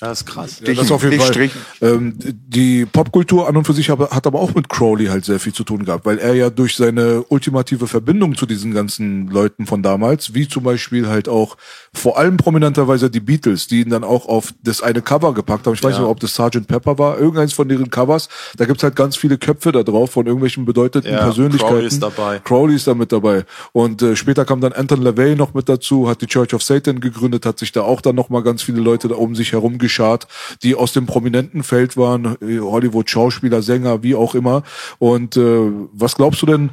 Das 0.00 0.20
ist 0.20 0.26
krass. 0.26 0.60
Ja, 0.64 0.74
das 0.74 0.90
auf 0.90 1.02
jeden 1.04 1.20
Fall. 1.20 1.50
Ähm, 1.80 2.14
die 2.18 2.84
Popkultur 2.84 3.48
an 3.48 3.56
und 3.56 3.64
für 3.64 3.72
sich 3.72 3.90
hat 3.90 4.26
aber 4.26 4.40
auch 4.40 4.54
mit 4.54 4.68
Crowley 4.68 5.06
halt 5.06 5.24
sehr 5.24 5.38
viel 5.38 5.52
zu 5.52 5.62
tun 5.62 5.84
gehabt, 5.84 6.04
weil 6.04 6.18
er 6.18 6.34
ja 6.34 6.50
durch 6.50 6.74
seine 6.74 7.22
ultimative 7.28 7.86
Verbindung 7.86 8.34
zu 8.34 8.46
diesen 8.46 8.74
ganzen 8.74 9.28
Leuten 9.28 9.66
von 9.66 9.82
damals, 9.82 10.34
wie 10.34 10.48
zum 10.48 10.64
Beispiel 10.64 11.08
halt 11.08 11.28
auch 11.28 11.56
vor 11.92 12.18
allem 12.18 12.36
prominenterweise 12.36 13.08
die 13.08 13.20
Beatles, 13.20 13.68
die 13.68 13.82
ihn 13.82 13.90
dann 13.90 14.02
auch 14.02 14.26
auf 14.26 14.52
das 14.62 14.82
eine 14.82 15.00
Cover 15.00 15.32
gepackt 15.32 15.66
haben. 15.66 15.74
Ich 15.74 15.82
weiß 15.82 15.94
ja. 15.94 16.00
nicht, 16.00 16.08
ob 16.08 16.18
das 16.18 16.34
Sgt. 16.34 16.66
Pepper 16.66 16.98
war, 16.98 17.18
irgendeins 17.18 17.52
von 17.52 17.68
deren 17.68 17.88
Covers. 17.88 18.28
Da 18.56 18.64
gibt's 18.64 18.82
halt 18.82 18.96
ganz 18.96 19.16
viele 19.16 19.38
Köpfe 19.38 19.70
da 19.70 19.84
drauf 19.84 20.10
von 20.10 20.26
irgendwelchen 20.26 20.64
bedeuteten 20.64 21.12
ja, 21.12 21.18
Persönlichkeiten. 21.18 21.74
Crowley 21.74 21.86
ist 21.86 22.02
dabei. 22.02 22.38
Crowley 22.40 22.74
ist 22.74 22.86
da 22.86 22.94
mit 22.94 23.12
dabei. 23.12 23.44
Und 23.72 24.02
äh, 24.02 24.16
später 24.16 24.44
kam 24.44 24.60
dann 24.60 24.72
Anton 24.72 25.02
LaVey 25.02 25.36
noch 25.36 25.54
mit 25.54 25.68
dazu, 25.68 26.08
hat 26.08 26.20
die 26.20 26.26
Church 26.26 26.52
of 26.52 26.62
Satan 26.62 26.98
gegründet, 26.98 27.46
hat 27.46 27.60
sich 27.60 27.70
da 27.70 27.82
auch 27.82 28.00
dann 28.00 28.16
nochmal 28.16 28.42
ganz 28.42 28.62
viele 28.62 28.80
Leute 28.80 29.08
da 29.08 29.14
um 29.14 29.36
sich 29.36 29.52
herum 29.52 29.78
geschart, 29.94 30.26
die 30.62 30.74
aus 30.74 30.92
dem 30.92 31.06
prominenten 31.06 31.62
Feld 31.62 31.96
waren, 31.96 32.36
Hollywood 32.40 33.08
Schauspieler, 33.08 33.62
Sänger, 33.62 34.02
wie 34.02 34.14
auch 34.16 34.34
immer. 34.34 34.64
Und 34.98 35.36
äh, 35.36 35.70
was 35.92 36.16
glaubst 36.16 36.42
du 36.42 36.46
denn, 36.46 36.70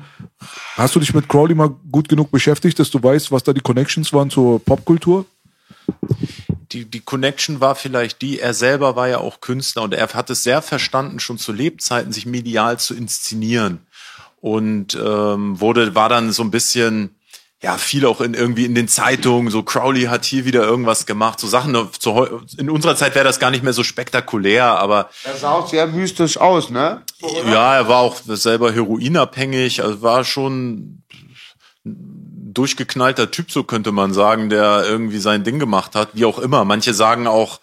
hast 0.76 0.96
du 0.96 1.00
dich 1.00 1.14
mit 1.14 1.30
Crowley 1.30 1.54
mal 1.54 1.70
gut 1.92 2.10
genug 2.10 2.32
beschäftigt, 2.32 2.80
dass 2.80 2.90
du 2.90 3.02
weißt, 3.02 3.32
was 3.32 3.44
da 3.44 3.54
die 3.54 3.62
Connections 3.62 4.12
waren 4.12 4.30
zur 4.30 4.60
Popkultur? 4.64 5.26
die, 6.72 6.86
die 6.86 7.02
Connection 7.02 7.60
war 7.60 7.76
vielleicht 7.76 8.22
die, 8.22 8.40
er 8.40 8.54
selber 8.54 8.96
war 8.96 9.10
ja 9.10 9.18
auch 9.18 9.42
Künstler 9.42 9.84
und 9.84 9.94
er 9.94 10.08
hat 10.14 10.30
es 10.30 10.44
sehr 10.44 10.62
verstanden, 10.62 11.20
schon 11.20 11.38
zu 11.38 11.52
Lebzeiten 11.52 12.14
sich 12.14 12.26
medial 12.26 12.80
zu 12.80 12.96
inszenieren. 12.96 13.80
Und 14.40 14.96
ähm, 14.96 15.60
wurde, 15.60 15.94
war 15.94 16.10
dann 16.10 16.32
so 16.32 16.44
ein 16.44 16.52
bisschen, 16.52 17.16
ja, 17.64 17.78
viel 17.78 18.08
auch 18.08 18.22
in 18.22 18.34
irgendwie 18.34 18.66
in 18.66 18.74
den 18.74 18.88
Zeitungen, 18.88 19.52
so 19.52 19.62
Crowley 19.62 20.04
hat 20.04 20.26
hier 20.26 20.46
wieder 20.46 20.64
irgendwas 20.64 21.06
gemacht, 21.06 21.40
so 21.40 21.48
Sachen, 21.48 21.76
in 22.58 22.70
unserer 22.72 22.96
Zeit 22.96 23.14
wäre 23.14 23.24
das 23.24 23.40
gar 23.40 23.52
nicht 23.52 23.64
mehr 23.64 23.74
so 23.74 23.84
spektakulär, 23.84 24.66
aber. 24.66 25.10
Er 25.24 25.36
sah 25.36 25.52
auch 25.52 25.70
sehr 25.70 25.86
mystisch 25.86 26.38
aus, 26.38 26.72
ne? 26.72 27.04
Ja, 27.46 27.76
er 27.76 27.88
war 27.88 28.00
auch 28.00 28.16
selber 28.26 28.72
heroinabhängig, 28.72 29.84
also 29.84 30.02
war 30.02 30.24
schon 30.24 31.04
durchgeknallter 31.84 33.30
Typ, 33.30 33.52
so 33.52 33.64
könnte 33.64 33.92
man 33.92 34.14
sagen, 34.14 34.50
der 34.50 34.84
irgendwie 34.86 35.20
sein 35.20 35.44
Ding 35.44 35.60
gemacht 35.60 35.96
hat, 35.96 36.10
wie 36.14 36.26
auch 36.26 36.40
immer. 36.40 36.66
Manche 36.66 36.94
sagen 36.94 37.28
auch, 37.28 37.60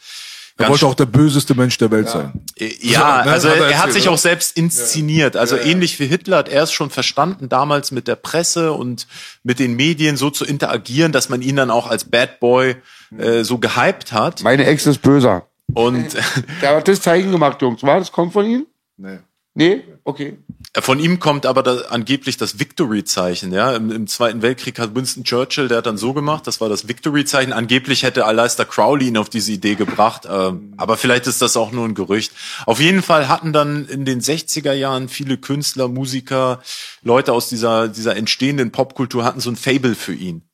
er 0.58 0.68
wollte 0.70 0.86
auch 0.86 0.94
der 0.94 1.06
böseste 1.06 1.54
Mensch 1.54 1.78
der 1.78 1.90
Welt 1.90 2.06
ja. 2.06 2.12
sein. 2.12 2.32
Ja, 2.80 3.20
also 3.20 3.48
er, 3.48 3.70
er 3.70 3.82
hat 3.82 3.92
sich 3.92 4.08
auch 4.08 4.18
selbst 4.18 4.56
inszeniert. 4.56 5.36
Also 5.36 5.56
ja, 5.56 5.62
ja. 5.62 5.68
ähnlich 5.68 5.98
wie 6.00 6.06
Hitler 6.06 6.38
hat 6.38 6.48
er 6.48 6.64
es 6.64 6.72
schon 6.72 6.90
verstanden, 6.90 7.48
damals 7.48 7.92
mit 7.92 8.08
der 8.08 8.16
Presse 8.16 8.72
und 8.72 9.06
mit 9.44 9.60
den 9.60 9.76
Medien 9.76 10.16
so 10.16 10.30
zu 10.30 10.44
interagieren, 10.44 11.12
dass 11.12 11.28
man 11.28 11.42
ihn 11.42 11.56
dann 11.56 11.70
auch 11.70 11.86
als 11.86 12.04
Bad 12.04 12.40
Boy 12.40 12.76
äh, 13.16 13.44
so 13.44 13.58
gehypt 13.58 14.12
hat. 14.12 14.42
Meine 14.42 14.66
Ex 14.66 14.86
ist 14.86 15.00
böser. 15.00 15.46
Und 15.74 16.16
der 16.62 16.76
hat 16.76 16.88
das 16.88 17.00
Zeichen 17.02 17.30
gemacht, 17.30 17.62
Jungs. 17.62 17.82
War 17.82 18.00
das 18.00 18.10
kommt 18.10 18.32
von 18.32 18.44
ihm? 18.44 18.66
Nee. 18.96 19.18
Nee? 19.54 19.84
Okay. 20.08 20.38
Von 20.74 21.00
ihm 21.00 21.20
kommt 21.20 21.44
aber 21.44 21.62
da, 21.62 21.82
angeblich 21.90 22.38
das 22.38 22.58
Victory-Zeichen. 22.58 23.52
Ja, 23.52 23.76
Im, 23.76 23.90
Im, 23.90 24.06
Zweiten 24.06 24.40
Weltkrieg 24.40 24.78
hat 24.78 24.94
Winston 24.94 25.22
Churchill, 25.22 25.68
der 25.68 25.76
hat 25.76 25.86
dann 25.86 25.98
so 25.98 26.14
gemacht, 26.14 26.46
das 26.46 26.62
war 26.62 26.70
das 26.70 26.88
Victory-Zeichen. 26.88 27.52
Angeblich 27.52 28.04
hätte 28.04 28.24
Aleister 28.24 28.64
Crowley 28.64 29.08
ihn 29.08 29.18
auf 29.18 29.28
diese 29.28 29.52
Idee 29.52 29.74
gebracht, 29.74 30.22
ähm, 30.26 30.72
aber 30.78 30.96
vielleicht 30.96 31.26
ist 31.26 31.42
das 31.42 31.58
auch 31.58 31.72
nur 31.72 31.84
ein 31.84 31.94
Gerücht. 31.94 32.32
Auf 32.64 32.80
jeden 32.80 33.02
Fall 33.02 33.28
hatten 33.28 33.52
dann 33.52 33.84
in 33.84 34.06
den 34.06 34.22
60er 34.22 34.72
Jahren 34.72 35.10
viele 35.10 35.36
Künstler, 35.36 35.88
Musiker, 35.88 36.62
Leute 37.02 37.34
aus 37.34 37.50
dieser 37.50 37.88
dieser 37.88 38.16
entstehenden 38.16 38.72
Popkultur 38.72 39.24
hatten 39.24 39.40
so 39.40 39.50
ein 39.50 39.56
Fable 39.56 39.94
für 39.94 40.14
ihn. 40.14 40.48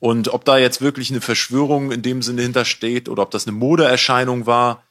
Und 0.00 0.34
ob 0.34 0.44
da 0.44 0.58
jetzt 0.58 0.82
wirklich 0.82 1.10
eine 1.10 1.22
Verschwörung 1.22 1.92
in 1.92 2.02
dem 2.02 2.20
Sinne 2.20 2.42
hintersteht 2.42 3.08
oder 3.08 3.22
ob 3.22 3.30
das 3.30 3.46
eine 3.46 3.56
Modeerscheinung 3.56 4.44
war, 4.44 4.82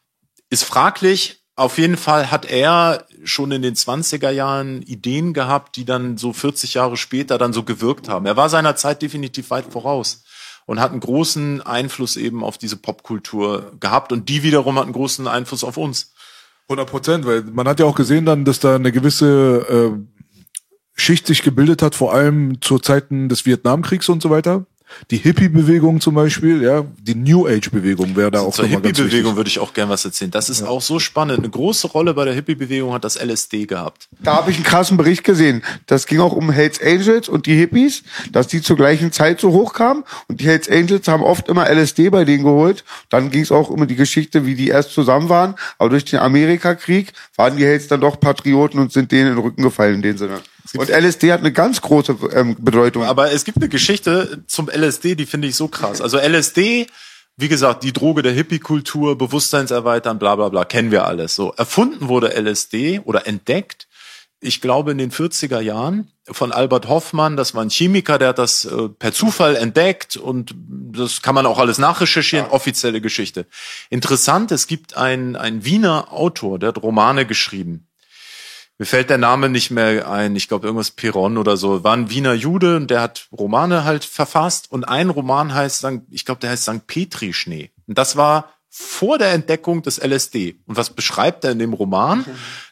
ist 0.50 0.64
fraglich. 0.64 1.41
Auf 1.62 1.78
jeden 1.78 1.96
Fall 1.96 2.32
hat 2.32 2.50
er 2.50 3.06
schon 3.24 3.52
in 3.52 3.62
den 3.62 3.76
20er 3.76 4.32
Jahren 4.32 4.82
Ideen 4.82 5.32
gehabt, 5.32 5.76
die 5.76 5.86
dann 5.86 6.18
so 6.18 6.34
40 6.34 6.74
Jahre 6.74 6.98
später 6.98 7.38
dann 7.38 7.54
so 7.54 7.62
gewirkt 7.62 8.10
haben. 8.10 8.26
Er 8.26 8.36
war 8.36 8.50
seiner 8.50 8.76
Zeit 8.76 9.04
definitiv 9.04 9.52
weit 9.52 9.66
voraus 9.70 10.24
und 10.66 10.80
hat 10.80 10.90
einen 10.90 11.02
großen 11.02 11.62
Einfluss 11.62 12.18
eben 12.18 12.44
auf 12.44 12.58
diese 12.58 12.78
Popkultur 12.78 13.74
gehabt 13.80 14.12
und 14.12 14.28
die 14.28 14.42
wiederum 14.42 14.76
hat 14.78 14.86
einen 14.86 14.94
großen 14.94 15.28
Einfluss 15.28 15.64
auf 15.64 15.78
uns. 15.78 16.16
100 16.64 16.90
Prozent, 16.90 17.26
weil 17.28 17.44
man 17.44 17.68
hat 17.68 17.80
ja 17.80 17.86
auch 17.86 17.94
gesehen 17.94 18.26
dann, 18.26 18.44
dass 18.44 18.60
da 18.60 18.74
eine 18.74 18.92
gewisse 18.92 19.94
äh, 19.94 20.20
Schicht 21.00 21.28
sich 21.28 21.44
gebildet 21.44 21.84
hat, 21.84 21.94
vor 21.94 22.12
allem 22.12 22.60
zu 22.62 22.80
Zeiten 22.80 23.30
des 23.30 23.46
Vietnamkriegs 23.46 24.10
und 24.10 24.24
so 24.24 24.32
weiter 24.32 24.66
die 25.10 25.18
Hippie-Bewegung 25.18 26.02
zum 26.02 26.16
Beispiel, 26.16 26.62
ja, 26.62 26.86
die 27.00 27.16
New 27.16 27.48
Age-Bewegung 27.48 28.16
wäre 28.16 28.32
da 28.32 28.40
also 28.40 28.50
auch 28.50 28.56
Zur 28.56 28.68
Hippie-Bewegung 28.68 29.36
würde 29.36 29.50
ich 29.50 29.60
auch 29.60 29.74
gern 29.74 29.90
was 29.90 30.06
erzählen. 30.06 30.32
Das 30.32 30.50
ist 30.50 30.62
ja. 30.62 30.68
auch 30.68 30.82
so 30.82 31.00
spannend. 31.00 31.40
Eine 31.40 31.50
große 31.50 31.88
Rolle 31.88 32.14
bei 32.14 32.26
der 32.26 32.34
Hippie-Bewegung 32.34 32.94
hat 32.94 33.04
das 33.04 33.22
LSD 33.22 33.66
gehabt. 33.66 34.08
Da 34.20 34.36
habe 34.36 34.52
ich 34.52 34.58
einen 34.58 34.66
krassen 34.66 34.98
Bericht 34.98 35.24
gesehen. 35.24 35.64
Das 35.86 36.06
ging 36.08 36.20
auch 36.20 36.34
um 36.34 36.52
Hells 36.52 36.82
Angels 36.82 37.30
und 37.30 37.46
die 37.46 37.56
Hippies, 37.56 38.04
dass 38.32 38.48
die 38.48 38.62
zur 38.62 38.78
gleichen 38.78 39.12
Zeit 39.12 39.40
so 39.40 39.52
hochkamen 39.52 40.04
und 40.28 40.42
die 40.42 40.46
Hells 40.46 40.70
Angels 40.70 41.08
haben 41.08 41.24
oft 41.24 41.48
immer 41.48 41.70
LSD 41.70 42.10
bei 42.10 42.26
denen 42.26 42.44
geholt. 42.44 42.84
Dann 43.10 43.32
ging 43.32 43.42
es 43.42 43.52
auch 43.52 43.70
um 43.70 43.88
die 43.88 43.96
Geschichte, 43.96 44.46
wie 44.46 44.56
die 44.56 44.70
erst 44.70 44.92
zusammen 44.92 45.30
waren, 45.30 45.56
aber 45.78 45.90
durch 45.90 46.06
den 46.06 46.20
Amerikakrieg 46.20 47.14
waren 47.36 47.58
die 47.58 47.66
Hells 47.66 47.88
dann 47.88 48.02
doch 48.02 48.20
Patrioten 48.20 48.80
und 48.80 48.92
sind 48.92 49.12
denen 49.12 49.30
in 49.30 49.36
den 49.36 49.44
Rücken 49.44 49.64
gefallen 49.64 49.96
in 49.96 50.02
dem 50.02 50.18
Sinne. 50.18 50.42
Und 50.76 50.90
LSD 50.90 51.32
hat 51.32 51.42
eine 51.42 51.52
ganz 51.52 51.82
große 51.82 52.18
ähm, 52.34 52.56
Bedeutung. 52.60 53.04
Aber 53.04 53.32
es 53.32 53.44
gibt 53.44 53.58
eine 53.58 53.70
Geschichte 53.70 54.44
zum 54.48 54.70
LSD, 54.70 55.16
die 55.16 55.26
finde 55.26 55.48
ich 55.48 55.56
so 55.56 55.68
krass. 55.68 56.02
Also 56.02 56.18
LSD, 56.18 56.88
wie 57.38 57.48
gesagt, 57.48 57.84
die 57.84 57.94
Droge 57.94 58.22
der 58.22 58.32
Hippie-Kultur, 58.32 59.18
Bewusstseinserweitern, 59.18 60.20
bla 60.20 60.36
bla 60.36 60.50
bla, 60.50 60.64
kennen 60.64 60.92
wir 60.92 61.06
alles. 61.06 61.36
So 61.36 61.52
erfunden 61.52 62.08
wurde 62.08 62.34
LSD 62.40 63.02
oder 63.04 63.28
entdeckt, 63.28 63.88
ich 64.44 64.60
glaube 64.60 64.92
in 64.92 64.98
den 64.98 65.12
40er 65.12 65.60
Jahren 65.60 66.12
von 66.26 66.52
Albert 66.52 66.88
Hoffmann. 66.88 67.38
Das 67.38 67.54
war 67.54 67.64
ein 67.64 67.70
Chemiker, 67.70 68.18
der 68.18 68.30
hat 68.30 68.40
das 68.40 68.66
äh, 68.66 68.90
per 68.90 69.14
Zufall 69.14 69.56
entdeckt 69.56 70.18
und 70.18 70.56
das 70.58 71.22
kann 71.22 71.36
man 71.36 71.46
auch 71.46 71.60
alles 71.60 71.78
nachrecherchieren. 71.78 72.48
Ja. 72.48 72.52
Offizielle 72.52 73.02
Geschichte. 73.02 73.46
Interessant, 73.92 74.52
es 74.52 74.66
gibt 74.66 74.98
einen, 74.98 75.36
einen 75.36 75.64
Wiener 75.64 76.12
Autor, 76.12 76.58
der 76.58 76.70
hat 76.70 76.82
Romane 76.82 77.28
geschrieben 77.28 77.88
mir 78.78 78.86
fällt 78.86 79.10
der 79.10 79.18
Name 79.18 79.50
nicht 79.50 79.70
mehr 79.70 80.10
ein, 80.10 80.36
ich 80.36 80.48
glaube 80.48 80.66
irgendwas 80.66 80.92
Peron 80.92 81.38
oder 81.38 81.56
so, 81.58 81.84
war 81.84 81.96
ein 81.96 82.10
Wiener 82.10 82.34
Jude 82.34 82.78
und 82.78 82.90
der 82.90 83.02
hat 83.02 83.28
Romane 83.32 83.84
halt 83.84 84.04
verfasst 84.04 84.72
und 84.72 84.86
ein 84.86 85.10
Roman 85.10 85.54
heißt, 85.54 85.86
ich 86.10 86.26
glaube, 86.26 86.42
der 86.42 86.50
heißt 86.50 86.64
St. 86.64 86.88
Petri 86.88 87.34
Schnee. 87.34 87.72
Und 87.88 87.98
das 87.98 88.16
war 88.16 88.50
vor 88.74 89.18
der 89.18 89.34
Entdeckung 89.34 89.82
des 89.82 89.98
LSD. 90.02 90.56
Und 90.66 90.78
was 90.78 90.92
beschreibt 90.92 91.44
er 91.44 91.52
in 91.52 91.60
dem 91.60 91.74
Roman? 91.74 92.26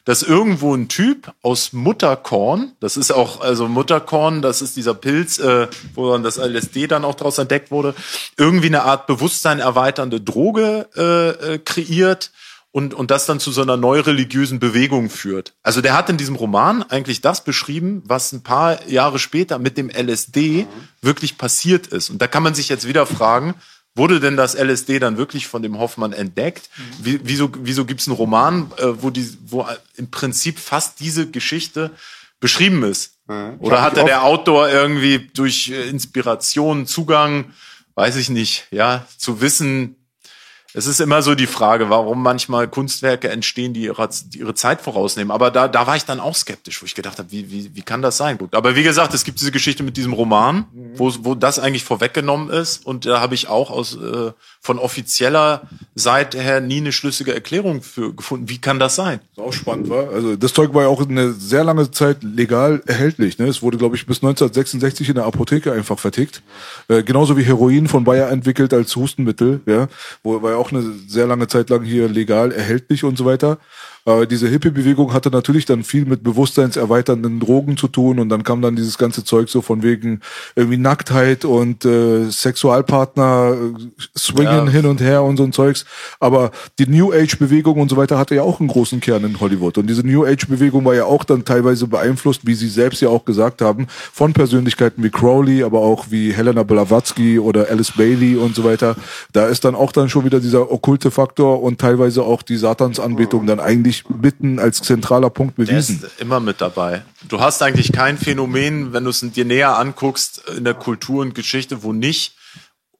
Dass 0.06 0.22
irgendwo 0.22 0.74
ein 0.74 0.88
Typ 0.88 1.34
aus 1.42 1.74
Mutterkorn, 1.74 2.72
das 2.80 2.96
ist 2.96 3.10
auch, 3.10 3.42
also 3.42 3.68
Mutterkorn, 3.68 4.40
das 4.40 4.62
ist 4.62 4.76
dieser 4.76 4.94
Pilz, 4.94 5.38
äh, 5.38 5.68
wo 5.94 6.10
dann 6.10 6.22
das 6.22 6.38
LSD 6.38 6.86
dann 6.86 7.04
auch 7.04 7.14
daraus 7.14 7.36
entdeckt 7.36 7.70
wurde, 7.70 7.94
irgendwie 8.38 8.68
eine 8.68 8.84
Art 8.84 9.06
Bewusstsein 9.06 9.58
erweiternde 9.58 10.22
Droge 10.22 10.88
äh, 10.96 11.54
äh, 11.54 11.58
kreiert 11.58 12.32
und, 12.72 12.94
und 12.94 13.10
das 13.10 13.26
dann 13.26 13.40
zu 13.40 13.50
so 13.50 13.62
einer 13.62 13.76
neureligiösen 13.76 14.60
Bewegung 14.60 15.10
führt. 15.10 15.54
Also 15.62 15.80
der 15.80 15.94
hat 15.94 16.08
in 16.08 16.16
diesem 16.16 16.36
Roman 16.36 16.82
eigentlich 16.84 17.20
das 17.20 17.42
beschrieben, 17.42 18.02
was 18.06 18.32
ein 18.32 18.42
paar 18.42 18.86
Jahre 18.88 19.18
später 19.18 19.58
mit 19.58 19.76
dem 19.76 19.90
LSD 19.90 20.66
wirklich 21.02 21.36
passiert 21.36 21.88
ist. 21.88 22.10
Und 22.10 22.22
da 22.22 22.26
kann 22.28 22.42
man 22.42 22.54
sich 22.54 22.68
jetzt 22.68 22.86
wieder 22.86 23.06
fragen, 23.06 23.54
wurde 23.94 24.20
denn 24.20 24.36
das 24.36 24.54
LSD 24.54 25.00
dann 25.00 25.16
wirklich 25.16 25.48
von 25.48 25.62
dem 25.62 25.78
Hoffmann 25.78 26.12
entdeckt? 26.12 26.70
Wie, 27.02 27.20
wieso 27.24 27.50
wieso 27.58 27.84
gibt 27.84 28.00
es 28.00 28.06
einen 28.06 28.16
Roman, 28.16 28.70
äh, 28.78 29.02
wo, 29.02 29.10
die, 29.10 29.36
wo 29.46 29.66
im 29.96 30.10
Prinzip 30.10 30.58
fast 30.58 31.00
diese 31.00 31.28
Geschichte 31.28 31.90
beschrieben 32.38 32.84
ist? 32.84 33.14
Oder 33.58 33.82
hatte 33.82 34.04
der 34.04 34.24
Autor 34.24 34.68
irgendwie 34.68 35.28
durch 35.34 35.70
äh, 35.70 35.88
Inspiration 35.88 36.86
Zugang, 36.86 37.52
weiß 37.94 38.16
ich 38.16 38.28
nicht, 38.28 38.66
ja, 38.70 39.06
zu 39.18 39.40
wissen, 39.40 39.96
es 40.74 40.86
ist 40.86 41.00
immer 41.00 41.22
so 41.22 41.34
die 41.34 41.46
Frage, 41.46 41.90
warum 41.90 42.22
manchmal 42.22 42.68
Kunstwerke 42.68 43.28
entstehen, 43.28 43.72
die 43.72 43.84
ihre, 43.84 44.08
die 44.26 44.38
ihre 44.38 44.54
Zeit 44.54 44.80
vorausnehmen. 44.80 45.30
Aber 45.30 45.50
da, 45.50 45.68
da 45.68 45.86
war 45.86 45.96
ich 45.96 46.04
dann 46.04 46.20
auch 46.20 46.34
skeptisch, 46.34 46.80
wo 46.80 46.86
ich 46.86 46.94
gedacht 46.94 47.18
habe, 47.18 47.30
wie, 47.32 47.50
wie, 47.50 47.74
wie 47.74 47.82
kann 47.82 48.02
das 48.02 48.16
sein? 48.16 48.38
Gut, 48.38 48.54
aber 48.54 48.76
wie 48.76 48.82
gesagt, 48.82 49.14
es 49.14 49.24
gibt 49.24 49.40
diese 49.40 49.50
Geschichte 49.50 49.82
mit 49.82 49.96
diesem 49.96 50.12
Roman, 50.12 50.66
wo, 50.94 51.12
wo 51.20 51.34
das 51.34 51.58
eigentlich 51.58 51.84
vorweggenommen 51.84 52.50
ist. 52.50 52.86
Und 52.86 53.06
da 53.06 53.20
habe 53.20 53.34
ich 53.34 53.48
auch 53.48 53.70
aus 53.70 53.96
äh, 53.96 54.32
von 54.60 54.78
offizieller 54.78 55.62
Seite 55.94 56.40
her 56.40 56.60
nie 56.60 56.78
eine 56.78 56.92
schlüssige 56.92 57.34
Erklärung 57.34 57.82
für 57.82 58.14
gefunden. 58.14 58.48
Wie 58.48 58.58
kann 58.58 58.78
das 58.78 58.94
sein? 58.94 59.20
Das 59.36 59.44
auch 59.46 59.52
spannend 59.52 59.88
war. 59.88 60.10
Also 60.10 60.36
das 60.36 60.52
Zeug 60.52 60.74
war 60.74 60.82
ja 60.82 60.88
auch 60.88 61.00
eine 61.00 61.32
sehr 61.32 61.64
lange 61.64 61.90
Zeit 61.90 62.22
legal 62.22 62.82
erhältlich. 62.86 63.38
Ne? 63.38 63.46
Es 63.46 63.62
wurde, 63.62 63.78
glaube 63.78 63.96
ich, 63.96 64.06
bis 64.06 64.18
1966 64.18 65.08
in 65.08 65.14
der 65.16 65.24
Apotheke 65.24 65.72
einfach 65.72 65.98
vertickt. 65.98 66.42
Äh, 66.88 67.02
genauso 67.02 67.36
wie 67.36 67.42
Heroin 67.42 67.88
von 67.88 68.04
Bayer 68.04 68.28
entwickelt 68.30 68.72
als 68.72 68.94
Hustenmittel, 68.94 69.60
ja, 69.66 69.88
wo 70.22 70.40
war 70.42 70.52
ja 70.52 70.59
auch 70.60 70.70
eine 70.70 70.82
sehr 70.82 71.26
lange 71.26 71.48
Zeit 71.48 71.70
lang 71.70 71.82
hier 71.82 72.08
legal 72.08 72.52
erhältlich 72.52 73.04
und 73.04 73.18
so 73.18 73.24
weiter. 73.24 73.58
Äh, 74.04 74.26
diese 74.26 74.48
Hippie-Bewegung 74.48 75.12
hatte 75.12 75.30
natürlich 75.30 75.66
dann 75.66 75.84
viel 75.84 76.04
mit 76.04 76.22
bewusstseinserweiternden 76.22 77.40
Drogen 77.40 77.76
zu 77.76 77.88
tun 77.88 78.18
und 78.18 78.28
dann 78.28 78.42
kam 78.42 78.62
dann 78.62 78.76
dieses 78.76 78.98
ganze 78.98 79.24
Zeug 79.24 79.48
so 79.48 79.62
von 79.62 79.82
wegen 79.82 80.20
irgendwie 80.56 80.78
Nacktheit 80.78 81.44
und 81.44 81.84
äh, 81.84 82.30
Sexualpartner 82.30 83.56
äh, 83.56 84.18
swingen 84.18 84.66
ja. 84.66 84.70
hin 84.70 84.86
und 84.86 85.00
her 85.00 85.22
und 85.22 85.36
so 85.36 85.44
ein 85.44 85.52
Zeugs. 85.52 85.84
Aber 86.18 86.50
die 86.78 86.86
New 86.86 87.12
Age-Bewegung 87.12 87.80
und 87.80 87.88
so 87.88 87.96
weiter 87.96 88.18
hatte 88.18 88.34
ja 88.34 88.42
auch 88.42 88.60
einen 88.60 88.68
großen 88.68 89.00
Kern 89.00 89.24
in 89.24 89.40
Hollywood. 89.40 89.78
Und 89.78 89.86
diese 89.86 90.06
New 90.06 90.24
Age-Bewegung 90.24 90.84
war 90.84 90.94
ja 90.94 91.04
auch 91.04 91.24
dann 91.24 91.44
teilweise 91.44 91.86
beeinflusst, 91.86 92.46
wie 92.46 92.54
sie 92.54 92.68
selbst 92.68 93.00
ja 93.02 93.08
auch 93.08 93.24
gesagt 93.24 93.62
haben, 93.62 93.86
von 94.12 94.32
Persönlichkeiten 94.32 95.02
wie 95.02 95.10
Crowley, 95.10 95.62
aber 95.62 95.80
auch 95.80 96.06
wie 96.10 96.32
Helena 96.32 96.62
Blavatsky 96.62 97.38
oder 97.38 97.68
Alice 97.68 97.92
Bailey 97.92 98.36
und 98.36 98.54
so 98.54 98.64
weiter. 98.64 98.96
Da 99.32 99.46
ist 99.46 99.64
dann 99.64 99.74
auch 99.74 99.92
dann 99.92 100.08
schon 100.08 100.24
wieder 100.24 100.40
dieser 100.40 100.70
okkulte 100.72 101.10
Faktor 101.10 101.62
und 101.62 101.80
teilweise 101.80 102.22
auch 102.22 102.42
die 102.42 102.56
Satansanbetung 102.56 103.46
dann 103.46 103.60
eigentlich 103.60 103.99
mitten 104.08 104.58
als 104.58 104.80
zentraler 104.82 105.30
Punkt 105.30 105.56
bewiesen. 105.56 106.00
Der 106.00 106.08
ist 106.08 106.20
immer 106.20 106.40
mit 106.40 106.60
dabei. 106.60 107.02
Du 107.28 107.40
hast 107.40 107.62
eigentlich 107.62 107.92
kein 107.92 108.18
Phänomen, 108.18 108.92
wenn 108.92 109.04
du 109.04 109.10
es 109.10 109.20
dir 109.20 109.44
näher 109.44 109.78
anguckst 109.78 110.42
in 110.56 110.64
der 110.64 110.74
Kultur 110.74 111.22
und 111.22 111.34
Geschichte, 111.34 111.82
wo 111.82 111.92
nicht 111.92 112.36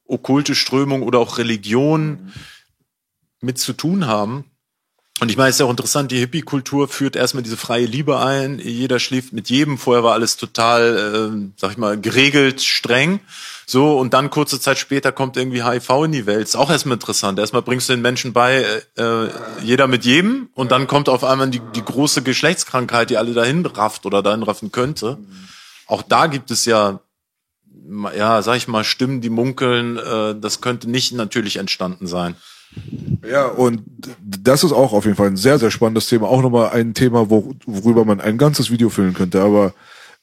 okkulte 0.07 0.55
Strömung 0.55 1.03
oder 1.03 1.19
auch 1.19 1.39
Religion 1.39 2.33
mit 3.41 3.59
zu 3.59 3.73
tun 3.73 4.07
haben. 4.07 4.45
Und 5.21 5.31
ich 5.31 5.37
meine, 5.37 5.51
es 5.51 5.57
ist 5.57 5.61
ja 5.61 5.67
auch 5.67 5.71
interessant, 5.71 6.11
die 6.11 6.19
Hippie-Kultur 6.19 6.89
führt 6.89 7.15
erstmal 7.15 7.43
diese 7.43 7.59
freie 7.59 7.85
Liebe 7.85 8.19
ein. 8.21 8.59
Jeder 8.59 8.99
schläft 8.99 9.35
mit 9.35 9.51
jedem. 9.51 9.77
Vorher 9.77 10.03
war 10.03 10.15
alles 10.15 10.39
total, 10.39 10.97
äh, 11.37 11.51
sag 11.57 11.73
ich 11.73 11.77
mal, 11.77 12.01
geregelt, 12.01 12.63
streng. 12.63 13.21
So, 13.71 13.97
und 14.01 14.15
dann 14.15 14.31
kurze 14.31 14.59
Zeit 14.59 14.79
später 14.79 15.13
kommt 15.13 15.37
irgendwie 15.37 15.63
HIV 15.63 15.89
in 16.07 16.11
die 16.11 16.27
Welt. 16.27 16.43
Ist 16.43 16.57
auch 16.57 16.71
erstmal 16.71 16.95
interessant. 16.95 17.39
Erstmal 17.39 17.63
bringst 17.63 17.89
du 17.89 17.93
den 17.93 18.03
Menschen 18.03 18.33
bei, 18.33 18.65
äh, 18.97 19.29
jeder 19.63 19.87
mit 19.87 20.05
jedem, 20.05 20.49
und 20.55 20.73
dann 20.73 20.89
kommt 20.89 21.09
auf 21.09 21.23
einmal 21.23 21.51
die, 21.51 21.61
die 21.77 21.85
große 21.85 22.23
Geschlechtskrankheit, 22.23 23.11
die 23.11 23.17
alle 23.17 23.33
dahin 23.33 23.65
rafft 23.65 24.07
oder 24.07 24.25
dahin 24.25 24.43
raffen 24.43 24.73
könnte. 24.73 25.19
Auch 25.87 26.03
da 26.03 26.27
gibt 26.27 26.51
es 26.51 26.65
ja, 26.65 26.99
ja, 28.17 28.43
sag 28.43 28.57
ich 28.57 28.67
mal, 28.67 28.83
Stimmen, 28.83 29.21
die 29.21 29.31
munkeln, 29.31 29.99
äh, 29.99 30.35
das 30.35 30.61
könnte 30.61 30.91
nicht 30.91 31.13
natürlich 31.13 31.57
entstanden 31.59 32.09
sein. 32.09 32.35
Ja, 33.25 33.47
und 33.47 33.83
das 34.21 34.65
ist 34.65 34.73
auch 34.73 34.93
auf 34.93 35.05
jeden 35.05 35.17
Fall 35.17 35.29
ein 35.29 35.37
sehr, 35.37 35.61
sehr 35.61 35.71
spannendes 35.71 36.09
Thema. 36.09 36.27
Auch 36.27 36.43
nochmal 36.43 36.71
ein 36.71 36.93
Thema, 36.93 37.31
worüber 37.31 38.05
man 38.05 38.21
ein 38.21 38.37
ganzes 38.37 38.73
Video 38.73 38.91
füllen 38.91 39.15
könnte. 39.15 39.41
Aber 39.41 39.75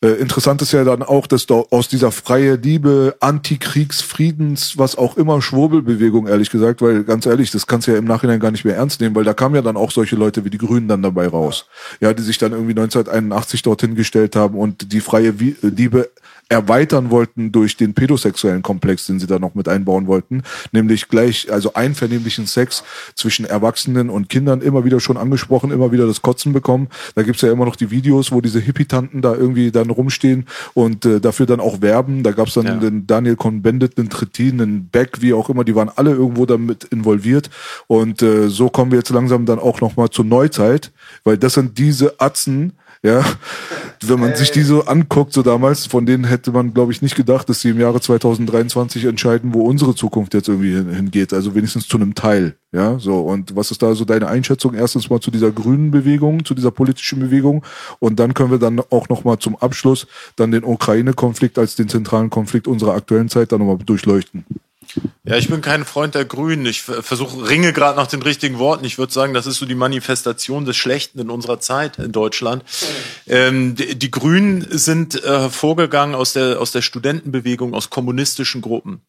äh, 0.03 0.09
interessant 0.09 0.61
ist 0.61 0.73
ja 0.73 0.83
dann 0.83 1.01
auch, 1.01 1.25
dass 1.25 1.47
da 1.47 1.55
aus 1.71 1.87
dieser 1.87 2.11
freie 2.11 2.55
Liebe, 2.55 3.15
Antikriegs, 3.19 4.01
Friedens, 4.01 4.77
was 4.77 4.95
auch 4.95 5.17
immer, 5.17 5.41
Schwurbelbewegung, 5.41 6.27
ehrlich 6.27 6.51
gesagt, 6.51 6.83
weil 6.83 7.03
ganz 7.03 7.25
ehrlich, 7.25 7.49
das 7.49 7.65
kannst 7.65 7.87
du 7.87 7.91
ja 7.91 7.97
im 7.97 8.05
Nachhinein 8.05 8.39
gar 8.39 8.51
nicht 8.51 8.63
mehr 8.63 8.75
ernst 8.75 9.01
nehmen, 9.01 9.15
weil 9.15 9.23
da 9.23 9.33
kamen 9.33 9.55
ja 9.55 9.63
dann 9.63 9.75
auch 9.75 9.89
solche 9.89 10.15
Leute 10.15 10.45
wie 10.45 10.51
die 10.51 10.59
Grünen 10.59 10.87
dann 10.87 11.01
dabei 11.01 11.27
raus. 11.27 11.65
Ja, 11.99 12.13
die 12.13 12.21
sich 12.21 12.37
dann 12.37 12.51
irgendwie 12.51 12.73
1981 12.73 13.63
dorthin 13.63 13.95
gestellt 13.95 14.35
haben 14.35 14.55
und 14.55 14.93
die 14.93 15.01
freie 15.01 15.33
Liebe 15.61 16.11
erweitern 16.49 17.11
wollten 17.11 17.51
durch 17.51 17.77
den 17.77 17.93
pädosexuellen 17.93 18.61
Komplex, 18.61 19.05
den 19.07 19.19
sie 19.19 19.27
da 19.27 19.39
noch 19.39 19.55
mit 19.55 19.67
einbauen 19.67 20.07
wollten, 20.07 20.43
nämlich 20.71 21.09
gleich, 21.09 21.51
also 21.51 21.73
einvernehmlichen 21.73 22.47
Sex 22.47 22.83
zwischen 23.15 23.45
Erwachsenen 23.45 24.09
und 24.09 24.29
Kindern, 24.29 24.61
immer 24.61 24.85
wieder 24.85 24.99
schon 24.99 25.17
angesprochen, 25.17 25.71
immer 25.71 25.91
wieder 25.91 26.07
das 26.07 26.21
Kotzen 26.21 26.53
bekommen. 26.53 26.87
Da 27.15 27.23
gibt's 27.23 27.41
ja 27.41 27.51
immer 27.51 27.65
noch 27.65 27.75
die 27.75 27.91
Videos, 27.91 28.31
wo 28.31 28.41
diese 28.41 28.59
Hippie-Tanten 28.59 29.21
da 29.21 29.35
irgendwie 29.35 29.71
dann 29.71 29.89
rumstehen 29.89 30.45
und 30.73 31.05
äh, 31.05 31.19
dafür 31.19 31.45
dann 31.45 31.59
auch 31.59 31.81
werben. 31.81 32.23
Da 32.23 32.31
gab's 32.31 32.53
dann 32.53 32.65
ja. 32.65 32.75
den 32.75 33.07
Daniel 33.07 33.35
Cohn-Bendit, 33.35 33.97
den 33.97 34.09
Trittin, 34.09 34.57
den 34.57 34.87
Beck, 34.89 35.21
wie 35.21 35.33
auch 35.33 35.49
immer, 35.49 35.63
die 35.63 35.75
waren 35.75 35.91
alle 35.95 36.11
irgendwo 36.11 36.45
damit 36.45 36.85
involviert 36.85 37.49
und 37.87 38.21
äh, 38.21 38.49
so 38.49 38.69
kommen 38.69 38.91
wir 38.91 38.99
jetzt 38.99 39.09
langsam 39.09 39.45
dann 39.45 39.59
auch 39.59 39.81
nochmal 39.81 40.09
zur 40.09 40.25
Neuzeit, 40.25 40.91
weil 41.23 41.37
das 41.37 41.53
sind 41.53 41.77
diese 41.77 42.19
Atzen, 42.19 42.73
ja, 43.07 43.23
wenn 44.05 44.19
man 44.19 44.35
sich 44.35 44.51
die 44.51 44.61
so 44.61 44.83
anguckt, 44.83 45.33
so 45.33 45.41
damals, 45.41 45.85
von 45.85 46.05
denen 46.05 46.25
hätte 46.25 46.51
man, 46.51 46.73
glaube 46.73 46.91
ich, 46.91 47.01
nicht 47.01 47.15
gedacht, 47.15 47.49
dass 47.49 47.61
sie 47.61 47.69
im 47.69 47.79
Jahre 47.79 48.01
2023 48.01 49.05
entscheiden, 49.05 49.53
wo 49.53 49.61
unsere 49.63 49.95
Zukunft 49.95 50.33
jetzt 50.33 50.49
irgendwie 50.49 50.75
hingeht. 50.75 51.33
Also 51.33 51.55
wenigstens 51.55 51.87
zu 51.87 51.97
einem 51.97 52.13
Teil. 52.13 52.55
Ja, 52.73 52.99
so. 52.99 53.21
Und 53.21 53.55
was 53.55 53.71
ist 53.71 53.81
da 53.81 53.95
so 53.95 54.05
deine 54.05 54.27
Einschätzung? 54.27 54.73
Erstens 54.73 55.09
mal 55.09 55.21
zu 55.21 55.31
dieser 55.31 55.51
grünen 55.51 55.89
Bewegung, 55.89 56.43
zu 56.45 56.53
dieser 56.53 56.71
politischen 56.71 57.19
Bewegung. 57.19 57.63
Und 57.99 58.19
dann 58.19 58.33
können 58.33 58.51
wir 58.51 58.59
dann 58.59 58.81
auch 58.89 59.09
nochmal 59.09 59.39
zum 59.39 59.55
Abschluss 59.55 60.05
dann 60.35 60.51
den 60.51 60.63
Ukraine-Konflikt 60.63 61.57
als 61.57 61.75
den 61.75 61.87
zentralen 61.87 62.29
Konflikt 62.29 62.67
unserer 62.67 62.93
aktuellen 62.93 63.29
Zeit 63.29 63.51
dann 63.51 63.59
nochmal 63.59 63.77
durchleuchten. 63.77 64.45
Ja, 65.23 65.35
ich 65.35 65.49
bin 65.49 65.61
kein 65.61 65.85
Freund 65.85 66.15
der 66.15 66.25
Grünen. 66.25 66.65
Ich 66.65 66.81
versuche, 66.81 67.49
ringe 67.49 67.73
gerade 67.73 67.97
nach 67.97 68.07
den 68.07 68.21
richtigen 68.21 68.59
Worten. 68.59 68.85
Ich 68.85 68.97
würde 68.97 69.11
sagen, 69.11 69.33
das 69.33 69.45
ist 69.45 69.57
so 69.57 69.65
die 69.65 69.75
Manifestation 69.75 70.65
des 70.65 70.77
Schlechten 70.77 71.19
in 71.19 71.29
unserer 71.29 71.59
Zeit 71.59 71.99
in 71.99 72.11
Deutschland. 72.11 72.63
Ähm, 73.27 73.75
die, 73.75 73.97
die, 73.97 74.11
Grünen 74.11 74.65
sind 74.69 75.21
äh, 75.21 75.27
hervorgegangen 75.27 76.15
aus 76.15 76.33
der, 76.33 76.59
aus 76.61 76.71
der 76.71 76.81
Studentenbewegung, 76.81 77.73
aus 77.73 77.89
kommunistischen 77.89 78.61
Gruppen. 78.61 79.01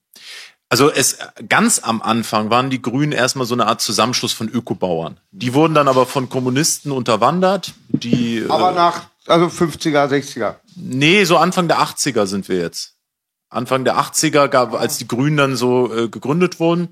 Also 0.68 0.90
es 0.90 1.18
ganz 1.48 1.78
am 1.78 2.02
Anfang 2.02 2.50
waren 2.50 2.68
die 2.68 2.82
Grünen 2.82 3.12
erstmal 3.12 3.46
so 3.46 3.54
eine 3.54 3.66
Art 3.66 3.80
Zusammenschluss 3.80 4.34
von 4.34 4.48
Ökobauern. 4.48 5.18
Die 5.30 5.54
wurden 5.54 5.74
dann 5.74 5.88
aber 5.88 6.04
von 6.04 6.28
Kommunisten 6.28 6.92
unterwandert. 6.92 7.72
Die, 7.88 8.44
aber 8.48 8.72
äh, 8.72 8.74
nach 8.74 9.06
also 9.26 9.46
50er, 9.46 10.08
60er. 10.08 10.56
Nee, 10.76 11.24
so 11.24 11.36
Anfang 11.36 11.68
der 11.68 11.78
80er 11.78 12.26
sind 12.26 12.48
wir 12.48 12.58
jetzt. 12.58 12.97
Anfang 13.50 13.84
der 13.84 13.98
80er 13.98 14.48
gab, 14.48 14.74
als 14.74 14.98
die 14.98 15.08
Grünen 15.08 15.36
dann 15.36 15.56
so 15.56 15.92
äh, 15.94 16.08
gegründet 16.08 16.60
wurden 16.60 16.88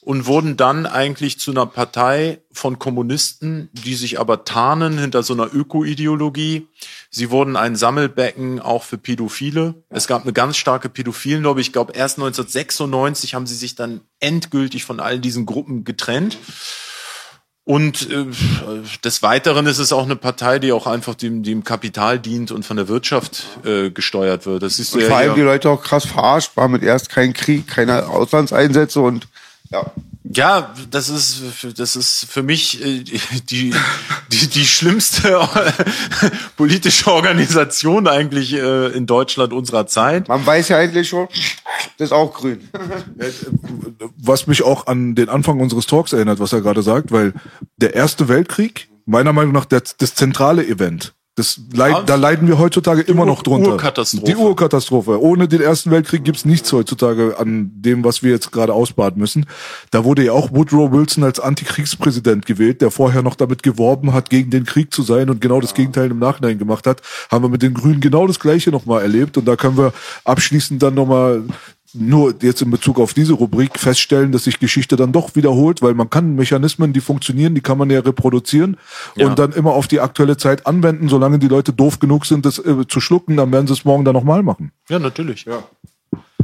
und 0.00 0.26
wurden 0.26 0.56
dann 0.56 0.86
eigentlich 0.86 1.38
zu 1.38 1.50
einer 1.50 1.66
Partei 1.66 2.42
von 2.52 2.78
Kommunisten, 2.78 3.70
die 3.72 3.94
sich 3.94 4.20
aber 4.20 4.44
tarnen 4.44 4.98
hinter 4.98 5.22
so 5.22 5.32
einer 5.32 5.52
Öko-Ideologie. 5.54 6.68
Sie 7.10 7.30
wurden 7.30 7.56
ein 7.56 7.74
Sammelbecken 7.74 8.60
auch 8.60 8.82
für 8.82 8.98
Pädophile. 8.98 9.82
Es 9.88 10.06
gab 10.06 10.22
eine 10.22 10.32
ganz 10.32 10.56
starke 10.56 10.88
Pädophilenlobby. 10.90 11.62
Ich 11.62 11.72
glaube, 11.72 11.94
erst 11.94 12.18
1996 12.18 13.34
haben 13.34 13.46
sie 13.46 13.54
sich 13.54 13.76
dann 13.76 14.02
endgültig 14.20 14.84
von 14.84 15.00
all 15.00 15.18
diesen 15.18 15.46
Gruppen 15.46 15.84
getrennt. 15.84 16.36
Und 17.66 18.10
äh, 18.10 18.26
des 19.02 19.22
Weiteren 19.22 19.66
ist 19.66 19.78
es 19.78 19.90
auch 19.90 20.04
eine 20.04 20.16
Partei, 20.16 20.58
die 20.58 20.72
auch 20.72 20.86
einfach 20.86 21.14
dem, 21.14 21.42
dem 21.42 21.64
Kapital 21.64 22.18
dient 22.18 22.50
und 22.52 22.66
von 22.66 22.76
der 22.76 22.88
Wirtschaft 22.88 23.44
äh, 23.64 23.90
gesteuert 23.90 24.44
wird. 24.44 24.62
Das 24.62 24.78
ist 24.78 24.94
und 24.94 25.02
vor 25.02 25.16
allem 25.16 25.34
die 25.34 25.40
Leute 25.40 25.70
auch 25.70 25.82
krass 25.82 26.04
verarscht, 26.04 26.56
war 26.56 26.68
mit 26.68 26.82
erst 26.82 27.08
kein 27.08 27.32
Krieg, 27.32 27.66
keine 27.66 28.06
Auslandseinsätze 28.08 29.00
und 29.00 29.26
ja. 29.70 29.86
Ja, 30.26 30.72
das 30.90 31.10
ist 31.10 31.42
das 31.76 31.96
ist 31.96 32.26
für 32.30 32.42
mich 32.42 32.82
äh, 32.82 33.04
die 33.50 33.74
die 34.32 34.46
die 34.48 34.64
schlimmste 34.64 35.46
politische 36.56 37.12
Organisation 37.12 38.08
eigentlich 38.08 38.54
äh, 38.54 38.86
in 38.96 39.06
Deutschland 39.06 39.52
unserer 39.52 39.86
Zeit. 39.86 40.28
Man 40.28 40.44
weiß 40.46 40.70
ja 40.70 40.78
eigentlich 40.78 41.10
schon, 41.10 41.28
das 41.98 42.08
ist 42.08 42.12
auch 42.12 42.32
grün. 42.32 42.66
Was 44.16 44.46
mich 44.46 44.62
auch 44.62 44.86
an 44.86 45.14
den 45.14 45.28
Anfang 45.28 45.60
unseres 45.60 45.86
Talks 45.86 46.14
erinnert, 46.14 46.38
was 46.40 46.54
er 46.54 46.62
gerade 46.62 46.82
sagt, 46.82 47.12
weil 47.12 47.34
der 47.76 47.94
Erste 47.94 48.26
Weltkrieg 48.26 48.88
meiner 49.04 49.34
Meinung 49.34 49.52
nach 49.52 49.66
das, 49.66 49.98
das 49.98 50.14
zentrale 50.14 50.66
Event 50.66 51.12
das 51.36 51.60
leid, 51.72 52.08
da 52.08 52.14
leiden 52.14 52.46
wir 52.46 52.60
heutzutage 52.60 53.02
die 53.02 53.10
immer 53.10 53.26
noch 53.26 53.42
drunter. 53.42 53.72
Urkatastrophe. 53.72 54.24
Die 54.24 54.36
Urkatastrophe. 54.36 55.20
Ohne 55.20 55.48
den 55.48 55.60
Ersten 55.60 55.90
Weltkrieg 55.90 56.22
gibt's 56.22 56.44
nichts 56.44 56.72
heutzutage 56.72 57.36
an 57.38 57.72
dem, 57.74 58.04
was 58.04 58.22
wir 58.22 58.30
jetzt 58.30 58.52
gerade 58.52 58.72
ausbaden 58.72 59.18
müssen. 59.18 59.46
Da 59.90 60.04
wurde 60.04 60.24
ja 60.24 60.32
auch 60.32 60.52
Woodrow 60.52 60.92
Wilson 60.92 61.24
als 61.24 61.40
Antikriegspräsident 61.40 62.46
gewählt, 62.46 62.80
der 62.82 62.92
vorher 62.92 63.22
noch 63.22 63.34
damit 63.34 63.64
geworben 63.64 64.12
hat, 64.12 64.30
gegen 64.30 64.50
den 64.50 64.64
Krieg 64.64 64.94
zu 64.94 65.02
sein 65.02 65.28
und 65.28 65.40
genau 65.40 65.60
das 65.60 65.74
Gegenteil 65.74 66.08
im 66.12 66.20
Nachhinein 66.20 66.56
gemacht 66.56 66.86
hat. 66.86 67.02
Haben 67.32 67.44
wir 67.44 67.48
mit 67.48 67.62
den 67.62 67.74
Grünen 67.74 68.00
genau 68.00 68.28
das 68.28 68.38
Gleiche 68.38 68.70
nochmal 68.70 69.02
erlebt 69.02 69.36
und 69.36 69.46
da 69.46 69.56
können 69.56 69.76
wir 69.76 69.92
abschließend 70.24 70.80
dann 70.80 70.94
nochmal 70.94 71.42
nur 71.94 72.34
jetzt 72.42 72.62
in 72.62 72.70
Bezug 72.70 72.98
auf 72.98 73.14
diese 73.14 73.34
Rubrik 73.34 73.78
feststellen, 73.78 74.32
dass 74.32 74.44
sich 74.44 74.58
Geschichte 74.58 74.96
dann 74.96 75.12
doch 75.12 75.36
wiederholt, 75.36 75.82
weil 75.82 75.94
man 75.94 76.10
kann 76.10 76.34
Mechanismen, 76.34 76.92
die 76.92 77.00
funktionieren, 77.00 77.54
die 77.54 77.60
kann 77.60 77.78
man 77.78 77.90
ja 77.90 78.00
reproduzieren 78.00 78.76
ja. 79.16 79.26
und 79.26 79.38
dann 79.38 79.52
immer 79.52 79.72
auf 79.72 79.86
die 79.86 80.00
aktuelle 80.00 80.36
Zeit 80.36 80.66
anwenden, 80.66 81.08
solange 81.08 81.38
die 81.38 81.48
Leute 81.48 81.72
doof 81.72 82.00
genug 82.00 82.26
sind, 82.26 82.44
das 82.44 82.58
äh, 82.58 82.86
zu 82.88 83.00
schlucken, 83.00 83.36
dann 83.36 83.52
werden 83.52 83.66
sie 83.66 83.72
es 83.72 83.84
morgen 83.84 84.04
dann 84.04 84.14
nochmal 84.14 84.42
machen. 84.42 84.72
Ja, 84.88 84.98
natürlich. 84.98 85.44
Ja. 85.44 85.64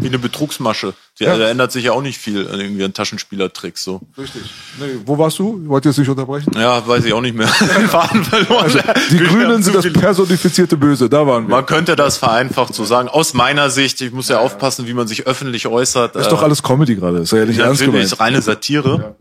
Wie 0.00 0.06
eine 0.06 0.18
Betrugsmasche. 0.18 0.94
Ja, 1.18 1.28
ja. 1.28 1.38
Da 1.38 1.48
ändert 1.48 1.72
sich 1.72 1.84
ja 1.84 1.92
auch 1.92 2.02
nicht 2.02 2.18
viel 2.18 2.48
an 2.48 2.60
irgendwie 2.60 2.84
an 2.84 2.92
Taschenspielertricks 2.92 3.84
so. 3.84 4.00
Richtig. 4.16 4.42
Nee, 4.78 5.00
wo 5.04 5.18
warst 5.18 5.38
du? 5.38 5.68
Wollt 5.68 5.84
ihr 5.84 5.90
jetzt 5.90 5.98
nicht 5.98 6.08
unterbrechen? 6.08 6.52
Ja, 6.54 6.86
weiß 6.86 7.04
ich 7.04 7.12
auch 7.12 7.20
nicht 7.20 7.36
mehr. 7.36 7.48
Faden 7.88 8.24
verloren. 8.24 8.64
Also, 8.64 8.80
die 9.10 9.18
Grünen 9.18 9.62
sind 9.62 9.76
das 9.76 9.92
personifizierte 9.92 10.76
Böse, 10.76 11.08
da 11.08 11.26
waren 11.26 11.46
wir. 11.46 11.56
Man 11.56 11.66
könnte 11.66 11.96
das 11.96 12.16
vereinfacht 12.16 12.74
so 12.74 12.84
sagen. 12.84 13.08
Aus 13.08 13.34
meiner 13.34 13.70
Sicht, 13.70 14.00
ich 14.00 14.12
muss 14.12 14.28
ja, 14.28 14.36
ja 14.36 14.40
aufpassen, 14.42 14.86
wie 14.86 14.94
man 14.94 15.06
sich 15.06 15.26
öffentlich 15.26 15.66
äußert. 15.66 16.14
Das 16.14 16.22
ist 16.22 16.32
doch 16.32 16.42
alles 16.42 16.62
Comedy 16.62 16.96
gerade, 16.96 17.18
ist 17.18 17.32
ja 17.32 17.44
nicht 17.44 17.58
ernst 17.58 17.82
gemeint. 17.82 18.04
ist 18.04 18.20
reine 18.20 18.42
Satire. 18.42 19.16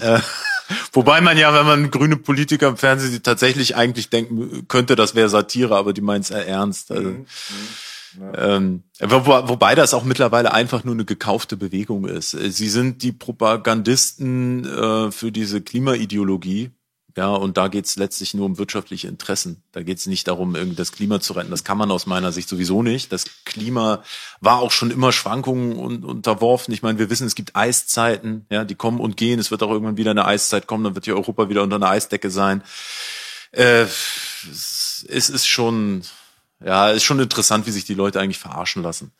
Ja. 0.00 0.16
Äh, 0.16 0.20
Wobei 0.92 1.20
man 1.20 1.36
ja, 1.36 1.52
wenn 1.54 1.66
man 1.66 1.90
grüne 1.90 2.16
Politiker 2.16 2.68
im 2.68 2.76
Fernsehen 2.76 3.22
tatsächlich 3.22 3.76
eigentlich 3.76 4.10
denken 4.10 4.66
könnte, 4.68 4.96
das 4.96 5.14
wäre 5.14 5.28
Satire, 5.28 5.76
aber 5.76 5.92
die 5.92 6.00
meint 6.00 6.24
es 6.24 6.30
ernst. 6.30 6.90
Also. 6.90 7.08
Mhm. 7.08 7.16
mhm. 7.18 7.26
Ähm, 8.34 8.82
wo, 8.98 9.26
wobei 9.26 9.74
das 9.74 9.94
auch 9.94 10.04
mittlerweile 10.04 10.52
einfach 10.52 10.84
nur 10.84 10.94
eine 10.94 11.04
gekaufte 11.04 11.56
Bewegung 11.56 12.06
ist. 12.06 12.30
Sie 12.30 12.68
sind 12.68 13.02
die 13.02 13.12
Propagandisten 13.12 14.64
äh, 14.64 15.10
für 15.12 15.32
diese 15.32 15.60
Klimaideologie. 15.60 16.70
Ja, 17.16 17.34
und 17.34 17.56
da 17.56 17.68
geht's 17.68 17.96
letztlich 17.96 18.34
nur 18.34 18.46
um 18.46 18.58
wirtschaftliche 18.58 19.08
Interessen. 19.08 19.62
Da 19.72 19.82
geht's 19.82 20.06
nicht 20.06 20.28
darum, 20.28 20.54
irgendwie 20.54 20.76
das 20.76 20.92
Klima 20.92 21.20
zu 21.20 21.32
retten. 21.32 21.50
Das 21.50 21.64
kann 21.64 21.76
man 21.76 21.90
aus 21.90 22.06
meiner 22.06 22.32
Sicht 22.32 22.48
sowieso 22.48 22.82
nicht. 22.82 23.12
Das 23.12 23.26
Klima 23.44 24.02
war 24.40 24.60
auch 24.60 24.70
schon 24.70 24.90
immer 24.90 25.10
Schwankungen 25.12 25.76
und, 25.76 26.04
unterworfen. 26.04 26.72
Ich 26.72 26.82
meine, 26.82 26.98
wir 26.98 27.10
wissen, 27.10 27.26
es 27.26 27.34
gibt 27.34 27.56
Eiszeiten, 27.56 28.46
ja, 28.50 28.64
die 28.64 28.76
kommen 28.76 29.00
und 29.00 29.16
gehen. 29.16 29.40
Es 29.40 29.50
wird 29.50 29.62
auch 29.62 29.70
irgendwann 29.70 29.96
wieder 29.96 30.12
eine 30.12 30.24
Eiszeit 30.24 30.66
kommen, 30.66 30.84
dann 30.84 30.94
wird 30.94 31.06
hier 31.06 31.16
Europa 31.16 31.48
wieder 31.48 31.62
unter 31.62 31.76
einer 31.76 31.90
Eisdecke 31.90 32.30
sein. 32.30 32.62
Äh, 33.52 33.82
es 33.82 35.04
ist 35.08 35.46
schon, 35.46 36.02
ja, 36.64 36.90
ist 36.90 37.04
schon 37.04 37.20
interessant, 37.20 37.66
wie 37.66 37.70
sich 37.70 37.84
die 37.84 37.94
Leute 37.94 38.20
eigentlich 38.20 38.38
verarschen 38.38 38.82
lassen. 38.82 39.12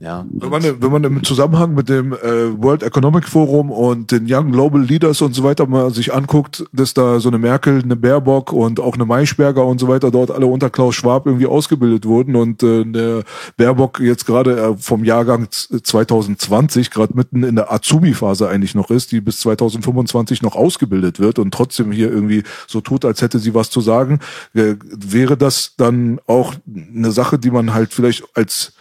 Ja. 0.00 0.26
Wenn 0.30 0.50
man, 0.50 0.62
wenn 0.82 0.90
man 0.90 1.04
im 1.04 1.22
Zusammenhang 1.22 1.74
mit 1.74 1.88
dem 1.88 2.12
äh, 2.12 2.60
World 2.60 2.82
Economic 2.82 3.28
Forum 3.28 3.70
und 3.70 4.10
den 4.10 4.26
Young 4.28 4.50
Global 4.50 4.82
Leaders 4.82 5.22
und 5.22 5.32
so 5.32 5.44
weiter 5.44 5.66
mal 5.66 5.92
sich 5.94 6.12
anguckt, 6.12 6.64
dass 6.72 6.92
da 6.92 7.20
so 7.20 7.28
eine 7.28 7.38
Merkel, 7.38 7.80
eine 7.82 7.94
Baerbock 7.94 8.52
und 8.52 8.80
auch 8.80 8.94
eine 8.94 9.04
Maischberger 9.04 9.64
und 9.64 9.78
so 9.78 9.86
weiter 9.86 10.10
dort 10.10 10.32
alle 10.32 10.46
unter 10.46 10.70
Klaus 10.70 10.96
Schwab 10.96 11.26
irgendwie 11.26 11.46
ausgebildet 11.46 12.04
wurden 12.04 12.34
und 12.34 12.62
äh, 12.64 12.84
der 12.84 13.22
Baerbock 13.56 14.00
jetzt 14.00 14.26
gerade 14.26 14.60
äh, 14.60 14.76
vom 14.76 15.04
Jahrgang 15.04 15.46
2020 15.50 16.90
gerade 16.90 17.14
mitten 17.14 17.44
in 17.44 17.54
der 17.54 17.72
Azubi-Phase 17.72 18.48
eigentlich 18.48 18.74
noch 18.74 18.90
ist, 18.90 19.12
die 19.12 19.20
bis 19.20 19.38
2025 19.40 20.42
noch 20.42 20.56
ausgebildet 20.56 21.20
wird 21.20 21.38
und 21.38 21.54
trotzdem 21.54 21.92
hier 21.92 22.10
irgendwie 22.10 22.42
so 22.66 22.80
tut, 22.80 23.04
als 23.04 23.22
hätte 23.22 23.38
sie 23.38 23.54
was 23.54 23.70
zu 23.70 23.80
sagen, 23.80 24.18
äh, 24.54 24.74
wäre 24.82 25.36
das 25.36 25.74
dann 25.76 26.20
auch 26.26 26.54
eine 26.66 27.12
Sache, 27.12 27.38
die 27.38 27.50
man 27.50 27.72
halt 27.72 27.92
vielleicht 27.94 28.24
als 28.34 28.72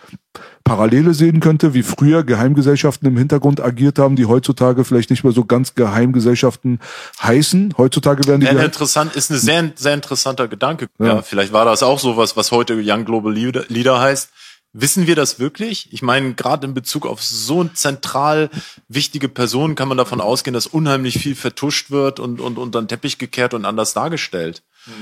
Parallele 0.64 1.14
sehen 1.14 1.40
könnte, 1.40 1.74
wie 1.74 1.84
früher 1.84 2.24
Geheimgesellschaften 2.24 3.08
im 3.08 3.18
Hintergrund 3.18 3.62
agiert 3.62 4.00
haben, 4.00 4.16
die 4.16 4.26
heutzutage 4.26 4.84
vielleicht 4.84 5.10
nicht 5.10 5.24
mehr 5.24 5.34
so 5.34 5.46
ganz 5.46 5.76
Geheimgesellschaften 5.76 6.80
heißen. 7.22 7.76
Heutzutage 7.78 8.28
werden 8.28 8.42
die 8.42 8.48
ja, 8.48 8.54
interessant 8.54 9.16
ist 9.16 9.32
ein 9.32 9.38
sehr 9.38 9.72
sehr 9.76 9.94
interessanter 9.94 10.48
Gedanke. 10.48 10.88
Ja. 11.00 11.06
ja. 11.06 11.22
vielleicht 11.22 11.54
war 11.54 11.66
das 11.66 11.84
auch 11.84 12.00
sowas, 12.00 12.38
was 12.38 12.52
heute 12.52 12.82
Young 12.84 13.06
Global 13.06 13.34
Leader 13.34 14.00
heißt. 14.00 14.30
Wissen 14.74 15.06
wir 15.06 15.16
das 15.18 15.38
wirklich? 15.38 15.92
Ich 15.92 16.02
meine, 16.02 16.34
gerade 16.34 16.66
in 16.66 16.74
Bezug 16.74 17.06
auf 17.06 17.22
so 17.22 17.66
zentral 17.66 18.50
wichtige 18.88 19.28
Personen 19.28 19.76
kann 19.76 19.90
man 19.90 19.98
davon 19.98 20.22
ausgehen, 20.22 20.54
dass 20.54 20.66
unheimlich 20.66 21.20
viel 21.20 21.36
vertuscht 21.36 21.92
wird 21.92 22.22
und, 22.22 22.40
und 22.40 22.58
unter 22.58 22.82
den 22.82 22.88
Teppich 22.88 23.18
gekehrt 23.18 23.54
und 23.54 23.66
anders 23.66 23.94
dargestellt. 23.94 24.64
Hm. 24.86 24.94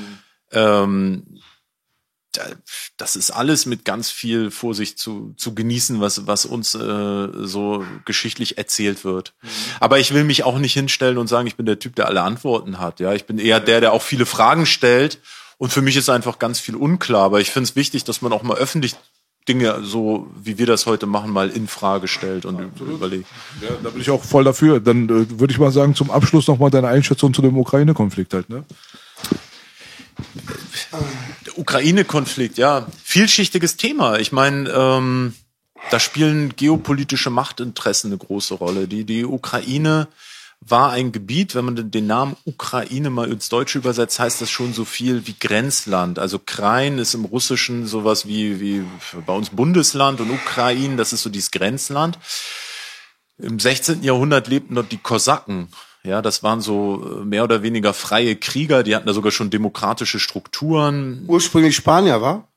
Ähm, 0.51 1.23
das 2.97 3.15
ist 3.15 3.31
alles 3.31 3.65
mit 3.65 3.85
ganz 3.85 4.09
viel 4.09 4.51
Vorsicht 4.51 4.99
zu, 4.99 5.33
zu 5.37 5.53
genießen, 5.53 6.01
was, 6.01 6.27
was 6.27 6.45
uns 6.45 6.75
äh, 6.75 7.27
so 7.33 7.85
geschichtlich 8.05 8.57
erzählt 8.57 9.03
wird. 9.03 9.33
Mhm. 9.41 9.47
Aber 9.79 9.99
ich 9.99 10.13
will 10.13 10.23
mich 10.23 10.43
auch 10.43 10.57
nicht 10.57 10.73
hinstellen 10.73 11.17
und 11.17 11.27
sagen, 11.27 11.47
ich 11.47 11.55
bin 11.55 11.65
der 11.65 11.79
Typ, 11.79 11.95
der 11.95 12.07
alle 12.07 12.21
Antworten 12.21 12.79
hat. 12.79 12.99
Ja, 12.99 13.13
ich 13.13 13.25
bin 13.25 13.39
eher 13.39 13.59
der, 13.59 13.81
der 13.81 13.93
auch 13.93 14.01
viele 14.01 14.25
Fragen 14.25 14.65
stellt. 14.65 15.19
Und 15.57 15.73
für 15.73 15.81
mich 15.81 15.97
ist 15.97 16.09
einfach 16.09 16.39
ganz 16.39 16.59
viel 16.59 16.75
unklar. 16.75 17.23
Aber 17.23 17.41
ich 17.41 17.51
finde 17.51 17.69
es 17.69 17.75
wichtig, 17.75 18.05
dass 18.05 18.21
man 18.21 18.31
auch 18.31 18.43
mal 18.43 18.57
öffentlich 18.57 18.95
Dinge, 19.47 19.83
so 19.83 20.27
wie 20.35 20.57
wir 20.57 20.65
das 20.65 20.85
heute 20.85 21.05
machen, 21.05 21.31
mal 21.31 21.49
in 21.49 21.67
Frage 21.67 22.07
stellt 22.07 22.45
und 22.45 22.61
Absolut. 22.61 22.93
überlegt. 22.93 23.27
Ja, 23.61 23.69
da 23.83 23.89
bin 23.89 23.99
ich 23.99 24.09
auch 24.11 24.23
voll 24.23 24.43
dafür. 24.43 24.79
Dann 24.79 25.05
äh, 25.05 25.39
würde 25.39 25.51
ich 25.51 25.59
mal 25.59 25.71
sagen, 25.71 25.95
zum 25.95 26.11
Abschluss 26.11 26.47
nochmal 26.47 26.69
deine 26.69 26.87
Einschätzung 26.87 27.33
zu 27.33 27.41
dem 27.41 27.57
Ukraine-Konflikt 27.57 28.33
halt. 28.33 28.49
Ne? 28.49 28.63
Ukraine-Konflikt, 31.59 32.57
ja, 32.57 32.87
vielschichtiges 33.03 33.77
Thema. 33.77 34.17
Ich 34.17 34.31
meine, 34.31 34.69
ähm, 34.69 35.35
da 35.91 35.99
spielen 35.99 36.55
geopolitische 36.55 37.29
Machtinteressen 37.29 38.11
eine 38.11 38.17
große 38.17 38.53
Rolle. 38.53 38.87
Die, 38.87 39.03
die 39.05 39.25
Ukraine 39.25 40.07
war 40.61 40.91
ein 40.91 41.11
Gebiet, 41.11 41.55
wenn 41.55 41.65
man 41.65 41.91
den 41.91 42.07
Namen 42.07 42.35
Ukraine 42.45 43.09
mal 43.09 43.31
ins 43.31 43.49
Deutsche 43.49 43.77
übersetzt, 43.77 44.19
heißt 44.19 44.41
das 44.41 44.49
schon 44.49 44.73
so 44.73 44.83
viel 44.83 45.25
wie 45.25 45.35
Grenzland. 45.39 46.19
Also 46.19 46.39
Krain 46.39 46.97
ist 46.97 47.13
im 47.13 47.25
Russischen 47.25 47.87
sowas 47.87 48.27
wie, 48.27 48.59
wie 48.59 48.83
bei 49.25 49.33
uns 49.33 49.51
Bundesland 49.51 50.19
und 50.19 50.31
Ukraine, 50.31 50.97
das 50.97 51.13
ist 51.13 51.23
so 51.23 51.29
dieses 51.29 51.51
Grenzland. 51.51 52.19
Im 53.37 53.59
16. 53.59 54.03
Jahrhundert 54.03 54.47
lebten 54.47 54.75
dort 54.75 54.91
die 54.91 54.97
Kosaken 54.97 55.69
ja, 56.03 56.21
das 56.21 56.43
waren 56.43 56.61
so 56.61 57.21
äh, 57.21 57.25
mehr 57.25 57.43
oder 57.43 57.61
weniger 57.61 57.93
freie 57.93 58.35
Krieger, 58.35 58.83
die 58.83 58.95
hatten 58.95 59.07
da 59.07 59.13
sogar 59.13 59.31
schon 59.31 59.49
demokratische 59.49 60.19
Strukturen. 60.19 61.25
Ursprünglich 61.27 61.75
Spanier, 61.75 62.21
war? 62.21 62.49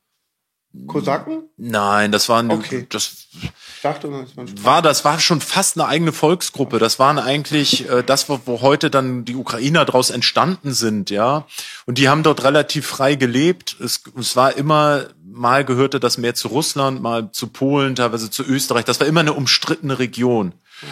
Kosaken? 0.86 1.42
Nein, 1.58 2.12
das 2.12 2.30
waren 2.30 2.50
okay. 2.50 2.86
das 2.88 3.26
dachte, 3.82 4.08
das 4.08 4.64
war 4.64 4.80
das 4.80 5.04
war 5.04 5.20
schon 5.20 5.42
fast 5.42 5.76
eine 5.76 5.86
eigene 5.86 6.12
Volksgruppe. 6.12 6.78
Das 6.78 6.98
waren 6.98 7.18
eigentlich 7.18 7.90
äh, 7.90 8.02
das, 8.02 8.30
wo, 8.30 8.40
wo 8.46 8.62
heute 8.62 8.88
dann 8.88 9.26
die 9.26 9.36
Ukrainer 9.36 9.84
daraus 9.84 10.08
entstanden 10.08 10.72
sind, 10.72 11.10
ja. 11.10 11.46
Und 11.84 11.98
die 11.98 12.08
haben 12.08 12.22
dort 12.22 12.42
relativ 12.42 12.86
frei 12.86 13.16
gelebt. 13.16 13.76
Es, 13.80 14.02
es 14.18 14.34
war 14.34 14.56
immer 14.56 15.08
mal 15.22 15.64
gehörte 15.64 16.00
das 16.00 16.16
mehr 16.16 16.34
zu 16.34 16.48
Russland, 16.48 17.02
mal 17.02 17.30
zu 17.32 17.48
Polen, 17.48 17.94
teilweise 17.94 18.30
zu 18.30 18.42
Österreich. 18.42 18.86
Das 18.86 18.98
war 18.98 19.06
immer 19.06 19.20
eine 19.20 19.34
umstrittene 19.34 19.98
Region. 19.98 20.48
Mhm. 20.48 20.86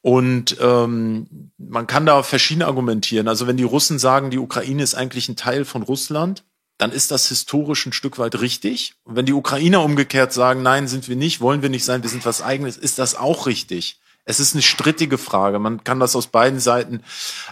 Und 0.00 0.56
ähm, 0.60 1.50
man 1.58 1.86
kann 1.86 2.06
da 2.06 2.22
verschieden 2.22 2.62
argumentieren. 2.62 3.28
Also 3.28 3.46
wenn 3.46 3.56
die 3.56 3.64
Russen 3.64 3.98
sagen, 3.98 4.30
die 4.30 4.38
Ukraine 4.38 4.82
ist 4.82 4.94
eigentlich 4.94 5.28
ein 5.28 5.36
Teil 5.36 5.64
von 5.64 5.82
Russland, 5.82 6.44
dann 6.78 6.92
ist 6.92 7.10
das 7.10 7.28
historisch 7.28 7.84
ein 7.86 7.92
Stück 7.92 8.18
weit 8.18 8.40
richtig. 8.40 8.94
Und 9.02 9.16
wenn 9.16 9.26
die 9.26 9.32
Ukrainer 9.32 9.82
umgekehrt 9.82 10.32
sagen, 10.32 10.62
nein, 10.62 10.86
sind 10.86 11.08
wir 11.08 11.16
nicht, 11.16 11.40
wollen 11.40 11.62
wir 11.62 11.68
nicht 11.68 11.84
sein, 11.84 12.04
wir 12.04 12.10
sind 12.10 12.24
was 12.24 12.40
eigenes, 12.40 12.76
ist 12.76 13.00
das 13.00 13.16
auch 13.16 13.46
richtig. 13.46 14.00
Es 14.24 14.38
ist 14.38 14.54
eine 14.54 14.62
strittige 14.62 15.18
Frage. 15.18 15.58
Man 15.58 15.82
kann 15.82 15.98
das 15.98 16.14
aus 16.14 16.28
beiden 16.28 16.60
Seiten 16.60 17.02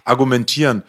argumentieren. 0.05 0.85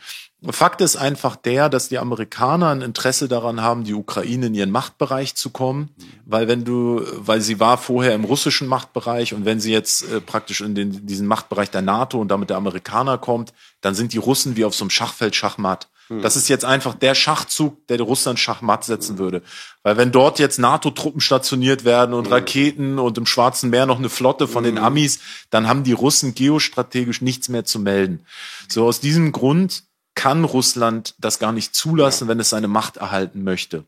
Fakt 0.49 0.81
ist 0.81 0.95
einfach 0.97 1.35
der, 1.35 1.67
dass 1.67 1.89
die 1.89 1.97
Amerikaner 1.97 2.69
ein 2.69 2.81
Interesse 2.81 3.27
daran 3.27 3.61
haben, 3.61 3.83
die 3.83 3.95
Ukraine 3.95 4.47
in 4.47 4.53
ihren 4.53 4.69
Machtbereich 4.69 5.35
zu 5.35 5.49
kommen, 5.49 5.89
weil 6.25 6.47
wenn 6.47 6.63
du, 6.63 7.01
weil 7.15 7.41
sie 7.41 7.59
war 7.59 7.79
vorher 7.79 8.13
im 8.13 8.23
russischen 8.23 8.67
Machtbereich 8.67 9.33
und 9.33 9.45
wenn 9.45 9.59
sie 9.59 9.71
jetzt 9.71 10.03
äh, 10.03 10.21
praktisch 10.21 10.61
in 10.61 10.75
den, 10.75 11.07
diesen 11.07 11.25
Machtbereich 11.25 11.71
der 11.71 11.81
NATO 11.81 12.21
und 12.21 12.29
damit 12.29 12.51
der 12.51 12.57
Amerikaner 12.57 13.17
kommt, 13.17 13.51
dann 13.81 13.95
sind 13.95 14.13
die 14.13 14.19
Russen 14.19 14.55
wie 14.55 14.65
auf 14.65 14.75
so 14.75 14.83
einem 14.83 14.91
Schachfeld 14.91 15.35
Schachmatt. 15.35 15.87
Hm. 16.09 16.21
Das 16.21 16.35
ist 16.35 16.49
jetzt 16.49 16.65
einfach 16.65 16.93
der 16.93 17.15
Schachzug, 17.15 17.87
der 17.87 17.99
Russland 17.99 18.39
Schachmatt 18.39 18.85
setzen 18.85 19.17
würde. 19.17 19.41
Weil 19.81 19.97
wenn 19.97 20.11
dort 20.11 20.37
jetzt 20.37 20.59
NATO-Truppen 20.59 21.19
stationiert 21.19 21.83
werden 21.83 22.13
und 22.13 22.25
hm. 22.25 22.33
Raketen 22.33 22.99
und 22.99 23.17
im 23.17 23.25
Schwarzen 23.25 23.71
Meer 23.71 23.87
noch 23.87 23.97
eine 23.97 24.09
Flotte 24.09 24.47
von 24.47 24.63
den 24.63 24.77
hm. 24.77 24.83
Amis, 24.83 25.19
dann 25.49 25.67
haben 25.67 25.83
die 25.83 25.93
Russen 25.93 26.35
geostrategisch 26.35 27.21
nichts 27.21 27.49
mehr 27.49 27.65
zu 27.65 27.79
melden. 27.79 28.23
So 28.67 28.85
aus 28.85 28.99
diesem 28.99 29.31
Grund 29.31 29.86
kann 30.17 30.43
Russland 30.43 31.13
das 31.19 31.39
gar 31.39 31.53
nicht 31.53 31.75
zulassen, 31.75 32.27
wenn 32.27 32.39
es 32.39 32.49
seine 32.49 32.67
Macht 32.67 32.97
erhalten 32.97 33.43
möchte. 33.43 33.85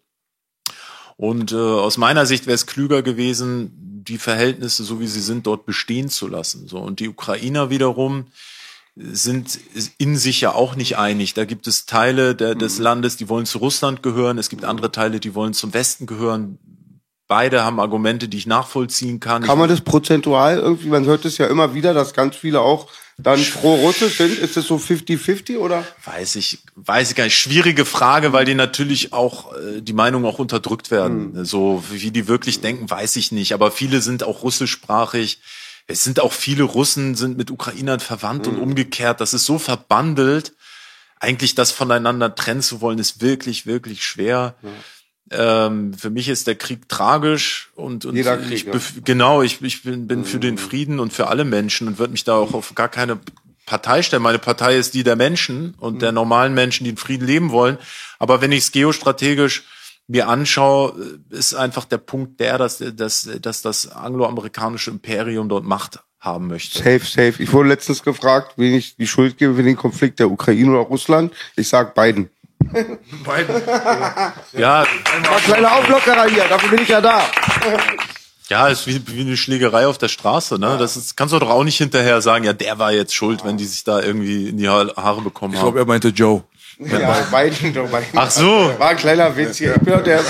Und 1.18 1.52
äh, 1.52 1.56
aus 1.56 1.98
meiner 1.98 2.26
Sicht 2.26 2.46
wäre 2.46 2.56
es 2.56 2.68
klüger 2.68 3.02
gewesen, 3.02 4.04
die 4.08 4.20
Verhältnisse, 4.20 4.84
so 4.84 5.02
wie 5.02 5.08
sie 5.08 5.20
sind, 5.20 5.48
dort 5.48 5.66
bestehen 5.66 6.08
zu 6.08 6.28
lassen. 6.28 6.68
So 6.68 6.78
und 6.78 7.02
die 7.02 7.10
Ukrainer 7.10 7.70
wiederum 7.70 8.28
sind 8.96 9.60
in 9.98 10.18
sich 10.18 10.42
ja 10.42 10.54
auch 10.54 10.76
nicht 10.76 10.98
einig. 10.98 11.34
Da 11.34 11.46
gibt 11.46 11.68
es 11.68 11.86
Teile 11.86 12.36
der, 12.36 12.56
des 12.56 12.78
mhm. 12.78 12.84
Landes, 12.84 13.18
die 13.18 13.28
wollen 13.28 13.46
zu 13.46 13.58
Russland 13.58 14.04
gehören. 14.04 14.38
Es 14.38 14.50
gibt 14.50 14.64
andere 14.64 14.92
Teile, 14.92 15.20
die 15.20 15.36
wollen 15.36 15.54
zum 15.54 15.74
Westen 15.74 16.06
gehören. 16.06 16.60
Beide 17.28 17.64
haben 17.64 17.80
Argumente, 17.80 18.28
die 18.28 18.38
ich 18.38 18.48
nachvollziehen 18.48 19.20
kann. 19.20 19.44
Kann 19.44 19.58
man 19.58 19.70
das 19.70 19.82
prozentual 19.82 20.58
irgendwie, 20.58 20.90
man 20.90 21.06
hört 21.06 21.26
es 21.26 21.38
ja 21.38 21.48
immer 21.48 21.74
wieder, 21.74 21.94
dass 21.94 22.14
ganz 22.14 22.36
viele 22.36 22.62
auch 22.62 22.88
dann 23.22 23.44
pro-russisch 23.44 24.18
sind? 24.18 24.40
Ist 24.40 24.56
es 24.58 24.68
so 24.68 24.78
50-50 24.78 25.58
oder? 25.58 25.86
Weiß 26.06 26.36
ich, 26.36 26.60
weiß 26.76 27.12
ich 27.12 27.16
gar 27.16 27.26
nicht. 27.26 27.38
Schwierige 27.38 27.86
Frage, 27.86 28.32
weil 28.32 28.46
die 28.46 28.56
natürlich 28.56 29.12
auch, 29.14 29.56
äh, 29.56 29.82
die 29.82 29.94
Meinungen 29.94 30.26
auch 30.26 30.40
unterdrückt 30.40 30.90
werden. 30.90 31.36
Hm. 31.36 31.46
So, 31.46 31.84
wie 31.92 32.12
die 32.12 32.28
wirklich 32.28 32.62
denken, 32.62 32.90
weiß 32.90 33.18
ich 33.18 33.32
nicht. 33.32 33.54
Aber 33.54 33.72
viele 33.72 34.02
sind 34.02 34.24
auch 34.24 34.44
russischsprachig. 34.44 35.40
Es 35.88 36.04
sind 36.04 36.20
auch 36.20 36.34
viele 36.34 36.64
Russen, 36.64 37.16
sind 37.16 37.38
mit 37.38 37.52
Ukrainern 37.52 38.00
verwandt 38.00 38.48
hm. 38.48 38.56
und 38.56 38.62
umgekehrt. 38.62 39.20
Das 39.20 39.34
ist 39.34 39.46
so 39.46 39.60
verbandelt. 39.60 40.54
Eigentlich 41.20 41.56
das 41.56 41.72
voneinander 41.72 42.34
trennen 42.34 42.62
zu 42.62 42.80
wollen, 42.80 43.00
ist 43.00 43.22
wirklich, 43.22 43.66
wirklich 43.66 44.06
schwer. 44.06 44.56
Hm. 44.62 44.70
Ähm, 45.32 45.94
für 45.94 46.10
mich 46.10 46.28
ist 46.30 46.48
der 46.48 46.56
Krieg 46.56 46.90
tragisch 46.90 47.72
und, 47.76 48.06
und 48.06 48.16
Jeder 48.16 48.38
Krieg, 48.38 48.52
ich 48.52 48.64
ja. 48.66 48.80
genau, 49.04 49.42
ich, 49.42 49.62
ich 49.62 49.84
bin, 49.84 50.08
bin 50.08 50.26
für 50.26 50.40
den 50.40 50.58
Frieden 50.58 51.00
und 51.00 51.14
für 51.14 51.28
alle 51.28 51.46
Menschen 51.46 51.88
und 51.88 52.00
würde 52.00 52.12
mich 52.12 52.24
da 52.24 52.36
auch 52.36 52.54
auf 52.54 52.74
gar 52.74 52.90
keine 52.90 53.20
Partei 53.66 54.02
stellen. 54.02 54.24
Meine 54.24 54.40
Partei 54.40 54.78
ist 54.78 54.96
die 54.96 55.04
der 55.04 55.16
Menschen 55.16 55.76
und 55.78 55.96
mhm. 55.96 56.00
der 56.00 56.12
normalen 56.12 56.56
Menschen, 56.56 56.86
die 56.86 56.90
in 56.90 56.98
Frieden 56.98 57.28
leben 57.28 57.52
wollen. 57.52 57.78
Aber 58.18 58.42
wenn 58.42 58.52
ich 58.52 58.64
es 58.64 58.72
geostrategisch 58.72 59.66
mir 60.08 60.28
anschaue, 60.28 61.20
ist 61.30 61.54
einfach 61.54 61.86
der 61.86 62.00
Punkt 62.00 62.40
der, 62.40 62.58
dass, 62.58 62.80
dass, 62.80 63.30
dass 63.40 63.62
das 63.62 63.92
angloamerikanische 63.92 64.90
Imperium 64.90 65.50
dort 65.50 65.66
Macht 65.66 66.00
haben 66.20 66.48
möchte. 66.48 66.80
Safe, 66.80 67.06
safe. 67.06 67.42
Ich 67.42 67.54
wurde 67.54 67.70
letztens 67.70 68.02
gefragt, 68.02 68.54
wen 68.58 68.74
ich 68.74 68.96
die 68.96 69.08
Schuld 69.08 69.38
gebe 69.38 69.56
für 69.56 69.64
den 69.64 69.78
Konflikt 69.78 70.20
der 70.20 70.32
Ukraine 70.32 70.72
oder 70.72 70.82
Russland. 70.82 71.34
Ich 71.56 71.70
sag 71.70 71.94
beiden. 71.94 72.30
Beiden. 73.26 73.62
ja. 74.54 74.82
Ein 74.82 75.44
kleiner 75.44 75.72
Auflockerer 75.74 76.26
hier, 76.30 76.48
dafür 76.48 76.70
bin 76.70 76.82
ich 76.82 76.90
ja 76.90 77.02
da. 77.02 77.22
Ja, 78.50 78.68
ist 78.68 78.88
wie, 78.88 79.02
wie 79.08 79.22
eine 79.22 79.38
Schlägerei 79.38 79.86
auf 79.86 80.00
der 80.00 80.08
Straße, 80.08 80.58
ne? 80.58 80.78
Das 80.80 80.98
ist, 80.98 81.16
kannst 81.16 81.36
du 81.36 81.40
doch 81.40 81.52
auch 81.52 81.64
nicht 81.64 81.78
hinterher 81.78 82.20
sagen, 82.22 82.46
ja, 82.46 82.54
der 82.54 82.80
war 82.80 82.92
jetzt 82.92 83.14
schuld, 83.14 83.46
wenn 83.46 83.58
die 83.58 83.66
sich 83.66 83.84
da 83.84 84.02
irgendwie 84.02 84.50
in 84.50 84.58
die 84.58 84.68
Haare 84.68 85.22
bekommen 85.22 85.22
ich 85.22 85.22
glaub, 85.22 85.36
haben. 85.42 85.52
Ich 85.52 85.60
glaube, 85.60 85.80
er 85.80 85.86
meinte 85.86 86.08
Joe. 86.10 86.44
Ja, 86.82 87.26
Weiden, 87.32 87.74
doch, 87.74 87.92
Weiden. 87.92 88.08
Ach 88.16 88.32
so. 88.32 88.74
War 88.78 88.90
ein 88.92 88.98
kleiner 88.98 89.36
Witz 89.36 89.58
hier. 89.58 89.76
Ich 89.76 89.82
bin 89.82 89.94
doch 89.94 90.04
der, 90.04 90.22
ich 90.22 90.26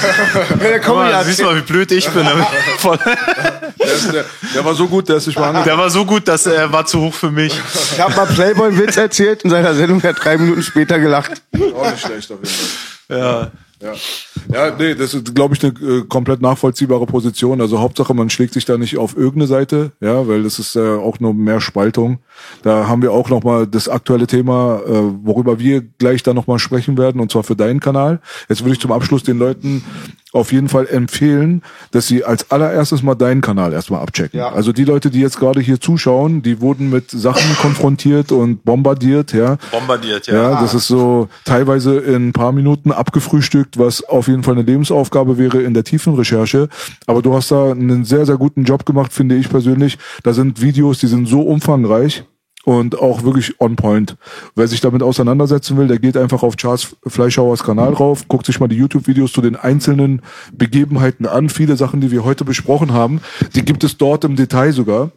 der 0.59 0.80
Guck 0.80 0.95
mal, 0.95 1.11
Comedy 1.11 1.26
siehst 1.26 1.39
du 1.41 1.43
mal, 1.45 1.55
wie 1.57 1.61
blöd 1.61 1.91
ich 1.91 2.09
bin. 2.09 2.26
Voll- 2.80 2.97
Der, 3.80 3.85
ist, 3.93 4.11
der, 4.11 4.26
der 4.55 4.65
war 4.65 4.73
so 4.73 4.88
gut, 4.88 5.07
der 5.09 5.17
ist 5.17 5.27
nicht 5.27 5.38
mal 5.38 5.63
Der 5.63 5.77
war 5.77 5.89
so 5.91 6.03
gut, 6.05 6.27
dass 6.27 6.47
er 6.47 6.71
war 6.73 6.85
zu 6.88 7.01
hoch 7.01 7.13
für 7.13 7.30
mich. 7.30 7.53
Ich 7.93 7.99
habe 7.99 8.15
mal 8.15 8.26
Playboy 8.26 8.69
einen 8.69 8.80
Witz 8.80 8.97
erzählt 8.97 9.43
in 9.43 9.51
seiner 9.51 9.76
Sendung, 9.76 10.01
hat 10.01 10.23
drei 10.23 10.38
Minuten 10.38 10.63
später 10.63 10.97
gelacht. 10.97 11.34
Auch 11.76 11.91
nicht 11.91 12.03
schlecht 12.03 12.31
auf 12.31 12.39
jeden 12.43 12.55
Fall. 12.55 13.17
Ja. 13.19 13.51
Ja. 13.81 13.93
Ja, 14.51 14.75
nee, 14.77 14.95
das 14.95 15.13
ist, 15.13 15.35
glaube 15.35 15.55
ich, 15.55 15.63
eine 15.63 15.73
äh, 15.73 16.03
komplett 16.07 16.41
nachvollziehbare 16.41 17.05
Position. 17.05 17.61
Also 17.61 17.79
Hauptsache, 17.79 18.13
man 18.13 18.29
schlägt 18.29 18.53
sich 18.53 18.65
da 18.65 18.77
nicht 18.77 18.97
auf 18.97 19.15
irgendeine 19.15 19.47
Seite, 19.47 19.91
ja, 19.99 20.27
weil 20.27 20.43
das 20.43 20.59
ist 20.59 20.75
äh, 20.75 20.95
auch 20.97 21.19
nur 21.19 21.33
mehr 21.33 21.61
Spaltung. 21.61 22.19
Da 22.63 22.87
haben 22.87 23.01
wir 23.01 23.11
auch 23.11 23.29
noch 23.29 23.43
mal 23.43 23.67
das 23.67 23.89
aktuelle 23.89 24.27
Thema, 24.27 24.81
äh, 24.85 24.91
worüber 25.23 25.59
wir 25.59 25.81
gleich 25.81 26.23
dann 26.23 26.35
noch 26.35 26.47
mal 26.47 26.59
sprechen 26.59 26.97
werden, 26.97 27.21
und 27.21 27.31
zwar 27.31 27.43
für 27.43 27.55
deinen 27.55 27.79
Kanal. 27.79 28.19
Jetzt 28.47 28.61
würde 28.61 28.73
ich 28.73 28.79
zum 28.79 28.91
Abschluss 28.91 29.23
den 29.23 29.39
Leuten 29.39 29.83
auf 30.31 30.51
jeden 30.51 30.69
Fall 30.69 30.87
empfehlen, 30.87 31.63
dass 31.91 32.07
sie 32.07 32.23
als 32.23 32.51
allererstes 32.51 33.01
mal 33.01 33.15
deinen 33.15 33.41
Kanal 33.41 33.73
erstmal 33.73 34.01
abchecken. 34.01 34.39
Ja. 34.39 34.49
Also 34.49 34.71
die 34.71 34.83
Leute, 34.83 35.09
die 35.09 35.21
jetzt 35.21 35.39
gerade 35.39 35.59
hier 35.59 35.81
zuschauen, 35.81 36.43
die 36.43 36.61
wurden 36.61 36.89
mit 36.89 37.09
Sachen 37.09 37.55
konfrontiert 37.57 38.31
und 38.31 38.63
bombardiert, 38.63 39.33
ja. 39.33 39.57
Bombardiert, 39.71 40.27
ja. 40.27 40.51
Ja, 40.51 40.61
das 40.61 40.75
ist 40.75 40.87
so 40.87 41.29
teilweise 41.45 41.97
in 41.97 42.29
ein 42.29 42.33
paar 42.33 42.51
Minuten 42.51 42.91
abgefrühstückt, 42.91 43.79
was 43.79 44.03
auf 44.03 44.27
jeden 44.30 44.43
Fall 44.43 44.53
eine 44.53 44.64
Lebensaufgabe 44.64 45.38
wäre 45.38 45.61
in 45.61 45.73
der 45.73 45.84
tiefen 45.84 46.15
Recherche. 46.15 46.69
Aber 47.06 47.22
du 47.22 47.34
hast 47.34 47.51
da 47.51 47.72
einen 47.72 48.06
sehr, 48.06 48.26
sehr 48.26 48.38
guten 48.38 48.64
Job 48.64 48.85
gemacht, 48.85 49.11
finde 49.11 49.35
ich 49.35 49.49
persönlich. 49.49 49.97
Da 50.23 50.34
sind 50.34 50.61
Videos, 50.61 50.99
die 50.99 51.07
sind 51.07 51.27
so 51.27 51.41
umfangreich 51.41 52.23
und 52.65 52.99
auch 52.99 53.23
wirklich 53.23 53.60
on 53.60 53.76
point. 53.76 54.18
Wer 54.56 54.68
sich 54.68 54.81
damit 54.81 55.01
auseinandersetzen 55.01 55.77
will, 55.77 55.88
der 55.88 55.99
geht 55.99 56.18
einfach 56.18 56.43
auf 56.43 56.56
Charles 56.56 56.95
Fleischhauers 57.06 57.64
Kanal 57.64 57.93
rauf, 57.93 58.27
guckt 58.27 58.45
sich 58.45 58.60
mal 58.60 58.68
die 58.68 58.76
YouTube-Videos 58.76 59.31
zu 59.31 59.41
den 59.41 59.56
einzelnen 59.56 60.22
Begebenheiten 60.53 61.26
an. 61.26 61.49
Viele 61.49 61.77
Sachen, 61.77 62.01
die 62.01 62.11
wir 62.11 62.23
heute 62.23 62.45
besprochen 62.45 62.93
haben, 62.93 63.22
die 63.56 63.64
gibt 63.64 63.84
es 63.84 63.97
dort 63.97 64.23
im 64.23 64.35
Detail 64.35 64.72
sogar 64.72 65.11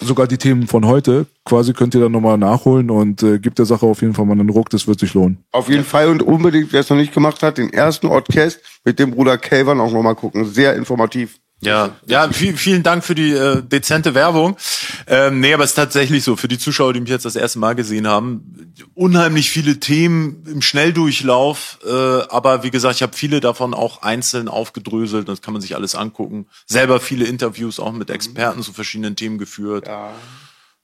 sogar 0.00 0.26
die 0.26 0.38
Themen 0.38 0.66
von 0.66 0.86
heute 0.86 1.26
quasi 1.44 1.72
könnt 1.72 1.94
ihr 1.94 2.00
dann 2.00 2.12
nochmal 2.12 2.38
nachholen 2.38 2.90
und 2.90 3.22
äh, 3.22 3.38
gibt 3.38 3.58
der 3.58 3.66
Sache 3.66 3.86
auf 3.86 4.00
jeden 4.00 4.14
Fall 4.14 4.26
mal 4.26 4.32
einen 4.32 4.50
Ruck, 4.50 4.70
das 4.70 4.86
wird 4.86 5.00
sich 5.00 5.14
lohnen. 5.14 5.44
Auf 5.52 5.68
jeden 5.68 5.84
Fall 5.84 6.08
und 6.08 6.22
unbedingt, 6.22 6.72
wer 6.72 6.80
es 6.80 6.90
noch 6.90 6.96
nicht 6.96 7.12
gemacht 7.12 7.42
hat, 7.42 7.58
den 7.58 7.72
ersten 7.72 8.08
Podcast 8.08 8.60
mit 8.84 8.98
dem 8.98 9.10
Bruder 9.10 9.38
Kelvern 9.38 9.80
auch 9.80 9.92
nochmal 9.92 10.14
gucken. 10.14 10.44
Sehr 10.44 10.74
informativ. 10.74 11.38
Ja, 11.64 11.94
ja, 12.06 12.28
viel, 12.32 12.56
vielen 12.56 12.82
Dank 12.82 13.04
für 13.04 13.14
die 13.14 13.30
äh, 13.30 13.62
dezente 13.62 14.14
Werbung. 14.14 14.56
Ähm, 15.06 15.38
nee, 15.38 15.54
aber 15.54 15.62
es 15.62 15.70
ist 15.70 15.76
tatsächlich 15.76 16.24
so, 16.24 16.34
für 16.34 16.48
die 16.48 16.58
Zuschauer, 16.58 16.92
die 16.92 17.00
mich 17.00 17.10
jetzt 17.10 17.24
das 17.24 17.36
erste 17.36 17.60
Mal 17.60 17.76
gesehen 17.76 18.08
haben, 18.08 18.74
unheimlich 18.94 19.48
viele 19.48 19.78
Themen 19.78 20.42
im 20.46 20.60
Schnelldurchlauf, 20.60 21.78
äh, 21.86 21.90
aber 21.90 22.64
wie 22.64 22.72
gesagt, 22.72 22.96
ich 22.96 23.02
habe 23.02 23.16
viele 23.16 23.38
davon 23.38 23.74
auch 23.74 24.02
einzeln 24.02 24.48
aufgedröselt, 24.48 25.28
das 25.28 25.40
kann 25.40 25.52
man 25.52 25.60
sich 25.60 25.76
alles 25.76 25.94
angucken. 25.94 26.46
Selber 26.66 26.98
viele 26.98 27.26
Interviews 27.26 27.78
auch 27.78 27.92
mit 27.92 28.10
Experten 28.10 28.62
zu 28.62 28.72
verschiedenen 28.72 29.14
Themen 29.14 29.38
geführt. 29.38 29.86
Ja. 29.86 30.10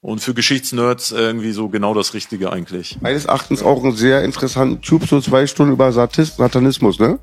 Und 0.00 0.20
für 0.20 0.32
Geschichtsnerds 0.32 1.10
irgendwie 1.10 1.50
so 1.50 1.68
genau 1.68 1.92
das 1.92 2.14
Richtige 2.14 2.52
eigentlich. 2.52 2.98
Meines 3.00 3.24
Erachtens 3.24 3.64
auch 3.64 3.82
einen 3.82 3.96
sehr 3.96 4.22
interessanten 4.22 4.80
Tube, 4.80 5.09
so 5.09 5.20
zwei 5.20 5.48
Stunden 5.48 5.72
über 5.72 5.90
Satis 5.90 6.36
Satanismus, 6.36 7.00
ne? 7.00 7.18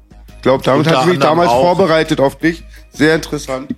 Ich 0.46 0.48
glaube, 0.48 0.64
damit 0.64 0.86
hat 0.86 1.08
mich 1.08 1.16
anderem 1.16 1.20
damals 1.22 1.50
auch. 1.50 1.76
vorbereitet 1.76 2.20
auf 2.20 2.38
dich. 2.38 2.64
Sehr 2.92 3.16
interessant. 3.16 3.74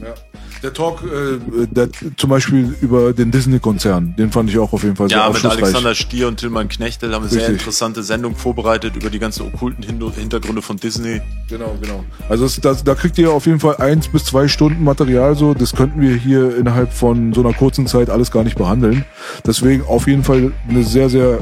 Ja. 0.00 0.14
Der 0.62 0.72
Talk, 0.72 1.02
äh, 1.02 1.66
der, 1.66 1.90
zum 2.16 2.30
Beispiel 2.30 2.74
über 2.80 3.12
den 3.12 3.30
Disney-Konzern, 3.30 4.14
den 4.16 4.32
fand 4.32 4.48
ich 4.48 4.58
auch 4.58 4.72
auf 4.72 4.84
jeden 4.84 4.96
Fall 4.96 5.10
sehr 5.10 5.18
Ja, 5.18 5.28
mit. 5.28 5.44
Alexander 5.44 5.94
Stier 5.94 6.28
und 6.28 6.38
Tillmann 6.38 6.68
Knechtel 6.70 7.14
haben 7.14 7.24
wir 7.24 7.28
sehr 7.28 7.50
interessante 7.50 8.02
Sendung 8.02 8.34
vorbereitet 8.36 8.96
über 8.96 9.10
die 9.10 9.18
ganzen 9.18 9.48
okkulten 9.48 9.84
Hintergründe 9.84 10.62
von 10.62 10.78
Disney. 10.78 11.20
Genau, 11.50 11.76
genau. 11.78 12.02
Also 12.30 12.44
das, 12.44 12.58
das, 12.58 12.84
da 12.84 12.94
kriegt 12.94 13.18
ihr 13.18 13.30
auf 13.30 13.44
jeden 13.44 13.60
Fall 13.60 13.76
eins 13.76 14.08
bis 14.08 14.24
zwei 14.24 14.48
Stunden 14.48 14.84
Material 14.84 15.36
so. 15.36 15.52
Das 15.52 15.74
könnten 15.74 16.00
wir 16.00 16.16
hier 16.16 16.56
innerhalb 16.56 16.94
von 16.94 17.34
so 17.34 17.42
einer 17.42 17.52
kurzen 17.52 17.86
Zeit 17.86 18.08
alles 18.08 18.30
gar 18.30 18.44
nicht 18.44 18.56
behandeln. 18.56 19.04
Deswegen 19.46 19.84
auf 19.84 20.06
jeden 20.06 20.24
Fall 20.24 20.52
eine 20.70 20.84
sehr, 20.84 21.10
sehr 21.10 21.40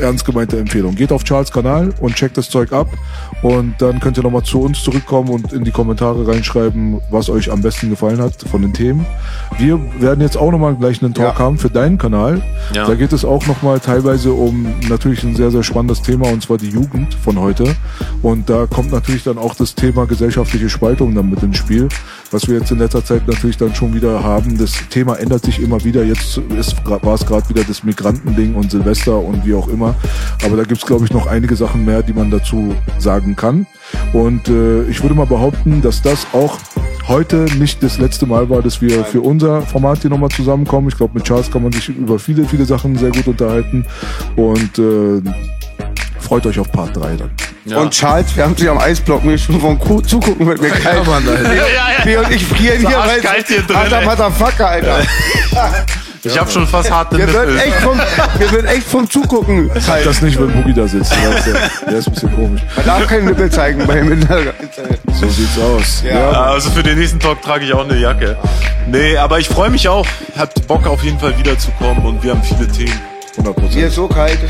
ernst 0.00 0.24
gemeinte 0.24 0.58
Empfehlung. 0.58 0.94
Geht 0.94 1.12
auf 1.12 1.24
Charles 1.24 1.50
Kanal 1.50 1.92
und 2.00 2.14
checkt 2.14 2.36
das 2.36 2.48
Zeug 2.48 2.72
ab 2.72 2.88
und 3.42 3.74
dann 3.78 4.00
könnt 4.00 4.16
ihr 4.16 4.22
nochmal 4.22 4.42
zu 4.42 4.60
uns 4.60 4.82
zurückkommen 4.82 5.28
und 5.30 5.52
in 5.52 5.64
die 5.64 5.70
Kommentare 5.70 6.26
reinschreiben, 6.26 7.00
was 7.10 7.30
euch 7.30 7.50
am 7.50 7.62
besten 7.62 7.90
gefallen 7.90 8.20
hat 8.20 8.34
von 8.50 8.62
den 8.62 8.72
Themen. 8.72 9.06
Wir 9.58 9.78
werden 10.00 10.20
jetzt 10.20 10.36
auch 10.36 10.50
nochmal 10.50 10.74
gleich 10.76 11.02
einen 11.02 11.14
Talk 11.14 11.34
Ja. 11.34 11.38
haben 11.38 11.58
für 11.58 11.70
deinen 11.70 11.98
Kanal. 11.98 12.42
Ja. 12.74 12.86
Da 12.86 12.94
geht 12.94 13.12
es 13.12 13.24
auch 13.24 13.46
nochmal 13.46 13.80
teilweise 13.80 14.32
um 14.32 14.66
natürlich 14.88 15.22
ein 15.24 15.36
sehr, 15.36 15.50
sehr 15.50 15.62
spannendes 15.62 16.02
Thema 16.02 16.28
und 16.30 16.42
zwar 16.42 16.58
die 16.58 16.68
Jugend 16.68 17.14
von 17.14 17.38
heute. 17.38 17.74
Und 18.22 18.48
da 18.50 18.66
kommt 18.66 18.92
natürlich 18.92 19.24
dann 19.24 19.38
auch 19.38 19.54
das 19.54 19.74
Thema 19.74 20.06
gesellschaftliche 20.06 20.68
Spaltung 20.68 21.14
dann 21.14 21.30
mit 21.30 21.42
ins 21.42 21.56
Spiel, 21.56 21.88
was 22.30 22.48
wir 22.48 22.58
jetzt 22.58 22.70
in 22.70 22.78
letzter 22.78 23.04
Zeit 23.04 23.26
natürlich 23.26 23.56
dann 23.56 23.74
schon 23.74 23.94
wieder 23.94 24.22
haben. 24.22 24.58
Das 24.58 24.72
Thema 24.90 25.14
ändert 25.18 25.44
sich 25.44 25.60
immer 25.60 25.82
wieder. 25.84 26.04
Jetzt 26.04 26.38
ist, 26.58 26.76
war 26.86 27.14
es 27.14 27.24
gerade 27.26 27.48
wieder 27.48 27.64
das 27.64 27.84
Migrantending 27.84 28.54
und 28.54 28.70
Silvester 28.70 29.18
und 29.18 29.44
wie 29.46 29.54
auch 29.54 29.68
immer. 29.68 29.94
Aber 30.44 30.56
da 30.56 30.64
gibt's 30.64 30.86
glaube 30.86 31.04
ich, 31.04 31.12
noch 31.12 31.26
einige 31.26 31.56
Sachen 31.56 31.84
mehr, 31.84 32.02
die 32.02 32.12
man 32.12 32.30
dazu 32.30 32.74
sagen 32.98 33.36
kann. 33.36 33.66
Und 34.12 34.48
äh, 34.48 34.82
ich 34.84 35.02
würde 35.02 35.14
mal 35.14 35.26
behaupten, 35.26 35.82
dass 35.82 36.02
das 36.02 36.26
auch 36.32 36.58
heute 37.08 37.46
nicht 37.58 37.82
das 37.82 37.98
letzte 37.98 38.26
Mal 38.26 38.50
war, 38.50 38.62
dass 38.62 38.82
wir 38.82 39.04
für 39.04 39.22
unser 39.22 39.62
Format 39.62 40.02
hier 40.02 40.10
nochmal 40.10 40.28
zusammenkommen. 40.28 40.88
Ich 40.88 40.96
glaube, 40.96 41.14
mit 41.14 41.24
Charles 41.24 41.50
kann 41.50 41.62
man 41.62 41.72
sich 41.72 41.88
über 41.88 42.18
viele, 42.18 42.44
viele 42.44 42.66
Sachen 42.66 42.96
sehr 42.96 43.10
gut 43.10 43.26
unterhalten. 43.26 43.86
Und 44.36 44.78
äh, 44.78 45.22
freut 46.20 46.46
euch 46.46 46.58
auf 46.58 46.70
Part 46.70 46.96
3 46.96 47.16
dann. 47.16 47.30
Ja. 47.64 47.78
Und 47.78 47.92
Charles 47.92 48.36
wärmt 48.36 48.58
sich 48.58 48.68
am 48.68 48.78
Eisblock 48.78 49.24
mir 49.24 49.36
schon 49.36 49.60
vom 49.60 49.78
Kuh 49.78 50.00
zugucken 50.00 50.46
mit 50.46 50.60
mir 50.60 50.70
kalt. 50.70 51.06
Mann, 51.06 51.28
Alter. 51.28 51.54
ja, 51.54 51.64
ja. 52.04 52.20
Und 52.20 52.30
ich 52.30 52.44
friere 52.44 52.78
So 52.80 52.88
hier, 52.88 52.98
weil 52.98 53.44
hier 53.46 53.62
drin, 53.62 53.76
Alter. 53.76 54.02
Motherfucker, 54.02 54.68
Alter. 54.68 55.02
Ich 56.24 56.38
habe 56.38 56.50
schon 56.50 56.66
fast 56.66 56.90
harte 56.90 57.16
wird 57.16 57.28
Nippel. 57.28 57.58
echt 57.58 57.76
vom, 57.76 57.96
mir 57.96 58.52
wird 58.52 58.66
echt 58.66 58.86
vom 58.86 59.08
Zugucken 59.08 59.70
kalt. 59.86 60.04
Das 60.04 60.20
nicht, 60.20 60.38
wenn 60.38 60.52
Boogie 60.52 60.74
da 60.74 60.86
sitzt. 60.86 61.12
Der 61.12 61.38
ist, 61.38 61.46
der, 61.86 61.98
ist 61.98 62.08
ein 62.08 62.14
bisschen 62.14 62.34
komisch. 62.34 62.62
Man 62.76 62.86
darf 62.86 63.06
keine 63.06 63.24
Nippel 63.26 63.50
zeigen 63.50 63.86
bei 63.86 64.00
ihm 64.00 64.12
in 64.12 64.26
der 64.26 64.52
So 65.12 65.28
sieht's 65.28 65.58
aus. 65.58 66.02
Ja. 66.04 66.32
Ja, 66.32 66.42
also 66.44 66.70
für 66.70 66.82
den 66.82 66.98
nächsten 66.98 67.20
Talk 67.20 67.40
trage 67.42 67.64
ich 67.64 67.72
auch 67.72 67.84
eine 67.84 67.96
Jacke. 67.96 68.36
Nee, 68.88 69.16
aber 69.16 69.38
ich 69.38 69.48
freue 69.48 69.70
mich 69.70 69.88
auch. 69.88 70.06
Habt 70.36 70.66
Bock 70.66 70.86
auf 70.86 71.02
jeden 71.04 71.18
Fall 71.18 71.38
wiederzukommen 71.38 72.04
und 72.04 72.22
wir 72.22 72.32
haben 72.32 72.42
viele 72.42 72.66
Themen. 72.66 73.00
100 73.38 73.72
Hier 73.72 73.86
ist 73.88 73.94
so 73.94 74.08
kalt. 74.08 74.38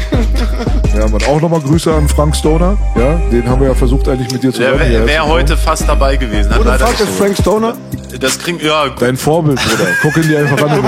Ja, 0.96 1.06
man 1.06 1.22
auch 1.24 1.40
nochmal 1.40 1.60
Grüße 1.60 1.94
an 1.94 2.08
Frank 2.08 2.34
Stoner. 2.34 2.76
Ja, 2.96 3.20
den 3.30 3.46
haben 3.48 3.60
wir 3.60 3.68
ja 3.68 3.74
versucht 3.74 4.08
eigentlich 4.08 4.32
mit 4.32 4.42
dir 4.42 4.52
zu 4.52 4.58
Der 4.60 4.76
wäre 4.80 4.92
Ja, 4.92 5.06
wär 5.06 5.26
heute 5.26 5.56
fast 5.56 5.86
dabei 5.88 6.16
gewesen. 6.16 6.50
Hat 6.52 6.62
Fuck 6.62 6.88
nicht 6.90 7.00
ist 7.00 7.18
Frank 7.18 7.36
Stoner. 7.38 7.74
Das 8.18 8.36
kriegen, 8.38 8.58
ja, 8.60 8.88
Dein 8.98 9.16
Vorbild, 9.16 9.60
Bruder. 9.62 9.90
Guck 10.02 10.16
ihn 10.16 10.28
dir 10.28 10.38
einfach 10.40 10.60
an. 10.66 10.82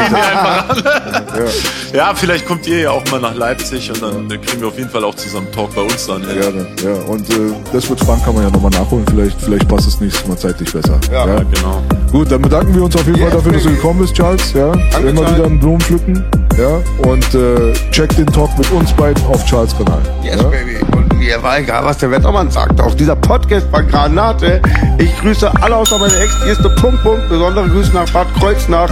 ja, 1.93 2.13
vielleicht 2.15 2.47
kommt 2.47 2.67
ihr 2.67 2.81
ja 2.81 2.91
auch 2.91 3.05
mal 3.11 3.21
nach 3.21 3.35
Leipzig 3.35 3.91
und 3.93 4.03
dann 4.03 4.29
kriegen 4.29 4.61
wir 4.61 4.69
auf 4.69 4.79
jeden 4.79 4.91
Fall 4.91 5.05
auch 5.05 5.15
zusammen 5.15 5.47
Talk 5.53 5.75
bei 5.77 5.83
uns 5.83 6.07
dann. 6.07 6.27
ey. 6.29 6.41
Gerne, 6.41 6.67
ja. 6.83 6.93
Und 7.07 7.29
äh, 7.31 7.53
das 7.73 7.89
mit 7.89 8.01
Frank 8.01 8.25
kann 8.25 8.35
man 8.35 8.45
ja 8.45 8.51
nochmal 8.51 8.71
nachholen. 8.73 9.05
Vielleicht, 9.09 9.41
vielleicht 9.41 9.69
passt 9.69 9.87
es 9.87 10.01
nächstes 10.01 10.27
Mal 10.27 10.39
zeitlich 10.39 10.73
besser. 10.73 10.99
Ja, 11.13 11.25
Genau. 11.27 11.83
Gut, 12.11 12.33
dann 12.33 12.43
bedanken 12.43 12.75
wir 12.75 12.83
uns 12.83 12.97
auf 12.97 13.05
jeden 13.07 13.17
Yes, 13.19 13.29
Fall 13.29 13.37
dafür, 13.37 13.53
dass 13.53 13.63
du 13.63 13.71
gekommen 13.71 14.01
bist, 14.01 14.15
Charles. 14.15 14.53
Ja, 14.55 14.73
Danke, 14.73 15.09
immer 15.11 15.21
Charles. 15.21 15.37
wieder 15.37 15.47
einen 15.47 15.61
Blumen 15.61 15.81
pflücken. 15.81 16.25
Ja, 16.59 16.83
und 17.09 17.35
äh, 17.35 17.73
check 17.91 18.15
den 18.17 18.27
Talk 18.27 18.57
mit 18.59 18.71
uns 18.73 18.93
beiden 18.93 19.25
auf 19.27 19.45
Charles 19.47 19.77
Kanal. 19.77 20.01
Yes, 20.23 20.37
ja? 20.37 20.49
baby. 20.49 20.79
Und 20.95 21.17
mir 21.17 21.43
war 21.43 21.59
egal, 21.59 21.85
was 21.85 21.99
der 21.99 22.11
Wettermann 22.11 22.51
sagt. 22.51 22.81
Auch 22.81 22.95
dieser 22.95 23.17
Podcast 23.17 23.71
war 23.73 23.83
Granate. 23.83 24.61
Ich 24.99 25.17
grüße 25.21 25.51
alle 25.63 25.77
außer 25.77 25.99
meine 25.99 26.17
Ex. 26.17 26.43
Hier 26.43 26.53
ist 26.53 26.63
der 26.63 26.71
Punkt, 26.71 27.03
Punkt. 27.03 27.29
Besondere 27.29 27.69
Grüße 27.69 27.93
nach 27.95 28.11
Bad 28.11 28.27
Kreuznach. 28.39 28.91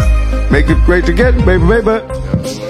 Make 0.51 0.72
it 0.72 0.78
great 0.86 1.09
again, 1.09 1.36
baby, 1.44 1.66
baby. 1.66 2.68